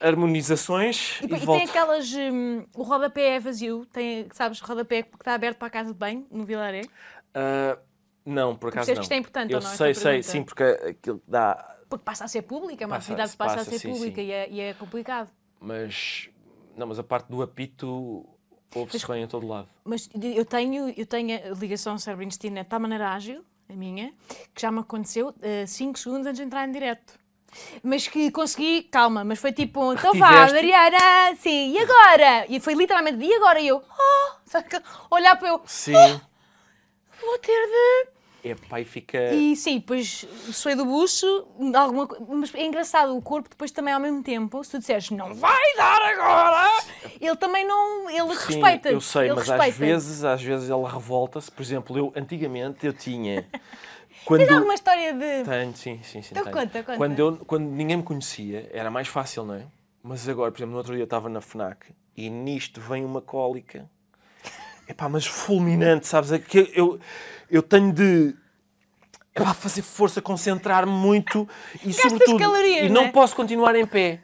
harmonizações 0.00 1.20
E, 1.22 1.26
e, 1.26 1.36
e 1.36 1.46
tem 1.46 1.64
aquelas. 1.64 2.12
hum, 2.12 2.64
o 2.74 2.82
rodapé 2.82 3.36
é 3.36 3.40
vazio, 3.40 3.86
tem, 3.86 4.28
sabes, 4.32 4.60
o 4.60 4.64
rodapé 4.64 5.02
que 5.02 5.16
está 5.16 5.34
aberto 5.34 5.58
para 5.58 5.68
a 5.68 5.70
casa 5.70 5.92
de 5.92 5.98
banho, 5.98 6.26
no 6.30 6.44
Vilaré. 6.44 6.82
Ah, 7.34 7.78
não, 8.24 8.54
por 8.54 8.68
acaso 8.68 8.90
não. 8.90 8.96
que 8.96 9.02
isto 9.02 9.12
é 9.12 9.16
importante 9.16 9.52
Eu 9.52 9.60
não, 9.60 9.66
sei, 9.66 9.94
sei, 9.94 10.22
sim, 10.22 10.42
porque 10.42 10.62
aquilo 10.62 11.22
dá. 11.26 11.76
Porque 11.88 12.04
passa 12.04 12.24
a 12.24 12.28
ser 12.28 12.42
pública, 12.42 12.84
é 12.84 12.86
uma 12.86 12.96
Passa- 12.96 13.06
atividade 13.06 13.32
que 13.32 13.38
passa, 13.38 13.56
passa, 13.56 13.70
a 13.70 13.72
ser 13.72 13.78
sim, 13.78 13.90
pública 13.92 14.20
sim. 14.20 14.26
E, 14.26 14.30
é, 14.32 14.50
e 14.50 14.60
é 14.60 14.74
complicado. 14.74 15.30
Mas. 15.58 16.28
Não, 16.76 16.86
mas 16.86 16.98
a 16.98 17.02
parte 17.02 17.28
do 17.28 17.42
apito 17.42 18.24
ouve-se 18.74 19.06
bem 19.06 19.22
em 19.22 19.26
todo 19.26 19.46
lado. 19.46 19.68
Mas 19.84 20.08
eu 20.14 20.44
tenho, 20.44 20.92
eu 20.96 21.06
tenho 21.06 21.52
a 21.52 21.54
ligação 21.54 21.98
cérebro-intestino 21.98 22.56
de 22.56 22.64
tal 22.64 22.80
maneira 22.80 23.10
ágil, 23.10 23.44
a 23.68 23.72
minha, 23.74 24.12
que 24.54 24.62
já 24.62 24.70
me 24.70 24.80
aconteceu 24.80 25.34
5 25.66 25.98
segundos 25.98 26.26
antes 26.26 26.38
de 26.38 26.44
entrar 26.44 26.68
em 26.68 26.72
direto. 26.72 27.18
Mas 27.82 28.06
que 28.06 28.30
consegui, 28.30 28.82
calma, 28.82 29.24
mas 29.24 29.38
foi 29.38 29.52
tipo, 29.52 29.92
então 29.94 30.14
vá? 30.14 30.46
Mariana, 30.46 31.34
sim, 31.36 31.72
e 31.72 31.78
agora? 31.78 32.46
E 32.48 32.60
foi 32.60 32.74
literalmente, 32.74 33.24
e 33.24 33.34
agora? 33.34 33.60
E 33.60 33.68
eu, 33.68 33.82
oh, 33.82 35.14
olhar 35.14 35.36
para 35.36 35.48
eu, 35.48 35.60
Sim. 35.66 36.20
vou 37.20 37.38
ter 37.38 37.66
de. 37.66 38.17
É 38.44 38.54
pai 38.54 38.84
fica. 38.84 39.18
E 39.34 39.56
sim, 39.56 39.78
depois 39.80 40.24
soei 40.52 40.76
do 40.76 40.84
buço, 40.84 41.26
alguma 41.74 42.06
co- 42.06 42.24
mas 42.28 42.54
é 42.54 42.64
engraçado, 42.64 43.16
o 43.16 43.20
corpo 43.20 43.48
depois 43.50 43.70
também 43.72 43.92
ao 43.92 43.98
mesmo 44.00 44.22
tempo, 44.22 44.62
se 44.62 44.70
tu 44.70 44.78
disseres 44.78 45.10
não 45.10 45.34
vai 45.34 45.76
dar 45.76 46.00
agora, 46.02 46.68
ele 47.20 47.34
também 47.36 47.66
não, 47.66 48.08
ele 48.08 48.34
Sim, 48.36 48.46
respeita. 48.46 48.90
eu 48.90 49.00
sei, 49.00 49.22
ele 49.22 49.30
mas 49.34 49.48
respeita. 49.48 49.64
às 49.64 49.76
vezes, 49.76 50.24
às 50.24 50.42
vezes 50.42 50.70
ele 50.70 50.84
revolta-se. 50.84 51.50
Por 51.50 51.62
exemplo, 51.62 51.98
eu 51.98 52.12
antigamente 52.14 52.86
eu 52.86 52.92
tinha. 52.92 53.44
Quando... 54.24 54.40
Tens 54.40 54.50
alguma 54.50 54.74
história 54.74 55.12
de. 55.12 55.44
Tenho, 55.44 55.76
sim, 55.76 56.00
sim, 56.02 56.22
sim. 56.22 56.28
Então 56.32 56.44
tenho. 56.44 56.54
conta, 56.56 56.82
conta. 56.82 56.96
Quando, 56.96 57.18
eu, 57.18 57.36
quando 57.38 57.64
ninguém 57.64 57.96
me 57.96 58.02
conhecia, 58.02 58.68
era 58.72 58.90
mais 58.90 59.08
fácil, 59.08 59.44
não 59.44 59.54
é? 59.54 59.66
Mas 60.02 60.28
agora, 60.28 60.52
por 60.52 60.58
exemplo, 60.58 60.72
no 60.72 60.78
outro 60.78 60.92
dia 60.92 61.02
eu 61.02 61.04
estava 61.06 61.28
na 61.28 61.40
FNAC 61.40 61.92
e 62.16 62.30
nisto 62.30 62.80
vem 62.80 63.04
uma 63.04 63.20
cólica. 63.20 63.90
Epá, 64.88 65.08
mas 65.08 65.26
fulminante, 65.26 66.06
sabes? 66.06 66.32
É 66.32 66.38
que 66.38 66.72
eu, 66.74 66.98
eu 67.50 67.62
tenho 67.62 67.92
de 67.92 68.34
epá, 69.36 69.52
fazer 69.52 69.82
força, 69.82 70.22
concentrar-me 70.22 70.92
muito 70.92 71.46
e 71.84 71.92
sobretudo 71.92 72.38
calorias, 72.38 72.86
e 72.86 72.88
não 72.88 73.02
não 73.02 73.08
é? 73.08 73.12
posso 73.12 73.36
continuar 73.36 73.74
em 73.76 73.86
pé. 73.86 74.20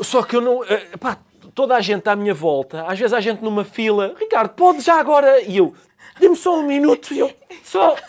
Só 0.00 0.22
que 0.22 0.36
eu 0.36 0.40
não. 0.40 0.64
eh, 0.64 0.90
Epá, 0.94 1.18
toda 1.54 1.74
a 1.76 1.80
gente 1.80 2.08
à 2.08 2.16
minha 2.16 2.34
volta, 2.34 2.84
às 2.86 2.98
vezes 2.98 3.12
há 3.12 3.20
gente 3.20 3.42
numa 3.42 3.64
fila, 3.64 4.14
Ricardo, 4.18 4.50
pode 4.54 4.80
já 4.80 4.98
agora? 4.98 5.40
E 5.42 5.56
eu, 5.56 5.74
dê-me 6.18 6.36
só 6.36 6.58
um 6.58 6.62
minuto 6.66 7.12
e 7.12 7.18
eu 7.18 7.32
só. 7.62 7.96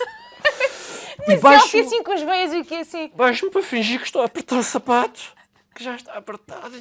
E 1.27 1.39
Selfie 1.39 1.79
assim 1.79 2.03
com 2.03 2.11
as 2.11 2.21
veias 2.21 2.53
e 2.53 2.63
que 2.63 2.75
assim. 2.75 3.11
Baixo-me 3.15 3.49
para 3.51 3.63
fingir 3.63 3.99
que 3.99 4.05
estou 4.05 4.21
a 4.21 4.25
apertar 4.25 4.57
o 4.59 4.63
sapato, 4.63 5.33
que 5.73 5.83
já 5.83 5.95
está 5.95 6.13
apertado. 6.13 6.75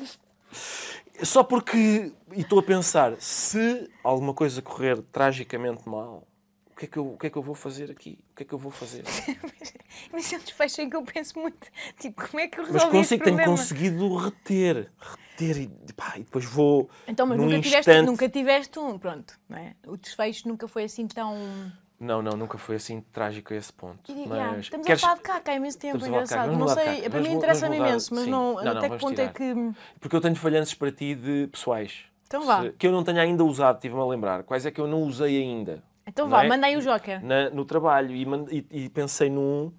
Só 1.22 1.44
porque. 1.44 2.12
E 2.32 2.40
estou 2.40 2.58
a 2.58 2.62
pensar, 2.62 3.14
se 3.20 3.88
alguma 4.02 4.34
coisa 4.34 4.60
correr 4.60 5.00
tragicamente 5.12 5.88
mal, 5.88 6.26
o 6.66 6.76
que, 6.76 6.86
é 6.86 6.88
que 6.88 6.96
eu, 6.96 7.12
o 7.12 7.16
que 7.16 7.26
é 7.28 7.30
que 7.30 7.36
eu 7.38 7.42
vou 7.42 7.54
fazer 7.54 7.90
aqui? 7.90 8.18
O 8.32 8.36
que 8.36 8.42
é 8.42 8.46
que 8.46 8.52
eu 8.52 8.58
vou 8.58 8.72
fazer? 8.72 9.04
Mas 10.12 10.32
é 10.32 10.36
um 10.36 10.40
desfecho 10.40 10.80
em 10.80 10.90
que 10.90 10.96
eu 10.96 11.02
penso 11.02 11.38
muito. 11.38 11.68
Tipo, 11.98 12.26
como 12.28 12.40
é 12.40 12.48
que 12.48 12.58
eu 12.58 12.64
Mas 12.64 12.72
resolvi 12.72 12.98
este 12.98 13.18
consigo, 13.18 13.36
tenho 13.36 13.48
conseguido 13.50 14.16
reter. 14.16 14.90
Reter 14.98 15.62
e, 15.62 15.92
pá, 15.92 16.14
e 16.16 16.24
depois 16.24 16.44
vou. 16.44 16.90
Então, 17.06 17.26
mas 17.26 17.38
nunca 17.38 17.60
tiveste, 17.60 17.78
instante- 17.90 18.06
nunca 18.06 18.28
tiveste 18.28 18.78
um, 18.78 18.98
pronto, 18.98 19.38
não 19.48 19.56
é? 19.58 19.74
O 19.86 19.96
desfecho 19.96 20.48
nunca 20.48 20.66
foi 20.68 20.84
assim 20.84 21.06
tão... 21.06 21.36
Não, 22.04 22.20
não, 22.22 22.32
nunca 22.32 22.58
foi 22.58 22.76
assim 22.76 23.00
trágico 23.12 23.52
a 23.52 23.56
esse 23.56 23.72
ponto. 23.72 24.10
E, 24.12 24.26
Mas 24.26 24.38
yeah, 24.38 24.58
estamos 24.58 24.86
queres- 24.86 25.02
a 25.02 25.06
falar 25.06 25.16
de 25.16 25.22
caca 25.22 25.52
há 25.52 25.54
imenso 25.54 25.78
tempo, 25.78 26.06
engraçado. 26.06 26.52
Não 26.52 26.68
sei, 26.68 27.08
para 27.08 27.20
mim 27.20 27.32
interessa-me 27.32 27.76
imenso, 27.78 28.14
mas 28.14 28.26
não, 28.26 28.54
Não, 28.62 28.72
até 28.78 28.90
que 28.90 28.98
ponto 28.98 29.18
é 29.20 29.28
que... 29.28 29.54
Porque 29.98 30.14
eu 30.14 30.20
tenho 30.20 30.36
falhanços 30.36 30.74
para 30.74 30.92
ti 30.92 31.14
de 31.14 31.48
pessoais. 31.50 32.04
Então 32.26 32.42
vá. 32.44 32.62
Se- 32.62 32.72
Que 32.72 32.86
eu 32.86 32.92
não 32.92 33.02
tenho 33.04 33.20
ainda 33.20 33.44
usado, 33.44 33.76
estive-me 33.76 34.00
a 34.00 34.04
lembrar. 34.06 34.42
Quais 34.42 34.66
é 34.66 34.70
que 34.70 34.80
eu 34.80 34.86
não 34.86 35.02
usei 35.02 35.40
ainda? 35.40 35.82
Então 36.06 36.28
vá, 36.28 36.44
é? 36.44 36.48
manda 36.48 36.66
aí 36.66 36.76
o 36.76 36.80
Joker. 36.82 37.24
Na- 37.24 37.48
no 37.50 37.64
trabalho. 37.64 38.10
E, 38.14 38.26
e- 38.50 38.84
e 38.84 38.88
pensei 38.90 39.30
num. 39.30 39.72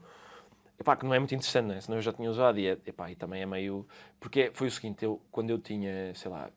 Epá, 0.80 0.96
que 0.96 1.06
não 1.06 1.14
é 1.14 1.20
muito 1.20 1.34
interessante, 1.36 1.66
não 1.68 1.76
é? 1.76 1.82
Senão 1.82 1.98
eu 1.98 2.02
já 2.02 2.12
tinha 2.12 2.30
usado. 2.30 2.58
E, 2.60 2.68
é, 2.68 2.72
epá, 2.86 3.12
e 3.12 3.16
também 3.16 3.42
é 3.42 3.46
meio. 3.46 3.86
Porque 4.20 4.42
é- 4.42 4.52
foi 4.54 4.68
o 4.68 4.72
seguinte: 4.72 5.04
eu, 5.06 5.22
quando 5.32 5.50
eu 5.50 5.60
tinha, 5.60 6.14
sei 6.16 6.32
lá. 6.32 6.50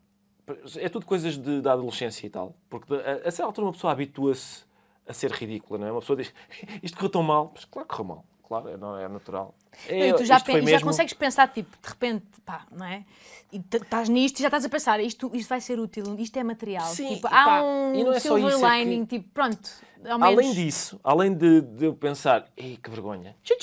É 0.79 0.89
tudo 0.89 1.05
coisas 1.05 1.37
de, 1.37 1.61
da 1.61 1.73
adolescência 1.75 2.27
e 2.27 2.31
tal. 2.31 2.55
Porque 2.71 2.95
a, 2.95 3.29
a 3.29 3.31
certa 3.31 3.45
altura 3.45 3.67
uma 3.67 3.73
pessoa 3.73 3.93
habitua-se 3.93 4.65
a 5.09 5.13
ser 5.13 5.31
ridícula, 5.33 5.79
não 5.79 5.87
é? 5.87 5.93
Uma 5.93 6.01
pessoa 6.01 6.17
diz 6.17 6.33
isto 6.83 6.97
correu 6.97 7.11
tão 7.11 7.23
mal. 7.23 7.51
Mas 7.55 7.65
claro 7.65 7.89
que 7.89 7.97
correu 7.97 8.09
mal. 8.17 8.25
Claro, 8.47 8.69
é, 8.71 8.77
não, 8.79 8.97
é 8.97 9.07
natural. 9.09 9.55
É, 9.87 9.99
Não, 9.99 10.07
e 10.07 10.15
tu 10.15 10.25
já, 10.25 10.41
pen- 10.41 10.57
já 10.61 10.63
mesmo- 10.65 10.87
consegues 10.87 11.13
pensar, 11.13 11.49
tipo, 11.49 11.71
de 11.83 11.87
repente, 11.89 12.25
pá, 12.47 12.67
não 12.73 12.87
é? 12.87 13.05
E 13.53 13.59
estás 13.59 14.09
nisto 14.09 14.39
e 14.39 14.43
já 14.43 14.49
estás 14.49 14.65
a 14.65 14.71
pensar, 14.71 14.99
isto, 15.01 15.31
isto 15.35 15.49
vai 15.51 15.61
ser 15.61 15.79
útil, 15.79 16.17
isto 16.19 16.35
é 16.39 16.43
material. 16.43 16.87
Sim, 16.87 17.17
tipo, 17.17 17.27
e 17.27 17.31
pá, 17.31 17.59
há 17.59 17.63
um 17.63 17.95
e 17.95 18.05
não 18.05 18.13
é 18.15 18.19
silver 18.21 18.49
isso, 18.55 18.65
é 18.67 18.79
que- 18.79 18.85
lining, 18.85 19.05
tipo, 19.05 19.29
pronto, 19.35 19.69
menos... 20.03 20.23
Além 20.23 20.55
disso, 20.55 20.99
além 21.05 21.35
de, 21.35 21.61
de 21.61 21.85
eu 21.85 21.95
pensar, 21.95 22.47
ei, 22.57 22.79
que 22.83 22.89
vergonha, 22.89 23.37
tchim, 23.45 23.55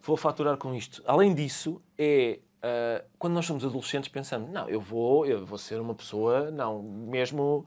vou 0.00 0.16
faturar 0.16 0.56
com 0.56 0.72
isto. 0.76 1.02
Além 1.04 1.34
disso, 1.34 1.82
é 1.98 2.38
ah, 2.62 3.02
quando 3.18 3.34
nós 3.34 3.46
somos 3.46 3.64
adolescentes 3.64 4.08
pensamos, 4.10 4.50
não, 4.50 4.68
eu 4.68 4.80
vou, 4.80 5.26
eu 5.26 5.44
vou 5.44 5.58
ser 5.58 5.80
uma 5.80 5.94
pessoa, 5.94 6.50
não, 6.52 6.82
mesmo. 6.82 7.66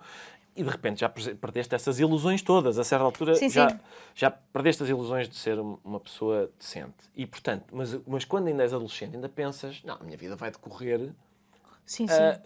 E 0.56 0.64
de 0.64 0.70
repente 0.70 1.00
já 1.00 1.10
perdeste 1.10 1.74
essas 1.74 2.00
ilusões 2.00 2.42
todas. 2.42 2.78
A 2.78 2.84
certa 2.84 3.04
altura 3.04 3.34
Sim, 3.36 3.50
já, 3.50 3.70
sim. 3.70 3.80
já 4.14 4.30
perdeste 4.30 4.84
as 4.84 4.90
ilusões 4.90 5.28
de 5.28 5.36
ser 5.36 5.60
um- 5.60 5.78
uma 5.84 6.00
pessoa 6.00 6.52
decente. 6.60 6.94
E 7.16 7.26
portanto, 7.26 7.66
mas, 7.72 7.98
mas 8.06 8.24
quando 8.24 8.48
ainda 8.48 8.62
és 8.64 8.72
adolescente, 8.74 9.16
ainda 9.16 9.28
pensas, 9.30 9.82
não, 9.84 9.96
a 9.96 10.04
minha 10.04 10.18
vida 10.18 10.36
vai 10.36 10.52
decorrer 10.52 11.12
Sim, 11.86 12.06
ah, 12.10 12.40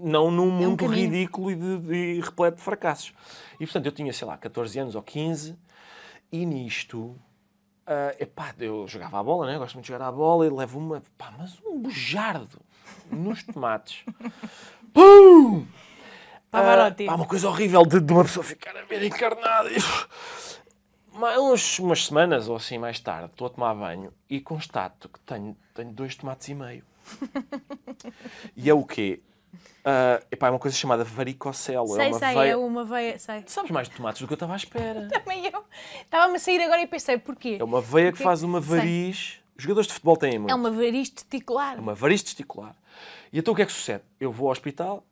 não 0.00 0.30
num 0.30 0.50
mundo 0.50 0.84
caminho. 0.84 1.10
ridículo 1.10 1.50
e, 1.50 1.54
de, 1.54 1.78
de 1.78 2.20
repleto 2.20 2.56
de 2.56 2.62
fracassos. 2.62 3.14
E 3.60 3.64
portanto 3.64 3.86
eu 3.86 3.92
tinha, 3.92 4.12
sei 4.12 4.26
lá, 4.26 4.36
14 4.36 4.78
anos 4.80 4.94
ou 4.96 5.02
15 5.02 5.56
e 6.32 6.44
nisto 6.44 7.16
ah, 7.86 8.14
epá, 8.18 8.54
eu 8.58 8.86
jogava 8.88 9.18
a 9.20 9.22
bola, 9.22 9.46
né? 9.46 9.56
Gosto 9.56 9.74
muito 9.74 9.84
de 9.86 9.92
jogar 9.92 10.06
a 10.08 10.12
bola 10.12 10.46
e 10.46 10.50
levo 10.50 10.78
uma. 10.78 11.02
Pá, 11.16 11.32
mas 11.38 11.58
um 11.64 11.78
bujardo 11.80 12.60
nos 13.10 13.42
tomates. 13.44 14.04
Pum! 14.92 15.64
Pavarotti. 16.52 17.04
Ah, 17.04 17.12
pá, 17.12 17.14
uma 17.14 17.26
coisa 17.26 17.48
horrível 17.48 17.84
de, 17.86 17.98
de 17.98 18.12
uma 18.12 18.24
pessoa 18.24 18.44
ficar 18.44 18.76
a 18.76 18.82
ver 18.82 19.02
encarnada. 19.02 19.70
Mas 21.14 21.38
uns, 21.38 21.78
umas 21.78 22.04
semanas 22.04 22.46
ou 22.46 22.56
assim 22.56 22.76
mais 22.76 23.00
tarde, 23.00 23.30
estou 23.32 23.46
a 23.46 23.50
tomar 23.50 23.74
banho 23.74 24.12
e 24.28 24.38
constato 24.38 25.08
que 25.08 25.18
tenho, 25.20 25.56
tenho 25.74 25.92
dois 25.92 26.14
tomates 26.14 26.48
e 26.48 26.54
meio. 26.54 26.84
e 28.54 28.68
é 28.68 28.74
o 28.74 28.84
quê? 28.84 29.20
Ah, 29.82 30.22
epá, 30.30 30.48
é 30.48 30.50
uma 30.50 30.58
coisa 30.58 30.76
chamada 30.76 31.04
varicocelo. 31.04 31.88
Sei, 31.88 32.06
é 32.06 32.08
uma 32.08 32.18
sei, 32.18 32.34
veia... 32.34 32.50
é 32.52 32.56
uma 32.56 32.84
veia. 32.84 33.18
Sei. 33.18 33.40
Tu 33.40 33.50
sabes 33.50 33.70
mais 33.70 33.88
de 33.88 33.96
tomates 33.96 34.20
do 34.20 34.26
que 34.26 34.34
eu 34.34 34.36
estava 34.36 34.52
à 34.52 34.56
espera. 34.56 35.08
Também 35.12 35.46
eu. 35.46 35.64
Estava-me 36.02 36.36
a 36.36 36.38
sair 36.38 36.60
agora 36.60 36.82
e 36.82 36.86
pensei, 36.86 37.16
porquê? 37.16 37.56
É 37.58 37.64
uma 37.64 37.80
veia 37.80 38.12
que 38.12 38.22
faz 38.22 38.42
uma 38.42 38.60
sei. 38.60 38.76
variz. 38.76 39.40
Os 39.56 39.62
jogadores 39.62 39.86
de 39.86 39.94
futebol 39.94 40.16
têm 40.18 40.38
muito. 40.38 40.50
É 40.50 40.54
uma 40.54 40.70
variz 40.70 41.08
testicular. 41.08 41.78
É 41.78 41.80
uma 41.80 41.94
variz 41.94 42.22
testicular. 42.22 42.76
E 43.32 43.38
então 43.38 43.52
o 43.52 43.56
que 43.56 43.62
é 43.62 43.66
que 43.66 43.72
sucede? 43.72 44.02
Eu 44.20 44.30
vou 44.30 44.48
ao 44.48 44.52
hospital, 44.52 45.04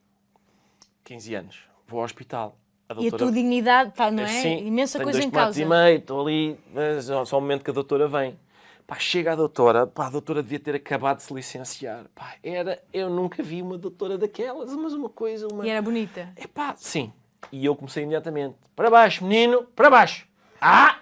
15 1.05 1.35
anos, 1.35 1.59
vou 1.87 2.01
ao 2.01 2.05
hospital. 2.05 2.57
A 2.89 2.93
E 2.95 2.97
a 2.97 3.01
doutora... 3.03 3.19
tua 3.25 3.33
dignidade, 3.33 3.93
tá, 3.93 4.11
não 4.11 4.23
é? 4.25 4.29
Sim, 4.29 4.67
Imensa 4.67 4.99
tenho 4.99 5.05
coisa 5.05 5.19
dois 5.21 5.27
em 5.27 5.31
causa. 5.31 5.63
e 5.63 5.65
meio, 5.65 5.99
estou 5.99 6.21
ali, 6.27 6.59
mas 6.73 7.05
só 7.05 7.25
só 7.25 7.39
o 7.39 7.41
momento 7.41 7.65
que 7.65 7.71
a 7.71 7.75
doutora 7.75 8.09
vem. 8.09 8.39
Pá, 8.87 8.97
chega 8.99 9.33
a 9.33 9.37
doutora, 9.37 9.87
pá, 9.87 10.09
a 10.09 10.11
doutora 10.11 10.43
devia 10.43 10.59
ter 10.59 10.75
acabado 10.75 11.19
de 11.19 11.23
se 11.23 11.33
licenciar. 11.33 12.07
Pá, 12.15 12.35
era, 12.43 12.83
eu 12.93 13.09
nunca 13.09 13.41
vi 13.43 13.63
uma 13.63 13.79
doutora 13.79 14.19
daquelas, 14.19 14.75
mas 14.75 14.93
uma 14.93 15.09
coisa, 15.09 15.47
uma... 15.47 15.65
E 15.65 15.71
era 15.71 15.81
bonita. 15.81 16.29
Epá, 16.37 16.75
sim. 16.77 17.13
E 17.53 17.65
eu 17.65 17.77
comecei 17.77 18.03
imediatamente. 18.03 18.57
Para 18.75 18.91
baixo, 18.91 19.25
menino, 19.25 19.63
para 19.77 19.89
baixo. 19.89 20.27
Ah! 20.61 20.99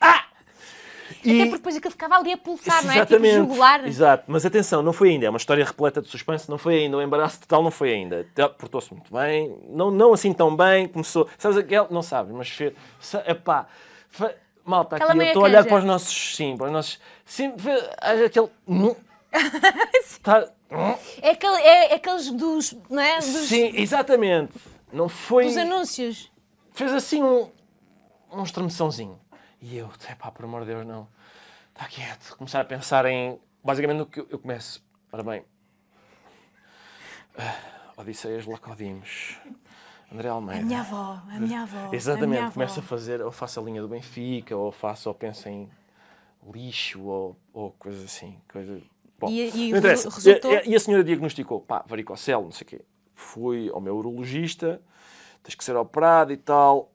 Ah! 0.00 0.24
Até 1.20 1.44
porque 1.44 1.56
depois 1.56 1.76
aquilo 1.76 1.90
ficava 1.90 2.16
ali 2.16 2.32
a 2.32 2.36
pulsar, 2.38 2.84
não 2.84 2.90
é? 2.90 3.00
Tipo 3.00 3.14
Exatamente. 3.14 3.34
jugular. 3.36 3.86
Exato. 3.86 4.24
Mas 4.28 4.46
atenção, 4.46 4.82
não 4.82 4.92
foi 4.92 5.10
ainda. 5.10 5.26
É 5.26 5.28
uma 5.30 5.36
história 5.38 5.64
repleta 5.64 6.00
de 6.00 6.08
suspense. 6.08 6.48
Não 6.50 6.58
foi 6.58 6.76
ainda. 6.78 6.96
O 6.96 7.02
embaraço 7.02 7.40
total 7.40 7.62
não 7.62 7.70
foi 7.70 7.92
ainda. 7.92 8.26
Portou-se 8.58 8.92
muito 8.92 9.12
bem. 9.12 9.56
Não, 9.68 9.90
não 9.90 10.12
assim 10.12 10.32
tão 10.32 10.54
bem. 10.56 10.86
Começou... 10.88 11.28
Sabes 11.38 11.56
aquele... 11.58 11.86
Não 11.90 12.02
sabes, 12.02 12.32
mas 12.34 12.48
fez... 12.48 12.72
Epá. 13.26 13.66
Malta, 14.64 14.96
aqui 14.96 15.04
eu 15.16 15.22
estou 15.22 15.42
a 15.42 15.44
olhar 15.46 15.64
para 15.64 15.78
os 15.78 15.84
nossos... 15.84 16.36
Sim, 16.36 16.56
para 16.56 16.66
os 16.66 16.72
nossos... 16.72 17.00
Sim, 17.24 17.56
fe- 17.58 17.90
haja 18.00 18.26
aquele... 18.26 18.48
Tá- 20.22 20.48
É, 21.22 21.30
aquele, 21.30 21.56
é 21.62 21.94
aqueles 21.94 22.30
dos, 22.30 22.76
não 22.90 23.00
é? 23.02 23.16
Dos, 23.18 23.26
Sim, 23.48 23.72
exatamente. 23.74 24.52
Não 24.92 25.08
foi... 25.08 25.44
dos 25.46 25.56
anúncios. 25.56 26.30
fez 26.72 26.92
assim 26.92 27.22
um, 27.22 27.48
um 28.32 28.42
estremeçãozinho. 28.42 29.18
E 29.60 29.76
eu, 29.76 29.90
pá, 30.18 30.30
por 30.30 30.44
amor 30.44 30.60
de 30.62 30.68
Deus, 30.68 30.86
não. 30.86 31.08
Está 31.74 31.86
quieto. 31.86 32.36
Começar 32.36 32.60
a 32.60 32.64
pensar 32.64 33.06
em. 33.06 33.38
Basicamente, 33.62 34.00
o 34.02 34.06
que 34.06 34.20
eu, 34.20 34.38
começo. 34.38 34.84
Ora 35.12 35.22
bem. 35.22 35.44
Ah, 37.36 37.56
Odisseias 37.96 38.46
Lacodimos. 38.46 39.36
André 40.12 40.28
Almeida. 40.28 40.62
A 40.62 40.64
minha 40.64 40.80
avó, 40.80 41.20
a 41.28 41.38
minha 41.40 41.62
avó. 41.62 41.90
Exatamente, 41.92 42.38
a 42.38 42.40
minha 42.42 42.50
começo 42.52 42.80
a 42.80 42.82
fazer, 42.82 43.20
ou 43.20 43.30
faço 43.30 43.60
a 43.60 43.62
linha 43.62 43.82
do 43.82 43.88
Benfica, 43.88 44.56
ou 44.56 44.72
faço, 44.72 45.08
ou 45.08 45.14
penso 45.14 45.48
em 45.48 45.68
lixo, 46.50 47.02
ou, 47.02 47.36
ou 47.52 47.72
coisas 47.72 48.04
assim. 48.04 48.40
Coisa... 48.50 48.80
Bom, 49.18 49.28
E- 49.28 49.50
e 49.50 49.70
não 49.72 49.78
interessa. 49.78 50.08
resultou? 50.08 50.52
E, 50.52 50.68
e 50.70 50.74
a 50.76 50.80
senhora 50.80 51.04
diagnosticou, 51.04 51.60
pá, 51.60 51.84
varicocele, 51.86 52.42
não 52.42 52.52
sei 52.52 52.64
o 52.64 52.68
quê. 52.70 52.84
Fui 53.14 53.68
ao 53.70 53.80
meu 53.80 53.96
urologista, 53.96 54.80
tens 55.42 55.54
que 55.54 55.62
ser 55.64 55.76
operado 55.76 56.32
e 56.32 56.36
tal, 56.36 56.90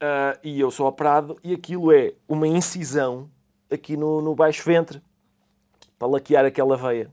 ah, 0.00 0.38
e 0.42 0.60
eu 0.60 0.70
sou 0.70 0.86
operado, 0.86 1.38
e 1.42 1.52
aquilo 1.52 1.92
é 1.92 2.14
uma 2.28 2.46
incisão 2.46 3.30
aqui 3.70 3.96
no, 3.96 4.20
no 4.20 4.34
baixo 4.34 4.64
ventre, 4.64 5.02
para 5.98 6.08
laquear 6.08 6.44
aquela 6.44 6.76
veia. 6.76 7.10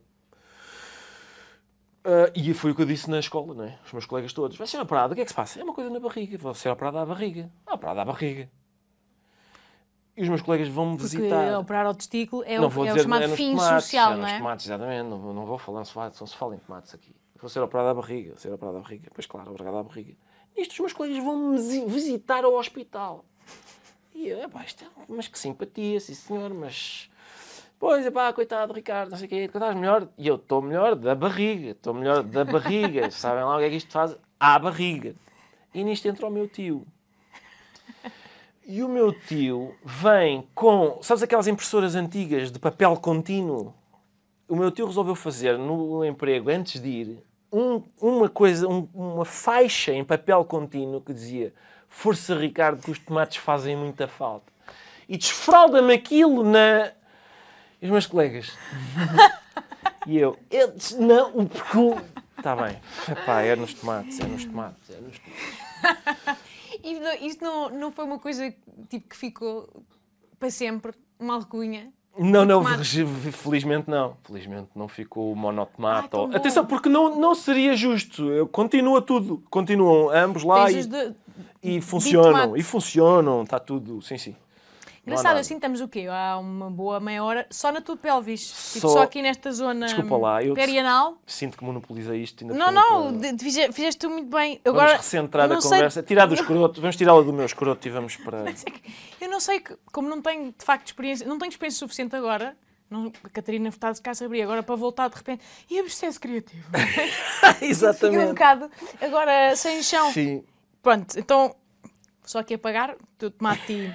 Ah, 2.03 2.32
e 2.36 2.53
foi 2.53 2.71
o 2.71 2.75
que 2.75 2.82
eu 2.82 2.86
disse 2.86 3.09
na 3.09 3.19
escola, 3.19 3.53
não 3.53 3.63
é? 3.63 3.77
Os 3.86 3.93
meus 3.93 4.05
colegas 4.05 4.34
todos. 4.34 4.57
Vai 4.57 4.67
ser 4.67 4.79
operado, 4.79 5.13
o 5.13 5.15
que 5.15 5.21
é 5.21 5.23
que 5.23 5.29
se 5.32 5.36
passa? 5.36 5.59
É 5.59 5.63
uma 5.63 5.73
coisa 5.73 5.89
na 5.89 5.99
barriga. 5.99 6.38
Vou 6.38 6.53
ser 6.53 6.69
operado 6.69 6.97
à 6.97 7.05
barriga. 7.05 7.51
Ah, 7.65 7.75
operado 7.75 7.99
à 7.99 8.05
barriga. 8.05 8.49
E 10.15 10.23
os 10.23 10.29
meus 10.29 10.41
colegas 10.41 10.67
vão-me 10.67 10.97
Porque 10.97 11.17
visitar. 11.17 11.57
operar 11.57 11.86
ao 11.86 11.95
testículo 11.95 12.43
é, 12.45 12.57
não 12.57 12.65
o, 12.65 12.69
vou 12.69 12.86
é 12.86 12.89
o 12.89 12.93
dizer 12.93 13.03
chamado 13.03 13.23
é 13.23 13.27
fim 13.29 13.51
tomates, 13.51 13.86
social, 13.86 14.13
é 14.13 14.17
não 14.17 14.27
é? 14.27 14.38
tomates, 14.38 14.65
exatamente. 14.65 15.09
Não, 15.09 15.34
não 15.34 15.45
vou 15.45 15.57
falar, 15.57 15.79
não 15.79 15.86
se 15.86 15.93
fala, 15.93 16.11
só 16.11 16.25
se 16.25 16.36
fala 16.36 16.55
em 16.55 16.59
tomates 16.59 16.93
aqui. 16.93 17.15
Vou 17.39 17.49
ser 17.49 17.61
operado 17.61 17.89
à 17.89 17.93
barriga, 17.93 18.32
vou 18.32 18.38
ser 18.38 18.51
operado 18.51 18.77
à 18.77 18.82
barriga. 18.82 19.09
Pois 19.13 19.25
claro, 19.25 19.51
operado 19.51 19.77
à 19.77 19.84
barriga. 19.84 20.13
Nisto 20.58 20.72
os 20.74 20.80
meus 20.80 20.93
colegas 20.93 21.24
visi- 21.60 21.86
visitar 21.86 22.43
ao 22.43 22.54
hospital. 22.56 23.26
E 24.14 24.28
eu, 24.28 24.43
epá, 24.43 24.64
isto 24.64 24.84
é, 24.84 24.88
mas 25.08 25.28
que 25.28 25.39
simpatia, 25.39 25.99
sim 25.99 26.14
senhor, 26.14 26.54
mas... 26.54 27.10
Pois, 27.80 28.06
epá, 28.06 28.32
coitado, 28.32 28.74
Ricardo, 28.74 29.10
não 29.10 29.18
sei 29.18 29.26
o 29.26 29.30
quê, 29.30 29.36
estás 29.36 29.76
melhor? 29.76 30.08
E 30.18 30.28
eu 30.28 30.36
estou 30.36 30.62
melhor 30.62 30.93
da 30.95 31.16
barriga, 31.16 31.72
estou 31.72 31.93
melhor 31.95 32.22
da 32.22 32.45
barriga. 32.45 33.10
Sabem 33.12 33.43
lá 33.43 33.56
o 33.56 33.60
que 33.60 33.66
é 33.66 33.70
que 33.72 33.78
isto 33.78 33.91
faz? 33.91 34.16
À 34.39 34.60
barriga. 34.60 35.16
E 35.74 35.84
nisto 35.84 36.08
entra 36.08 36.28
o 36.28 36.30
meu 36.30 36.47
tio. 36.47 36.86
E 38.68 38.84
o 38.84 38.88
meu 38.88 39.12
tio 39.12 39.76
vem 39.84 40.47
com, 40.54 41.02
sabes 41.02 41.24
aquelas 41.24 41.47
impressoras 41.47 41.95
antigas 41.95 42.52
de 42.52 42.60
papel 42.60 42.95
contínuo? 42.97 43.74
O 44.47 44.56
meu 44.56 44.70
tio 44.70 44.86
resolveu 44.86 45.16
fazer 45.16 45.58
no 45.58 46.06
emprego, 46.06 46.49
antes 46.52 46.80
de 46.80 46.88
ir, 46.88 47.24
um- 47.52 47.84
uma 47.99 48.30
coisa, 48.30 48.68
um- 48.68 48.88
uma 48.93 49.26
faixa 49.26 49.91
em 49.93 50.04
papel 50.04 50.43
contínuo 50.45 51.02
que 51.02 51.14
dizia 51.14 51.54
Força 51.89 52.36
Ricardo, 52.36 52.82
que 52.82 52.91
os 52.91 52.99
tomates 52.99 53.38
fazem 53.38 53.76
muita 53.76 54.08
falta. 54.08 54.52
E 55.10 55.18
desfralda-me 55.18 55.93
aquilo 55.93 56.43
na... 56.43 56.91
E 57.82 57.86
os 57.86 57.91
meus 57.91 58.06
colegas. 58.08 58.52
e 60.08 60.18
eu, 60.18 60.38
eu 60.49 60.74
não, 60.99 61.32
o. 61.39 61.47
Está 62.38 62.56
bem. 62.56 62.80
Epá, 63.10 63.41
é 63.41 63.56
nos 63.56 63.74
tomates, 63.74 64.20
é 64.20 64.24
nos 64.26 64.45
tomates, 64.45 64.89
é 64.89 64.97
nos 65.02 65.20
tomates. 65.20 66.41
E 66.84 66.99
não- 66.99 67.14
isto 67.16 67.43
não, 67.43 67.70
não 67.70 67.91
foi 67.91 68.06
uma 68.06 68.18
coisa 68.20 68.54
tipo, 68.89 69.10
que 69.10 69.16
ficou 69.18 69.68
para 70.39 70.49
sempre, 70.49 70.93
uma 71.20 71.36
alcunha. 71.36 71.91
Não, 72.18 72.43
não, 72.45 72.62
felizmente 73.32 73.89
não. 73.89 74.16
Felizmente 74.24 74.68
não 74.76 74.88
ficou 74.88 75.32
o 75.32 75.36
monotomate. 75.36 76.09
Ai. 76.30 76.36
Atenção, 76.36 76.66
porque 76.66 76.89
não, 76.89 77.18
não 77.20 77.34
seria 77.34 77.76
justo. 77.76 78.47
Continua 78.51 79.01
tudo. 79.01 79.41
Continuam 79.49 80.09
ambos 80.09 80.43
lá 80.43 80.66
e, 80.70 80.74
de- 80.88 81.16
e 81.64 81.82
funcionam. 81.82 82.57
E 82.57 82.62
funcionam. 82.64 83.43
Está 83.43 83.59
tudo. 83.59 84.01
Sim, 84.01 84.18
sim. 84.18 84.36
Engraçado, 85.06 85.38
assim 85.38 85.56
estamos 85.56 85.82
o 85.82 85.88
quê? 85.88 86.06
Há 86.10 86.38
uma 86.38 86.70
boa 86.70 86.99
meia 86.99 87.24
hora 87.24 87.47
só 87.49 87.72
na 87.72 87.82
tua 87.82 87.97
pelvis. 87.97 88.72
Tipo, 88.74 88.88
Só- 88.88 88.93
só 88.93 89.02
aqui 89.02 89.22
nesta 89.22 89.52
zona 89.52 89.88
Desculpa 89.88 90.16
lá, 90.18 90.43
eu- 90.43 90.54
perianal. 90.54 91.18
Sinto 91.26 91.58
que 91.58 91.64
monopolizei 91.64 92.22
isto. 92.22 92.43
Ainda 92.43 92.54
Não, 92.54 92.72
não, 92.72 93.20
para- 93.20 93.38
fizeste 93.74 93.97
tu 93.97 94.10
muito 94.12 94.30
bem. 94.30 94.62
Vamos 94.64 94.80
Agora, 94.80 94.97
recentrar 94.97 95.45
a 95.49 95.54
não 95.56 95.60
sei- 95.62 95.72
conversa. 95.72 96.04
Tirar 96.04 96.28
do 96.28 96.36
escroto. 96.36 96.80
Vamos 96.82 96.95
tirá-la 96.95 97.22
do 97.24 97.34
meu 97.34 97.45
escroto 97.45 97.88
e 97.88 97.91
vamos 97.91 98.16
para. 98.18 98.43
Eu 99.20 99.28
não 99.30 99.39
sei, 99.39 99.60
que- 99.60 99.76
como 99.91 100.08
não 100.08 100.22
tenho 100.22 100.54
de 100.58 100.64
facto 100.64 100.88
experiência, 100.88 101.26
não 101.28 101.39
tenho 101.39 101.49
experiência 101.49 101.80
suficiente 101.80 102.16
agora. 102.16 102.56
Não, 102.89 103.12
a 103.24 103.30
Catarina 103.30 103.70
está 103.70 103.91
de 103.91 104.02
cá 104.02 104.12
a 104.20 104.26
abrir 104.26 104.41
agora 104.43 104.62
para 104.62 104.76
voltar 104.76 105.08
de 105.10 105.16
repente. 105.16 105.43
E 105.70 105.80
a 105.80 105.84
processo 105.84 106.20
criativo? 106.20 106.68
Fiquei 107.60 108.20
um 108.20 108.28
bocado 108.28 108.70
agora 109.02 109.56
sem 109.56 109.82
chão. 109.82 110.12
Sim. 110.12 110.43
Pronto, 110.84 111.18
então 111.18 111.56
só 112.24 112.39
aqui 112.39 112.54
apagar, 112.56 112.95
tu 113.18 113.32
tomate 113.32 113.91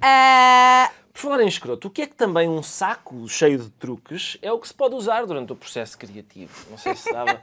Ah, 0.00 0.90
Por 1.12 1.18
falar 1.20 1.42
em 1.42 1.48
escroto, 1.48 1.88
o 1.88 1.90
que 1.90 2.02
é 2.02 2.06
que 2.06 2.14
também 2.14 2.48
um 2.48 2.62
saco 2.62 3.28
cheio 3.28 3.58
de 3.58 3.70
truques 3.70 4.38
é 4.40 4.52
o 4.52 4.58
que 4.58 4.68
se 4.68 4.74
pode 4.74 4.94
usar 4.94 5.24
durante 5.26 5.52
o 5.52 5.56
processo 5.56 5.98
criativo? 5.98 6.52
Não 6.70 6.78
sei 6.78 6.94
se 6.94 7.10
sabe. 7.10 7.38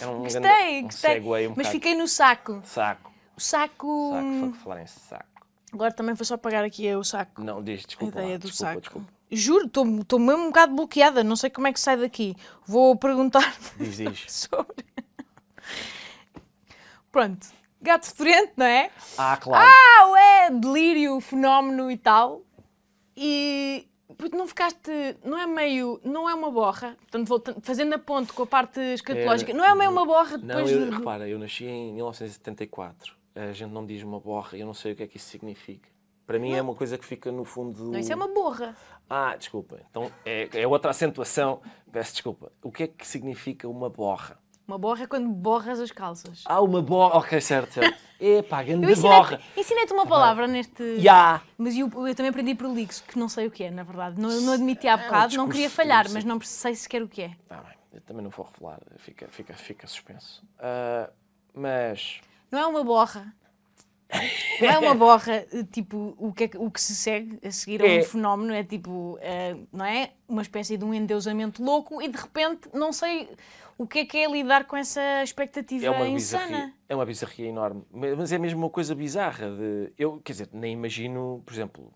É 0.00 0.06
um 0.06 0.20
gostei, 0.20 0.40
grande, 0.40 0.78
um 0.78 0.82
gostei. 0.84 1.10
segue 1.10 1.26
um 1.28 1.30
Mas 1.30 1.48
bocado. 1.50 1.68
fiquei 1.70 1.94
no 1.94 2.08
saco. 2.08 2.62
Saco. 2.64 3.12
O 3.36 3.40
saco. 3.40 4.12
Saco, 4.14 4.40
foi 4.40 4.48
por 4.50 4.56
falar 4.56 4.82
em 4.82 4.86
saco. 4.86 5.24
Agora 5.72 5.92
também 5.92 6.14
vou 6.14 6.24
só 6.24 6.34
apagar 6.34 6.64
aqui 6.64 6.92
o 6.94 7.04
saco. 7.04 7.42
Não, 7.42 7.62
diz, 7.62 7.84
A 7.84 7.86
desculpa. 7.86 8.18
ideia 8.18 8.32
lá, 8.32 8.38
do 8.38 8.48
desculpa, 8.48 8.70
saco. 8.72 8.80
desculpa. 8.80 9.08
Juro, 9.32 9.66
estou 9.66 9.84
mesmo 10.18 10.42
um 10.42 10.46
bocado 10.46 10.74
bloqueada, 10.74 11.22
não 11.22 11.36
sei 11.36 11.48
como 11.50 11.68
é 11.68 11.72
que 11.72 11.78
sai 11.78 11.96
daqui. 11.96 12.34
Vou 12.66 12.96
perguntar 12.96 13.54
Diz, 13.76 13.96
diz. 13.98 14.24
sobre. 14.50 14.84
Pronto, 17.12 17.46
gato 17.80 18.06
fedorento, 18.06 18.52
não 18.56 18.66
é? 18.66 18.90
Ah, 19.16 19.36
claro. 19.36 19.64
Ah, 19.66 20.20
é 20.20 20.50
delírio, 20.50 21.20
fenómeno 21.20 21.90
e 21.90 21.96
tal. 21.96 22.42
E 23.16 23.86
porque 24.18 24.36
não 24.36 24.46
ficaste, 24.46 24.90
não 25.24 25.38
é 25.38 25.46
meio, 25.46 26.00
não 26.04 26.28
é 26.28 26.34
uma 26.34 26.50
borra, 26.50 26.96
portanto, 27.00 27.28
voltando- 27.28 27.60
fazendo 27.62 27.94
a 27.94 27.98
ponte 27.98 28.32
com 28.32 28.42
a 28.42 28.46
parte 28.46 28.80
escatológica, 28.80 29.52
Era- 29.52 29.58
não 29.58 29.64
é 29.64 29.74
meio 29.74 29.90
uma 29.90 30.04
borra 30.04 30.36
não, 30.36 30.46
depois 30.46 30.70
eu, 30.72 30.90
de... 30.90 30.96
repara, 30.96 31.28
eu 31.28 31.38
nasci 31.38 31.64
em 31.64 31.92
1974. 31.94 33.14
A 33.34 33.52
gente 33.52 33.70
não 33.70 33.86
diz 33.86 34.02
uma 34.02 34.18
borra, 34.18 34.58
eu 34.58 34.66
não 34.66 34.74
sei 34.74 34.92
o 34.92 34.96
que 34.96 35.02
é 35.04 35.06
que 35.06 35.16
isso 35.16 35.28
significa. 35.28 35.88
Para 36.26 36.38
mim 36.38 36.52
é 36.54 36.62
uma 36.62 36.74
coisa 36.74 36.96
que 36.98 37.04
fica 37.04 37.30
no 37.32 37.44
fundo 37.44 37.72
do... 37.72 37.90
Não, 37.92 37.98
isso 37.98 38.12
é 38.12 38.16
uma 38.16 38.28
borra. 38.28 38.76
Ah, 39.08 39.34
desculpa. 39.36 39.80
Então 39.90 40.10
é, 40.24 40.48
é 40.52 40.66
outra 40.66 40.90
acentuação. 40.90 41.60
Peço 41.90 42.12
desculpa. 42.12 42.52
O 42.62 42.70
que 42.70 42.84
é 42.84 42.86
que 42.86 43.06
significa 43.06 43.68
uma 43.68 43.88
borra? 43.90 44.38
Uma 44.70 44.78
borra 44.78 45.02
é 45.02 45.06
quando 45.08 45.28
borras 45.28 45.80
as 45.80 45.90
calças. 45.90 46.44
Ah, 46.46 46.60
uma 46.60 46.80
borra. 46.80 47.16
Ok, 47.18 47.40
certo, 47.40 47.72
certo. 47.72 47.98
Epá, 48.20 48.62
Eu 48.62 48.78
grande 48.78 49.00
borra. 49.00 49.40
ensinei-te 49.56 49.92
uma 49.92 50.06
palavra 50.06 50.46
neste. 50.46 51.00
Já. 51.00 51.42
Mas 51.58 51.76
eu, 51.76 51.90
eu 52.06 52.14
também 52.14 52.30
aprendi 52.30 52.54
por 52.54 52.72
lixo, 52.72 53.02
que 53.02 53.18
não 53.18 53.28
sei 53.28 53.48
o 53.48 53.50
que 53.50 53.64
é, 53.64 53.70
na 53.72 53.82
verdade. 53.82 54.20
Não, 54.20 54.28
não 54.42 54.52
admiti 54.52 54.86
há 54.86 54.96
bocado, 54.96 55.36
não 55.36 55.48
discurso 55.48 55.50
queria 55.50 55.70
falhar, 55.70 56.06
mas 56.12 56.22
não 56.22 56.40
sei 56.40 56.76
sequer 56.76 57.02
o 57.02 57.08
que 57.08 57.22
é. 57.22 57.36
Tá 57.48 57.56
bem, 57.56 57.74
eu 57.92 58.00
também 58.02 58.22
não 58.22 58.30
vou 58.30 58.46
revelar, 58.46 58.78
fica, 58.98 59.26
fica, 59.26 59.54
fica 59.54 59.88
suspenso. 59.88 60.40
Ah, 60.60 61.10
mas. 61.52 62.20
Não 62.48 62.60
é 62.60 62.66
uma 62.66 62.84
borra. 62.84 63.34
Não 64.60 64.68
é 64.68 64.78
uma 64.78 64.94
borra, 64.94 65.44
eh, 65.52 65.64
tipo, 65.70 66.14
o 66.18 66.32
que, 66.32 66.44
é 66.44 66.50
o 66.56 66.70
que 66.70 66.80
se 66.80 66.94
segue 66.94 67.38
a 67.46 67.50
seguir 67.50 67.82
a 67.82 67.86
É. 67.86 68.00
um 68.00 68.04
fenómeno, 68.04 68.52
é 68.52 68.64
tipo, 68.64 69.18
eh, 69.20 69.56
não 69.72 69.84
é? 69.84 70.10
Uma 70.28 70.42
espécie 70.42 70.76
de 70.76 70.84
um 70.84 70.92
endeusamento 70.92 71.62
louco 71.62 72.02
e 72.02 72.08
de 72.08 72.18
repente 72.18 72.68
não 72.74 72.92
sei 72.92 73.28
o 73.78 73.86
que 73.86 74.00
é 74.00 74.04
que 74.04 74.18
é 74.18 74.30
lidar 74.30 74.64
com 74.66 74.76
essa 74.76 75.22
expectativa 75.22 75.86
É 75.86 75.90
uma 75.90 76.06
insana. 76.08 76.44
bizarria, 76.46 76.74
é 76.88 76.94
uma 76.94 77.06
bizarria 77.06 77.46
enorme. 77.48 77.82
Mas 77.92 78.30
é 78.32 78.38
mesmo 78.38 78.58
uma 78.60 78.70
coisa 78.70 78.94
bizarra. 78.94 79.48
De, 79.50 79.92
eu, 79.96 80.20
quer 80.24 80.32
dizer, 80.32 80.48
nem 80.52 80.72
imagino, 80.74 81.42
por 81.46 81.52
exemplo, 81.54 81.92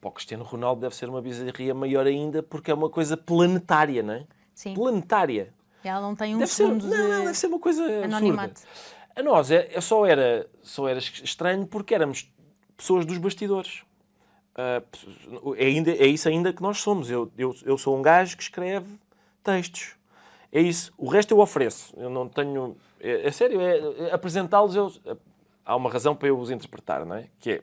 para 0.00 0.08
o 0.08 0.12
Cristiano 0.12 0.42
Ronaldo 0.44 0.80
deve 0.80 0.96
ser 0.96 1.08
uma 1.08 1.20
bizarria 1.22 1.74
maior 1.74 2.06
ainda 2.06 2.42
porque 2.42 2.70
é 2.70 2.74
uma 2.74 2.88
coisa 2.90 3.16
planetária, 3.16 4.02
não 4.02 4.14
é? 4.14 4.24
Sim. 4.54 4.74
Planetária. 4.74 5.54
Ela 5.84 6.00
não 6.00 6.16
tem 6.16 6.34
um 6.34 6.38
Deve 6.38 6.50
ser, 6.50 6.64
segundo 6.64 6.82
não, 6.88 6.90
de 6.90 7.02
não, 7.08 7.24
deve 7.24 7.34
ser 7.38 7.46
uma 7.46 7.60
coisa 7.60 7.82
anonimato. 8.04 8.50
absurda. 8.62 8.97
A 9.18 9.22
nós 9.22 9.50
é, 9.50 9.68
é 9.72 9.80
só, 9.80 10.06
era, 10.06 10.48
só 10.62 10.86
era 10.86 11.00
estranho 11.00 11.66
porque 11.66 11.92
éramos 11.92 12.32
pessoas 12.76 13.04
dos 13.04 13.18
bastidores. 13.18 13.82
Ah, 14.54 14.80
é, 15.56 15.64
ainda, 15.64 15.90
é 15.90 16.06
isso 16.06 16.28
ainda 16.28 16.52
que 16.52 16.62
nós 16.62 16.80
somos. 16.80 17.10
Eu, 17.10 17.28
eu, 17.36 17.52
eu 17.64 17.76
sou 17.76 17.98
um 17.98 18.02
gajo 18.02 18.36
que 18.36 18.44
escreve 18.44 18.96
textos. 19.42 19.96
É 20.52 20.60
isso. 20.60 20.92
O 20.96 21.08
resto 21.08 21.32
eu 21.32 21.40
ofereço. 21.40 21.92
Eu 21.96 22.08
não 22.08 22.28
tenho. 22.28 22.76
É, 23.00 23.26
é 23.26 23.32
sério, 23.32 23.60
é, 23.60 24.08
é 24.08 24.12
apresentá-los. 24.14 24.76
Eu, 24.76 24.92
há 25.66 25.74
uma 25.74 25.90
razão 25.90 26.14
para 26.14 26.28
eu 26.28 26.38
os 26.38 26.48
interpretar, 26.48 27.04
não 27.04 27.16
é? 27.16 27.28
Que 27.40 27.50
é. 27.50 27.62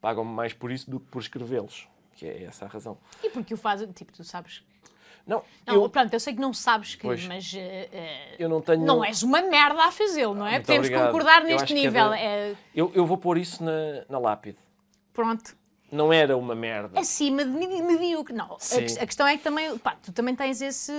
Pagam-me 0.00 0.32
mais 0.32 0.52
por 0.52 0.72
isso 0.72 0.90
do 0.90 0.98
que 0.98 1.06
por 1.06 1.22
escrevê-los. 1.22 1.86
Que 2.16 2.26
é 2.26 2.42
essa 2.42 2.64
a 2.64 2.68
razão. 2.68 2.98
E 3.22 3.30
porque 3.30 3.54
o 3.54 3.56
faz, 3.56 3.80
tipo, 3.94 4.12
tu 4.12 4.24
sabes. 4.24 4.64
Não, 5.28 5.42
Não, 5.66 5.74
eu, 5.74 5.88
pronto, 5.90 6.12
eu 6.14 6.18
sei 6.18 6.32
que 6.34 6.40
não 6.40 6.52
sabes 6.54 6.94
que, 6.94 7.02
Pois. 7.02 7.24
mas 7.26 7.52
eh, 7.54 8.34
eu 8.38 8.48
não 8.48 8.62
tenho. 8.62 8.80
não 8.84 9.04
és 9.04 9.22
uma 9.22 9.42
merda 9.42 9.84
a 9.84 9.92
fazê-lo, 9.92 10.34
não 10.34 10.46
é? 10.46 10.52
Muito 10.52 10.64
Podemos 10.66 10.86
obrigado. 10.86 11.06
concordar 11.12 11.42
Eu 11.42 11.48
neste 11.48 11.66
que 11.66 11.74
nível. 11.74 12.12
É, 12.14 12.54
Eu, 12.74 12.90
eu 12.94 13.04
vou 13.06 13.18
pôr 13.18 13.36
isso 13.36 13.62
na, 13.62 14.04
na 14.08 14.18
lápide. 14.18 14.56
pronto. 15.12 15.54
Não 15.92 16.12
era 16.12 16.36
uma 16.36 16.54
merda. 16.54 16.98
acima 17.00 17.44
de 17.44 17.50
medíocre. 17.50 18.34
Não, 18.34 18.54
a, 18.54 18.58
Sim. 18.58 18.84
que- 18.86 18.98
a 18.98 19.06
questão 19.06 19.26
é 19.26 19.36
que 19.38 19.42
também, 19.44 19.76
pá, 19.78 19.96
tu 20.02 20.12
também 20.12 20.34
tens 20.34 20.60
esse. 20.62 20.92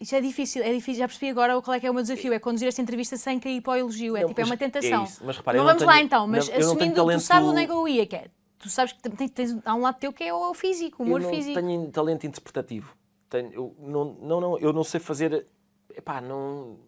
Isso 0.00 0.16
é 0.16 0.20
difícil, 0.20 0.62
é 0.62 0.72
difícil. 0.72 1.00
Já 1.00 1.06
percebi 1.08 1.30
agora 1.30 1.60
qual 1.62 1.74
é 1.74 1.80
que 1.80 1.86
é 1.86 1.90
o 1.90 1.94
meu 1.94 2.02
desafio, 2.02 2.32
é 2.32 2.38
conduzir 2.38 2.66
esta 2.66 2.80
entrevista 2.82 3.16
sem 3.16 3.38
cair 3.38 3.60
para 3.60 3.72
o 3.74 3.76
elogio. 3.76 4.16
É 4.16 4.22
Não, 4.22 4.28
tipo, 4.28 4.40
é 4.40 4.44
uma 4.44 4.54
é 4.54 4.56
tentação. 4.56 5.04
isso. 5.04 5.22
Mas 5.24 5.36
repara, 5.36 5.56
não 5.58 5.64
não 5.64 5.70
vamos 5.72 5.84
lá 5.86 5.92
tenho- 5.94 6.04
então, 6.06 6.26
mas 6.26 6.48
não- 6.48 6.56
assumindo, 6.58 6.94
talento- 6.94 7.20
tu 7.20 7.24
sabes 7.24 7.48
onde 7.48 7.62
é 7.62 7.66
que 7.66 7.72
eu 7.72 7.86
ia, 7.88 8.06
que 8.06 8.16
é, 8.16 8.24
tu 8.62 8.70
sabes 8.70 8.92
que 8.92 9.02
tens, 9.10 9.30
tens, 9.32 9.58
há 9.64 9.74
um 9.74 9.80
lado 9.82 9.98
teu 9.98 10.12
que 10.12 10.22
é 10.24 10.32
o 10.32 10.54
físico, 10.54 11.02
o 11.02 11.06
humor 11.06 11.20
eu 11.20 11.24
não 11.28 11.34
físico. 11.34 11.60
tenho 11.60 11.90
talento 11.90 12.26
interpretativo. 12.26 12.96
Tenho, 13.28 13.52
eu, 13.52 13.76
não, 13.78 14.04
não, 14.20 14.40
não, 14.40 14.58
eu 14.58 14.72
não 14.72 14.84
sei 14.84 15.00
fazer. 15.00 15.46
Epá, 15.94 16.20
não. 16.20 16.78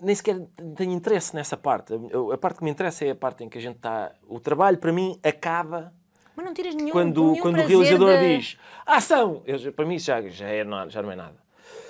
Nem 0.00 0.14
sequer 0.14 0.40
tenho 0.76 0.92
interesse 0.92 1.34
nessa 1.34 1.56
parte. 1.56 1.92
Eu- 2.10 2.32
a 2.32 2.38
parte 2.38 2.58
que 2.58 2.64
me 2.64 2.70
interessa 2.70 3.04
é 3.04 3.10
a 3.10 3.14
parte 3.14 3.44
em 3.44 3.48
que 3.48 3.58
a 3.58 3.60
gente 3.60 3.76
está. 3.76 4.12
O 4.26 4.40
trabalho, 4.40 4.78
para 4.78 4.92
mim, 4.92 5.18
acaba 5.22 5.92
Mas 6.34 6.46
não 6.46 6.54
tiras 6.54 6.74
nenhum, 6.74 6.90
quando, 6.92 7.32
nenhum 7.32 7.42
quando 7.42 7.58
o 7.58 7.66
realizador 7.66 8.18
de- 8.18 8.38
diz 8.38 8.56
ação! 8.86 9.42
Eu- 9.44 9.72
para 9.72 9.84
mim, 9.84 9.96
isso 9.96 10.06
já, 10.06 10.22
já, 10.22 10.48
é, 10.48 10.64
não- 10.64 10.88
já 10.88 11.02
não 11.02 11.10
é 11.12 11.16
nada. 11.16 11.36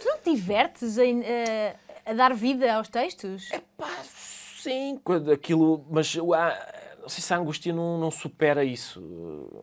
Tu 0.03 0.09
não 0.09 0.18
te 0.18 0.35
divertes 0.35 0.99
em, 0.99 1.22
eh, 1.22 1.76
a 2.05 2.12
dar 2.14 2.35
vida 2.35 2.74
aos 2.74 2.89
textos? 2.89 3.49
Pá, 3.76 3.89
sim, 4.05 4.99
quando 5.05 5.31
aquilo. 5.31 5.85
Mas 5.89 6.16
ah, 6.35 6.89
sei 7.11 7.22
se 7.22 7.34
a 7.34 7.36
angústia 7.36 7.72
não, 7.72 7.98
não 7.98 8.11
supera 8.11 8.64
isso. 8.64 9.02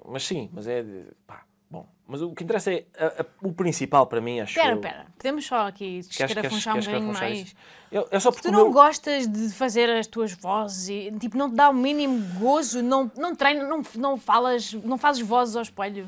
Mas 0.07 0.23
sim, 0.23 0.49
mas 0.53 0.67
é. 0.67 0.83
Pá, 1.25 1.43
bom. 1.69 1.87
Mas 2.05 2.21
o 2.21 2.33
que 2.33 2.43
interessa 2.43 2.71
é. 2.71 2.85
a- 2.97 3.21
a- 3.21 3.25
o 3.41 3.51
principal 3.53 4.05
para 4.07 4.21
mim, 4.21 4.39
acho 4.39 4.51
Espera, 4.51 4.69
eu- 4.73 4.75
espera, 4.75 5.07
podemos 5.17 5.45
só 5.45 5.67
aqui 5.67 5.97
escarafunchar 5.99 6.75
um 6.77 6.79
bocadinho 6.79 7.13
mais? 7.13 7.55
Eu- 7.91 8.07
é 8.11 8.19
só 8.19 8.31
porque 8.31 8.47
Tu 8.47 8.51
não 8.51 8.65
meu- 8.65 8.71
gostas 8.73 9.27
de 9.27 9.49
fazer 9.49 9.89
as 9.89 10.05
tuas 10.07 10.33
vozes 10.33 10.89
e 10.89 11.11
tipo, 11.19 11.37
não 11.37 11.49
te 11.49 11.55
dá 11.55 11.69
o 11.69 11.73
mínimo 11.73 12.21
gozo, 12.39 12.83
não, 12.83 13.11
não 13.17 13.35
treinas, 13.35 13.67
não, 13.67 13.81
não 13.95 14.17
falas, 14.17 14.73
não 14.73 14.97
fazes 14.97 15.21
vozes 15.21 15.55
ao 15.55 15.61
espelho. 15.63 16.07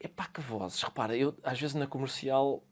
É 0.00 0.08
pá, 0.08 0.26
que 0.32 0.40
vozes. 0.40 0.82
Repara, 0.82 1.16
eu 1.16 1.34
às 1.44 1.60
vezes 1.60 1.74
na 1.74 1.86
comercial 1.86 2.62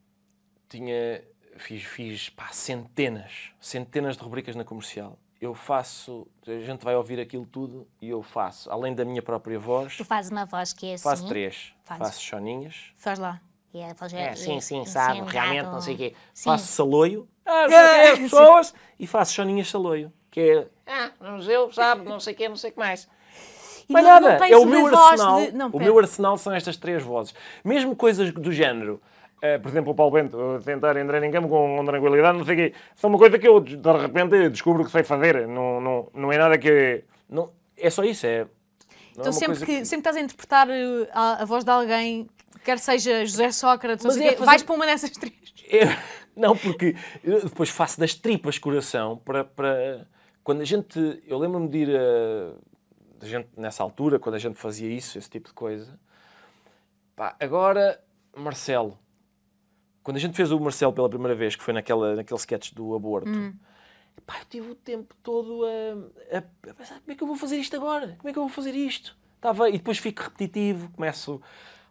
tinha. 0.69 1.23
Fiz, 1.57 1.83
fiz 1.83 2.29
pá, 2.31 2.49
centenas, 2.53 3.51
centenas 3.61 4.17
de 4.17 4.23
rubricas 4.23 4.57
na 4.57 4.65
comercial. 4.65 5.19
Eu 5.41 5.55
faço. 5.55 6.27
A 6.47 6.51
gente 6.61 6.85
vai 6.85 6.95
ouvir 6.95 7.19
aquilo 7.19 7.47
tudo 7.47 7.87
e 8.01 8.11
eu 8.11 8.23
faço, 8.23 8.71
além 8.71 8.95
da 8.95 9.05
minha 9.05 9.23
própria 9.23 9.59
voz, 9.59 9.97
Tu 9.97 10.05
fazes 10.05 10.31
uma 10.31 10.45
voz 10.45 10.73
que 10.73 10.91
é 10.91 10.95
assim. 10.95 11.03
faço 11.05 11.27
três. 11.27 11.73
Fazes. 11.85 12.03
Faço 12.07 12.23
choninhas. 12.23 12.93
Faz 12.97 13.19
lá. 13.19 13.41
E 13.73 13.83
a 13.83 13.95
voz 13.95 14.13
É, 14.13 14.35
sim, 14.35 14.61
sim, 14.61 14.81
assim, 14.81 14.85
sabe, 14.91 15.21
um 15.23 15.25
realmente, 15.25 15.65
não 15.67 15.81
sei 15.81 15.95
o 15.95 15.97
quê. 15.97 16.15
Sim. 16.35 16.51
Faço 16.51 16.67
saloio. 16.67 17.29
Ah, 17.47 17.67
as 18.13 18.19
pessoas. 18.19 18.75
E 18.99 19.07
faço 19.07 19.33
choninhas 19.33 19.71
saloio. 19.71 20.13
Que 20.31 20.41
é. 20.41 20.69
Ah, 20.87 21.11
no 21.21 21.33
museu, 21.33 21.73
sabe, 21.73 22.05
não 22.05 22.21
sei 22.21 22.35
o 22.35 22.37
quê, 22.37 22.49
não 22.49 22.57
sei 22.57 22.71
o 22.71 22.73
que 22.75 22.79
mais. 22.79 23.09
E 23.89 23.93
Mas 23.93 24.05
não- 24.05 24.11
nada, 24.11 24.39
não 24.39 24.45
é 24.47 24.57
o 24.57 24.67
meu 24.67 24.87
arsenal. 24.87 25.41
de- 25.41 25.53
não, 25.53 25.69
o 25.71 25.79
meu 25.79 25.99
arsenal 25.99 26.37
são 26.37 26.53
estas 26.53 26.77
três 26.77 27.03
vozes. 27.03 27.35
Mesmo 27.65 27.97
coisas 27.97 28.31
do 28.33 28.53
género. 28.53 29.01
Eh, 29.43 29.59
por 29.59 29.69
exemplo, 29.69 29.93
o 29.93 29.95
Paulo 29.95 30.13
Bento, 30.13 30.39
eh, 30.39 30.59
tentar 30.65 30.97
entrar 30.97 31.23
em 31.23 31.31
campo 31.31 31.49
com 31.49 31.85
tranquilidade, 31.85 32.39
não 32.39 32.45
sei 32.45 32.55
o 32.55 32.59
quê. 32.59 32.75
São 32.95 33.09
uma 33.11 33.19
coisa 33.19 33.39
que 33.39 33.49
eu, 33.49 33.61
de 33.61 33.93
repente, 33.93 34.49
descubro 34.51 34.85
que 34.85 34.91
sei 34.91 35.03
fazer. 35.03 35.47
Não, 35.49 35.81
não, 35.81 36.09
não 36.15 36.33
é 36.33 36.39
nada 36.39 36.59
que... 36.59 37.05
Não, 37.29 37.51
é 37.77 37.89
só 37.91 38.05
isso, 38.05 38.27
é... 38.27 38.41
não 38.41 38.45
é 38.47 38.49
Então 39.13 39.25
uma 39.27 39.33
sempre 39.33 39.47
coisa 39.47 39.67
que, 39.67 39.73
sempre 39.85 39.89
que 39.89 39.95
estás 39.97 40.17
a 40.17 40.21
interpretar 40.21 40.69
uh, 40.69 41.09
a, 41.13 41.43
a 41.43 41.45
voz 41.45 41.65
de 41.65 41.71
alguém, 41.71 42.29
quer 42.65 42.79
seja 42.79 43.25
José 43.25 43.51
Sócrates, 43.51 44.05
Mas 44.05 44.17
é 44.19 44.33
fazer- 44.33 44.45
vais 44.45 44.63
para 44.63 44.75
uma 44.75 44.87
dessas 44.87 45.11
três. 45.13 45.35
Eu- 45.69 45.89
não, 46.37 46.57
porque 46.57 46.95
depois 47.25 47.69
faço 47.71 47.99
das 47.99 48.15
tripas 48.15 48.59
coração 48.59 49.17
para, 49.25 49.45
para... 49.45 50.07
Quando 50.45 50.61
a 50.61 50.65
gente... 50.65 51.23
Eu 51.27 51.39
lembro-me 51.39 51.69
de 51.69 51.79
ir 51.79 51.97
a... 51.97 52.53
Gente, 53.23 53.49
nessa 53.57 53.83
altura, 53.83 54.19
quando 54.19 54.37
a 54.37 54.39
gente 54.39 54.59
fazia 54.59 54.89
isso, 54.91 55.19
esse 55.19 55.29
tipo 55.29 55.49
de 55.49 55.55
coisa. 55.55 55.99
Pá, 57.15 57.37
agora, 57.39 58.03
Marcelo. 58.35 58.99
Quando 60.03 60.17
a 60.17 60.21
gente 60.21 60.35
fez 60.37 60.51
o 60.51 60.59
Marcelo 60.59 60.93
pela 60.93 61.09
primeira 61.09 61.35
vez, 61.35 61.55
que 61.57 61.63
foi 61.63 61.75
naquela, 61.75 62.17
naquele 62.17 62.39
sketch 62.39 62.73
do 62.73 62.95
aborto, 62.95 63.31
pá, 64.27 64.39
eu 64.41 64.45
tive 64.49 64.71
o 64.71 64.75
tempo 64.75 65.15
todo 65.23 65.65
a, 65.65 66.37
a, 66.37 66.71
a 66.71 66.75
pensar 66.75 67.01
como 67.01 67.13
é 67.13 67.15
que 67.15 67.23
eu 67.23 67.27
vou 67.27 67.37
fazer 67.37 67.57
isto 67.59 67.77
agora? 67.77 68.17
Como 68.19 68.29
é 68.29 68.33
que 68.33 68.39
eu 68.39 68.43
vou 68.43 68.51
fazer 68.51 68.75
isto? 68.75 69.17
Estava, 69.37 69.69
e 69.69 69.73
depois 69.73 69.99
fico 69.99 70.23
repetitivo, 70.23 70.91
começo... 70.91 71.41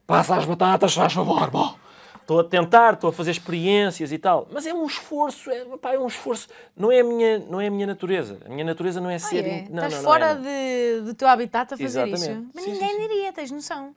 Passa 0.05 0.35
as 0.37 0.45
batatas, 0.45 0.95
faz 0.95 1.13
favor, 1.13 1.51
bom. 1.51 1.77
Estou 2.19 2.39
a 2.39 2.43
tentar, 2.43 2.93
estou 2.95 3.11
a 3.11 3.13
fazer 3.13 3.29
experiências 3.29 4.11
e 4.11 4.17
tal. 4.17 4.47
Mas 4.51 4.65
é 4.65 4.73
um 4.73 4.85
esforço, 4.87 5.51
é, 5.51 5.65
pá, 5.77 5.93
é 5.93 5.99
um 5.99 6.07
esforço. 6.07 6.47
Não 6.75 6.91
é, 6.91 7.01
a 7.01 7.03
minha, 7.03 7.37
não 7.39 7.61
é 7.61 7.67
a 7.67 7.71
minha 7.71 7.85
natureza. 7.85 8.39
A 8.43 8.49
minha 8.49 8.65
natureza 8.65 8.99
não 8.99 9.09
é 9.09 9.19
ser... 9.19 9.45
Ah, 9.45 9.47
é? 9.47 9.61
Não, 9.69 9.85
Estás 9.85 9.93
não, 9.93 10.01
não 10.01 10.09
fora 10.09 10.25
é, 10.25 10.33
não. 10.33 10.41
de- 10.41 11.01
do 11.05 11.13
teu 11.13 11.27
habitat 11.27 11.73
a 11.73 11.77
fazer 11.77 12.07
isso. 12.07 12.23
Exatamente. 12.25 12.49
Mas 12.55 12.63
Sim, 12.63 12.71
ninguém 12.71 12.89
sim, 12.89 12.95
sim. 12.95 13.07
diria, 13.07 13.33
tens 13.33 13.51
noção. 13.51 13.95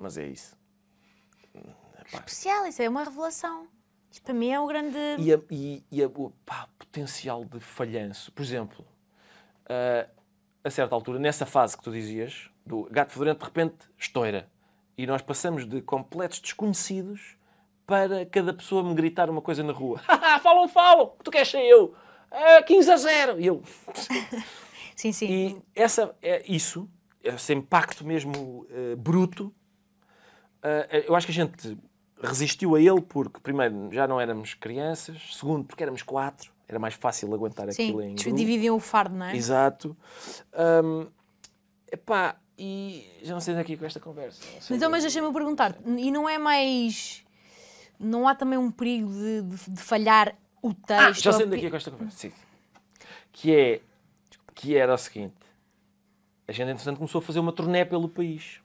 Mas 0.00 0.18
é 0.18 0.26
isso. 0.26 0.56
Especial, 2.14 2.66
isso 2.66 2.82
é 2.82 2.88
uma 2.88 3.04
revelação. 3.04 3.66
Isto 4.10 4.22
para 4.24 4.34
mim 4.34 4.50
é 4.50 4.60
o 4.60 4.66
grande. 4.66 4.96
E, 5.18 5.32
a, 5.34 5.40
e, 5.50 5.82
e 5.90 6.02
a- 6.02 6.06
o 6.06 6.30
pá, 6.46 6.68
potencial 6.78 7.44
de 7.44 7.58
falhanço. 7.60 8.30
Por 8.32 8.42
exemplo, 8.42 8.84
ah, 9.68 10.08
a 10.62 10.70
certa 10.70 10.94
altura, 10.94 11.18
nessa 11.18 11.44
fase 11.44 11.76
que 11.76 11.82
tu 11.82 11.90
dizias, 11.90 12.48
do 12.64 12.84
gato 12.90 13.12
fedorento, 13.12 13.40
de 13.40 13.44
repente 13.44 13.76
estoura. 13.98 14.48
E 14.96 15.06
nós 15.06 15.20
passamos 15.20 15.66
de 15.68 15.82
completos 15.82 16.38
desconhecidos 16.40 17.36
para 17.86 18.24
cada 18.26 18.54
pessoa 18.54 18.82
me 18.82 18.94
gritar 18.94 19.28
uma 19.28 19.42
coisa 19.42 19.62
na 19.62 19.72
rua. 19.72 19.98
falam, 20.42 20.68
falam! 20.68 21.04
O 21.06 21.10
que 21.18 21.24
tu 21.24 21.30
queres 21.30 21.48
ser 21.48 21.62
eu? 21.64 21.94
Ah, 22.30 22.62
15 22.62 22.90
a 22.92 22.96
0! 22.96 23.40
E 23.40 23.46
eu... 23.46 23.62
Sim, 24.96 25.12
sim. 25.12 25.26
E 25.26 25.62
essa, 25.74 26.14
é 26.22 26.44
isso, 26.50 26.88
esse 27.20 27.52
impacto 27.52 28.06
mesmo 28.06 28.64
eh, 28.70 28.94
bruto, 28.94 29.52
eh, 30.62 31.04
eu 31.08 31.16
acho 31.16 31.26
que 31.26 31.32
a 31.32 31.34
gente 31.34 31.76
resistiu 32.24 32.74
a 32.74 32.80
ele 32.80 33.00
porque, 33.00 33.40
primeiro, 33.40 33.88
já 33.92 34.06
não 34.06 34.20
éramos 34.20 34.54
crianças, 34.54 35.20
segundo, 35.36 35.64
porque 35.66 35.82
éramos 35.82 36.02
quatro, 36.02 36.52
era 36.68 36.78
mais 36.78 36.94
fácil 36.94 37.32
aguentar 37.34 37.68
aquilo 37.68 38.00
em 38.02 38.16
Sim, 38.16 38.24
grupo. 38.24 38.36
dividiam 38.36 38.76
o 38.76 38.80
fardo, 38.80 39.14
não 39.16 39.26
é? 39.26 39.36
Exato. 39.36 39.96
Hum, 40.82 41.06
epá, 41.90 42.36
e 42.58 43.06
já 43.22 43.34
não 43.34 43.40
sei 43.40 43.54
daqui 43.54 43.76
com 43.76 43.84
esta 43.84 44.00
conversa. 44.00 44.40
Sei 44.60 44.76
Então, 44.76 44.90
mas 44.90 45.02
daqui. 45.02 45.14
deixa-me 45.14 45.32
perguntar, 45.32 45.76
e 45.86 46.10
não 46.10 46.28
é 46.28 46.38
mais. 46.38 47.24
Não 47.98 48.26
há 48.26 48.34
também 48.34 48.58
um 48.58 48.70
perigo 48.70 49.10
de, 49.12 49.42
de- 49.42 49.70
de 49.70 49.80
falhar 49.82 50.36
o 50.62 50.70
Ah, 50.70 51.06
texto? 51.06 51.22
já 51.22 51.32
sei 51.32 51.46
onde 51.46 51.56
é 51.56 51.60
que 51.60 51.66
é 51.66 51.70
com 51.70 51.76
esta 51.76 51.90
conversa. 51.90 52.16
Sim. 52.16 52.32
Que 53.32 53.54
é 53.54 53.80
que 54.54 54.76
era 54.76 54.94
o 54.94 54.98
seguinte. 54.98 55.34
A 56.46 56.52
gente, 56.52 56.70
entretanto, 56.70 56.98
começou 56.98 57.18
a 57.20 57.22
fazer 57.22 57.38
uma 57.40 57.52
turnê 57.52 57.84
pelo 57.84 58.08
país. 58.08 58.60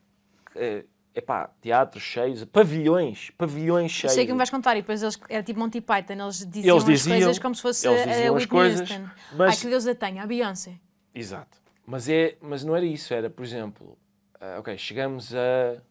É, 0.56 0.84
epá, 1.20 1.50
teatros 1.62 2.02
cheios, 2.04 2.44
pavilhões, 2.46 3.30
pavilhões 3.38 3.92
cheios. 3.92 4.14
Sei 4.14 4.26
que 4.26 4.32
me 4.32 4.38
vais 4.38 4.50
contar, 4.50 4.76
e 4.76 4.82
depois 4.82 5.02
eles, 5.04 5.20
era 5.30 5.44
tipo 5.44 5.60
Monty 5.60 5.80
Python, 5.82 6.14
eles 6.14 6.46
diziam, 6.46 6.76
Eles 6.76 6.86
diziam- 6.86 7.16
as 7.18 7.24
coisas 7.24 7.40
como 7.40 7.56
se 7.56 7.62
fosse 7.62 7.88
eles 7.88 8.08
diziam 8.08 8.34
a 8.34 8.38
as 8.38 8.46
coisas, 8.46 8.80
Houston. 8.92 9.10
mas- 9.38 9.56
Ai, 9.56 9.62
que 9.62 9.68
Deus 9.70 9.88
a 9.88 9.96
tenha, 9.96 10.24
a 10.24 10.26
Beyoncé. 10.28 10.74
Exato. 11.14 11.58
Mas, 11.86 12.08
é, 12.10 12.38
mas 12.42 12.64
não 12.64 12.76
era 12.76 12.86
isso, 12.86 13.14
era, 13.14 13.30
por 13.30 13.44
exemplo, 13.44 13.98
ah, 14.40 14.58
ok, 14.60 14.78
chegamos 14.78 15.34
a 15.36 15.82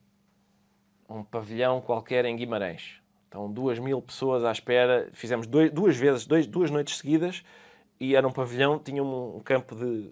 um 1.08 1.22
pavilhão 1.22 1.80
qualquer 1.80 2.24
em 2.24 2.36
Guimarães. 2.36 3.00
Estão 3.24 3.50
duas 3.50 3.78
mil 3.78 4.00
pessoas 4.00 4.44
à 4.44 4.52
espera. 4.52 5.08
Fizemos 5.12 5.46
dois- 5.46 5.70
duas 5.70 5.96
vezes, 5.96 6.26
dois- 6.26 6.46
duas 6.46 6.70
noites 6.70 6.98
seguidas, 6.98 7.42
e 8.00 8.14
era 8.14 8.26
um 8.26 8.32
pavilhão, 8.32 8.78
tinha 8.78 9.02
um, 9.02 9.36
um 9.36 9.40
campo 9.40 9.74
de 9.74 10.10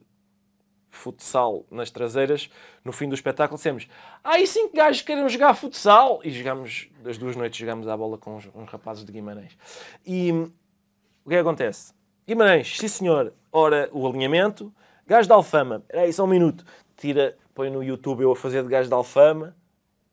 futsal 0.97 1.65
nas 1.71 1.91
traseiras. 1.91 2.51
No 2.85 2.93
fim 2.93 3.09
do 3.09 3.15
espetáculo 3.15 3.57
dissemos, 3.57 3.87
ah, 4.25 4.41
e 4.41 4.47
cinco 4.47 4.75
gajos 4.75 5.03
querem 5.03 5.29
jogar 5.29 5.55
futsal? 5.55 6.21
E 6.25 6.31
jogámos, 6.31 6.89
das 7.03 7.19
duas 7.19 7.37
noites, 7.37 7.59
jogámos 7.59 7.87
à 7.87 7.97
bola 7.97 8.19
com 8.19 8.37
uns, 8.37 8.69
rapazes 8.69 9.05
de 9.05 9.13
Guimarães. 9.13 9.57
E 10.05 10.33
o 10.33 11.29
que 11.29 11.35
é 11.35 11.37
que 11.37 11.37
acontece? 11.37 11.95
Guimarães, 12.27 12.77
sim 12.77 12.89
senhor, 12.89 13.33
ora 13.53 13.89
o 13.93 14.07
alinhamento, 14.07 14.75
gajo 15.07 15.29
de 15.29 15.33
Alfama, 15.33 15.81
peraí, 15.87 16.13
só 16.13 16.25
um 16.25 16.27
minuto, 16.27 16.65
tira, 16.97 17.37
põe 17.55 17.71
no 17.71 17.83
YouTube 17.83 18.23
eu 18.23 18.33
a 18.33 18.37
fazer 18.37 18.63
de 18.65 18.69
gajo 18.69 18.89
de 18.89 18.95
Alfama, 18.95 19.57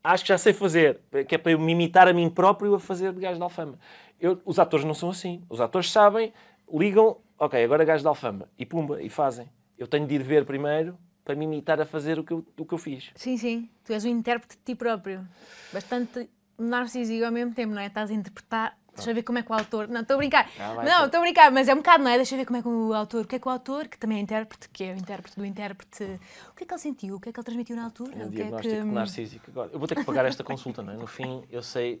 acho 0.02 0.22
que 0.22 0.28
já 0.28 0.38
sei 0.38 0.52
fazer, 0.52 1.00
que 1.26 1.34
é 1.34 1.38
para 1.38 1.52
eu 1.52 1.58
me 1.58 1.72
imitar 1.72 2.06
a 2.06 2.12
mim 2.12 2.30
próprio 2.30 2.74
a 2.74 2.78
fazer 2.78 3.12
de 3.12 3.20
gajo 3.20 3.36
de 3.36 3.42
Alfama. 3.42 3.78
Eu, 4.20 4.40
os 4.44 4.58
atores 4.58 4.84
não 4.84 4.94
são 4.94 5.10
assim, 5.10 5.42
os 5.48 5.60
atores 5.60 5.90
sabem, 5.90 6.32
ligam, 6.72 7.16
ok, 7.38 7.62
agora 7.64 7.84
gajo 7.84 8.02
de 8.02 8.08
Alfama, 8.08 8.48
e 8.58 8.64
pumba, 8.64 9.02
e 9.02 9.08
fazem. 9.08 9.48
Eu 9.78 9.86
tenho 9.86 10.06
de 10.06 10.14
ir 10.14 10.22
ver 10.22 10.44
primeiro 10.44 10.96
para 11.24 11.34
me 11.34 11.44
imitar 11.44 11.80
a 11.80 11.86
fazer 11.86 12.18
o 12.18 12.24
que 12.24 12.32
eu, 12.32 12.44
o 12.58 12.64
que 12.64 12.74
eu 12.74 12.78
fiz. 12.78 13.10
Sim, 13.14 13.36
sim. 13.36 13.68
Tu 13.84 13.92
és 13.92 14.04
o 14.04 14.08
intérprete 14.08 14.56
de 14.56 14.62
ti 14.62 14.74
próprio. 14.74 15.26
Bastante 15.72 16.28
narcísico 16.58 17.24
ao 17.24 17.32
mesmo 17.32 17.54
tempo, 17.54 17.74
não 17.74 17.80
é? 17.80 17.86
Estás 17.86 18.10
a 18.10 18.14
interpretar. 18.14 18.78
Deixa 18.94 19.10
eu 19.10 19.14
ver 19.14 19.24
como 19.24 19.38
é 19.38 19.42
que 19.42 19.50
o 19.50 19.54
autor. 19.54 19.88
Não, 19.88 20.02
estou 20.02 20.14
a 20.14 20.18
brincar. 20.18 20.48
Ah, 20.56 20.74
não, 20.76 20.84
tá. 20.84 21.06
estou 21.06 21.18
a 21.18 21.22
brincar, 21.22 21.50
mas 21.50 21.66
é 21.66 21.74
um 21.74 21.78
bocado, 21.78 22.04
não 22.04 22.10
é? 22.10 22.16
Deixa 22.16 22.34
eu 22.34 22.38
ver 22.38 22.44
como 22.44 22.58
é 22.58 22.62
que 22.62 22.68
o 22.68 22.94
autor. 22.94 23.24
O 23.24 23.26
que 23.26 23.34
é 23.34 23.38
que 23.40 23.48
o 23.48 23.50
autor, 23.50 23.88
que 23.88 23.98
também 23.98 24.18
é 24.18 24.20
intérprete, 24.20 24.68
que 24.68 24.84
é 24.84 24.92
o 24.92 24.96
intérprete 24.96 25.36
do 25.36 25.44
intérprete. 25.44 26.04
O 26.50 26.54
que 26.54 26.62
é 26.62 26.66
que 26.66 26.72
ele 26.72 26.80
sentiu? 26.80 27.16
O 27.16 27.20
que 27.20 27.28
é 27.28 27.32
que 27.32 27.40
ele 27.40 27.44
transmitiu 27.44 27.74
na 27.74 27.84
altura? 27.86 28.12
Um 28.16 28.26
o 28.26 28.30
que 28.30 28.40
é 28.40 28.44
diagnóstico 28.44 28.74
que... 28.74 28.84
narcísico. 28.84 29.50
Agora, 29.50 29.70
eu 29.72 29.78
vou 29.80 29.88
ter 29.88 29.96
que 29.96 30.04
pagar 30.04 30.24
esta 30.26 30.44
consulta, 30.44 30.80
não 30.82 30.92
é? 30.92 30.96
No 30.96 31.08
fim, 31.08 31.42
eu 31.50 31.60
sei, 31.62 32.00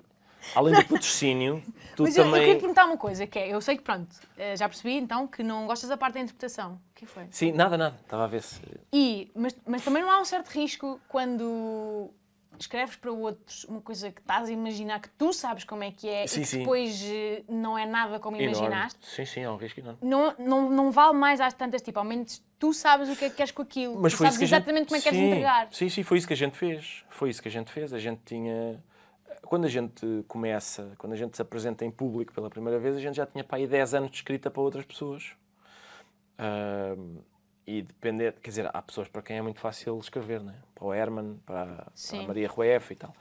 além 0.54 0.74
do 0.74 0.84
patrocínio, 0.84 1.62
tu 1.96 2.02
Mas 2.02 2.16
eu, 2.16 2.24
eu 2.24 2.30
também. 2.30 2.40
queria 2.42 2.56
te 2.56 2.60
perguntar 2.60 2.84
uma 2.86 2.96
coisa, 2.96 3.26
que 3.26 3.38
é, 3.38 3.48
eu 3.48 3.60
sei 3.60 3.76
que 3.76 3.82
pronto, 3.82 4.14
eh, 4.36 4.56
já 4.56 4.68
percebi 4.68 4.94
então 4.94 5.26
que 5.26 5.42
não 5.42 5.66
gostas 5.66 5.88
da 5.88 5.96
parte 5.96 6.14
da 6.14 6.20
interpretação. 6.20 6.80
O 6.90 6.94
que 6.94 7.06
foi? 7.06 7.26
Sim, 7.30 7.52
nada, 7.52 7.76
nada. 7.76 7.96
Estava 8.02 8.24
a 8.24 8.26
ver 8.26 8.42
se. 8.42 8.60
E, 8.92 9.30
mas, 9.34 9.56
mas 9.66 9.84
também 9.84 10.02
não 10.02 10.10
há 10.10 10.20
um 10.20 10.24
certo 10.24 10.48
risco 10.48 11.00
quando 11.08 12.10
escreves 12.56 12.94
para 12.94 13.10
outros 13.10 13.64
uma 13.64 13.80
coisa 13.80 14.12
que 14.12 14.20
estás 14.20 14.48
a 14.48 14.52
imaginar 14.52 15.00
que 15.00 15.08
tu 15.10 15.32
sabes 15.32 15.64
como 15.64 15.82
é 15.82 15.90
que 15.90 16.08
é 16.08 16.24
Sim, 16.26 16.40
e 16.40 16.42
que 16.42 16.48
sim. 16.48 16.58
depois 16.60 17.02
eh, 17.04 17.42
não 17.48 17.76
é 17.76 17.84
nada 17.84 18.20
como 18.20 18.36
Enorme. 18.36 18.56
imaginaste. 18.56 18.98
Sim, 19.02 19.24
sim, 19.24 19.40
é 19.40 19.50
um 19.50 19.56
risco 19.56 19.80
enorme. 19.80 19.98
Não, 20.02 20.34
não, 20.38 20.70
não 20.70 20.90
vale 20.90 21.14
mais 21.18 21.40
às 21.40 21.52
tantas, 21.52 21.82
tipo, 21.82 21.98
ao 21.98 22.04
menos 22.04 22.42
tu 22.58 22.72
sabes 22.72 23.08
o 23.08 23.16
que 23.16 23.24
é 23.24 23.30
que 23.30 23.36
queres 23.36 23.50
com 23.50 23.62
aquilo. 23.62 24.00
Mas 24.00 24.12
tu 24.12 24.18
foi 24.18 24.26
sabes 24.28 24.38
a 24.40 24.46
gente... 24.46 24.54
exatamente 24.54 24.86
como 24.86 24.96
é 24.96 24.98
que 24.98 25.04
queres 25.04 25.18
sim, 25.18 25.26
entregar. 25.26 25.68
Sim, 25.72 25.88
sim, 25.88 26.02
foi 26.04 26.18
isso 26.18 26.26
que 26.28 26.32
a 26.32 26.36
gente 26.36 26.56
fez. 26.56 27.04
Foi 27.10 27.28
isso 27.28 27.42
que 27.42 27.48
a 27.48 27.50
gente 27.50 27.72
fez. 27.72 27.92
A 27.92 27.98
gente 27.98 28.20
tinha. 28.24 28.80
Quando 29.42 29.64
a 29.64 29.68
gente 29.68 30.24
começa, 30.28 30.92
quando 30.98 31.12
a 31.12 31.16
gente 31.16 31.36
se 31.36 31.42
apresenta 31.42 31.84
em 31.84 31.90
público 31.90 32.32
pela 32.32 32.50
primeira 32.50 32.78
vez, 32.78 32.96
a 32.96 33.00
gente 33.00 33.16
já 33.16 33.26
tinha 33.26 33.44
para 33.44 33.58
aí 33.58 33.66
10 33.66 33.94
anos 33.94 34.10
de 34.10 34.16
escrita 34.16 34.50
para 34.50 34.62
outras 34.62 34.84
pessoas. 34.84 35.32
Ahm, 36.38 37.18
e 37.66 37.82
depender, 37.82 38.34
quer 38.42 38.50
dizer, 38.50 38.70
há 38.72 38.82
pessoas 38.82 39.08
para 39.08 39.22
quem 39.22 39.38
é 39.38 39.42
muito 39.42 39.58
fácil 39.58 39.98
escrever, 39.98 40.42
né? 40.42 40.54
para 40.74 40.84
o 40.84 40.92
Herman, 40.92 41.40
para, 41.46 41.86
para 42.10 42.18
a 42.18 42.26
Maria 42.26 42.48
Rueff 42.48 42.92
e 42.92 42.96
tal. 42.96 43.14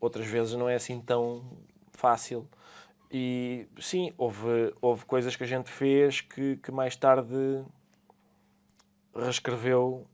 Outras 0.00 0.26
vezes 0.26 0.54
não 0.54 0.68
é 0.68 0.74
assim 0.74 1.00
tão 1.00 1.42
fácil. 1.92 2.46
E 3.10 3.66
sim, 3.80 4.12
houve, 4.18 4.74
houve 4.80 5.04
coisas 5.06 5.34
que 5.34 5.42
a 5.42 5.46
gente 5.46 5.70
fez 5.70 6.20
que, 6.20 6.56
que 6.58 6.70
mais 6.70 6.94
tarde 6.94 7.64
reescreveu. 9.14 10.06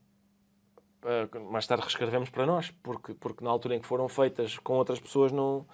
Eh, 1.05 1.39
mais 1.39 1.65
tarde 1.67 1.83
reescrevemos 1.83 2.29
para 2.29 2.45
nós, 2.45 2.71
porque, 2.83 3.13
porque 3.13 3.43
na 3.43 3.49
altura 3.49 3.75
em 3.75 3.79
que 3.79 3.85
foram 3.87 4.07
feitas 4.09 4.57
com 4.59 4.73
outras 4.73 4.99
pessoas 4.99 5.31
não, 5.31 5.65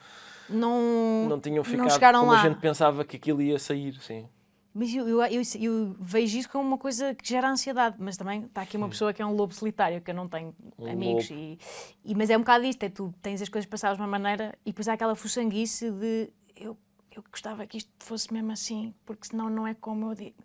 Não, 0.49 1.27
não 1.29 1.39
tinham 1.39 1.63
ficado 1.63 1.91
chegaram 1.91 2.19
como 2.19 2.31
lá. 2.31 2.39
a 2.39 2.41
gente 2.49 2.59
pensava 2.59 3.03
que 3.05 3.15
aquilo 3.17 3.41
ia 3.41 3.57
sair. 3.59 3.93
Sim. 4.01 4.27
Mas 4.73 4.93
eu, 4.93 5.05
eu, 5.05 5.21
eu, 5.23 5.41
eu 5.59 5.95
vejo 5.99 6.37
isso 6.37 6.49
como 6.49 6.65
uma 6.65 6.77
coisa 6.77 7.13
que 7.13 7.27
gera 7.27 7.49
ansiedade, 7.49 7.97
mas 7.99 8.15
também 8.15 8.45
está 8.45 8.61
aqui 8.61 8.77
uma 8.77 8.87
pessoa 8.87 9.11
que 9.11 9.21
é 9.21 9.25
um 9.25 9.33
lobo 9.35 9.53
solitário, 9.53 9.99
que 10.01 10.09
eu 10.11 10.15
não 10.15 10.29
tenho 10.29 10.55
Um 10.79 10.89
amigos. 10.89 11.29
E, 11.29 11.59
e- 12.05 12.15
mas 12.15 12.29
é 12.29 12.37
um 12.37 12.39
bocado 12.39 12.63
isto, 12.63 12.81
é 12.83 12.89
tu 12.89 13.13
tens 13.21 13.41
as 13.41 13.49
coisas 13.49 13.69
passadas 13.69 13.97
de 13.97 14.01
uma 14.01 14.07
maneira 14.07 14.57
e 14.65 14.71
depois 14.71 14.87
há 14.87 14.93
aquela 14.93 15.13
fuçanguice 15.13 15.91
de 15.91 16.29
eu, 16.55 16.77
eu 17.13 17.21
gostava 17.29 17.67
que 17.67 17.79
isto 17.79 17.91
fosse 17.99 18.31
mesmo 18.31 18.49
assim, 18.53 18.93
porque 19.05 19.27
senão 19.27 19.49
não 19.49 19.67
é 19.67 19.73
como 19.73 20.09
eu 20.11 20.15
digo. 20.15 20.37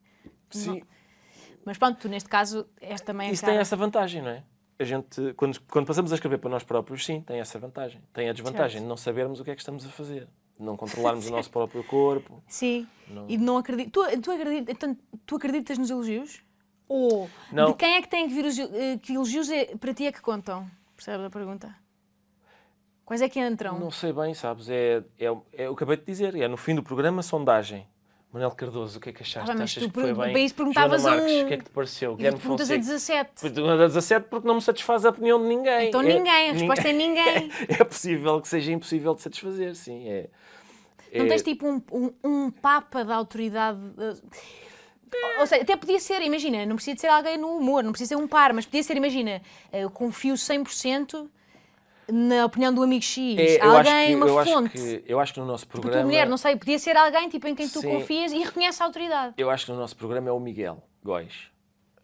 Sim, 0.51 0.83
Mas 1.65 1.79
pronto, 1.79 1.99
tu 2.01 2.09
neste 2.09 2.29
caso 2.29 2.67
és 2.81 3.01
também 3.01 3.31
isso 3.31 3.43
cara. 3.43 3.53
tem 3.53 3.61
essa 3.61 3.77
vantagem, 3.77 4.23
não 4.23 4.31
é? 4.31 4.43
A 4.79 4.85
gente, 4.85 5.33
quando, 5.35 5.61
quando 5.63 5.87
passamos 5.87 6.13
a 6.13 6.15
escrever 6.17 6.39
para 6.39 6.51
nós 6.51 6.63
próprios, 6.63 7.05
sim, 7.05 7.23
tem 7.23 7.41
essa 7.41 7.59
vantagem. 7.59 8.01
Tem 8.13 8.29
a 8.29 8.33
desvantagem 8.33 8.73
Certo. 8.73 8.83
de 8.83 8.89
não 8.89 8.97
sabermos 8.97 9.41
o 9.41 9.45
que 9.45 9.51
é 9.51 9.55
que 9.55 9.61
estamos 9.63 9.87
a 9.87 9.89
fazer, 9.89 10.29
de 10.59 10.63
não 10.65 10.77
controlarmos 10.79 11.27
o 11.27 11.31
nosso 11.31 11.51
próprio 11.51 11.83
corpo. 11.85 12.43
Sim, 12.47 12.87
e 13.27 13.37
de 13.37 13.43
não 13.43 13.57
acreditar. 13.57 13.91
Tu, 13.91 14.21
tu, 14.21 14.31
acredita, 14.31 14.73
então, 14.73 14.97
tu 15.25 15.37
acreditas 15.37 15.79
nos 15.79 15.91
elogios? 15.91 16.43
Ou 16.89 17.29
Não. 17.51 17.71
de 17.73 17.75
quem 17.75 17.95
é 17.95 18.03
que 18.03 18.09
tem 18.09 18.29
que 18.29 18.35
vir 18.35 18.45
os 18.45 18.59
eh, 18.59 18.99
que 19.03 19.15
elogios 19.15 19.51
é, 19.51 19.75
para 19.77 19.93
ti 19.93 20.07
é 20.07 20.13
que 20.13 20.21
contam? 20.21 20.71
Percebes 20.95 21.27
a 21.27 21.31
pergunta? 21.31 21.75
Quais 23.05 23.23
é 23.23 23.29
que 23.29 23.41
entram? 23.41 23.79
Não 23.79 23.91
sei 23.91 24.13
bem, 24.13 24.35
sabes? 24.35 24.69
É, 24.69 25.03
é, 25.19 25.27
é 25.27 25.69
o 25.71 25.75
que 25.77 25.83
acabei 25.85 25.97
de 25.97 26.05
dizer. 26.05 26.35
É 26.37 26.49
no 26.49 26.57
fim 26.57 26.75
do 26.75 26.83
programa, 26.83 27.23
sondagem. 27.23 27.87
Manuel 28.37 28.51
Cardoso, 28.51 28.99
o 28.99 29.01
que 29.01 29.09
é 29.09 29.13
que 29.15 29.23
achaste? 29.23 29.51
Ah, 29.51 29.55
mas 29.55 29.63
Achas 29.71 29.83
tu 29.83 29.91
que 29.91 29.99
foi 29.99 30.13
bem? 30.13 30.45
isso 30.45 30.55
perguntavas 30.55 31.01
Joana 31.03 31.17
Marques, 31.17 31.35
a 31.35 31.39
um- 31.41 31.45
o 31.45 31.49
que 31.49 31.55
é 31.55 31.57
que 31.57 31.65
te 31.65 31.71
pareceu? 31.71 32.17
Guilherme 32.17 32.39
perguntas 32.39 32.71
a 32.71 32.75
Fonseca. 32.75 32.93
17. 32.93 33.41
Perguntas 33.41 33.81
a 33.81 33.87
17 33.87 34.27
porque 34.29 34.47
não 34.47 34.55
me 34.57 34.61
satisfaz 34.61 35.07
a 35.07 35.09
opinião 35.09 35.41
de 35.41 35.49
ninguém. 35.49 35.89
Então 35.89 36.03
É- 36.03 36.05
ninguém, 36.19 36.51
a 36.51 36.53
resposta 36.53 36.89
é 36.89 36.93
ninguém. 36.93 37.51
É 37.81 37.83
possível 37.83 38.39
que 38.43 38.49
seja 38.49 38.73
impossível 38.73 39.15
de 39.15 39.23
satisfazer, 39.23 39.75
sim. 39.75 40.07
É, 40.07 40.29
Não 41.15 41.25
é- 41.25 41.29
tens 41.29 41.43
tipo 41.43 41.67
um, 41.67 41.83
um, 41.91 42.13
um 42.23 42.51
papa 42.51 43.03
da 43.07 43.17
autoridade. 43.17 43.79
eh, 43.99 45.41
Ou 45.41 45.47
seja, 45.47 45.63
até 45.63 45.75
podia 45.75 45.99
ser, 45.99 46.21
imagina, 46.21 46.67
não 46.67 46.77
precisa 46.77 46.95
de 46.95 47.01
ser 47.01 47.07
alguém 47.09 47.39
no 47.39 47.57
humor, 47.57 47.83
não 47.83 47.93
precisa 47.93 48.09
ser 48.11 48.17
um 48.17 48.29
par, 48.29 48.53
mas 48.53 48.67
podia 48.67 48.83
ser, 48.83 48.99
imagina, 48.99 49.41
eu 49.73 49.89
confio 49.89 50.37
100% 50.37 51.31
na 52.09 52.45
opinião 52.45 52.73
do 52.73 52.83
amigo 52.83 53.03
X, 53.03 53.39
é, 53.39 53.61
acho 53.61 53.65
alguém, 53.77 54.07
que- 54.09 54.15
uma 54.15 54.27
eu 54.27 54.39
acho 54.39 54.53
fonte. 54.53 54.69
que- 54.71 55.05
eu 55.07 55.19
acho 55.21 55.35
que 55.35 55.41
no 55.41 55.47
nosso 55.47 55.67
tua 55.67 55.81
programa. 55.81 56.05
mulher, 56.05 56.29
não 56.29 56.37
sei, 56.37 56.57
podia 56.57 56.79
ser 56.79 56.97
alguém 56.97 57.29
tipo, 57.29 57.47
em 57.49 57.55
quem 57.55 57.69
tu 57.69 57.81
Sim. 57.81 57.89
confias 57.91 58.33
e 58.33 58.39
reconhece 58.39 58.83
a 58.83 58.87
autoridade. 58.87 59.35
Eu 59.37 59.51
acho 59.51 59.67
que 59.67 59.73
no 59.73 59.79
nosso 59.79 59.97
programa 59.97 60.29
é 60.29 60.33
o 60.33 60.39
Miguel 60.41 60.83
Góis. 61.03 61.51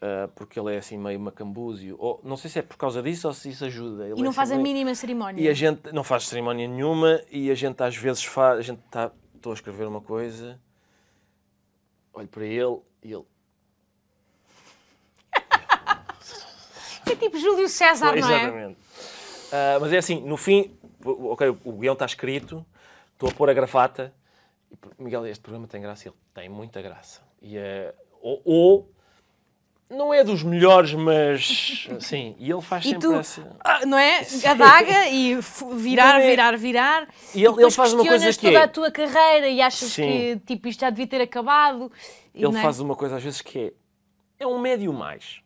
ah, 0.05 0.29
porque 0.35 0.59
ele 0.59 0.75
é 0.75 0.79
assim 0.79 0.99
meio 0.99 1.21
macambúzio. 1.21 1.95
Ou, 1.99 2.21
não 2.25 2.37
sei 2.37 2.51
se 2.51 2.59
é 2.59 2.63
por 2.63 2.77
causa 2.77 3.01
disso 3.01 3.29
ou 3.29 3.33
se 3.35 3.51
isso 3.51 3.65
ajuda. 3.65 4.09
Ele 4.09 4.19
E 4.19 4.23
não 4.23 4.31
é 4.31 4.35
faz 4.35 4.51
assim 4.51 4.59
a 4.59 4.63
meio- 4.63 4.75
mínima 4.75 4.95
cerimónia. 4.97 5.41
E 5.41 5.49
a 5.49 5.55
gente 5.55 5.93
não 5.93 6.03
faz 6.03 6.27
cerimónia 6.27 6.67
nenhuma 6.67 7.21
e 7.31 7.49
a 7.53 7.55
gente 7.55 7.81
às 7.81 7.97
vezes 7.97 8.25
faz. 8.25 8.59
A 8.59 8.63
gente 8.63 8.81
está. 8.85 9.13
Estou 9.37 9.53
a 9.53 9.55
escrever 9.55 9.87
uma 9.87 10.01
coisa, 10.01 10.61
olho 12.13 12.27
para 12.29 12.45
ele 12.45 12.79
e 13.05 13.13
ele. 13.13 13.25
É 17.07 17.17
tipo 17.17 17.39
Júlio 17.39 17.69
César, 17.69 18.07
não 18.07 18.13
é? 18.15 18.19
Exatamente. 18.19 18.79
Ah, 19.53 19.79
mas 19.81 19.93
é 19.93 19.99
assim, 19.99 20.21
no 20.23 20.37
fim, 20.37 20.75
ok, 21.05 21.49
o 21.65 21.73
guião 21.73 21.93
está 21.93 22.07
escrito, 22.07 22.65
estou 23.13 23.29
a 23.29 23.33
pôr 23.33 23.51
a 23.51 23.53
gravata. 23.55 24.13
E, 24.71 25.03
Miguel, 25.03 25.27
este 25.27 25.43
programa 25.43 25.67
tem 25.67 25.81
graça. 25.83 26.09
Ele 26.09 26.17
tem 26.35 26.49
muita 26.49 26.81
graça. 26.81 27.21
E, 27.41 27.57
é 27.59 27.95
ou, 28.21 28.41
ou 28.45 28.93
não 29.91 30.15
é 30.15 30.25
dos 30.25 30.43
melhores, 30.43 30.95
mas 30.95 31.87
sim. 32.01 32.35
E 32.39 32.51
ele 32.51 32.63
faz 32.63 32.85
E 32.85 32.89
sempre 32.91 33.09
tu, 33.09 33.15
essa. 33.15 33.57
ah, 33.61 33.85
não 33.85 33.99
é? 33.99 34.27
Adaga 34.49 35.09
e 35.09 35.39
virar, 35.77 36.21
é- 36.21 36.31
virar, 36.31 36.57
virar. 36.57 37.09
E 37.35 37.39
ele- 37.45 37.49
depois 37.49 37.59
ele 37.67 37.71
faz 37.73 37.93
uma 37.93 38.07
coisa 38.07 38.33
que 38.33 38.47
é- 38.47 38.51
toda 38.53 38.65
a 38.65 38.69
tua 38.69 38.91
carreira 38.91 39.49
e 39.49 39.61
achas 39.61 39.91
Sim. 39.93 40.03
que 40.07 40.41
tipo, 40.47 40.69
isto 40.69 40.81
já 40.81 40.89
devia 40.89 41.07
ter 41.07 41.21
acabado. 41.21 41.93
e 42.35 42.43
Ele 42.43 42.57
é? 42.57 42.63
faz 42.63 42.81
uma 42.81 42.97
coisa 42.97 43.17
às 43.17 43.23
vezes 43.23 43.43
que 43.43 43.59
é. 43.59 43.73
É 44.41 44.47
um 44.47 44.59
médio 44.59 44.93
mais. 44.93 45.41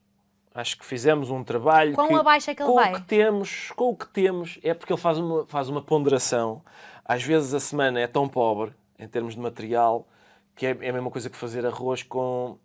Acho 0.57 0.79
que 0.79 0.87
fizemos 0.87 1.29
um 1.29 1.45
trabalho. 1.45 1.93
Quão 1.93 2.09
que, 2.09 2.15
abaixo 2.15 2.51
é 2.51 2.55
que 2.55 2.63
ele 2.63 2.69
com 2.71 2.77
vai? 2.77 2.93
o 2.93 2.95
que 2.95 3.03
temos, 3.03 3.71
com 3.77 3.91
o 3.91 3.95
que 3.97 4.09
temos, 4.09 4.59
é 4.63 4.73
porque 4.73 4.91
ele 4.91 5.01
faz 5.01 5.19
uma, 5.19 5.47
faz 5.47 5.69
uma 5.69 5.83
ponderação. 5.83 6.63
Às 7.05 7.23
vezes 7.23 7.53
a 7.53 7.61
semana 7.61 8.01
é 8.01 8.07
tão 8.07 8.27
pobre, 8.27 8.73
em 8.99 9.07
termos 9.07 9.35
de 9.35 9.41
material, 9.41 10.09
que 10.55 10.65
é, 10.65 10.71
é 10.81 10.89
a 10.89 10.93
mesma 10.95 11.11
coisa 11.11 11.29
que 11.29 11.37
fazer 11.37 11.67
arroz 11.67 12.03
com, 12.03 12.57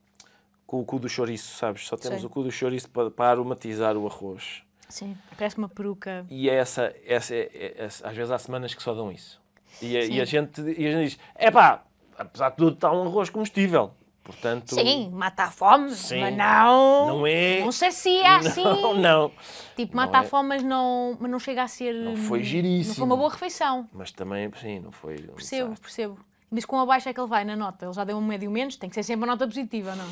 com 0.65 0.79
o 0.79 0.85
cu 0.85 0.99
do 0.99 1.09
chouriço, 1.09 1.57
sabes? 1.57 1.85
Só 1.85 1.97
temos 1.97 2.21
Sim. 2.21 2.27
o 2.27 2.29
cu 2.29 2.43
do 2.43 2.51
chouriço 2.51 2.89
para, 2.89 3.11
para 3.11 3.31
aromatizar 3.31 3.97
o 3.97 4.07
arroz. 4.07 4.63
Sim, 4.87 5.17
parece 5.37 5.57
uma 5.57 5.67
peruca. 5.67 6.25
E 6.29 6.49
é 6.49 6.55
essa, 6.55 6.95
essa, 7.05 7.35
é- 7.35 7.49
é- 7.53 7.75
é- 7.77 7.85
às 7.85 8.15
vezes 8.15 8.31
há 8.31 8.39
semanas 8.39 8.73
que 8.73 8.81
só 8.81 8.93
dão 8.93 9.11
isso. 9.11 9.41
E, 9.81 9.97
e 9.97 10.21
a, 10.21 10.25
gente, 10.25 10.61
e 10.61 10.87
a 10.87 10.91
gente 10.91 11.09
diz: 11.09 11.19
é 11.35 11.51
pá, 11.51 11.83
apesar 12.17 12.51
de 12.51 12.55
tudo, 12.55 12.73
está 12.75 12.89
um 12.89 13.03
arroz 13.03 13.29
comestível. 13.29 13.91
Portanto, 14.23 14.75
Sim, 14.75 15.09
mata 15.11 15.45
a 15.45 15.51
fome, 15.51 15.89
Sim. 15.91 16.21
mas 16.21 16.37
não. 16.37 17.07
Não 17.07 17.27
é- 17.27 17.61
Não 17.61 17.71
sei 17.71 17.91
se 17.91 18.09
é 18.17 18.35
assim. 18.35 18.63
Não, 18.63 18.93
não. 18.93 19.31
Tipo, 19.75 19.95
Não 19.95 20.03
mata 20.05 20.19
a 20.19 20.23
é. 20.23 20.27
fome, 20.27 20.49
mas 20.49 20.63
não, 20.63 21.17
mas 21.19 21.31
não 21.31 21.39
chega 21.39 21.63
a 21.63 21.67
ser. 21.67 21.93
Não 21.93 22.15
foi 22.15 22.39
Não 22.39 22.45
giríssimo. 22.45 22.95
foi 22.95 23.05
uma 23.05 23.17
boa 23.17 23.29
refeição. 23.31 23.89
Mas 23.91 24.11
também, 24.11 24.51
sim, 24.61 24.79
não 24.79 24.91
foi. 24.91 25.15
um 25.15 25.33
Percebo, 25.33 25.63
desastre. 25.69 25.81
percebo. 25.81 26.19
Mas 26.51 26.65
com 26.65 26.79
a 26.79 26.85
baixa 26.85 27.09
é 27.09 27.13
que 27.13 27.19
ele 27.19 27.27
vai 27.29 27.43
na 27.43 27.55
nota. 27.55 27.85
Ele 27.85 27.93
já 27.93 28.03
deu 28.03 28.15
um 28.17 28.21
médio 28.25 28.51
menos, 28.51 28.75
tem 28.75 28.89
que 28.89 28.93
ser 28.95 29.03
sempre 29.03 29.21
uma 29.21 29.27
nota 29.33 29.47
positiva, 29.47 29.95
não? 29.95 30.07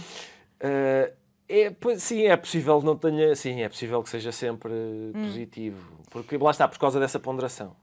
Eh, 0.60 1.14
é, 1.48 1.76
sim, 1.98 2.24
é 2.24 2.36
possível 2.36 2.80
que 2.80 2.86
não 2.86 2.96
tenha. 2.98 3.36
Sim, 3.36 3.62
é 3.62 3.70
possível 3.70 4.02
que 4.02 4.10
seja 4.10 4.32
sempre 4.32 4.72
Hum. 4.74 5.12
positivo. 5.26 6.00
Porque 6.10 6.36
lá 6.38 6.50
está, 6.52 6.68
por 6.68 6.80
causa 6.80 7.00
dessa 7.00 7.20
ponderação. 7.20 7.76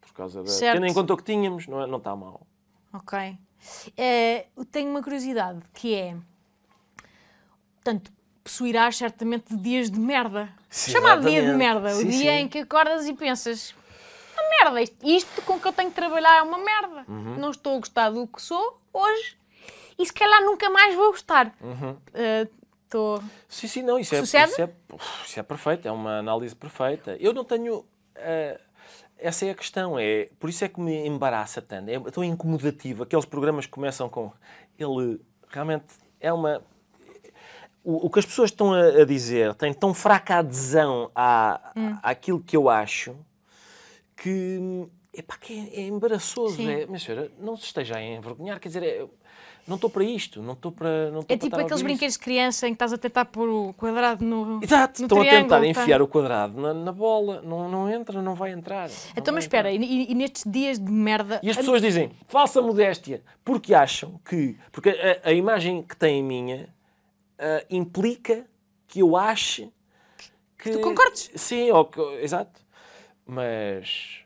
Por 0.00 0.14
causa 0.14 0.42
da. 0.42 0.48
Certo. 0.48 0.74
Tendo 0.76 0.86
em 0.86 0.94
conta 0.94 1.12
o 1.12 1.16
que 1.16 1.24
tínhamos, 1.24 1.66
não, 1.66 1.82
é- 1.82 1.86
não 1.86 1.98
está 1.98 2.14
mal. 2.16 2.46
Ok. 2.92 3.36
Eu 4.56 4.64
tenho 4.64 4.90
uma 4.90 5.02
curiosidade 5.02 5.60
que 5.74 5.94
é. 5.94 6.16
Portanto, 7.76 8.10
possuirás 8.42 8.96
certamente 8.96 9.54
dias 9.56 9.90
de 9.90 9.98
merda. 9.98 10.48
Sim, 10.68 10.92
Chamado 10.92 11.28
dia 11.28 11.42
de 11.42 11.52
merda. 11.52 11.90
O 11.90 12.00
Sim, 12.00 12.08
dia 12.08 12.32
sim. 12.32 12.38
em 12.40 12.48
que 12.48 12.58
acordas 12.58 13.06
e 13.06 13.14
pensas. 13.14 13.74
Uma 14.34 14.64
merda, 14.64 14.82
isto, 14.82 14.96
isto 15.06 15.42
com 15.42 15.60
que 15.60 15.68
eu 15.68 15.72
tenho 15.72 15.90
que 15.90 15.94
trabalhar 15.96 16.38
é 16.38 16.42
uma 16.42 16.58
merda. 16.58 17.04
Uhum. 17.08 17.36
Não 17.38 17.50
estou 17.50 17.76
a 17.76 17.78
gostar 17.78 18.10
do 18.10 18.26
que 18.26 18.42
sou 18.42 18.80
hoje 18.92 19.36
e 19.98 20.04
se 20.04 20.12
calhar 20.12 20.42
nunca 20.42 20.68
mais 20.70 20.94
vou 20.94 21.10
gostar. 21.12 21.54
Uhum. 21.60 21.96
Estou. 22.84 23.22
Sim, 23.48 23.68
sim, 23.68 23.82
não, 23.82 23.98
isso 23.98 24.14
é, 24.14 24.20
isso, 24.20 24.36
é, 24.36 24.44
isso 25.24 25.40
é 25.40 25.42
perfeito, 25.42 25.86
é 25.86 25.92
uma 25.92 26.18
análise 26.18 26.54
perfeita. 26.54 27.16
Eu 27.20 27.32
não 27.32 27.44
tenho. 27.44 27.84
eh, 28.16 28.60
essa 29.26 29.46
é 29.46 29.50
a 29.50 29.54
questão, 29.54 29.98
é, 29.98 30.28
por 30.38 30.50
isso 30.50 30.64
é 30.64 30.68
que 30.68 30.80
me 30.80 31.06
embaraça 31.06 31.62
tanto, 31.62 31.88
é 31.90 31.98
tão 32.10 32.22
incomodativo. 32.22 33.02
Aqueles 33.02 33.24
programas 33.24 33.66
que 33.66 33.72
começam 33.72 34.08
com. 34.08 34.30
Ele 34.78 35.20
realmente 35.48 35.84
é 36.20 36.32
uma. 36.32 36.60
O, 37.82 38.06
o 38.06 38.10
que 38.10 38.18
as 38.18 38.26
pessoas 38.26 38.50
estão 38.50 38.72
a, 38.72 38.80
a 39.02 39.04
dizer 39.04 39.54
tem 39.54 39.72
tão 39.74 39.92
fraca 39.94 40.36
adesão 40.36 41.10
à, 41.14 41.72
Hum. 41.76 41.96
àquilo 42.02 42.40
que 42.40 42.56
eu 42.56 42.68
acho 42.68 43.16
que. 44.16 44.86
Epá, 45.12 45.36
que 45.36 45.70
é, 45.72 45.80
é 45.80 45.86
embaraçoso. 45.86 46.56
Sim. 46.56 46.68
É, 46.68 46.86
minha 46.86 46.98
senhora, 46.98 47.30
não 47.38 47.56
se 47.56 47.66
esteja 47.66 47.96
a 47.96 48.02
envergonhar, 48.02 48.58
quer 48.58 48.68
dizer, 48.68 48.82
é- 48.82 49.06
não 49.66 49.76
estou 49.76 49.88
para 49.88 50.04
isto, 50.04 50.42
não 50.42 50.52
estou 50.52 50.70
para. 50.70 51.10
Não 51.10 51.20
estou 51.20 51.34
É 51.34 51.38
tipo 51.38 51.56
aqueles 51.56 51.82
brinquedos 51.82 52.14
de 52.14 52.20
criança 52.20 52.66
em 52.66 52.70
que 52.70 52.74
estás 52.74 52.92
a 52.92 52.98
tentar 52.98 53.24
pôr 53.24 53.48
o 53.48 53.72
quadrado 53.74 54.24
no. 54.24 54.62
Exato, 54.62 55.00
no 55.00 55.06
estão 55.06 55.20
a 55.20 55.24
tentar 55.24 55.60
tá? 55.60 55.66
enfiar 55.66 56.02
o 56.02 56.08
quadrado 56.08 56.60
na, 56.60 56.74
na 56.74 56.92
bola. 56.92 57.40
Não, 57.42 57.68
não 57.68 57.90
entra, 57.90 58.20
não 58.20 58.34
vai 58.34 58.52
entrar. 58.52 58.90
Então, 59.12 59.32
vai 59.32 59.34
mas 59.34 59.44
espera, 59.44 59.72
e, 59.72 60.10
e 60.10 60.14
nestes 60.14 60.44
dias 60.46 60.78
de 60.78 60.90
merda. 60.90 61.40
E 61.42 61.50
as 61.50 61.56
pessoas 61.56 61.80
dizem, 61.80 62.10
falsa 62.28 62.60
modéstia, 62.60 63.22
porque 63.44 63.74
acham 63.74 64.20
que. 64.28 64.56
Porque 64.70 64.90
a, 64.90 65.30
a 65.30 65.32
imagem 65.32 65.82
que 65.82 65.96
têm 65.96 66.22
minha 66.22 66.68
ah, 67.38 67.64
implica 67.70 68.46
que 68.86 69.00
eu 69.00 69.16
ache 69.16 69.70
que. 70.58 70.70
tu 70.70 70.80
concordes? 70.80 71.30
Sim, 71.34 71.70
ou 71.70 71.84
que, 71.86 72.00
exato. 72.22 72.60
Mas. 73.26 74.23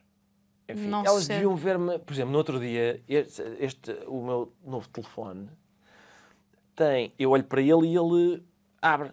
Enfim, 0.69 0.87
Não 0.89 1.05
elas 1.05 1.27
deviam 1.27 1.57
ver-me. 1.57 1.99
Por 1.99 2.13
exemplo, 2.13 2.33
no 2.33 2.39
outro 2.39 2.61
dia, 2.61 3.01
este, 3.09 3.43
este- 3.59 3.97
o 4.07 4.23
meu 4.23 4.53
novo 4.65 4.89
telefone 4.89 5.49
tem. 6.77 7.13
Eu 7.19 7.31
olho 7.31 7.45
para 7.45 7.61
ele 7.61 7.87
e 7.89 7.97
ele 7.97 8.43
abre. 8.81 9.11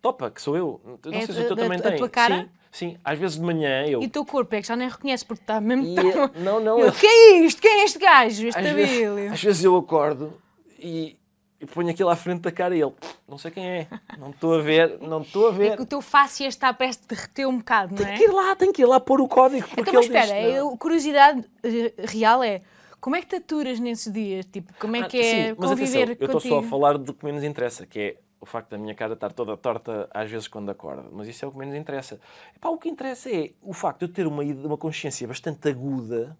Topa, 0.00 0.30
que 0.30 0.40
sou 0.42 0.56
eu. 0.56 0.80
Não 1.04 1.12
É 1.12 1.26
sei 1.26 1.34
se 1.34 1.40
o 1.42 1.46
teu 1.46 1.56
da- 1.56 1.62
também 1.62 1.80
tem. 1.80 1.96
tua 1.96 2.08
cara? 2.08 2.42
Sim, 2.42 2.48
sim. 2.92 2.98
Às 3.04 3.18
vezes 3.18 3.36
de 3.36 3.42
manhã 3.42 3.86
eu. 3.86 4.02
E 4.02 4.06
o 4.06 4.10
teu 4.10 4.24
corpo 4.24 4.54
é 4.54 4.60
que 4.60 4.66
já 4.66 4.74
nem 4.76 4.88
reconhece 4.88 5.24
porque 5.24 5.42
está 5.42 5.60
mesmo 5.60 5.84
E, 5.86 5.94
tão... 5.94 6.30
não, 6.42 6.60
não, 6.60 6.78
Eu, 6.80 6.86
eu- 6.86 6.92
que 6.92 7.06
é 7.06 7.38
isto? 7.44 7.60
Quem 7.62 7.80
é 7.80 7.84
este 7.84 7.98
gajo? 7.98 8.46
Este 8.48 8.58
às 8.58 8.70
vezes, 8.72 9.32
às 9.32 9.42
vezes 9.42 9.64
eu 9.64 9.76
acordo 9.76 10.32
e, 10.78 11.16
e 11.62 11.66
ponho 11.66 11.88
aquilo 11.90 12.08
à 12.10 12.16
frente 12.16 12.40
da 12.42 12.50
cara 12.50 12.76
e 12.76 12.82
ele, 12.82 12.92
não 13.28 13.38
sei 13.38 13.50
quem 13.52 13.64
é, 13.64 13.86
não 14.18 14.30
estou 14.30 14.54
a 14.54 14.60
ver, 14.60 14.98
não 15.00 15.22
estou 15.22 15.46
a 15.48 15.50
É 15.50 15.54
ver. 15.54 15.76
que 15.76 15.82
o 15.82 15.86
teu 15.86 16.02
face 16.02 16.44
está 16.44 16.74
parece 16.74 17.06
derreter 17.06 17.46
um 17.46 17.58
bocado, 17.58 17.94
não 17.94 18.02
é? 18.02 18.08
Tem 18.08 18.16
que 18.18 18.24
ir 18.24 18.32
lá, 18.32 18.56
tem 18.56 18.72
que 18.72 18.82
ir 18.82 18.86
lá 18.86 18.98
pôr 18.98 19.20
o 19.20 19.28
código. 19.28 19.66
Porque 19.68 19.80
Então, 19.82 19.94
mas 19.94 20.06
ele 20.10 20.18
espera, 20.18 20.40
eu, 20.42 20.76
curiosidade 20.76 21.44
eh, 21.62 21.94
real 21.98 22.42
é 22.42 22.60
como 23.00 23.16
é 23.16 23.20
que 23.20 23.26
te 23.28 23.36
aturas 23.36 23.78
nesses 23.80 24.12
dias? 24.12 24.44
Tipo, 24.46 24.72
como 24.78 24.96
é 24.96 25.00
Ah, 25.02 25.08
que 25.08 25.18
é 25.18 25.48
sim, 25.48 25.54
conviver 25.54 26.02
atenção, 26.02 26.16
eu 26.20 26.26
estou 26.26 26.40
só 26.40 26.58
a 26.58 26.62
falar 26.62 26.98
do 26.98 27.14
que 27.14 27.24
menos 27.24 27.42
interessa, 27.44 27.86
que 27.86 27.98
é 28.00 28.16
o 28.40 28.46
facto 28.46 28.70
da 28.70 28.78
minha 28.78 28.94
cara 28.94 29.14
estar 29.14 29.32
toda 29.32 29.56
torta 29.56 30.08
às 30.12 30.28
vezes 30.28 30.48
quando 30.48 30.68
acorda. 30.70 31.04
Mas 31.12 31.28
isso 31.28 31.44
é 31.44 31.48
o 31.48 31.52
que 31.52 31.58
menos 31.58 31.76
interessa. 31.76 32.20
Epá, 32.56 32.68
o 32.70 32.76
que 32.78 32.88
interessa 32.88 33.30
é 33.30 33.52
o 33.62 33.72
facto 33.72 34.00
de 34.00 34.04
eu 34.06 34.12
ter 34.12 34.26
uma, 34.26 34.42
uma 34.42 34.76
consciência 34.76 35.26
bastante 35.28 35.68
aguda 35.68 36.36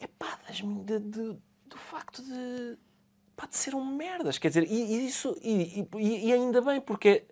epá, 0.00 0.38
das 0.46 0.56
de- 0.56 0.98
de- 1.00 1.36
do 1.66 1.78
facto 1.78 2.22
de, 2.22 2.76
pá, 3.36 3.46
de 3.46 3.56
ser 3.56 3.74
um 3.74 3.84
merdas. 3.84 4.38
Quer 4.38 4.48
dizer, 4.48 4.64
e, 4.70 4.74
e 4.74 5.06
isso, 5.06 5.36
e, 5.42 5.86
e- 5.96 6.26
e 6.28 6.32
ainda 6.32 6.60
bem, 6.60 6.80
porque 6.80 7.24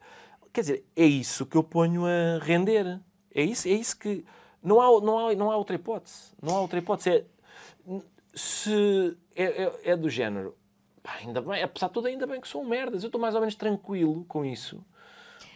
quer 0.52 0.60
dizer, 0.62 0.84
é 0.96 1.04
isso 1.06 1.46
que 1.46 1.56
eu 1.56 1.62
ponho 1.64 2.04
a 2.06 2.38
render. 2.42 3.00
É 3.34 3.42
isso, 3.42 3.66
é 3.68 3.72
isso 3.72 3.98
que. 3.98 4.24
Não 4.62 4.80
há, 4.80 5.00
não, 5.00 5.28
há, 5.28 5.34
não 5.34 5.50
há 5.50 5.56
outra 5.56 5.74
hipótese. 5.76 6.32
Não 6.40 6.54
há 6.56 6.60
outra 6.60 6.78
hipótese. 6.78 7.10
É, 7.10 7.24
se 8.34 9.16
é, 9.34 9.44
é, 9.44 9.72
é 9.92 9.96
do 9.96 10.08
género, 10.08 10.56
pá, 11.02 11.14
ainda 11.20 11.40
bem, 11.40 11.62
apesar 11.62 11.88
de 11.88 11.92
tudo, 11.94 12.06
ainda 12.08 12.26
bem 12.26 12.40
que 12.40 12.48
sou 12.48 12.62
um 12.62 12.68
merdas. 12.68 13.02
Eu 13.02 13.08
estou 13.08 13.20
mais 13.20 13.34
ou 13.34 13.40
menos 13.40 13.54
tranquilo 13.54 14.24
com 14.26 14.44
isso. 14.44 14.84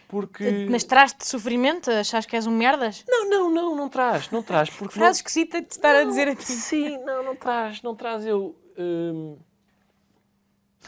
Porque. 0.08 0.66
Mas 0.70 0.84
traz-te 0.84 1.26
sofrimento? 1.26 1.90
Achas 1.90 2.26
que 2.26 2.36
és 2.36 2.46
um 2.46 2.56
merdas? 2.56 3.04
Não, 3.08 3.28
não, 3.28 3.50
não, 3.50 3.76
não 3.76 3.88
traz, 3.88 4.30
não 4.30 4.42
traz. 4.42 4.70
Porque 4.70 4.94
Frase 4.94 5.06
não- 5.08 5.12
esquisita 5.16 5.60
de 5.60 5.68
estar 5.72 5.94
a 5.96 6.02
não, 6.04 6.10
dizer 6.10 6.28
a 6.28 6.36
ti. 6.36 6.44
Sim, 6.44 6.98
não, 7.04 7.22
não 7.24 7.34
traz, 7.36 7.82
não 7.82 7.94
traz. 7.94 8.24
Eu. 8.24 8.54
hum, 8.78 9.36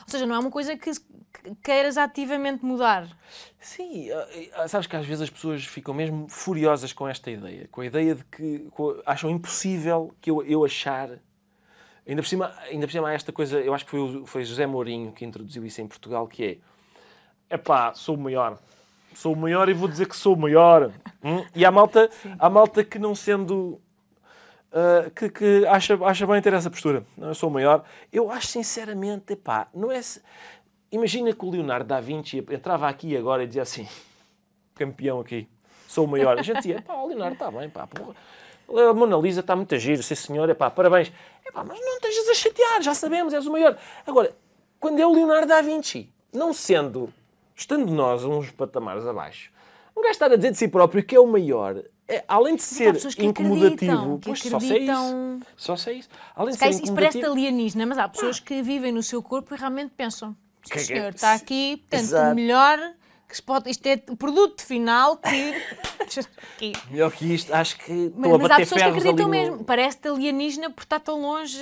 Ou 0.02 0.08
seja, 0.08 0.26
não 0.26 0.34
é 0.34 0.38
uma 0.38 0.50
coisa 0.50 0.76
que 0.76 0.90
queiras 1.62 1.96
ativamente 1.96 2.64
mudar. 2.64 3.08
Sim, 3.60 4.10
ah, 4.10 4.28
ah, 4.54 4.68
sabes 4.68 4.86
que 4.86 4.96
às 4.96 5.06
vezes 5.06 5.22
as 5.22 5.30
pessoas 5.30 5.64
ficam 5.64 5.94
mesmo 5.94 6.28
furiosas 6.28 6.92
com 6.92 7.08
esta 7.08 7.30
ideia, 7.30 7.68
com 7.70 7.80
a 7.80 7.86
ideia 7.86 8.14
de 8.14 8.24
que 8.24 8.68
acham 9.04 9.30
impossível 9.30 10.14
que 10.20 10.30
eu, 10.30 10.44
eu 10.44 10.64
achar. 10.64 11.10
Ainda 12.06 12.22
por, 12.22 12.28
cima, 12.28 12.54
ainda 12.70 12.86
por 12.86 12.92
cima 12.92 13.08
há 13.08 13.12
esta 13.12 13.32
coisa, 13.32 13.60
eu 13.60 13.74
acho 13.74 13.84
que 13.84 13.90
foi, 13.90 14.22
foi 14.24 14.44
José 14.44 14.66
Mourinho 14.66 15.12
que 15.12 15.24
introduziu 15.24 15.64
isso 15.66 15.80
em 15.80 15.86
Portugal, 15.86 16.26
que 16.26 16.44
é 17.50 17.54
epá, 17.54 17.92
sou 17.94 18.14
o 18.14 18.18
maior. 18.18 18.58
Sou 19.14 19.32
o 19.32 19.36
maior 19.36 19.68
e 19.68 19.74
vou 19.74 19.88
dizer 19.88 20.06
que 20.06 20.16
sou 20.16 20.34
o 20.34 20.38
maior. 20.38 20.92
Hum? 21.20 21.44
E 21.52 21.64
há 21.64 21.70
malta, 21.72 22.08
há 22.38 22.48
malta 22.48 22.84
que 22.84 22.96
não 22.96 23.12
sendo. 23.12 23.80
Ah, 24.72 25.10
que, 25.14 25.28
que 25.30 25.66
acha, 25.66 25.94
acha 26.04 26.26
bem 26.26 26.40
ter 26.42 26.52
essa 26.52 26.70
postura. 26.70 27.04
Não, 27.16 27.28
eu 27.28 27.34
sou 27.34 27.48
o 27.48 27.52
maior. 27.52 27.84
Eu 28.12 28.30
acho 28.30 28.46
sinceramente, 28.48 29.32
epá, 29.32 29.68
não 29.74 29.90
é. 29.90 30.00
se- 30.02 30.22
Imagina 30.90 31.32
que 31.34 31.44
o 31.44 31.50
Leonardo 31.50 31.86
da 31.86 32.00
Vinci 32.00 32.38
entrava 32.50 32.88
aqui 32.88 33.16
agora 33.16 33.44
e 33.44 33.46
dizia 33.46 33.62
assim: 33.62 33.86
campeão 34.74 35.20
aqui, 35.20 35.48
sou 35.86 36.04
o 36.04 36.08
maior. 36.08 36.38
A 36.38 36.42
gente 36.42 36.56
dizia: 36.58 36.82
pá, 36.82 36.94
o 36.94 37.06
Leonardo 37.08 37.34
está 37.34 37.50
bem, 37.50 37.68
pá, 37.68 37.86
porra. 37.86 38.14
A 38.90 38.92
Mona 38.92 39.16
Lisa 39.16 39.40
está 39.40 39.56
muito 39.56 39.74
a 39.74 39.78
giro, 39.78 40.02
sim 40.02 40.14
senhor, 40.14 40.48
epá, 40.50 40.70
parabéns. 40.70 41.10
Epá, 41.46 41.64
mas 41.64 41.80
não 41.80 41.94
estejas 41.96 42.28
a 42.28 42.34
chatear, 42.34 42.82
já 42.82 42.94
sabemos, 42.94 43.32
és 43.32 43.46
o 43.46 43.52
maior. 43.52 43.78
Agora, 44.06 44.30
quando 44.78 44.98
é 45.00 45.06
o 45.06 45.12
Leonardo 45.14 45.46
da 45.46 45.62
Vinci, 45.62 46.12
não 46.32 46.52
sendo, 46.52 47.12
estando 47.56 47.90
nós 47.90 48.24
uns 48.24 48.50
patamares 48.50 49.06
abaixo, 49.06 49.50
um 49.96 50.02
gajo 50.02 50.12
estar 50.12 50.30
a 50.30 50.36
dizer 50.36 50.50
de 50.52 50.58
si 50.58 50.68
próprio 50.68 51.02
que 51.02 51.16
é 51.16 51.20
o 51.20 51.26
maior, 51.26 51.76
é, 51.78 51.84
além 52.26 52.56
de 52.56 52.62
ser 52.62 52.94
que 53.14 53.24
incomodativo, 53.26 54.18
que 54.18 54.28
pois 54.28 54.40
só 54.42 54.58
sei 54.60 54.84
isso. 54.88 55.40
Só 55.56 55.76
sei 55.76 55.98
isso. 55.98 56.08
Além 56.34 56.52
de 56.54 56.58
ser 56.58 56.68
isso 56.70 56.94
parece 56.94 57.24
alienígena, 57.24 57.86
mas 57.86 57.98
há 57.98 58.08
pessoas 58.08 58.40
que 58.40 58.62
vivem 58.62 58.92
no 58.92 59.02
seu 59.02 59.22
corpo 59.22 59.54
e 59.54 59.58
realmente 59.58 59.92
pensam: 59.96 60.34
Que 60.62 60.78
é 60.78 60.80
"Sim, 60.80 60.92
é? 60.92 60.96
senhor, 60.96 61.14
está 61.14 61.34
aqui, 61.34 61.82
portanto, 61.88 62.12
o 62.32 62.34
melhor 62.34 62.78
que 63.28 63.36
se 63.36 63.42
pode. 63.42 63.70
Isto 63.70 63.86
é 63.86 64.02
o 64.08 64.16
produto 64.16 64.62
final 64.64 65.18
que. 65.18 65.28
melhor 66.90 67.12
que 67.12 67.34
isto, 67.34 67.52
acho 67.54 67.76
que 67.78 67.92
Mas, 67.92 68.04
estou 68.16 68.34
a 68.34 68.38
mas 68.38 68.44
há 68.46 68.48
bater 68.48 68.62
pessoas 68.62 68.82
que 68.82 68.88
acreditam 68.88 69.26
no... 69.26 69.30
mesmo. 69.30 69.64
Parece-te 69.64 70.08
alienígena 70.08 70.70
por 70.70 70.82
estar 70.82 71.00
tão 71.00 71.20
longe 71.20 71.58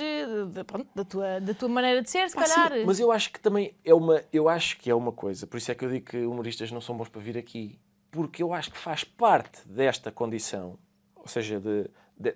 de- 0.53 0.63
pronto, 0.63 0.87
da, 0.95 1.03
tua, 1.03 1.41
da 1.41 1.53
tua 1.53 1.67
maneira 1.67 2.01
de 2.01 2.09
ser, 2.09 2.29
se 2.29 2.37
Ah, 2.39 2.45
sim, 2.45 2.53
calhar. 2.53 2.85
mas 2.85 2.99
eu 3.01 3.11
acho 3.11 3.31
que 3.33 3.39
também 3.41 3.73
é 3.83 3.93
uma, 3.93 4.23
eu 4.31 4.47
acho 4.47 4.77
que 4.77 4.89
é 4.89 4.95
uma 4.95 5.11
coisa, 5.11 5.45
por 5.45 5.57
isso 5.57 5.69
é 5.69 5.75
que 5.75 5.83
eu 5.83 5.89
digo 5.91 6.05
que 6.05 6.17
humoristas 6.25 6.71
não 6.71 6.79
são 6.79 6.95
bons 6.95 7.09
para 7.09 7.21
vir 7.21 7.37
aqui, 7.37 7.77
porque 8.17 8.41
eu 8.41 8.51
acho 8.51 8.71
que 8.71 8.77
faz 8.79 9.03
parte 9.03 9.61
desta 9.67 10.11
condição, 10.11 10.79
ou 11.15 11.27
seja, 11.27 11.59
de, 11.59 11.87
de- 12.17 12.35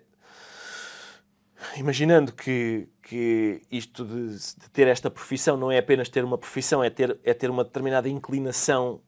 imaginando 1.75 2.31
que, 2.33 2.87
que 3.01 3.63
isto 3.71 4.05
de, 4.05 4.37
de 4.37 4.69
ter 4.71 4.87
esta 4.87 5.09
profissão 5.09 5.57
não 5.57 5.71
é 5.71 5.79
apenas 5.79 6.07
ter 6.07 6.23
uma 6.23 6.37
profissão, 6.37 6.83
é 6.83 6.91
ter, 6.91 7.19
é 7.23 7.33
ter 7.33 7.49
uma 7.49 7.63
determinada 7.63 8.07
inclinação 8.07 9.01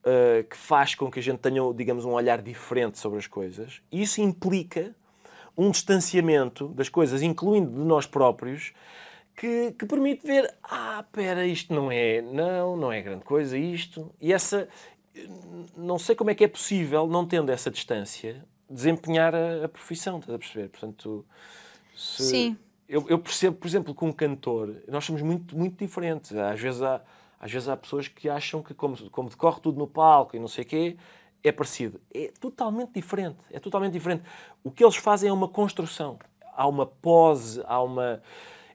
uh, 0.00 0.42
que 0.48 0.56
faz 0.56 0.94
com 0.94 1.10
que 1.10 1.18
a 1.18 1.22
gente 1.22 1.40
tenha, 1.40 1.60
digamos, 1.74 2.06
um 2.06 2.12
olhar 2.12 2.40
diferente 2.40 2.98
sobre 2.98 3.18
as 3.18 3.26
coisas. 3.26 3.82
E 3.92 4.00
isso 4.00 4.22
implica 4.22 4.96
um 5.54 5.70
distanciamento 5.70 6.68
das 6.68 6.88
coisas, 6.88 7.20
incluindo 7.20 7.70
de 7.70 7.86
nós 7.86 8.06
próprios, 8.06 8.72
que, 9.36 9.72
que 9.72 9.84
permite 9.84 10.26
ver, 10.26 10.54
ah, 10.62 11.04
espera, 11.06 11.44
isto 11.44 11.74
não 11.74 11.90
é, 11.92 12.22
não, 12.22 12.76
não 12.78 12.90
é 12.90 13.02
grande 13.02 13.24
coisa 13.24 13.58
isto. 13.58 14.10
E 14.20 14.32
essa, 14.32 14.68
não 15.76 15.98
sei 15.98 16.14
como 16.14 16.30
é 16.30 16.34
que 16.34 16.44
é 16.44 16.48
possível, 16.48 17.06
não 17.06 17.26
tendo 17.26 17.50
essa 17.50 17.70
distância, 17.70 18.44
desempenhar 18.68 19.34
a, 19.34 19.64
a 19.64 19.68
profissão, 19.68 20.18
estás 20.18 20.34
a 20.34 20.38
perceber? 20.38 20.68
Portanto, 20.68 21.24
se- 21.94 22.24
Sim. 22.24 22.58
eu, 22.88 23.06
eu 23.08 23.18
percebo, 23.18 23.56
por 23.56 23.66
exemplo, 23.66 23.94
que 23.94 24.04
um 24.04 24.12
cantor, 24.12 24.82
nós 24.88 25.04
somos 25.04 25.22
muito, 25.22 25.56
muito 25.56 25.78
diferentes. 25.78 26.34
Às 26.34 26.60
vezes 26.60 26.82
há, 26.82 27.00
às 27.38 27.52
vezes 27.52 27.68
há 27.68 27.76
pessoas 27.76 28.08
que 28.08 28.28
acham 28.28 28.62
que, 28.62 28.74
como, 28.74 28.96
como 29.10 29.28
decorre 29.28 29.60
tudo 29.60 29.78
no 29.78 29.86
palco 29.86 30.36
e 30.36 30.38
não 30.40 30.48
sei 30.48 30.64
o 30.64 30.66
quê, 30.66 30.96
é 31.42 31.52
parecido. 31.52 32.00
É 32.12 32.32
totalmente 32.40 32.92
diferente. 32.94 33.38
É 33.50 33.60
totalmente 33.60 33.92
diferente. 33.92 34.24
O 34.62 34.70
que 34.70 34.82
eles 34.82 34.96
fazem 34.96 35.28
é 35.28 35.32
uma 35.32 35.48
construção. 35.48 36.18
Há 36.56 36.66
uma 36.66 36.86
pose, 36.86 37.62
há 37.66 37.82
uma. 37.82 38.22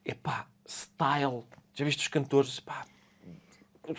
Epá, 0.05 0.47
style. 0.67 1.43
Já 1.73 1.83
viste 1.85 2.01
os 2.01 2.07
cantores? 2.09 2.59
Pá, 2.59 2.85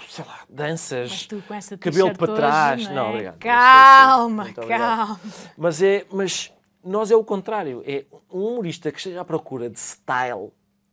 sei 0.08 0.24
lá, 0.24 0.40
danças, 0.48 1.28
Mas 1.28 1.76
cabelo 1.78 2.12
para 2.16 2.32
hoje, 2.32 2.40
trás. 2.40 2.84
não 2.84 2.90
é? 2.90 2.94
Não, 2.94 3.08
obrigado. 3.10 3.38
Calma, 3.38 4.44
Muito 4.44 4.60
obrigado. 4.60 4.96
calma. 5.06 5.20
Mas 5.56 5.82
é, 5.82 6.06
mas 6.10 6.52
nós 6.84 7.10
é 7.10 7.16
o 7.16 7.24
contrário. 7.24 7.82
É 7.86 8.04
um 8.30 8.44
humorista 8.46 8.90
que 8.92 8.98
esteja 8.98 9.20
à 9.20 9.24
procura 9.24 9.68
de 9.68 9.78
style. 9.78 10.50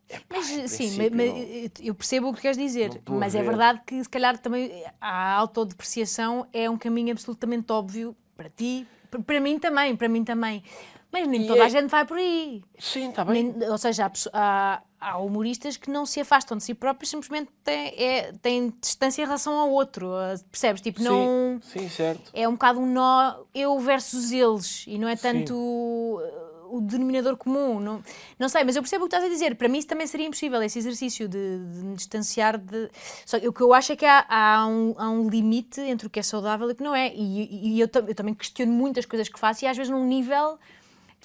Epá, 0.10 0.38
Mas 0.38 0.50
em 0.50 0.68
sim, 0.68 0.98
mas- 0.98 1.12
mas 1.12 1.72
eu 1.82 1.94
percebo 1.94 2.30
o 2.30 2.34
que 2.34 2.40
queres 2.42 2.58
dizer, 2.58 3.02
mas 3.10 3.36
é 3.36 3.40
ver. 3.42 3.48
verdade 3.50 3.82
que 3.86 4.02
se 4.02 4.10
calhar 4.10 4.38
também 4.38 4.84
a 5.02 5.34
autodepreciação 5.34 6.48
é 6.54 6.70
um 6.70 6.78
caminho 6.78 7.12
absolutamente 7.12 7.70
óbvio 7.74 8.16
para 8.36 8.50
ti, 8.50 8.88
para 9.26 9.40
mim 9.42 9.60
também, 9.60 9.96
para 9.98 10.08
mim 10.08 10.24
também. 10.24 10.64
Mas 11.12 11.28
nem 11.28 11.44
E 11.44 11.48
toda 11.48 11.60
é- 11.62 11.64
a 11.66 11.70
gente 11.70 11.90
vai 11.90 12.06
por 12.06 12.18
aí. 12.18 12.62
Sim, 12.78 13.10
está 13.10 13.24
bem. 13.24 13.44
Nem- 13.54 13.70
ou 13.70 13.78
seja, 13.78 14.12
há, 14.34 14.82
há- 15.00 15.18
humoristas 15.20 15.78
que 15.78 15.90
não 15.90 16.06
se 16.06 16.20
afastam 16.20 16.58
de 16.58 16.64
si 16.66 16.74
próprios, 16.74 17.10
simplesmente 17.10 17.50
têm, 17.64 17.94
é- 17.98 18.34
têm 18.42 18.74
distância 18.82 19.22
em 19.22 19.26
relação 19.26 19.54
ao 19.58 19.70
outro. 19.72 20.14
ah, 20.14 20.36
Percebes? 20.52 20.82
Tipo, 20.82 21.02
não. 21.02 21.60
Sim, 21.64 21.80
sim, 21.82 21.90
certo. 21.90 22.30
É 22.34 22.48
um 22.48 22.54
bocado 22.54 22.80
um 22.82 22.86
nó 22.86 23.36
eu 23.56 23.80
versus 23.80 24.32
eles 24.32 24.84
e 24.86 24.98
não 24.98 25.08
é 25.08 25.16
Sim. 25.16 25.22
tanto 25.22 25.54
uh, 25.56 26.76
o 26.76 26.82
denominador 26.82 27.38
comum. 27.38 27.80
Não, 27.80 28.04
não 28.38 28.50
sei, 28.50 28.66
mas 28.66 28.76
eu 28.76 28.82
percebo 28.82 29.06
o 29.06 29.08
que 29.08 29.16
estás 29.16 29.24
a 29.32 29.34
dizer. 29.34 29.56
Para 29.56 29.70
mim 29.70 29.78
isso 29.78 29.88
também 29.88 30.06
seria 30.08 30.28
impossível, 30.28 30.62
esse 30.62 30.78
exercício 30.78 31.30
de, 31.30 31.38
de 31.60 31.86
me 31.86 31.96
distanciar 31.96 32.58
de. 32.58 32.90
Só 33.26 33.40
que 33.40 33.48
o 33.48 33.54
que 33.54 33.62
eu 33.62 33.74
acho 33.74 33.94
é 33.94 33.96
que 33.96 34.06
há, 34.06 34.26
há 34.28 34.68
um, 34.68 34.94
há 34.98 35.10
um 35.10 35.30
limite 35.30 35.80
entre 35.80 36.06
o 36.08 36.10
que 36.10 36.20
é 36.20 36.24
saudável 36.24 36.68
e 36.70 36.74
o 36.74 36.76
que 36.76 36.84
não 36.84 36.94
é. 36.94 37.14
E, 37.16 37.76
e 37.78 37.80
eu, 37.80 37.88
eu 38.08 38.14
também 38.16 38.34
questiono 38.34 38.74
muitas 38.74 39.06
coisas 39.06 39.30
que 39.30 39.40
faço 39.40 39.64
e 39.64 39.68
às 39.70 39.78
vezes 39.78 39.90
num 39.90 40.06
nível. 40.06 40.60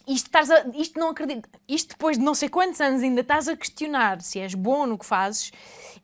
Isto, 0.06 0.26
estás 0.26 0.50
a- 0.50 0.66
isto 0.74 0.98
não 0.98 1.10
acredito. 1.10 1.48
Isto 1.68 1.90
depois 1.90 2.18
de 2.18 2.24
não 2.24 2.34
sei 2.34 2.48
quantos 2.48 2.80
anos 2.80 3.02
ainda 3.02 3.20
estás 3.20 3.48
a 3.48 3.56
questionar 3.56 4.20
se 4.20 4.38
és 4.40 4.54
bom 4.54 4.86
no 4.86 4.98
que 4.98 5.06
fazes. 5.06 5.50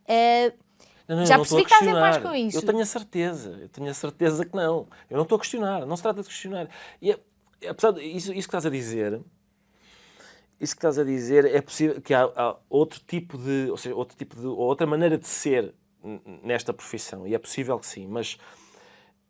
eh, 0.06 0.52
Não, 1.08 1.16
não, 1.16 1.26
Já 1.26 1.36
não 1.36 1.42
percebi 1.42 1.64
que 1.64 1.72
estás 1.72 1.88
em 1.90 1.94
paz 1.94 2.18
com 2.18 2.34
isso. 2.34 2.58
Eu 2.58 2.62
tenho 2.62 2.80
a 2.80 2.86
certeza, 2.86 3.58
eu 3.62 3.68
tenho 3.70 3.90
a 3.90 3.94
certeza 3.94 4.44
que 4.44 4.54
não. 4.54 4.86
Eu 5.08 5.16
não 5.16 5.22
estou 5.22 5.36
a 5.36 5.38
questionar, 5.40 5.86
não 5.86 5.96
se 5.96 6.02
trata 6.02 6.20
de 6.22 6.28
questionar. 6.28 6.68
E 7.00 7.12
é- 7.12 7.20
apesar 7.68 7.92
de 7.92 8.02
isso, 8.02 8.30
isso 8.32 8.46
que 8.46 8.54
estás 8.56 8.66
a 8.66 8.70
dizer, 8.70 9.14
isso 10.60 10.74
que 10.74 10.78
estás 10.78 10.98
a 10.98 11.04
dizer 11.04 11.44
é 11.46 11.60
possível 11.62 12.00
que 12.00 12.12
há, 12.12 12.24
há 12.36 12.56
outro 12.68 13.00
tipo 13.06 13.38
de, 13.38 13.68
ou 13.70 13.76
seja, 13.76 13.94
outro 13.94 14.16
tipo 14.16 14.36
de, 14.36 14.46
ou 14.46 14.58
outra 14.58 14.86
maneira 14.86 15.16
de 15.16 15.26
ser 15.26 15.74
nesta 16.42 16.72
profissão. 16.72 17.26
E 17.26 17.34
é 17.34 17.38
possível 17.38 17.78
que 17.78 17.86
sim, 17.86 18.06
mas 18.06 18.36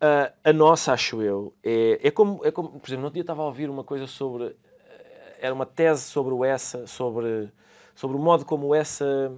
ah, 0.01 0.33
a 0.45 0.53
nossa, 0.53 0.93
acho 0.93 1.23
eu, 1.23 1.55
é, 1.63 2.01
é 2.09 2.11
como, 2.11 2.45
é 2.45 2.51
como, 2.51 2.69
por 2.81 2.87
exemplo, 2.89 3.01
no 3.01 3.05
outro 3.07 3.15
dia 3.15 3.23
estava 3.23 3.43
a 3.43 3.47
ouvir 3.47 3.69
uma 3.71 3.85
coisa 3.85 4.07
sobre, 4.07 4.45
eh, 4.47 5.37
era 5.41 5.55
uma 5.55 5.67
tese 5.67 6.03
sobre 6.05 6.33
o 6.35 6.45
Essa, 6.45 6.87
sobre, 6.87 7.51
sobre 7.95 8.17
o 8.17 8.21
modo 8.21 8.45
como 8.45 8.69
o 8.69 8.75
Essa 8.75 9.33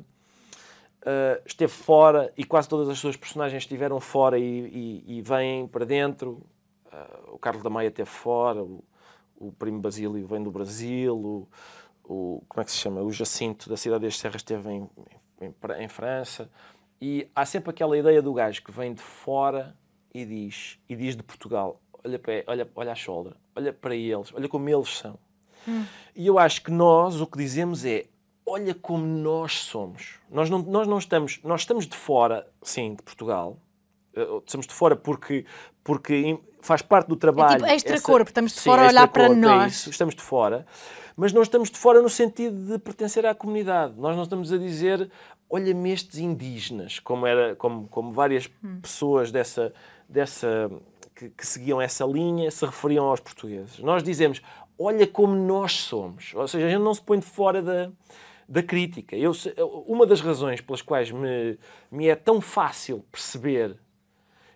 uh, 1.02 1.42
esteve 1.46 1.72
fora 1.72 2.32
e 2.36 2.44
quase 2.44 2.68
todas 2.68 2.88
as 2.88 2.98
suas 2.98 3.16
personagens 3.16 3.62
estiveram 3.62 4.00
fora 4.00 4.38
e, 4.38 5.04
e, 5.06 5.18
e 5.18 5.22
vêm 5.22 5.66
para 5.66 5.84
dentro. 5.84 6.42
Uh, 6.92 7.34
o 7.34 7.38
Carlos 7.38 7.62
da 7.62 7.70
Maia 7.70 7.88
esteve 7.88 8.10
fora, 8.10 8.62
o, 8.62 8.82
o 9.36 9.52
Primo 9.52 9.80
Basílio 9.80 10.26
vem 10.26 10.42
do 10.42 10.50
Brasil, 10.50 11.16
o, 11.16 11.48
o- 12.04 12.42
como 12.48 12.62
é 12.62 12.64
que 12.64 12.70
se 12.72 12.78
chama? 12.78 13.00
O 13.02 13.12
Jacinto 13.12 13.68
da 13.68 13.76
Cidade 13.76 14.04
das 14.04 14.18
Serras 14.18 14.36
esteve 14.42 14.70
em, 14.70 14.90
em, 15.40 15.54
em 15.84 15.88
França. 15.88 16.50
E 17.00 17.30
há 17.34 17.46
sempre 17.46 17.70
aquela 17.70 17.96
ideia 17.96 18.20
do 18.20 18.32
gajo 18.34 18.62
que 18.62 18.70
vem 18.70 18.92
de 18.92 19.00
fora 19.00 19.74
e 20.14 20.24
diz, 20.24 20.78
e 20.88 20.96
diz 20.96 21.16
de 21.16 21.22
Portugal, 21.22 21.80
olha 22.04 22.18
para, 22.18 22.44
olha, 22.46 22.68
olha 22.74 22.92
a 22.92 22.94
shoulder, 22.94 23.34
olha 23.54 23.72
para 23.72 23.94
eles, 23.94 24.32
olha 24.34 24.48
como 24.48 24.68
eles 24.68 24.96
são. 24.98 25.18
E 26.16 26.26
eu 26.26 26.38
acho 26.38 26.62
que 26.62 26.70
nós 26.70 27.20
o 27.20 27.26
que 27.26 27.36
dizemos 27.38 27.84
é 27.84 28.06
olha 28.46 28.74
como 28.74 29.04
nós 29.06 29.52
somos. 29.60 30.18
Nós 30.30 30.48
não, 30.50 30.58
nós 30.60 30.86
não 30.88 30.98
estamos, 30.98 31.38
nós 31.44 31.60
estamos 31.60 31.86
de 31.86 31.96
fora, 31.96 32.46
sim, 32.62 32.94
de 32.94 33.02
Portugal. 33.02 33.58
Eh, 34.16 34.26
Estamos 34.44 34.66
de 34.66 34.72
fora 34.74 34.96
porque, 34.96 35.44
porque 35.84 36.36
faz 36.60 36.82
parte 36.82 37.06
do 37.08 37.14
trabalho. 37.16 37.60
tipo 37.62 37.70
extracorpo, 37.72 38.30
estamos 38.30 38.52
de 38.52 38.58
Sim, 38.60 38.70
fora 38.70 38.82
a 38.82 38.88
olhar 38.88 39.06
para 39.08 39.26
é 39.26 39.28
nós. 39.34 39.72
isso, 39.74 39.90
estamos 39.90 40.14
de 40.16 40.22
fora, 40.22 40.66
mas 41.14 41.32
não 41.32 41.42
estamos 41.42 41.70
de 41.70 41.78
fora 41.78 42.02
no 42.02 42.08
sentido 42.08 42.72
de 42.72 42.78
pertencer 42.78 43.24
à 43.24 43.34
comunidade. 43.34 43.94
Nós 43.98 44.16
não 44.16 44.24
estamos 44.24 44.52
a 44.52 44.58
dizer 44.58 45.08
olha-me 45.48 45.92
estes 45.92 46.18
indígenas, 46.18 46.98
como, 46.98 47.26
era, 47.26 47.54
como, 47.56 47.86
como 47.88 48.10
várias 48.12 48.48
Hum. 48.64 48.80
pessoas 48.80 49.30
dessa, 49.30 49.72
dessa, 50.10 50.70
que, 51.14 51.30
que 51.30 51.46
seguiam 51.46 51.80
essa 51.80 52.04
linha 52.04 52.50
se 52.50 52.64
referiam 52.66 53.04
aos 53.06 53.20
portugueses. 53.20 53.78
Nós 53.78 54.02
dizemos 54.02 54.42
olha 54.78 55.06
como 55.06 55.34
nós 55.34 55.72
somos. 55.72 56.32
Ou 56.34 56.48
seja, 56.48 56.66
a 56.66 56.70
gente 56.70 56.82
não 56.82 56.94
se 56.94 57.02
põe 57.02 57.18
de 57.18 57.26
fora 57.26 57.60
da, 57.62 57.90
da 58.48 58.62
crítica. 58.62 59.14
Eu, 59.16 59.32
uma 59.86 60.06
das 60.06 60.20
razões 60.22 60.60
pelas 60.62 60.80
quais 60.82 61.10
me, 61.10 61.58
me 61.90 62.08
é 62.08 62.14
tão 62.16 62.40
fácil 62.40 63.04
perceber 63.12 63.76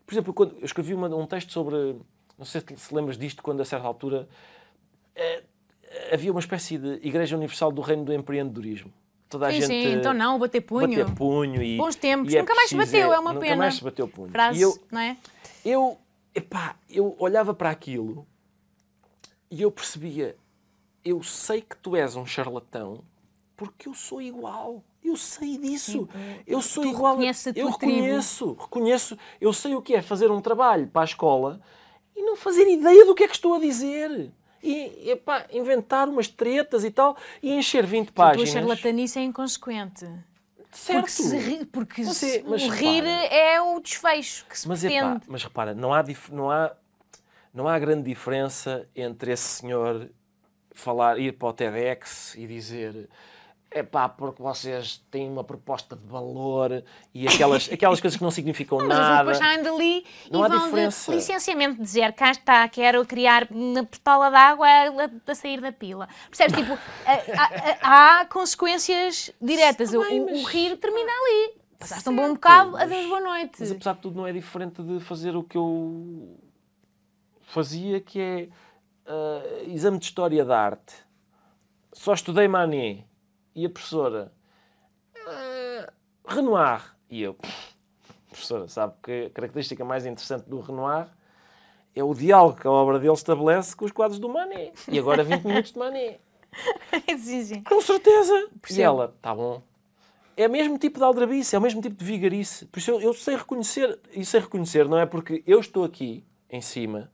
por 0.07 0.13
exemplo, 0.13 0.35
quando 0.35 0.57
eu 0.59 0.65
escrevi 0.67 0.93
uma- 0.93 1.09
um 1.17 1.27
texto 1.27 1.51
sobre. 1.51 1.97
Não 2.39 2.45
sei 2.45 2.63
se 2.77 2.95
lembras 2.95 3.17
disto, 3.17 3.43
quando 3.43 3.63
a 3.63 3.65
certa 3.65 3.87
altura 3.87 4.29
eh, 5.17 5.43
havia 6.13 6.31
uma 6.31 6.41
espécie 6.41 6.77
de 6.77 6.95
Igreja 7.07 7.37
Universal 7.37 7.73
do 7.73 7.81
Reino 7.81 8.05
do 8.05 8.13
Empreendedorismo. 8.13 8.93
Toda 9.31 9.47
a 9.47 9.51
Sim, 9.51 9.61
gente. 9.63 9.67
sim, 9.69 9.93
então 9.95 10.13
não, 10.13 10.39
bater 10.39 10.61
punho. 10.61 10.89
Bater 10.99 11.15
punho 11.15 11.63
e. 11.63 11.77
Bons 11.79 11.97
tempos. 11.97 12.33
e 12.33 12.37
é 12.37 12.41
Nunca 12.41 12.55
mais 12.55 12.69
se 12.69 12.77
bateu, 12.77 13.13
é 13.15 13.19
uma 13.19 13.33
nunca 13.33 13.47
pena. 13.47 13.57
mais 13.57 13.75
se 13.77 13.83
bateu 13.85 14.07
punho. 14.07 14.31
Frase, 14.31 14.59
E 14.59 14.63
eu, 14.63 14.79
não 14.93 15.01
é? 15.01 15.17
Eu, 15.65 15.99
epá, 16.35 16.77
eu 16.89 17.15
olhava 17.19 17.55
para 17.55 17.71
aquilo 17.71 18.27
e 19.51 19.63
eu 19.63 19.71
percebia, 19.71 20.37
eu 21.05 21.23
sei 21.23 21.61
que 21.61 21.77
tu 21.77 21.97
és 21.97 22.17
um 22.17 22.27
charlatão 22.27 23.05
porque 23.57 23.89
eu 23.89 23.95
sou 23.95 24.21
igual. 24.21 24.83
Eu 25.03 25.17
sei 25.17 25.59
disso. 25.59 26.09
Eu 26.47 26.63
sou 26.63 26.83
tu 26.83 26.89
igual. 26.89 27.13
reconheces 27.13 27.47
a 27.49 27.53
tua 27.53 27.61
eu 27.63 27.73
tribo. 27.75 27.93
reconheço, 27.95 28.53
reconheço. 28.55 29.19
Eu 29.41 29.53
sei 29.53 29.75
o 29.75 29.83
que 29.83 29.95
é 29.95 30.01
fazer 30.03 30.31
um 30.31 30.41
trabalho 30.41 30.89
para 30.89 31.03
a 31.03 31.05
escola 31.05 31.61
e 32.17 32.23
não 32.23 32.37
fazer 32.37 32.67
ideia 32.67 33.05
do 33.05 33.15
que 33.15 33.23
é 33.25 33.29
que 33.29 33.35
estou 33.35 33.55
a 33.55 33.59
dizer. 33.61 34.33
E, 34.63 35.11
epá, 35.11 35.47
inventar 35.53 36.09
umas 36.09 36.27
tretas 36.27 36.85
e 36.85 36.91
tal 36.91 37.17
e 37.43 37.53
encher 37.53 37.85
20 37.87 38.09
A 38.09 38.13
tua 38.13 38.25
páginas. 38.25 38.49
charlatanice 38.49 39.19
é 39.19 39.23
inconsequente. 39.23 40.07
Certo. 40.75 41.01
Porque, 41.03 41.11
se 41.13 41.37
ri- 41.39 41.65
porque 41.67 42.03
Mas 42.05 42.17
se- 42.17 42.45
mas 42.47 42.63
o 42.63 42.69
rir 42.71 43.03
repara. 43.05 43.27
é 43.35 43.61
o 43.61 43.81
desfecho 43.81 44.45
que 44.47 44.59
se 44.59 44.67
Mas, 44.69 44.83
epá, 44.85 45.21
mas 45.27 45.43
repara, 45.45 45.75
não 45.75 45.95
há, 45.95 46.03
dif- 46.03 46.31
não, 46.33 46.51
há, 46.51 46.75
não 47.53 47.69
há 47.69 47.79
grande 47.79 48.03
diferença 48.03 48.89
entre 48.95 49.33
esse 49.33 49.61
senhor 49.61 50.11
falar, 50.75 51.19
ir 51.19 51.33
para 51.33 51.49
o 51.49 51.53
TEDx 51.53 52.35
e 52.35 52.47
dizer 52.47 53.09
é 53.77 53.83
pá, 53.83 54.09
porque 54.09 54.41
vocês 54.41 54.99
têm 55.11 55.29
uma 55.29 55.43
proposta 55.43 55.97
de 55.97 56.07
valor 56.07 56.85
e 57.13 57.27
aquelas, 57.27 57.69
aquelas 57.73 58.01
coisas 58.01 58.17
que 58.17 58.23
não 58.23 58.31
significam 58.31 58.79
Mas 58.79 58.87
eles 58.87 58.99
nada. 58.99 59.19
depois 59.19 59.39
saem 59.39 59.63
dali 59.65 60.07
Não 60.31 60.41
e 60.41 60.45
há 60.45 60.49
vão 60.49 60.65
diferença. 60.67 61.11
de 61.11 61.17
licenciamento 61.19 61.83
dizer 61.83 62.13
cá 62.13 62.31
está, 62.31 62.69
quero 62.69 63.05
criar 63.05 63.49
na 63.51 63.83
pistola 63.85 64.31
de 64.31 64.37
água 64.37 64.67
a, 64.69 65.31
a 65.31 65.35
sair 65.35 65.61
da 65.61 65.73
pila. 65.73 66.09
Percebes? 66.31 66.55
Tipo, 66.57 66.79
há, 67.83 68.25
consequências 68.27 69.31
diretas. 69.43 69.93
Está 69.93 69.99
O- 70.07 70.09
bem, 70.09 70.21
o, 70.23 70.27
mas- 70.27 70.45
rir 70.47 70.77
termina 70.77 71.11
ali. 71.11 71.55
Passaste 71.79 72.09
um 72.09 72.15
bom 72.17 72.33
bocado, 72.35 72.71
mas- 72.73 72.83
adeus, 72.83 73.07
boa 73.09 73.21
noite. 73.21 73.57
Mas 73.59 73.71
apesar 73.73 73.95
de 73.95 74.01
tudo 74.01 74.17
não 74.17 74.27
é 74.27 74.33
diferente 74.33 74.83
de 74.83 75.01
fazer 75.01 75.35
o 75.37 75.43
que 75.43 75.59
eu 75.59 76.39
fazia, 77.43 78.01
que 78.01 78.21
é 78.21 78.49
ah, 79.07 79.43
exame 79.67 79.99
de 79.99 80.05
História 80.05 80.45
da 80.45 80.59
Arte. 80.59 80.95
Só 81.93 82.15
estudei 82.15 82.49
Manet 82.49 83.05
e 83.55 83.67
a 83.67 83.71
professora 83.71 84.33
ah, 85.27 85.93
Renoir. 86.27 86.95
E 87.11 87.23
eu, 87.23 87.37
professora, 88.29 88.69
sabe 88.69 88.95
que 89.03 89.27
a 89.27 89.31
característica 89.31 89.85
mais 89.85 90.05
interessante 90.05 90.49
do 90.49 90.61
Renoir 90.61 91.09
é 91.95 92.03
o 92.03 92.13
diálogo 92.13 92.61
que 92.61 92.67
a 92.67 92.71
obra 92.71 92.99
dele 92.99 93.13
estabelece 93.13 93.77
com 93.77 93.85
os 93.85 93.93
quadros 93.93 94.19
do 94.19 94.29
Manet. 94.29 94.75
E 94.89 94.99
agora 94.99 95.23
20 95.23 95.43
minutos 95.47 95.73
de 95.73 95.79
Manet. 95.79 96.21
sim. 97.19 97.63
Com 97.63 97.81
certeza. 97.81 98.49
E 98.71 98.83
ela, 98.83 99.15
tá 99.23 99.35
bom. 99.35 99.63
É 100.37 100.49
o 100.49 100.51
mesmo 100.51 100.77
tipo 100.79 100.99
de 100.99 101.05
aldrabice, 101.05 101.55
é 101.55 101.59
o 101.59 101.63
mesmo 101.63 101.81
tipo 101.81 101.95
de 101.95 102.05
vigarice. 102.05 102.67
Por 102.67 102.81
isso 102.81 102.91
eu, 102.91 103.01
eu 103.01 103.15
sei 103.15 103.37
reconhecer, 103.37 103.99
e 104.13 104.25
sei 104.25 104.41
reconhecer, 104.41 104.89
não 104.89 104.99
é 104.99 105.07
porque 105.07 105.45
eu 105.47 105.61
estou 105.61 105.85
aqui, 105.85 106.25
em 106.51 106.61
cima, 106.61 107.11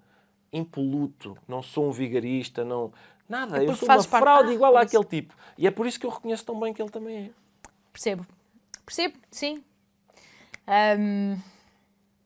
impoluto, 0.50 1.36
não 1.46 1.62
sou 1.62 1.88
um 1.88 1.92
vigarista, 1.92 2.64
não... 2.64 2.92
Nada, 3.30 3.62
É 3.62 3.66
eu 3.68 3.74
sou 3.76 3.88
uma 3.88 3.94
parte- 3.96 4.08
fraude 4.08 4.50
Ah, 4.50 4.54
igual 4.54 4.72
por 4.72 4.78
àquele 4.82 5.04
tipo. 5.04 5.34
E 5.56 5.66
é 5.66 5.70
por 5.70 5.86
isso 5.86 5.98
que 6.00 6.04
eu 6.04 6.10
reconheço 6.10 6.44
tão 6.44 6.58
bem 6.60 6.74
que 6.74 6.82
ele 6.82 6.90
também 6.90 7.16
é. 7.26 7.30
Percebo. 7.92 8.26
Percebo, 8.84 9.16
sim. 9.30 9.62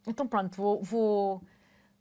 Então 0.07 0.27
pronto, 0.27 0.57
vou, 0.57 0.83
vou, 0.83 1.43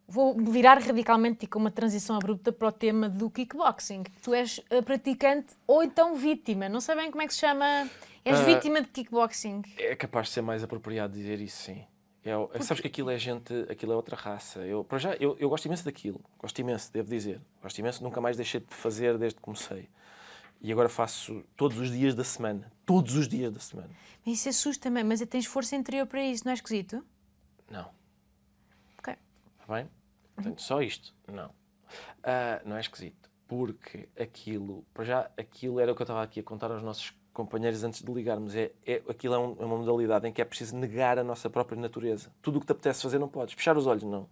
vou 0.07 0.35
virar 0.35 0.77
radicalmente 0.79 1.45
e 1.45 1.47
com 1.47 1.59
uma 1.59 1.71
transição 1.71 2.15
abrupta 2.15 2.51
para 2.51 2.67
o 2.67 2.71
tema 2.71 3.07
do 3.09 3.29
kickboxing. 3.29 4.03
Tu 4.21 4.33
és 4.33 4.57
uh, 4.71 4.83
praticante 4.83 5.53
ou 5.67 5.83
então 5.83 6.15
vítima, 6.15 6.67
não 6.69 6.81
sei 6.81 6.95
bem 6.95 7.11
como 7.11 7.21
é 7.21 7.27
que 7.27 7.33
se 7.33 7.39
chama. 7.41 7.89
És 8.25 8.39
Ah, 8.39 8.43
vítima 8.43 8.81
de 8.81 8.87
kickboxing. 8.87 9.61
É 9.77 9.95
capaz 9.95 10.27
de 10.27 10.33
ser 10.33 10.41
mais 10.41 10.63
apropriado 10.63 11.13
dizer 11.13 11.39
isso, 11.41 11.63
sim. 11.63 11.85
É, 12.25 12.37
o- 12.37 12.49
sabes 12.61 12.79
que 12.81 12.87
aquilo 12.87 13.09
é 13.09 13.17
gente, 13.17 13.53
aquilo 13.69 13.91
é 13.91 13.95
outra 13.95 14.15
raça. 14.15 14.59
Eu, 14.59 14.83
para 14.83 14.97
já, 14.97 15.13
eu, 15.15 15.35
eu 15.39 15.49
gosto 15.49 15.65
imenso 15.65 15.83
daquilo. 15.83 16.21
Gosto 16.39 16.57
imenso, 16.59 16.91
devo 16.91 17.09
dizer. 17.09 17.41
Gosto 17.61 17.77
imenso, 17.79 18.01
nunca 18.03 18.21
mais 18.21 18.37
deixei 18.37 18.61
de 18.61 18.73
fazer 18.73 19.17
desde 19.17 19.35
que 19.35 19.41
comecei. 19.41 19.89
E 20.61 20.71
agora 20.71 20.87
faço 20.87 21.43
todos 21.57 21.77
os 21.77 21.91
dias 21.91 22.15
da 22.15 22.23
semana. 22.23 22.71
Todos 22.85 23.15
os 23.15 23.27
dias 23.27 23.51
da 23.51 23.59
semana. 23.59 23.89
Isso 24.25 24.47
assusta-me, 24.47 25.03
mas 25.03 25.19
tens 25.27 25.45
força 25.45 25.75
interior 25.75 26.07
para 26.07 26.23
isso, 26.23 26.45
não 26.45 26.51
é 26.51 26.53
esquisito? 26.53 27.05
Não. 27.69 27.89
Ok. 28.97 29.13
Está 29.59 29.73
bem? 29.73 29.89
Portanto, 30.33 30.61
só 30.61 30.81
isto? 30.81 31.13
Não. 31.27 31.51
Ah, 32.23 32.61
não 32.63 32.77
é 32.77 32.79
esquisito. 32.79 33.29
Porque 33.45 34.07
aquilo, 34.17 34.85
para 34.93 35.03
já, 35.03 35.31
aquilo 35.37 35.79
era 35.81 35.91
o 35.91 35.95
que 35.95 36.01
eu 36.01 36.05
estava 36.05 36.23
aqui 36.23 36.39
a 36.39 36.43
contar 36.43 36.71
aos 36.71 36.81
nossos 36.81 37.13
companheiros 37.33 37.83
antes 37.83 38.01
de 38.03 38.11
ligarmos. 38.11 38.55
É, 38.55 38.71
é, 38.85 39.01
aquilo 39.09 39.33
é, 39.33 39.39
um- 39.39 39.55
é 39.59 39.65
uma 39.65 39.77
modalidade 39.77 40.27
em 40.27 40.31
que 40.31 40.41
é 40.41 40.45
preciso 40.45 40.75
negar 40.75 41.17
a 41.17 41.23
nossa 41.23 41.49
própria 41.49 41.79
natureza. 41.79 42.31
Tudo 42.41 42.57
o 42.57 42.59
que 42.61 42.67
te 42.67 42.71
apetece 42.71 43.01
fazer 43.01 43.19
não 43.19 43.27
podes. 43.27 43.53
Fechar 43.55 43.75
os 43.77 43.87
olhos, 43.87 44.03
não. 44.03 44.27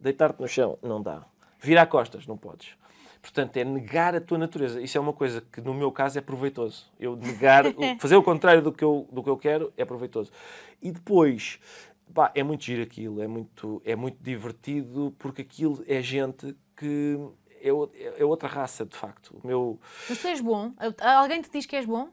Deitar-te 0.00 0.40
no 0.40 0.48
chão, 0.48 0.78
não 0.82 1.02
dá. 1.02 1.24
Virar 1.60 1.86
costas, 1.86 2.26
não 2.26 2.36
podes. 2.36 2.74
Portanto, 3.20 3.54
é 3.58 3.64
negar 3.64 4.14
a 4.14 4.20
tua 4.20 4.38
natureza. 4.38 4.80
Isso 4.80 4.96
é 4.96 5.00
uma 5.00 5.12
coisa 5.12 5.42
que, 5.52 5.60
no 5.60 5.74
meu 5.74 5.92
caso, 5.92 6.18
é 6.18 6.22
proveitoso. 6.22 6.86
Eu 6.98 7.16
negar, 7.16 7.64
fazer 8.00 8.16
o 8.16 8.22
contrário 8.22 8.62
do 8.62 8.72
que, 8.72 8.82
eu, 8.82 9.06
do 9.12 9.22
que 9.22 9.28
eu 9.28 9.36
quero 9.36 9.70
é 9.76 9.84
proveitoso. 9.84 10.32
E 10.80 10.90
depois, 10.90 11.60
pá, 12.14 12.32
é 12.34 12.42
muito 12.42 12.64
giro 12.64 12.82
aquilo, 12.82 13.20
é 13.20 13.26
muito, 13.26 13.82
é 13.84 13.94
muito 13.94 14.16
divertido, 14.22 15.14
porque 15.18 15.42
aquilo 15.42 15.84
é 15.86 16.00
gente 16.00 16.56
que 16.74 17.18
é, 17.60 17.68
é 18.22 18.24
outra 18.24 18.48
raça, 18.48 18.86
de 18.86 18.96
facto. 18.96 19.38
O 19.44 19.46
meu. 19.46 19.78
Mas 20.08 20.18
tu 20.18 20.26
és 20.26 20.40
bom? 20.40 20.72
Alguém 21.02 21.42
te 21.42 21.50
diz 21.50 21.66
que 21.66 21.76
és 21.76 21.84
bom? 21.84 22.08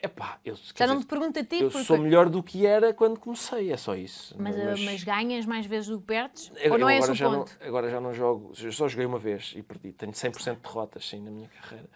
Epá, 0.00 0.38
eu, 0.44 0.54
Já 0.76 0.86
não 0.86 0.94
dizer, 0.94 1.06
te 1.06 1.08
pergunto 1.08 1.38
a 1.40 1.44
ti, 1.44 1.60
eu 1.60 1.70
porque... 1.70 1.84
sou 1.84 1.98
melhor 1.98 2.28
do 2.28 2.40
que 2.42 2.64
era 2.64 2.94
quando 2.94 3.18
comecei, 3.18 3.72
é 3.72 3.76
só 3.76 3.96
isso. 3.96 4.34
Mas, 4.38 4.54
uh, 4.54 4.84
mas 4.84 5.02
ganhas 5.02 5.44
mais 5.44 5.66
vezes 5.66 5.88
do 5.88 5.98
que 5.98 6.06
perdes? 6.06 6.52
Eu- 6.56 6.72
Ou 6.72 6.78
não 6.78 6.88
é 6.88 6.98
esse 6.98 7.10
o 7.10 7.16
ponto? 7.16 7.56
Não, 7.60 7.66
agora 7.66 7.90
já 7.90 8.00
não 8.00 8.14
jogo, 8.14 8.52
eu 8.62 8.72
só 8.72 8.86
joguei 8.86 9.06
uma 9.06 9.18
vez 9.18 9.54
e 9.56 9.62
perdi. 9.62 9.92
Tenho 9.92 10.12
100% 10.12 10.54
de 10.54 10.60
derrotas, 10.60 11.08
sim, 11.08 11.20
na 11.20 11.30
minha 11.30 11.48
carreira. 11.48 11.88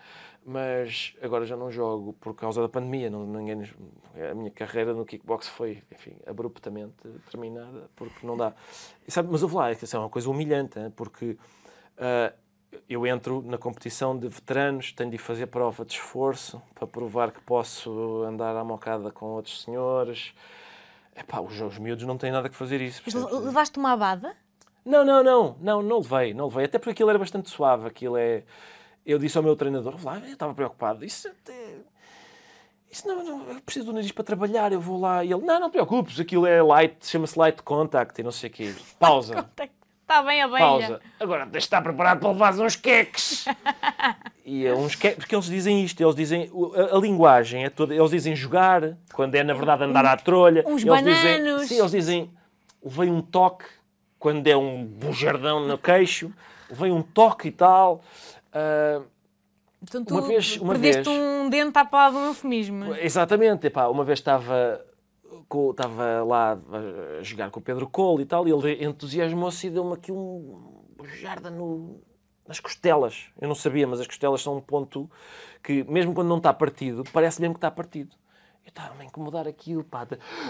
Mas 0.45 1.15
agora 1.23 1.47
já 1.47 1.57
não 1.57 1.71
jogo 1.71 2.13
por 2.15 2.35
causa 2.35 2.61
da 2.61 2.69
pandemia. 2.69 3.09
Não, 3.09 3.25
ninguém, 3.25 3.63
a 4.29 4.35
minha 4.35 4.51
carreira 4.51 4.93
no 4.93 5.05
kickbox 5.05 5.47
foi, 5.47 5.85
enfim, 5.93 6.17
abruptamente 6.27 7.09
terminada, 7.31 7.89
porque 7.95 8.27
não 8.27 8.37
dá. 8.37 8.53
E 9.07 9.13
sabe, 9.13 9.29
mas 9.31 9.45
ouve 9.45 9.55
lá, 9.55 9.71
isso 9.71 9.95
é 9.95 9.99
uma 10.01 10.09
coisa 10.11 10.29
humilhante, 10.29 10.81
hein, 10.81 10.93
porque 10.97 11.37
ah, 11.97 12.33
eu 12.89 13.07
entro 13.07 13.43
na 13.43 13.59
competição 13.59 14.19
de 14.19 14.29
veteranos, 14.29 14.93
tenho 14.93 15.11
de 15.11 15.19
fazer 15.19 15.47
prova 15.47 15.85
de 15.85 15.95
esforço 15.95 16.63
para 16.75 16.87
provar 16.87 17.33
que 17.33 17.41
posso 17.41 18.23
andar 18.25 18.57
à 18.57 18.65
mocada 18.65 19.11
com 19.11 19.27
outros 19.27 19.63
senhores. 19.63 20.35
Epá, 21.17 21.41
os, 21.41 21.61
os 21.61 21.79
miúdos 21.79 22.05
não 22.07 22.17
têm 22.17 22.31
nada 22.31 22.49
que 22.49 22.57
fazer 22.57 22.81
isso. 22.81 23.03
Mas 23.05 23.15
levaste 23.15 23.79
uma 23.79 23.93
abada? 23.93 24.35
Não, 24.85 25.05
não, 25.05 25.23
não, 25.23 25.57
não, 25.61 25.83
não 25.83 25.99
levei, 25.99 26.35
não 26.35 26.47
levei. 26.47 26.65
Até 26.65 26.79
porque 26.79 26.91
aquilo 26.91 27.11
era 27.11 27.19
bastante 27.19 27.49
suave. 27.49 27.87
Aquilo 27.87 28.17
é. 28.17 28.43
Eu 29.05 29.19
disse 29.19 29.37
ao 29.37 29.45
meu 29.45 29.57
treinador, 29.57 29.97
lá, 30.03 30.19
eu 30.19 30.33
estava 30.33 30.55
preocupado. 30.55 31.05
Isso, 31.05 31.29
isso 32.91 33.07
não, 33.09 33.25
não, 33.25 33.53
eu 33.53 33.61
preciso 33.63 33.87
do 33.87 33.93
nariz 33.93 34.13
para 34.13 34.23
trabalhar, 34.23 34.73
eu 34.73 34.81
vou 34.81 35.01
lá. 35.01 35.25
E 35.25 35.33
ele, 35.33 35.45
não, 35.45 35.59
não 35.59 35.71
te 35.71 35.73
preocupes, 35.73 36.21
aquilo 36.21 36.47
é 36.47 36.63
light, 36.63 37.07
chama-se 37.07 37.39
light 37.39 37.63
contact 37.63 38.21
e 38.21 38.25
não 38.25 38.31
sei 38.31 38.51
o 38.51 38.53
quê. 38.53 38.75
Pausa, 38.99 39.49
Está 40.13 40.23
Tá 40.23 40.23
bem 40.23 40.43
a 40.43 40.47
beira. 40.49 40.61
pausa. 40.65 41.01
Agora 41.19 41.43
tens 41.45 41.53
de 41.53 41.59
estar 41.59 41.83
preparado 41.83 42.21
para 42.21 42.29
levar 42.31 42.55
uns 42.61 42.77
queques. 42.77 43.45
E 44.45 44.67
é 44.67 44.75
uns 44.75 44.97
queques, 44.97 45.19
porque 45.19 45.37
eles 45.37 45.47
dizem 45.47 45.85
isto, 45.85 46.03
eles 46.03 46.17
dizem, 46.17 46.51
a, 46.75 46.97
a 46.97 46.99
linguagem 46.99 47.65
é 47.65 47.71
toda, 47.71 47.95
eles 47.95 48.11
dizem 48.11 48.35
jogar, 48.35 48.97
quando 49.13 49.37
é 49.37 49.45
na 49.45 49.55
verdade 49.55 49.85
andar 49.85 50.05
à 50.05 50.17
trolha. 50.17 50.65
uns 50.67 50.85
eles 50.85 51.05
dizem, 51.05 51.39
bananos. 51.45 51.69
sim, 51.69 51.79
eles 51.79 51.91
dizem, 51.93 52.31
levei 52.85 53.09
um 53.09 53.23
toque, 53.23 53.65
quando 54.19 54.45
é 54.49 54.57
um 54.57 54.85
bujardão 54.85 55.61
no 55.65 55.79
queixo, 55.79 56.33
levei 56.69 56.91
um 56.91 57.03
toque 57.03 57.49
e 57.49 57.53
tal. 57.53 58.03
Ah, 58.53 59.01
Portanto, 59.79 60.09
tu 60.09 60.15
uma 60.15 60.23
vez- 60.23 60.57
uma 60.57 60.73
perdeste 60.73 61.05
vez- 61.05 61.19
um 61.23 61.49
dente 61.49 61.79
à 61.79 61.85
palavra 61.85 62.19
de 62.19 62.25
um 62.25 62.29
eufemismo. 62.31 62.95
Exatamente, 62.97 63.69
epá, 63.69 63.87
uma 63.87 64.03
vez 64.05 64.19
estava, 64.19 64.85
estava 65.71 66.23
lá 66.25 66.53
a 67.19 67.23
jogar 67.23 67.51
com 67.51 67.61
o 67.61 67.63
Pedro 67.63 67.89
Cole 67.89 68.23
e 68.23 68.27
tal, 68.27 68.47
e 68.49 68.53
ele 68.53 68.85
entusiasmou-se 68.85 69.67
e 69.67 69.71
deu-me 69.71 69.95
aqui 69.95 70.11
um 70.13 70.83
bujarda 70.97 71.51
no, 71.51 72.01
nas 72.47 72.61
costelas. 72.61 73.27
Eu 73.41 73.49
não 73.49 73.55
sabia, 73.55 73.87
mas 73.87 74.01
as 74.01 74.07
costelas 74.07 74.43
são 74.43 74.57
um 74.57 74.61
ponto 74.61 75.11
que, 75.63 75.85
mesmo 75.85 76.15
quando 76.15 76.29
não 76.29 76.39
está 76.39 76.53
partido, 76.53 77.05
parece 77.13 77.41
mesmo 77.41 77.55
que 77.55 77.59
está 77.59 77.71
partido. 77.71 78.15
Eu 78.65 78.69
estava 78.69 79.01
a 79.01 79.05
incomodar 79.05 79.47
aquilo, 79.49 79.83
pá, 79.85 80.07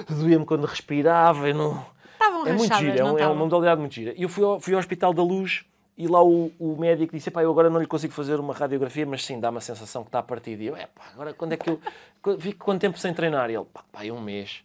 doía-me 0.09 0.45
quando 0.45 0.67
respirava, 0.67 1.49
eu 1.49 1.55
não... 1.55 1.85
Estavam 2.13 2.47
É 2.47 2.53
muito 2.53 2.75
giro, 2.77 2.99
é, 2.99 3.05
um- 3.05 3.19
é 3.19 3.27
uma 3.27 3.35
modalidade 3.35 3.81
muito 3.81 3.95
gira. 3.95 4.15
E 4.17 4.23
eu 4.23 4.29
fui 4.29 4.45
ao, 4.45 4.61
fui 4.61 4.75
ao 4.75 4.79
Hospital 4.81 5.13
da 5.15 5.23
Luz 5.23 5.65
e 5.97 6.07
lá 6.07 6.23
o, 6.23 6.53
o 6.59 6.77
médico 6.79 7.15
disse: 7.17 7.29
"Epá, 7.31 7.43
eu 7.43 7.51
agora 7.51 7.69
não 7.69 7.81
lhe 7.81 7.87
consigo 7.87 8.13
fazer 8.13 8.39
uma 8.39 8.55
radiografia, 8.55 9.05
mas 9.05 9.25
sim, 9.25 9.41
dá 9.41 9.51
uma 9.51 9.61
sensação 9.61 10.03
que 10.03 10.09
está 10.09 10.23
partido. 10.23 10.63
E 10.63 10.67
eu, 10.67 10.77
epá, 10.77 11.03
agora 11.13 11.35
quando 11.35 11.53
é 11.53 11.57
que 11.57 11.69
eu. 11.69 11.81
Fico 12.39 12.65
quanto 12.65 12.81
tempo 12.81 12.97
sem 12.99 13.13
treinar? 13.13 13.51
E 13.51 13.55
ele, 13.57 13.65
pá, 13.65 13.83
pá, 13.91 14.07
é 14.07 14.13
um 14.13 14.21
mês. 14.21 14.63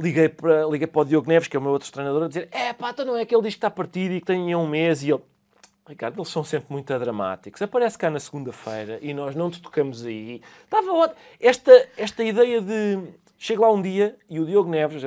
Liguei 0.00 0.28
para, 0.28 0.64
liguei 0.66 0.86
para 0.86 1.00
o 1.00 1.04
Diogo 1.04 1.28
Neves, 1.28 1.48
que 1.48 1.56
é 1.56 1.60
o 1.60 1.62
meu 1.62 1.72
outro 1.72 1.90
treinador, 1.90 2.22
a 2.24 2.28
dizer: 2.28 2.48
é 2.52 2.72
pá, 2.72 2.90
então 2.90 3.04
não 3.04 3.16
é 3.16 3.24
que 3.26 3.34
ele 3.34 3.42
diz 3.42 3.54
que 3.54 3.58
está 3.58 3.70
partido 3.70 4.14
e 4.14 4.20
que 4.20 4.26
tem 4.26 4.54
um 4.54 4.66
mês. 4.66 5.02
E 5.02 5.10
ele, 5.10 5.20
Ricardo, 5.88 6.18
eles 6.18 6.28
são 6.28 6.44
sempre 6.44 6.72
muito 6.72 6.96
dramáticos. 6.98 7.60
Aparece 7.60 7.98
cá 7.98 8.08
na 8.08 8.20
segunda-feira 8.20 8.98
e 9.02 9.12
nós 9.12 9.34
não 9.34 9.50
te 9.50 9.60
tocamos 9.60 10.06
aí. 10.06 10.40
Estava 10.64 10.92
ótimo. 10.92 11.18
Esta, 11.40 11.88
esta 11.96 12.22
ideia 12.22 12.60
de. 12.60 13.02
Chego 13.36 13.62
lá 13.62 13.72
um 13.72 13.80
dia 13.80 14.16
e 14.28 14.40
o 14.40 14.46
Diogo 14.46 14.68
Neves, 14.68 15.02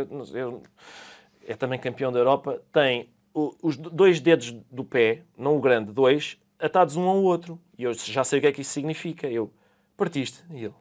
é 1.46 1.56
também 1.56 1.78
campeão 1.80 2.12
da 2.12 2.20
Europa, 2.20 2.62
tem 2.72 3.10
os 3.34 3.76
do- 3.78 3.90
dois 3.90 4.20
dedos 4.22 4.52
do 4.72 4.84
pé, 4.86 5.24
não 5.38 5.58
o 5.58 5.60
grande, 5.60 5.92
dois, 5.92 6.38
atados 6.60 6.96
um 6.96 7.08
ao 7.08 7.22
outro. 7.22 7.60
E 7.78 7.84
eu 7.84 7.94
já 7.94 8.24
sei 8.24 8.40
o 8.40 8.42
que 8.42 8.48
é 8.48 8.52
que 8.52 8.62
isso 8.62 8.72
significa. 8.72 9.28
Eu, 9.28 9.52
partiste. 9.98 10.44
E 10.50 10.66
ele, 10.66 10.74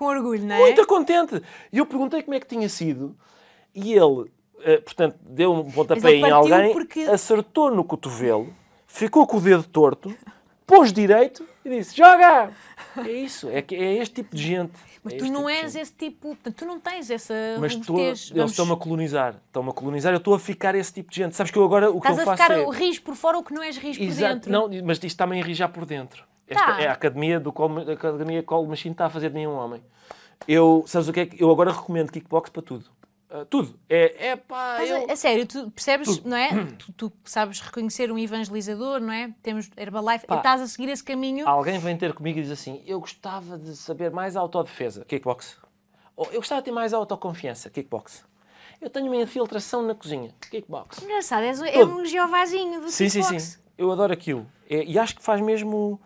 Com 0.00 0.06
orgulho, 0.06 0.42
não 0.46 0.54
é? 0.54 0.58
muito 0.60 0.86
contente. 0.86 1.42
E 1.70 1.76
eu 1.76 1.84
perguntei 1.84 2.22
como 2.22 2.34
é 2.34 2.40
que 2.40 2.46
tinha 2.46 2.70
sido. 2.70 3.14
E 3.74 3.92
ele, 3.92 4.30
eh, 4.64 4.78
portanto, 4.78 5.16
deu 5.20 5.52
um 5.52 5.70
pontapé 5.70 6.14
em 6.14 6.30
alguém, 6.30 6.72
porque- 6.72 7.00
acertou 7.02 7.70
no 7.70 7.84
cotovelo, 7.84 8.50
ficou 8.86 9.26
com 9.26 9.36
o 9.36 9.40
dedo 9.42 9.62
torto, 9.64 10.16
pôs 10.66 10.90
direito 10.90 11.46
e 11.62 11.68
disse: 11.68 11.94
Joga! 11.94 12.50
É 12.96 13.12
isso, 13.12 13.48
é, 13.50 13.60
que- 13.60 13.74
é 13.76 13.98
este 13.98 14.14
tipo 14.16 14.34
de 14.34 14.42
gente. 14.42 14.72
Mas 15.04 15.14
É 15.14 15.16
tu 15.18 15.24
não 15.26 15.46
tipo 15.46 15.48
és 15.50 15.76
esse 15.76 15.92
tipo, 15.92 16.28
portanto, 16.28 16.54
tu 16.56 16.64
não 16.64 16.80
tens 16.80 17.10
essa 17.10 17.34
Mas 17.60 17.72
robustez. 17.74 17.98
eles 17.98 18.30
Vamos- 18.30 18.50
estão-me 18.52 18.72
a 18.72 18.76
colonizar. 18.76 19.34
Estão-me 19.46 19.68
a 19.68 19.72
colonizar. 19.72 20.12
Eu 20.14 20.18
estou 20.18 20.34
a 20.34 20.38
ficar 20.38 20.74
esse 20.74 20.92
tipo 20.94 21.10
de 21.10 21.16
gente. 21.16 21.36
Sabes 21.36 21.52
que 21.52 21.58
eu 21.58 21.64
agora 21.64 21.90
o 21.90 22.00
que 22.00 22.06
Estás 22.08 22.16
eu 22.18 22.22
a 22.22 22.24
faço 22.36 22.42
ficar 22.42 22.58
é... 22.58 22.62
o 22.66 22.70
riz 22.70 22.98
por 22.98 23.14
fora 23.14 23.38
o 23.38 23.42
que 23.44 23.52
não 23.52 23.62
és 23.62 23.76
riz 23.76 23.96
por 23.98 24.04
Exato. 24.04 24.34
dentro. 24.34 24.50
Não, 24.52 24.68
mas 24.84 24.96
isto 24.96 25.04
está-me 25.06 25.36
a 25.36 25.38
enrijar 25.40 25.70
por 25.70 25.84
dentro. 25.86 26.24
Esta 26.50 26.66
Tá. 26.66 26.82
é 26.82 26.88
a 26.88 26.92
academia 26.92 27.38
do 27.38 27.52
Call, 27.52 27.70
a 27.88 27.92
academia 27.92 28.42
Call 28.42 28.66
Machine 28.66 28.92
está 28.92 29.06
a 29.06 29.10
fazer 29.10 29.28
de 29.28 29.36
nenhum 29.36 29.52
homem. 29.54 29.82
Eu, 30.48 30.84
sabes 30.86 31.08
o 31.08 31.12
que 31.12 31.20
é 31.20 31.26
que 31.26 31.42
eu 31.42 31.50
agora 31.50 31.70
recomendo 31.72 32.10
kickbox 32.10 32.50
para 32.50 32.60
tudo. 32.62 32.86
Ah, 33.30 33.46
tudo. 33.48 33.78
É, 33.88 34.30
é 34.30 34.36
pá, 34.36 34.76
Mas, 34.80 34.90
eu... 34.90 35.08
a, 35.08 35.14
sério, 35.14 35.46
tu 35.46 35.70
percebes, 35.70 36.20
não 36.24 36.36
é? 36.36 36.48
Tu, 36.76 36.92
tu 36.92 37.12
sabes 37.24 37.60
reconhecer 37.60 38.10
um 38.10 38.18
evangelizador, 38.18 38.98
não 39.00 39.12
é? 39.12 39.32
Temos 39.42 39.70
Herbalife, 39.76 40.26
Pá. 40.26 40.38
estás 40.38 40.60
a 40.60 40.66
seguir 40.66 40.88
esse 40.90 41.04
caminho. 41.04 41.46
Alguém 41.48 41.78
vem 41.78 41.96
ter 41.96 42.12
comigo 42.12 42.40
e 42.40 42.42
diz 42.42 42.50
assim: 42.50 42.82
Eu 42.84 42.98
gostava 42.98 43.56
de 43.56 43.76
saber 43.76 44.10
mais 44.10 44.34
autodefesa, 44.34 45.04
kickbox. 45.04 45.56
Ou 46.16 46.26
eu 46.32 46.40
gostava 46.40 46.60
de 46.60 46.64
ter 46.64 46.72
mais 46.72 46.92
autoconfiança, 46.92 47.70
kickbox. 47.70 48.24
Eu 48.80 48.90
tenho 48.90 49.06
uma 49.06 49.16
infiltração 49.16 49.82
na 49.82 49.94
cozinha, 49.94 50.34
kickbox. 50.50 51.00
Engraçado, 51.02 51.44
és, 51.44 51.60
é 51.62 51.72
Tudo. 51.72 51.98
um 51.98 52.04
jeovazinho 52.04 52.80
do 52.80 52.90
Sim, 52.90 53.08
sim, 53.08 53.20
kickbox. 53.20 53.42
sim. 53.44 53.58
Eu 53.78 53.92
adoro 53.92 54.12
aquilo. 54.12 54.44
É- 54.68 54.82
e 54.84 54.98
acho 54.98 55.14
que 55.14 55.22
faz 55.22 55.40
mesmo. 55.40 56.00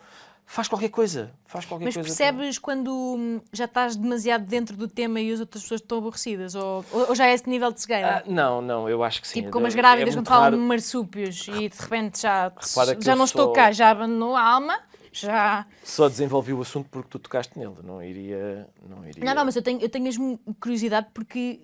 Faz 0.46 0.68
qualquer 0.68 0.90
coisa. 0.90 1.32
Faz 1.46 1.64
qualquer 1.64 1.86
Mas 1.86 1.94
coisa. 1.94 2.06
percebes 2.08 2.58
quando 2.58 2.92
hum, 2.92 3.40
já 3.52 3.64
estás 3.64 3.96
demasiado 3.96 4.44
dentro 4.44 4.76
do 4.76 4.86
tema 4.86 5.20
e 5.20 5.32
as 5.32 5.40
outras 5.40 5.62
pessoas 5.62 5.80
estão 5.80 5.98
aborrecidas? 5.98 6.54
Ou, 6.54 6.84
ou 6.92 7.14
já 7.14 7.26
é 7.26 7.34
esse 7.34 7.48
nível 7.48 7.72
de 7.72 7.80
cegueira? 7.80 8.18
Ah, 8.18 8.30
não, 8.30 8.60
não, 8.60 8.88
eu 8.88 9.02
acho 9.02 9.20
que 9.22 9.26
sim. 9.28 9.40
tipo 9.40 9.50
como 9.50 9.66
É- 9.66 9.68
as 9.68 9.74
grávidas 9.74 10.08
é 10.08 10.10
quando 10.12 10.16
muito 10.16 10.28
falam 10.28 10.44
raro. 10.44 10.56
de 10.56 10.62
marsúpios 10.62 11.48
e 11.48 11.68
de 11.68 11.76
repente 11.80 12.20
já, 12.22 12.52
já 13.00 13.16
não 13.16 13.24
estou 13.24 13.52
cá, 13.52 13.72
já 13.72 13.90
abandonou 13.90 14.36
a 14.36 14.42
alma, 14.42 14.78
já... 15.10 15.66
Só 15.82 16.08
desenvolvi 16.08 16.52
o 16.52 16.60
assunto 16.60 16.88
porque 16.90 17.08
tu 17.08 17.18
tocaste 17.18 17.58
nele. 17.58 17.74
Não 17.82 18.02
iria. 18.02 18.68
Não, 18.86 19.06
iria... 19.08 19.24
Não, 19.24 19.34
não, 19.34 19.44
mas 19.46 19.56
eu 19.56 19.62
tenho, 19.62 19.80
eu 19.80 19.88
tenho 19.88 20.04
mesmo 20.04 20.38
curiosidade 20.60 21.06
porque 21.14 21.58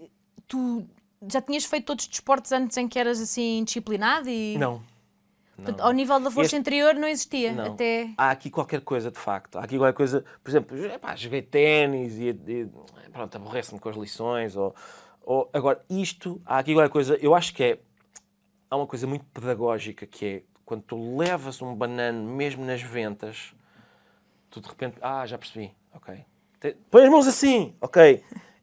tu 0.48 0.86
já 1.30 1.40
tinhas 1.42 1.64
feito 1.66 1.84
todos 1.84 2.04
os 2.04 2.10
desportos 2.10 2.50
antes 2.50 2.76
em 2.78 2.88
que 2.88 2.98
eras 2.98 3.20
assim 3.20 3.62
disciplinado 3.64 4.28
e 4.28 4.56
Não. 4.56 4.80
Ao 5.78 5.92
nível 5.92 6.18
da 6.20 6.30
força 6.30 6.56
Este- 6.56 6.56
interior 6.56 6.94
não 6.94 7.08
existia 7.08 7.52
Não. 7.52 7.72
até 7.72 8.10
Há 8.16 8.30
aqui 8.30 8.50
qualquer 8.50 8.80
coisa, 8.80 9.10
de 9.10 9.18
facto. 9.18 9.58
Há 9.58 9.64
aqui 9.64 9.76
qualquer 9.76 9.96
coisa. 9.96 10.24
Por 10.42 10.50
exemplo, 10.50 10.86
epá, 10.86 11.14
joguei 11.16 11.42
ténis 11.42 12.16
e, 12.16 12.28
e 12.28 12.68
pronto, 13.12 13.34
aborrece-me 13.36 13.80
com 13.80 13.88
as 13.88 13.96
lições. 13.96 14.56
Ou, 14.56 14.74
ou, 15.22 15.50
agora, 15.52 15.84
isto, 15.88 16.40
há 16.44 16.58
aqui 16.58 16.74
qualquer 16.74 16.90
coisa. 16.90 17.16
Eu 17.20 17.34
acho 17.34 17.54
que 17.54 17.62
é. 17.62 17.78
há 18.70 18.76
uma 18.76 18.86
coisa 18.86 19.06
muito 19.06 19.24
pedagógica 19.26 20.06
que 20.06 20.26
é 20.26 20.42
quando 20.64 20.82
tu 20.82 21.18
levas 21.18 21.60
um 21.60 21.74
banano 21.74 22.30
mesmo 22.32 22.64
nas 22.64 22.80
ventas, 22.80 23.52
tu 24.48 24.60
de 24.60 24.68
repente, 24.68 24.96
ah, 25.02 25.26
já 25.26 25.36
percebi, 25.36 25.72
ok. 25.92 26.24
Põe 26.90 27.04
as 27.04 27.10
mãos 27.10 27.26
assim, 27.26 27.74
ok. 27.80 28.22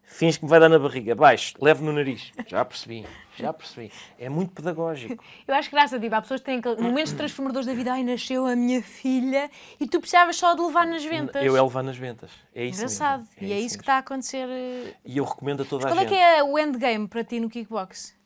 Fins 0.10 0.38
que 0.38 0.46
me 0.46 0.50
vai 0.50 0.58
dar 0.60 0.70
na 0.70 0.80
barriga, 0.80 1.14
baixo, 1.14 1.54
leve 1.62 1.84
no 1.84 1.92
nariz. 1.92 2.32
Já 2.48 2.64
percebi, 2.64 3.06
já 3.36 3.52
percebi. 3.52 3.92
É 4.18 4.30
muito 4.30 4.54
pedagógico. 4.54 5.22
Eu 5.46 5.54
acho 5.54 5.70
graça, 5.70 6.00
tipo, 6.00 6.16
há 6.16 6.22
pessoas 6.22 6.40
que 6.40 6.46
têm 6.46 6.60
aquele- 6.60 6.82
momentos 6.82 7.12
transformadores 7.12 7.68
da 7.68 7.74
vida. 7.74 7.92
Ai, 7.92 8.04
nasceu 8.04 8.46
a 8.46 8.56
minha 8.56 8.82
filha 8.82 9.52
e 9.80 9.86
tu 9.86 10.00
precisavas 10.00 10.38
só 10.38 10.56
de 10.56 10.62
levar 10.62 10.88
nas 10.88 11.04
ventas. 11.04 11.44
Eu 11.44 11.58
é 11.58 11.62
levar 11.62 11.84
nas 11.84 11.98
ventas. 11.98 12.32
É 12.56 12.64
isso 12.66 12.80
Engraçado. 12.80 13.28
mesmo. 13.40 13.48
e 13.48 13.52
é 13.52 13.56
isso 13.58 13.64
mesmo. 13.64 13.78
que 13.78 13.84
está 13.84 13.96
a 13.96 13.98
acontecer. 14.00 14.48
eh. 14.50 14.94
E 15.06 15.18
eu 15.18 15.26
recomendo 15.26 15.64
a 15.64 15.66
toda 15.66 15.84
Qual 15.86 15.94
a 15.94 15.98
é 15.98 16.00
gente. 16.08 16.10
que 16.10 16.16
é 16.16 16.42
o 16.42 16.58
endgame 16.58 17.08
para 17.08 17.24
ti 17.24 17.40
no 17.42 17.50
kickbox? 17.50 18.17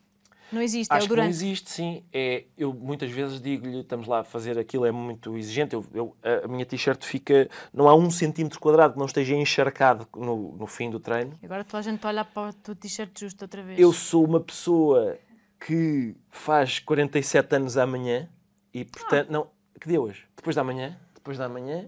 Não 0.51 0.61
existe, 0.61 0.91
é 0.91 0.95
Acho 0.95 1.05
o 1.05 1.09
que 1.09 1.15
não 1.15 1.23
durante. 1.23 1.29
existe, 1.35 1.69
sim. 1.69 2.03
É, 2.11 2.43
eu 2.57 2.73
muitas 2.73 3.09
vezes 3.09 3.41
digo-lhe, 3.41 3.79
estamos 3.79 4.07
lá 4.07 4.19
a 4.19 4.23
fazer 4.23 4.59
aquilo, 4.59 4.85
é 4.85 4.91
muito 4.91 5.37
exigente. 5.37 5.73
Eu, 5.75 5.85
eu- 5.93 6.15
a, 6.23 6.47
minha 6.47 6.65
t-shirt 6.65 7.03
fica, 7.05 7.49
não 7.73 7.87
há 7.87 7.95
um 7.95 8.09
centímetro 8.11 8.59
quadrado 8.59 8.93
que 8.93 8.99
não 8.99 9.05
esteja 9.05 9.33
encharcado 9.35 10.07
no, 10.15 10.55
no 10.57 10.67
fim 10.67 10.89
do 10.89 10.99
treino. 10.99 11.37
Agora 11.43 11.63
toda 11.63 11.79
a 11.79 11.81
gente 11.81 12.05
olha 12.05 12.25
para 12.25 12.49
o 12.49 12.53
teu 12.53 12.75
t-shirt 12.75 13.17
justo 13.19 13.43
outra 13.45 13.63
vez. 13.63 13.79
Eu 13.79 13.93
sou 13.93 14.25
uma 14.25 14.39
pessoa 14.41 15.17
que 15.65 16.15
faz 16.29 16.79
47 16.79 17.55
anos 17.55 17.77
amanhã 17.77 18.27
e, 18.73 18.83
portanto, 18.83 19.29
não, 19.29 19.47
que 19.79 19.87
dia 19.87 19.97
é 19.97 19.99
hoje? 19.99 20.25
Depois 20.35 20.55
da 20.55 20.63
manhã? 20.63 20.97
Depois 21.13 21.37
da 21.37 21.47
manhã. 21.47 21.87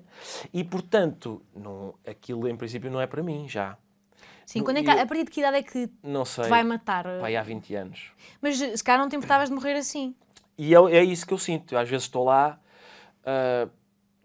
E, 0.53 0.63
portanto, 0.63 1.41
não, 1.55 1.95
aquilo 2.05 2.47
em 2.47 2.55
princípio 2.55 2.91
não 2.91 3.01
é 3.01 3.07
para 3.07 3.23
mim 3.23 3.47
já. 3.49 3.77
Sim, 4.45 4.63
quando 4.63 4.77
é 4.77 4.83
que, 4.83 4.89
eu- 4.89 4.99
a 5.01 5.05
partir 5.05 5.23
de 5.25 5.31
que 5.31 5.39
idade 5.39 5.57
é 5.57 5.63
que 5.63 5.89
Não 6.03 6.25
sei. 6.25 6.45
te 6.45 6.49
vai 6.49 6.63
matar? 6.63 7.05
Pai, 7.19 7.35
há 7.35 7.41
20 7.43 7.73
anos. 7.75 8.11
Mas 8.41 8.57
se 8.57 8.83
calhar 8.83 8.99
não 9.01 9.09
te 9.09 9.15
importavas 9.15 9.49
de 9.49 9.55
morrer 9.55 9.73
assim. 9.75 10.15
E 10.57 10.73
é, 10.75 10.77
é 10.77 11.03
isso 11.03 11.25
que 11.25 11.33
eu 11.33 11.37
sinto. 11.37 11.73
Eu, 11.73 11.79
às 11.79 11.89
vezes 11.89 12.05
estou 12.05 12.23
lá, 12.25 12.59
ah, 13.25 13.67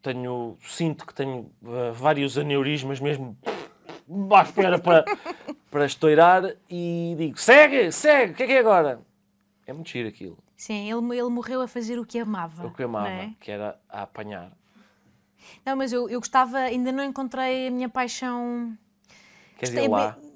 tenho, 0.02 0.56
sinto 0.62 1.06
que 1.06 1.14
tenho 1.14 1.50
ah, 1.64 1.92
vários 1.92 2.36
aneurismas 2.36 3.00
mesmo 3.00 3.36
à 4.36 4.42
espera 4.42 4.78
para, 4.78 5.04
para 5.70 5.86
estourar 5.86 6.54
e 6.68 7.14
digo, 7.16 7.38
segue, 7.38 7.92
segue, 7.92 8.32
o 8.32 8.34
que 8.34 8.42
é 8.42 8.46
que 8.46 8.52
é 8.52 8.58
agora? 8.58 9.00
É 9.66 9.72
muito 9.72 9.88
giro 9.90 10.08
aquilo. 10.08 10.38
Sim, 10.56 10.90
ele, 10.90 11.16
ele 11.18 11.28
morreu 11.28 11.60
a 11.62 11.68
fazer 11.68 11.98
o 11.98 12.04
que 12.04 12.18
amava. 12.18 12.66
O 12.66 12.72
que 12.72 12.82
amava, 12.82 13.08
é? 13.08 13.30
que 13.38 13.50
era 13.50 13.78
a 13.88 14.02
apanhar. 14.02 14.50
Não, 15.64 15.76
mas 15.76 15.92
eu, 15.92 16.08
eu 16.08 16.18
gostava, 16.20 16.58
ainda 16.58 16.90
não 16.90 17.04
encontrei 17.04 17.68
a 17.68 17.70
minha 17.70 17.88
paixão. 17.88 18.76
Queres 19.58 19.74
ir 19.74 19.88
lá? 19.88 20.12
bem- 20.12 20.28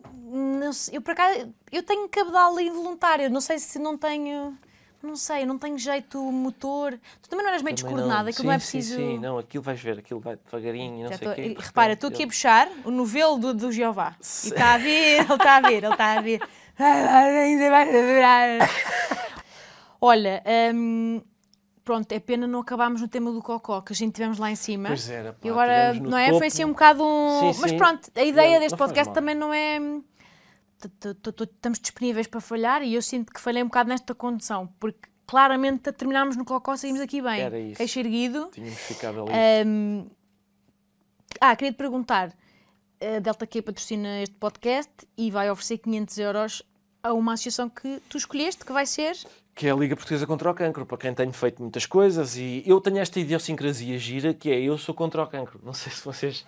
não 0.61 0.73
sei, 0.73 0.97
eu 0.97 1.03
por 1.03 1.13
acaso, 1.13 1.55
eu 1.71 1.83
tenho 1.83 2.09
cabedal 2.09 2.59
involuntário, 2.61 3.31
não 3.31 3.41
sei 3.41 3.59
se 3.59 3.79
não 3.79 3.97
tenho, 3.99 4.57
não 5.03 5.15
sei, 5.17 5.45
não 5.47 5.59
tenho 5.59 5.77
jeito 5.79 6.19
motor. 6.21 6.99
Tu 7.23 7.29
também 7.29 7.45
não 7.45 7.51
eras 7.51 7.63
meio 7.63 7.77
Também 7.77 7.91
descoordenada, 7.95 8.31
aquilo 8.31 8.43
sim, 8.43 8.47
não 8.49 8.55
é 8.55 8.59
sim, 8.59 8.79
preciso. 8.79 8.97
Sim, 8.97 9.19
não, 9.19 9.39
aquilo 9.39 9.63
vais 9.63 9.81
ver, 9.81 9.99
aquilo 9.99 10.21
vai 10.21 10.37
devagarinho 10.37 11.03
não 11.05 11.11
Já 11.11 11.19
sei 11.19 11.27
tô- 11.27 11.33
o 11.33 11.35
quê. 11.37 11.57
repara, 11.59 11.93
estou 11.93 12.09
aqui 12.11 12.23
a 12.25 12.27
puxar 12.27 12.69
o 12.85 12.91
novelo 12.91 13.39
do, 13.39 13.55
do 13.55 13.71
Jeová. 13.73 14.17
E 14.45 14.49
está 14.49 14.75
a 14.75 14.79
vir, 14.79 15.21
ele 15.21 15.35
está 15.35 15.57
a 15.57 15.61
vir, 15.61 15.85
ele 15.85 15.93
está 15.93 16.13
a 16.13 16.21
vir. 16.21 16.41
Ainda 16.79 17.71
vai 17.71 17.89
adorar. 17.89 18.71
Olha, 20.01 20.43
hum, 20.75 21.23
pronto, 21.85 22.11
é 22.13 22.21
pena 22.21 22.47
não 22.47 22.61
acabarmos 22.61 23.01
no 23.01 23.09
tema 23.09 23.33
do 23.33 23.43
cocó, 23.43 23.81
que 23.81 23.93
a 23.93 23.97
gente 23.97 24.15
tivemos 24.15 24.39
lá 24.39 24.51
em 24.51 24.57
cima. 24.57 24.89
Pois 24.89 25.09
era, 25.09 25.33
pá, 25.33 25.39
E 25.43 25.51
agora, 25.51 25.95
não 25.95 26.17
é? 26.17 26.27
topo. 26.27 26.39
Foi 26.39 26.47
assim 26.47 26.65
um 26.65 26.71
bocado 26.71 27.05
um. 27.05 27.53
Sim, 27.53 27.61
Mas 27.61 27.73
pronto, 27.73 28.11
a 28.15 28.23
ideia 28.23 28.55
Não, 28.55 28.61
deste 28.61 28.73
não 28.73 28.79
podcast 28.79 29.13
também 29.15 29.35
não 29.35 29.53
é. 29.53 29.79
Estamos 30.83 31.79
disponíveis 31.79 32.27
para 32.27 32.41
falhar 32.41 32.83
e 32.83 32.95
eu 32.95 33.03
sinto 33.03 33.33
que 33.33 33.41
falhei 33.41 33.63
um 33.63 33.67
bocado 33.67 33.89
nesta 33.89 34.15
condição, 34.15 34.69
porque 34.81 35.09
claramente 35.27 35.89
a 35.89 35.93
terminarmos 35.93 36.37
no 36.37 36.45
cocó 36.45 36.77
saímos 36.77 37.01
aqui 37.01 37.23
bem. 37.23 37.41
Era 37.41 37.59
isso. 37.59 37.77
Queixo 37.77 38.01
erguido. 38.01 38.49
Tínhamos 38.53 38.79
ficado 38.81 39.23
ali. 39.23 40.11
Ah, 41.41 41.57
queria 41.57 41.73
te 41.73 41.77
perguntar: 41.77 42.33
a 43.01 43.19
Delta 43.19 43.47
Q 43.47 43.63
patrocina 43.63 44.23
este 44.23 44.35
podcast 44.37 44.93
e 45.17 45.31
vai 45.31 45.51
oferecer 45.51 45.79
500 45.79 46.19
euros 46.19 46.63
a 47.03 47.13
uma 47.13 47.33
associação 47.35 47.69
que 47.69 48.01
tu 48.09 48.17
escolheste, 48.17 48.65
que 48.65 48.73
vai 48.73 48.87
ser. 48.87 49.17
Que 49.55 49.67
é 49.67 49.71
a 49.71 49.75
Liga 49.75 49.95
Portuguesa 49.95 50.27
contra 50.27 50.51
o 50.51 50.55
Cancro, 50.55 50.87
para 50.87 50.97
quem 50.99 51.13
tenho 51.15 51.33
feito 51.33 51.61
muitas 51.63 51.85
coisas 51.87 52.37
e 52.37 52.63
eu 52.67 52.81
tenho 52.81 52.99
esta 52.99 53.21
idiosincrasia 53.21 53.99
gira 53.99 54.33
que 54.33 54.51
é 54.51 54.61
eu 54.61 54.79
sou 54.79 54.95
contra 54.95 55.23
o 55.23 55.27
cancro. 55.27 55.61
Não 55.63 55.73
sei 55.75 55.93
se 55.93 56.05
vocês. 56.05 56.47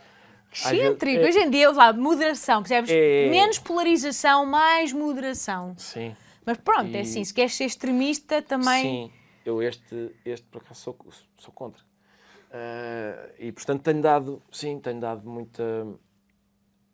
Excêntrico. 0.53 1.21
é- 1.25 1.29
Hoje 1.29 1.39
em 1.41 1.51
dia, 1.51 1.71
lá, 1.73 1.93
moderação, 1.93 2.63
percebes? 2.63 2.91
É- 2.91 3.29
Menos 3.29 3.59
polarização, 3.59 4.47
mais 4.47 4.93
moderação. 4.93 5.75
Sim, 5.77 6.15
Mas 6.47 6.59
pronto, 6.59 6.95
é 6.95 6.99
E- 6.99 7.01
assim, 7.01 7.25
se 7.25 7.33
queres 7.35 7.55
ser 7.55 7.65
extremista 7.65 8.41
também. 8.43 8.83
sim. 8.83 9.13
Eu 9.47 9.63
este, 9.63 10.11
este 10.25 10.47
por 10.47 10.63
acaso 10.63 10.81
sou, 10.81 10.97
sou 11.39 11.53
contra. 11.53 11.83
Ah, 12.53 13.29
e 13.39 13.51
portanto 13.51 13.83
tenho 13.83 14.01
dado, 14.01 14.41
sim, 14.53 14.79
tenho 14.79 15.01
dado 15.01 15.29
muita. 15.29 15.63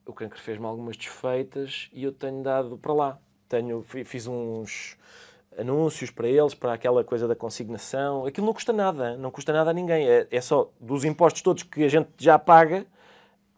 O 0.07 0.13
cancro 0.13 0.41
fez-me 0.41 0.65
algumas 0.67 0.97
desfeitas 0.97 1.89
e 1.93 2.03
eu 2.03 2.13
tenho 2.13 2.43
dado 2.43 2.79
para 2.79 2.93
lá. 2.93 3.19
Tenho, 3.49 3.83
fi- 3.83 4.05
fiz 4.05 4.27
uns 4.27 4.97
anúncios 5.59 6.11
para 6.11 6.29
eles, 6.29 6.55
para 6.55 6.73
aquela 6.75 7.03
coisa 7.05 7.27
da 7.29 7.35
consignação. 7.35 8.25
Aquilo 8.27 8.47
não 8.47 8.55
custa 8.55 8.73
nada, 8.73 9.17
não 9.17 9.31
custa 9.31 9.53
nada 9.53 9.71
a 9.71 9.73
ninguém. 9.73 10.07
É, 10.09 10.27
é 10.31 10.41
só 10.41 10.71
dos 10.81 11.05
impostos 11.05 11.43
todos 11.43 11.63
que 11.63 11.85
a 11.85 11.89
gente 11.89 12.09
já 12.19 12.39
paga, 12.39 12.87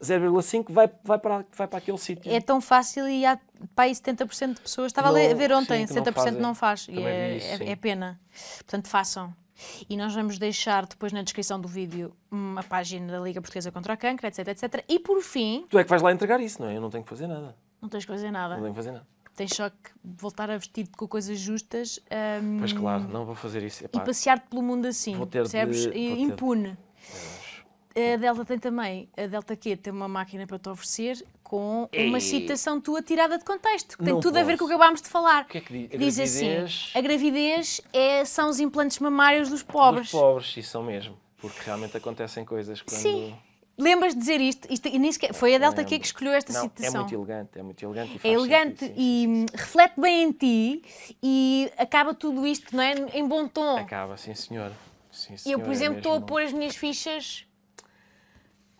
0,5 0.00 0.66
vai, 0.72 0.90
vai, 1.04 1.18
para, 1.18 1.44
vai 1.56 1.68
para 1.68 1.78
aquele 1.78 1.98
sítio. 1.98 2.32
É 2.32 2.40
tão 2.40 2.60
fácil 2.60 3.08
e 3.08 3.24
há 3.24 3.38
para 3.74 3.84
aí 3.84 3.92
70% 3.92 4.54
de 4.54 4.60
pessoas. 4.60 4.86
Estava 4.88 5.08
a 5.08 5.10
ler- 5.12 5.26
a 5.26 5.30
Não, 5.30 5.36
ver 5.36 5.52
ontem, 5.52 5.86
sim, 5.86 5.94
que 5.94 6.00
não 6.00 6.04
70% 6.04 6.14
fazem. 6.14 6.40
não 6.40 6.54
faz. 6.54 6.82
E 6.88 6.94
Também 6.94 7.06
é, 7.06 7.36
isso, 7.36 7.62
é- 7.62 7.68
é 7.70 7.76
pena. 7.76 8.20
Portanto, 8.58 8.88
façam. 8.88 9.32
E 9.88 9.96
nós 9.96 10.12
vamos 10.12 10.38
deixar 10.40 10.86
depois 10.86 11.12
na 11.12 11.22
descrição 11.22 11.60
do 11.60 11.68
vídeo 11.68 12.12
uma 12.28 12.64
página 12.64 13.12
da 13.12 13.20
Liga 13.20 13.40
Portuguesa 13.40 13.70
contra 13.70 13.92
a 13.92 13.96
Cancro, 13.96 14.26
etc, 14.26 14.48
etc. 14.48 14.84
E 14.88 14.98
por 14.98 15.20
fim, 15.22 15.66
Tu 15.70 15.78
é 15.78 15.84
que 15.84 15.90
vais 15.90 16.02
lá 16.02 16.10
entregar 16.10 16.40
isso, 16.40 16.60
não 16.60 16.68
é? 16.68 16.76
Eu 16.76 16.80
não 16.80 16.90
tenho 16.90 17.04
que 17.04 17.10
fazer 17.10 17.28
nada. 17.28 17.54
não 17.80 17.88
tens 17.88 18.04
que 18.04 18.10
fazer 18.10 18.30
nada. 18.32 18.54
Não 18.56 18.62
tenho 18.62 18.72
que 18.74 18.78
fazer 18.78 18.90
nada. 18.90 19.06
Tens 19.34 19.54
só 19.54 19.70
que 19.70 19.76
voltar 20.04 20.50
a 20.50 20.56
vestir-te 20.58 20.90
com 20.96 21.08
coisas 21.08 21.38
justas 21.38 21.98
hum, 22.42 22.58
Pois 22.58 22.72
claro, 22.72 23.08
não 23.08 23.24
vou 23.24 23.34
fazer 23.34 23.62
isso. 23.62 23.82
e 23.82 23.86
Epá, 23.86 24.00
passear-te 24.00 24.46
pelo 24.48 24.62
mundo 24.62 24.86
assim. 24.86 25.14
Vou 25.16 25.26
ter 25.26 25.38
percebes? 25.40 25.86
E 25.86 25.90
de- 25.90 26.20
Impune. 26.22 26.76
A 27.94 28.16
Delta 28.16 28.44
tem 28.46 28.58
também, 28.58 29.08
a 29.16 29.26
Delta 29.26 29.54
Q 29.54 29.76
tem 29.76 29.92
uma 29.92 30.08
máquina 30.08 30.46
para 30.46 30.58
te 30.58 30.68
oferecer 30.70 31.22
com 31.42 31.86
uma 31.92 32.16
Ei. 32.16 32.20
citação 32.20 32.80
tua 32.80 33.02
tirada 33.02 33.36
de 33.36 33.44
contexto, 33.44 33.98
que 33.98 34.04
tem 34.04 34.14
Não 34.14 34.20
tudo 34.20 34.38
a 34.38 34.42
ver 34.42 34.56
com 34.56 34.64
o 34.64 34.66
que 34.66 34.72
posso. 34.72 34.74
acabámos 34.82 35.02
de 35.02 35.08
falar. 35.10 35.42
O 35.42 35.48
que 35.48 35.58
é 35.58 35.60
que 35.60 35.72
diz? 35.88 35.90
Diz 35.90 36.16
gravidez- 36.16 36.88
assim: 36.90 36.98
a 36.98 37.02
gravidez 37.02 37.80
é, 37.92 38.24
são 38.24 38.48
os 38.48 38.58
implantes 38.60 38.98
mamários 38.98 39.50
dos 39.50 39.62
pobres. 39.62 40.10
Dos 40.10 40.18
pobres, 40.20 40.56
isso 40.56 40.70
são 40.70 40.82
mesmo. 40.82 41.18
Porque 41.36 41.60
realmente 41.66 41.94
acontecem 41.96 42.44
coisas 42.46 42.80
quando... 42.80 42.98
Sim. 43.00 43.34
Lembras 43.78 44.12
de 44.14 44.20
dizer 44.20 44.40
isto? 44.40 44.70
isto 44.70 44.86
e 44.88 44.98
nem 44.98 45.10
sequer- 45.10 45.32
foi 45.32 45.54
a 45.54 45.58
Delta 45.58 45.76
Q 45.82 45.90
Lembro. 45.90 46.00
que 46.00 46.06
escolheu 46.06 46.32
esta 46.34 46.52
Não, 46.52 46.60
É 46.60 46.62
citação. 46.62 47.00
muito 47.00 47.14
elegante, 47.14 47.58
é 47.58 47.62
muito 47.62 47.82
elegante. 47.84 48.20
E 48.22 48.28
É 48.28 48.32
elegante 48.32 48.78
sentido, 48.80 48.94
sim, 48.96 49.02
e 49.02 49.22
sim, 49.24 49.28
hum, 49.28 49.46
reflete 49.54 50.00
bem 50.00 50.22
em 50.24 50.32
ti 50.32 50.82
e 51.22 51.72
acaba 51.78 52.12
tudo 52.14 52.46
isto, 52.46 52.76
não 52.76 52.82
é? 52.82 52.92
Em 53.14 53.26
bom 53.26 53.48
tom. 53.48 53.76
sim. 53.78 53.82
Acaba, 53.82 54.16
sim 54.16 54.34
senhor. 54.34 54.72
Sim, 55.10 55.32
E 55.32 55.34
eu, 55.34 55.38
senhor, 55.38 55.60
por 55.64 55.70
é 55.70 55.72
exemplo, 55.72 55.96
estou 55.98 56.14
a 56.16 56.20
pôr 56.20 56.42
as 56.42 56.52
minhas 56.52 56.76
fichas 56.76 57.46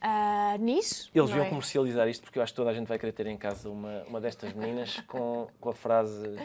ah, 0.01 0.57
nisso. 0.59 1.11
Eles 1.15 1.29
deviam 1.29 1.47
é? 1.47 1.49
comercializar 1.49 2.09
isto 2.09 2.23
porque 2.23 2.39
eu 2.39 2.43
acho 2.43 2.53
que 2.53 2.57
toda 2.57 2.71
a 2.71 2.75
gente 2.75 2.87
vai 2.89 2.99
querer 2.99 3.13
ter 3.13 3.27
em 3.27 3.37
casa 3.37 3.71
uma, 3.71 4.03
uma 4.05 4.21
destas 4.21 4.53
meninas 4.53 5.01
com, 5.07 5.49
com 5.61 5.71
a 5.71 5.75
frase. 5.75 6.39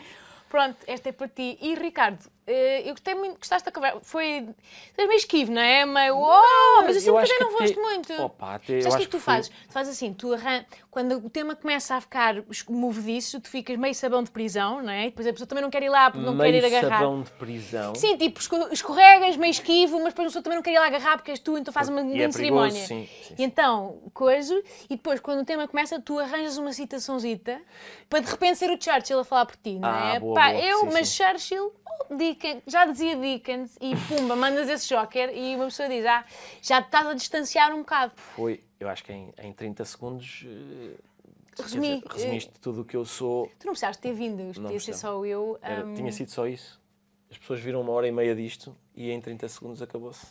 Pronto, 0.50 0.78
esta 0.88 1.10
é 1.10 1.12
para 1.12 1.28
ti. 1.28 1.58
E 1.62 1.76
Ricardo, 1.76 2.20
eu 2.52 2.94
gostei 2.94 3.14
muito, 3.16 3.38
gostaste 3.40 3.66
da 3.66 3.72
conversa. 3.72 4.00
Foi. 4.04 4.48
És 4.98 5.08
meio 5.08 5.18
esquivo, 5.18 5.52
não 5.52 5.62
é? 5.62 5.86
Meio. 5.86 6.16
Oh, 6.18 6.82
mas 6.84 7.06
eu 7.06 7.14
que 7.16 7.20
acho 7.20 7.34
até 7.34 7.44
não 7.44 7.50
até- 7.50 7.58
foste 7.60 7.80
muito. 7.80 8.14
Opa, 8.22 8.56
até 8.56 8.78
eu 8.78 8.82
Sabes 8.84 8.96
o 8.96 8.98
que 8.98 9.04
é 9.04 9.06
que 9.06 9.12
tu 9.12 9.18
que 9.18 9.24
foi- 9.24 9.34
fazes? 9.34 9.50
Tu 9.50 9.74
fazes 9.74 9.94
assim, 9.96 10.14
tu 10.14 10.34
arran... 10.34 10.64
quando 10.90 11.18
o 11.18 11.30
tema 11.30 11.56
começa 11.56 11.96
a 11.96 12.02
ficar 12.02 12.36
movediço, 12.70 13.40
tu 13.42 13.50
ficas 13.50 13.76
meio 13.78 13.94
sabão 13.94 14.24
de 14.24 14.32
prisão, 14.32 14.82
não 14.82 14.90
é? 14.92 15.04
E 15.08 15.10
depois 15.10 15.28
a 15.28 15.32
pessoa 15.32 15.48
também 15.48 15.62
não 15.64 15.70
quer 15.70 15.84
ir 15.84 15.90
lá 15.90 16.10
porque 16.10 16.26
não 16.26 16.38
quer 16.38 16.48
ir 16.54 16.62
meio 16.62 16.66
agarrar. 16.78 16.98
sabão 17.00 17.22
de 17.22 17.32
prisão. 17.32 17.96
Sim, 17.96 18.18
tipo, 18.18 18.40
esco- 18.40 18.70
escorregas, 18.72 19.36
meio 19.38 19.52
esquivo, 19.52 19.98
mas 20.00 20.14
depois 20.14 20.28
a 20.28 20.30
pessoa 20.30 20.44
também 20.44 20.56
não 20.58 20.64
quer 20.64 20.72
ir 20.74 20.80
lá 20.80 20.88
agarrar 20.88 21.18
porque 21.18 21.32
és 21.32 21.40
tu, 21.40 21.58
então 21.58 21.74
faz 21.74 21.90
uma 21.90 22.00
é 22.02 22.04
grande 22.04 22.16
perigoso, 22.38 22.72
cerimónia. 22.72 22.88
sim, 22.88 23.10
sim, 23.24 23.36
E 23.38 23.44
então, 23.44 24.02
coisa, 24.14 24.56
e 24.90 24.96
depois 24.96 25.20
quando 25.20 25.42
o 25.42 25.46
tema 25.46 25.68
começa, 25.68 26.00
tu 26.00 26.18
arranjas 26.18 26.58
uma 26.58 26.72
citaçãozita 26.74 27.62
para 28.10 28.20
de 28.22 28.32
repente 28.32 28.58
ser 28.58 28.70
o 28.72 28.82
Churchill 28.82 29.20
a 29.20 29.26
falar 29.26 29.46
por 29.46 29.56
ti, 29.58 29.78
não 29.78 29.90
Ah, 29.90 30.14
é? 30.16 30.20
boa, 30.20 30.34
Pá, 30.36 30.50
boa, 30.52 30.62
eu, 30.64 30.80
sim, 30.80 30.90
mas 30.94 31.10
sim. 31.10 31.24
Churchill, 31.24 31.74
oh, 31.86 32.16
Dickens, 32.38 32.64
já 32.68 32.86
dizia 32.86 33.16
Dickens, 33.16 33.76
e 33.82 33.94
pumba, 34.08 34.36
mandas 34.36 34.70
esse 34.70 34.88
joker 34.88 35.30
e 35.36 35.56
uma 35.56 35.66
pessoa 35.66 35.90
diz, 35.90 36.06
ah, 36.06 36.24
já 36.62 36.82
te 36.82 36.86
estás 36.86 37.08
a 37.08 37.14
distanciar 37.14 37.74
um 37.74 37.80
bocado. 37.80 38.14
Foi, 38.16 38.64
eu 38.80 38.88
acho 38.88 39.04
que 39.04 39.12
em, 39.12 39.34
em 39.40 39.52
30 39.52 39.84
segundos. 39.86 40.44
eh, 40.46 40.96
Resumi, 41.60 41.96
dizer, 42.02 42.04
resumiste 42.14 42.52
tudo 42.62 42.82
o 42.82 42.86
que 42.86 42.96
eu 42.96 43.04
sou. 43.04 43.48
Tu 43.58 43.66
não 43.66 43.74
precisaste 43.74 44.00
ter 44.02 44.14
vindo, 44.14 44.54
podia 44.54 44.80
ser 44.80 44.94
só 44.94 45.26
eu. 45.26 45.58
Era- 45.62 45.84
hum, 45.84 45.96
Tinha 45.96 46.12
sido 46.12 46.30
só 46.30 46.46
isso. 46.48 46.80
As 47.32 47.38
pessoas 47.40 47.60
viram 47.60 47.82
uma 47.82 47.92
hora 47.92 48.08
e 48.08 48.12
meia 48.12 48.36
disto 48.36 48.76
e 48.96 49.10
em 49.12 49.20
30 49.20 49.50
segundos 49.50 49.82
acabou-se. 49.82 50.28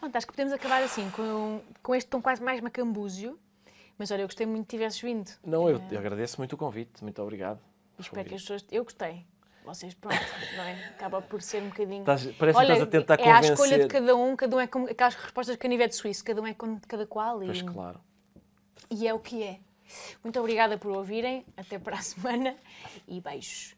Pronto, 0.00 0.16
acho 0.16 0.26
que 0.26 0.32
podemos 0.32 0.52
acabar 0.52 0.82
assim, 0.82 1.08
com, 1.10 1.60
com 1.82 1.94
este 1.94 2.08
tom 2.08 2.20
quase 2.22 2.42
mais 2.42 2.60
macambúzio. 2.60 3.38
Mas 3.98 4.10
olha, 4.10 4.22
eu 4.22 4.26
gostei 4.26 4.46
muito 4.46 4.64
que 4.64 4.70
tivesses 4.70 5.00
vindo. 5.00 5.30
Não, 5.44 5.68
eu, 5.68 5.80
eu 5.90 5.98
agradeço 5.98 6.38
muito 6.38 6.54
o 6.54 6.56
convite, 6.56 7.02
muito 7.02 7.20
obrigado. 7.22 7.60
Espero 7.98 8.26
que 8.26 8.34
as 8.34 8.40
pessoas. 8.40 8.64
Eu 8.72 8.82
gostei. 8.84 9.24
Vocês, 9.64 9.94
pronto, 9.94 10.16
não 10.56 10.64
é? 10.64 10.72
Acaba 10.90 11.22
por 11.22 11.40
ser 11.42 11.62
um 11.62 11.68
bocadinho. 11.68 12.00
Estás- 12.00 12.26
parece 12.38 12.58
que 12.58 12.62
estás 12.64 12.80
a 12.82 12.86
tentar 12.86 13.20
é 13.20 13.30
a 13.30 13.40
escolha 13.40 13.56
convencer. 13.56 13.80
de 13.80 13.88
cada 13.88 14.16
um, 14.16 14.36
cada 14.36 14.56
um 14.56 14.60
é 14.60 14.66
como 14.66 14.86
aquelas 14.88 15.14
respostas 15.14 15.54
de 15.54 15.58
canivete 15.58 15.94
suíço, 15.94 16.24
cada 16.24 16.40
um 16.42 16.46
é 16.46 16.54
com 16.54 16.78
cada 16.80 17.06
qual. 17.06 17.42
E, 17.42 17.46
Pois 17.46 17.62
claro. 17.62 18.00
e 18.90 19.06
é 19.06 19.14
o 19.14 19.18
que 19.18 19.42
é. 19.42 19.60
Muito 20.24 20.38
obrigada 20.40 20.76
por 20.78 20.90
ouvirem, 20.92 21.44
até 21.56 21.78
para 21.78 21.96
a 21.96 22.02
semana 22.02 22.56
e 23.06 23.20
beijos. 23.20 23.74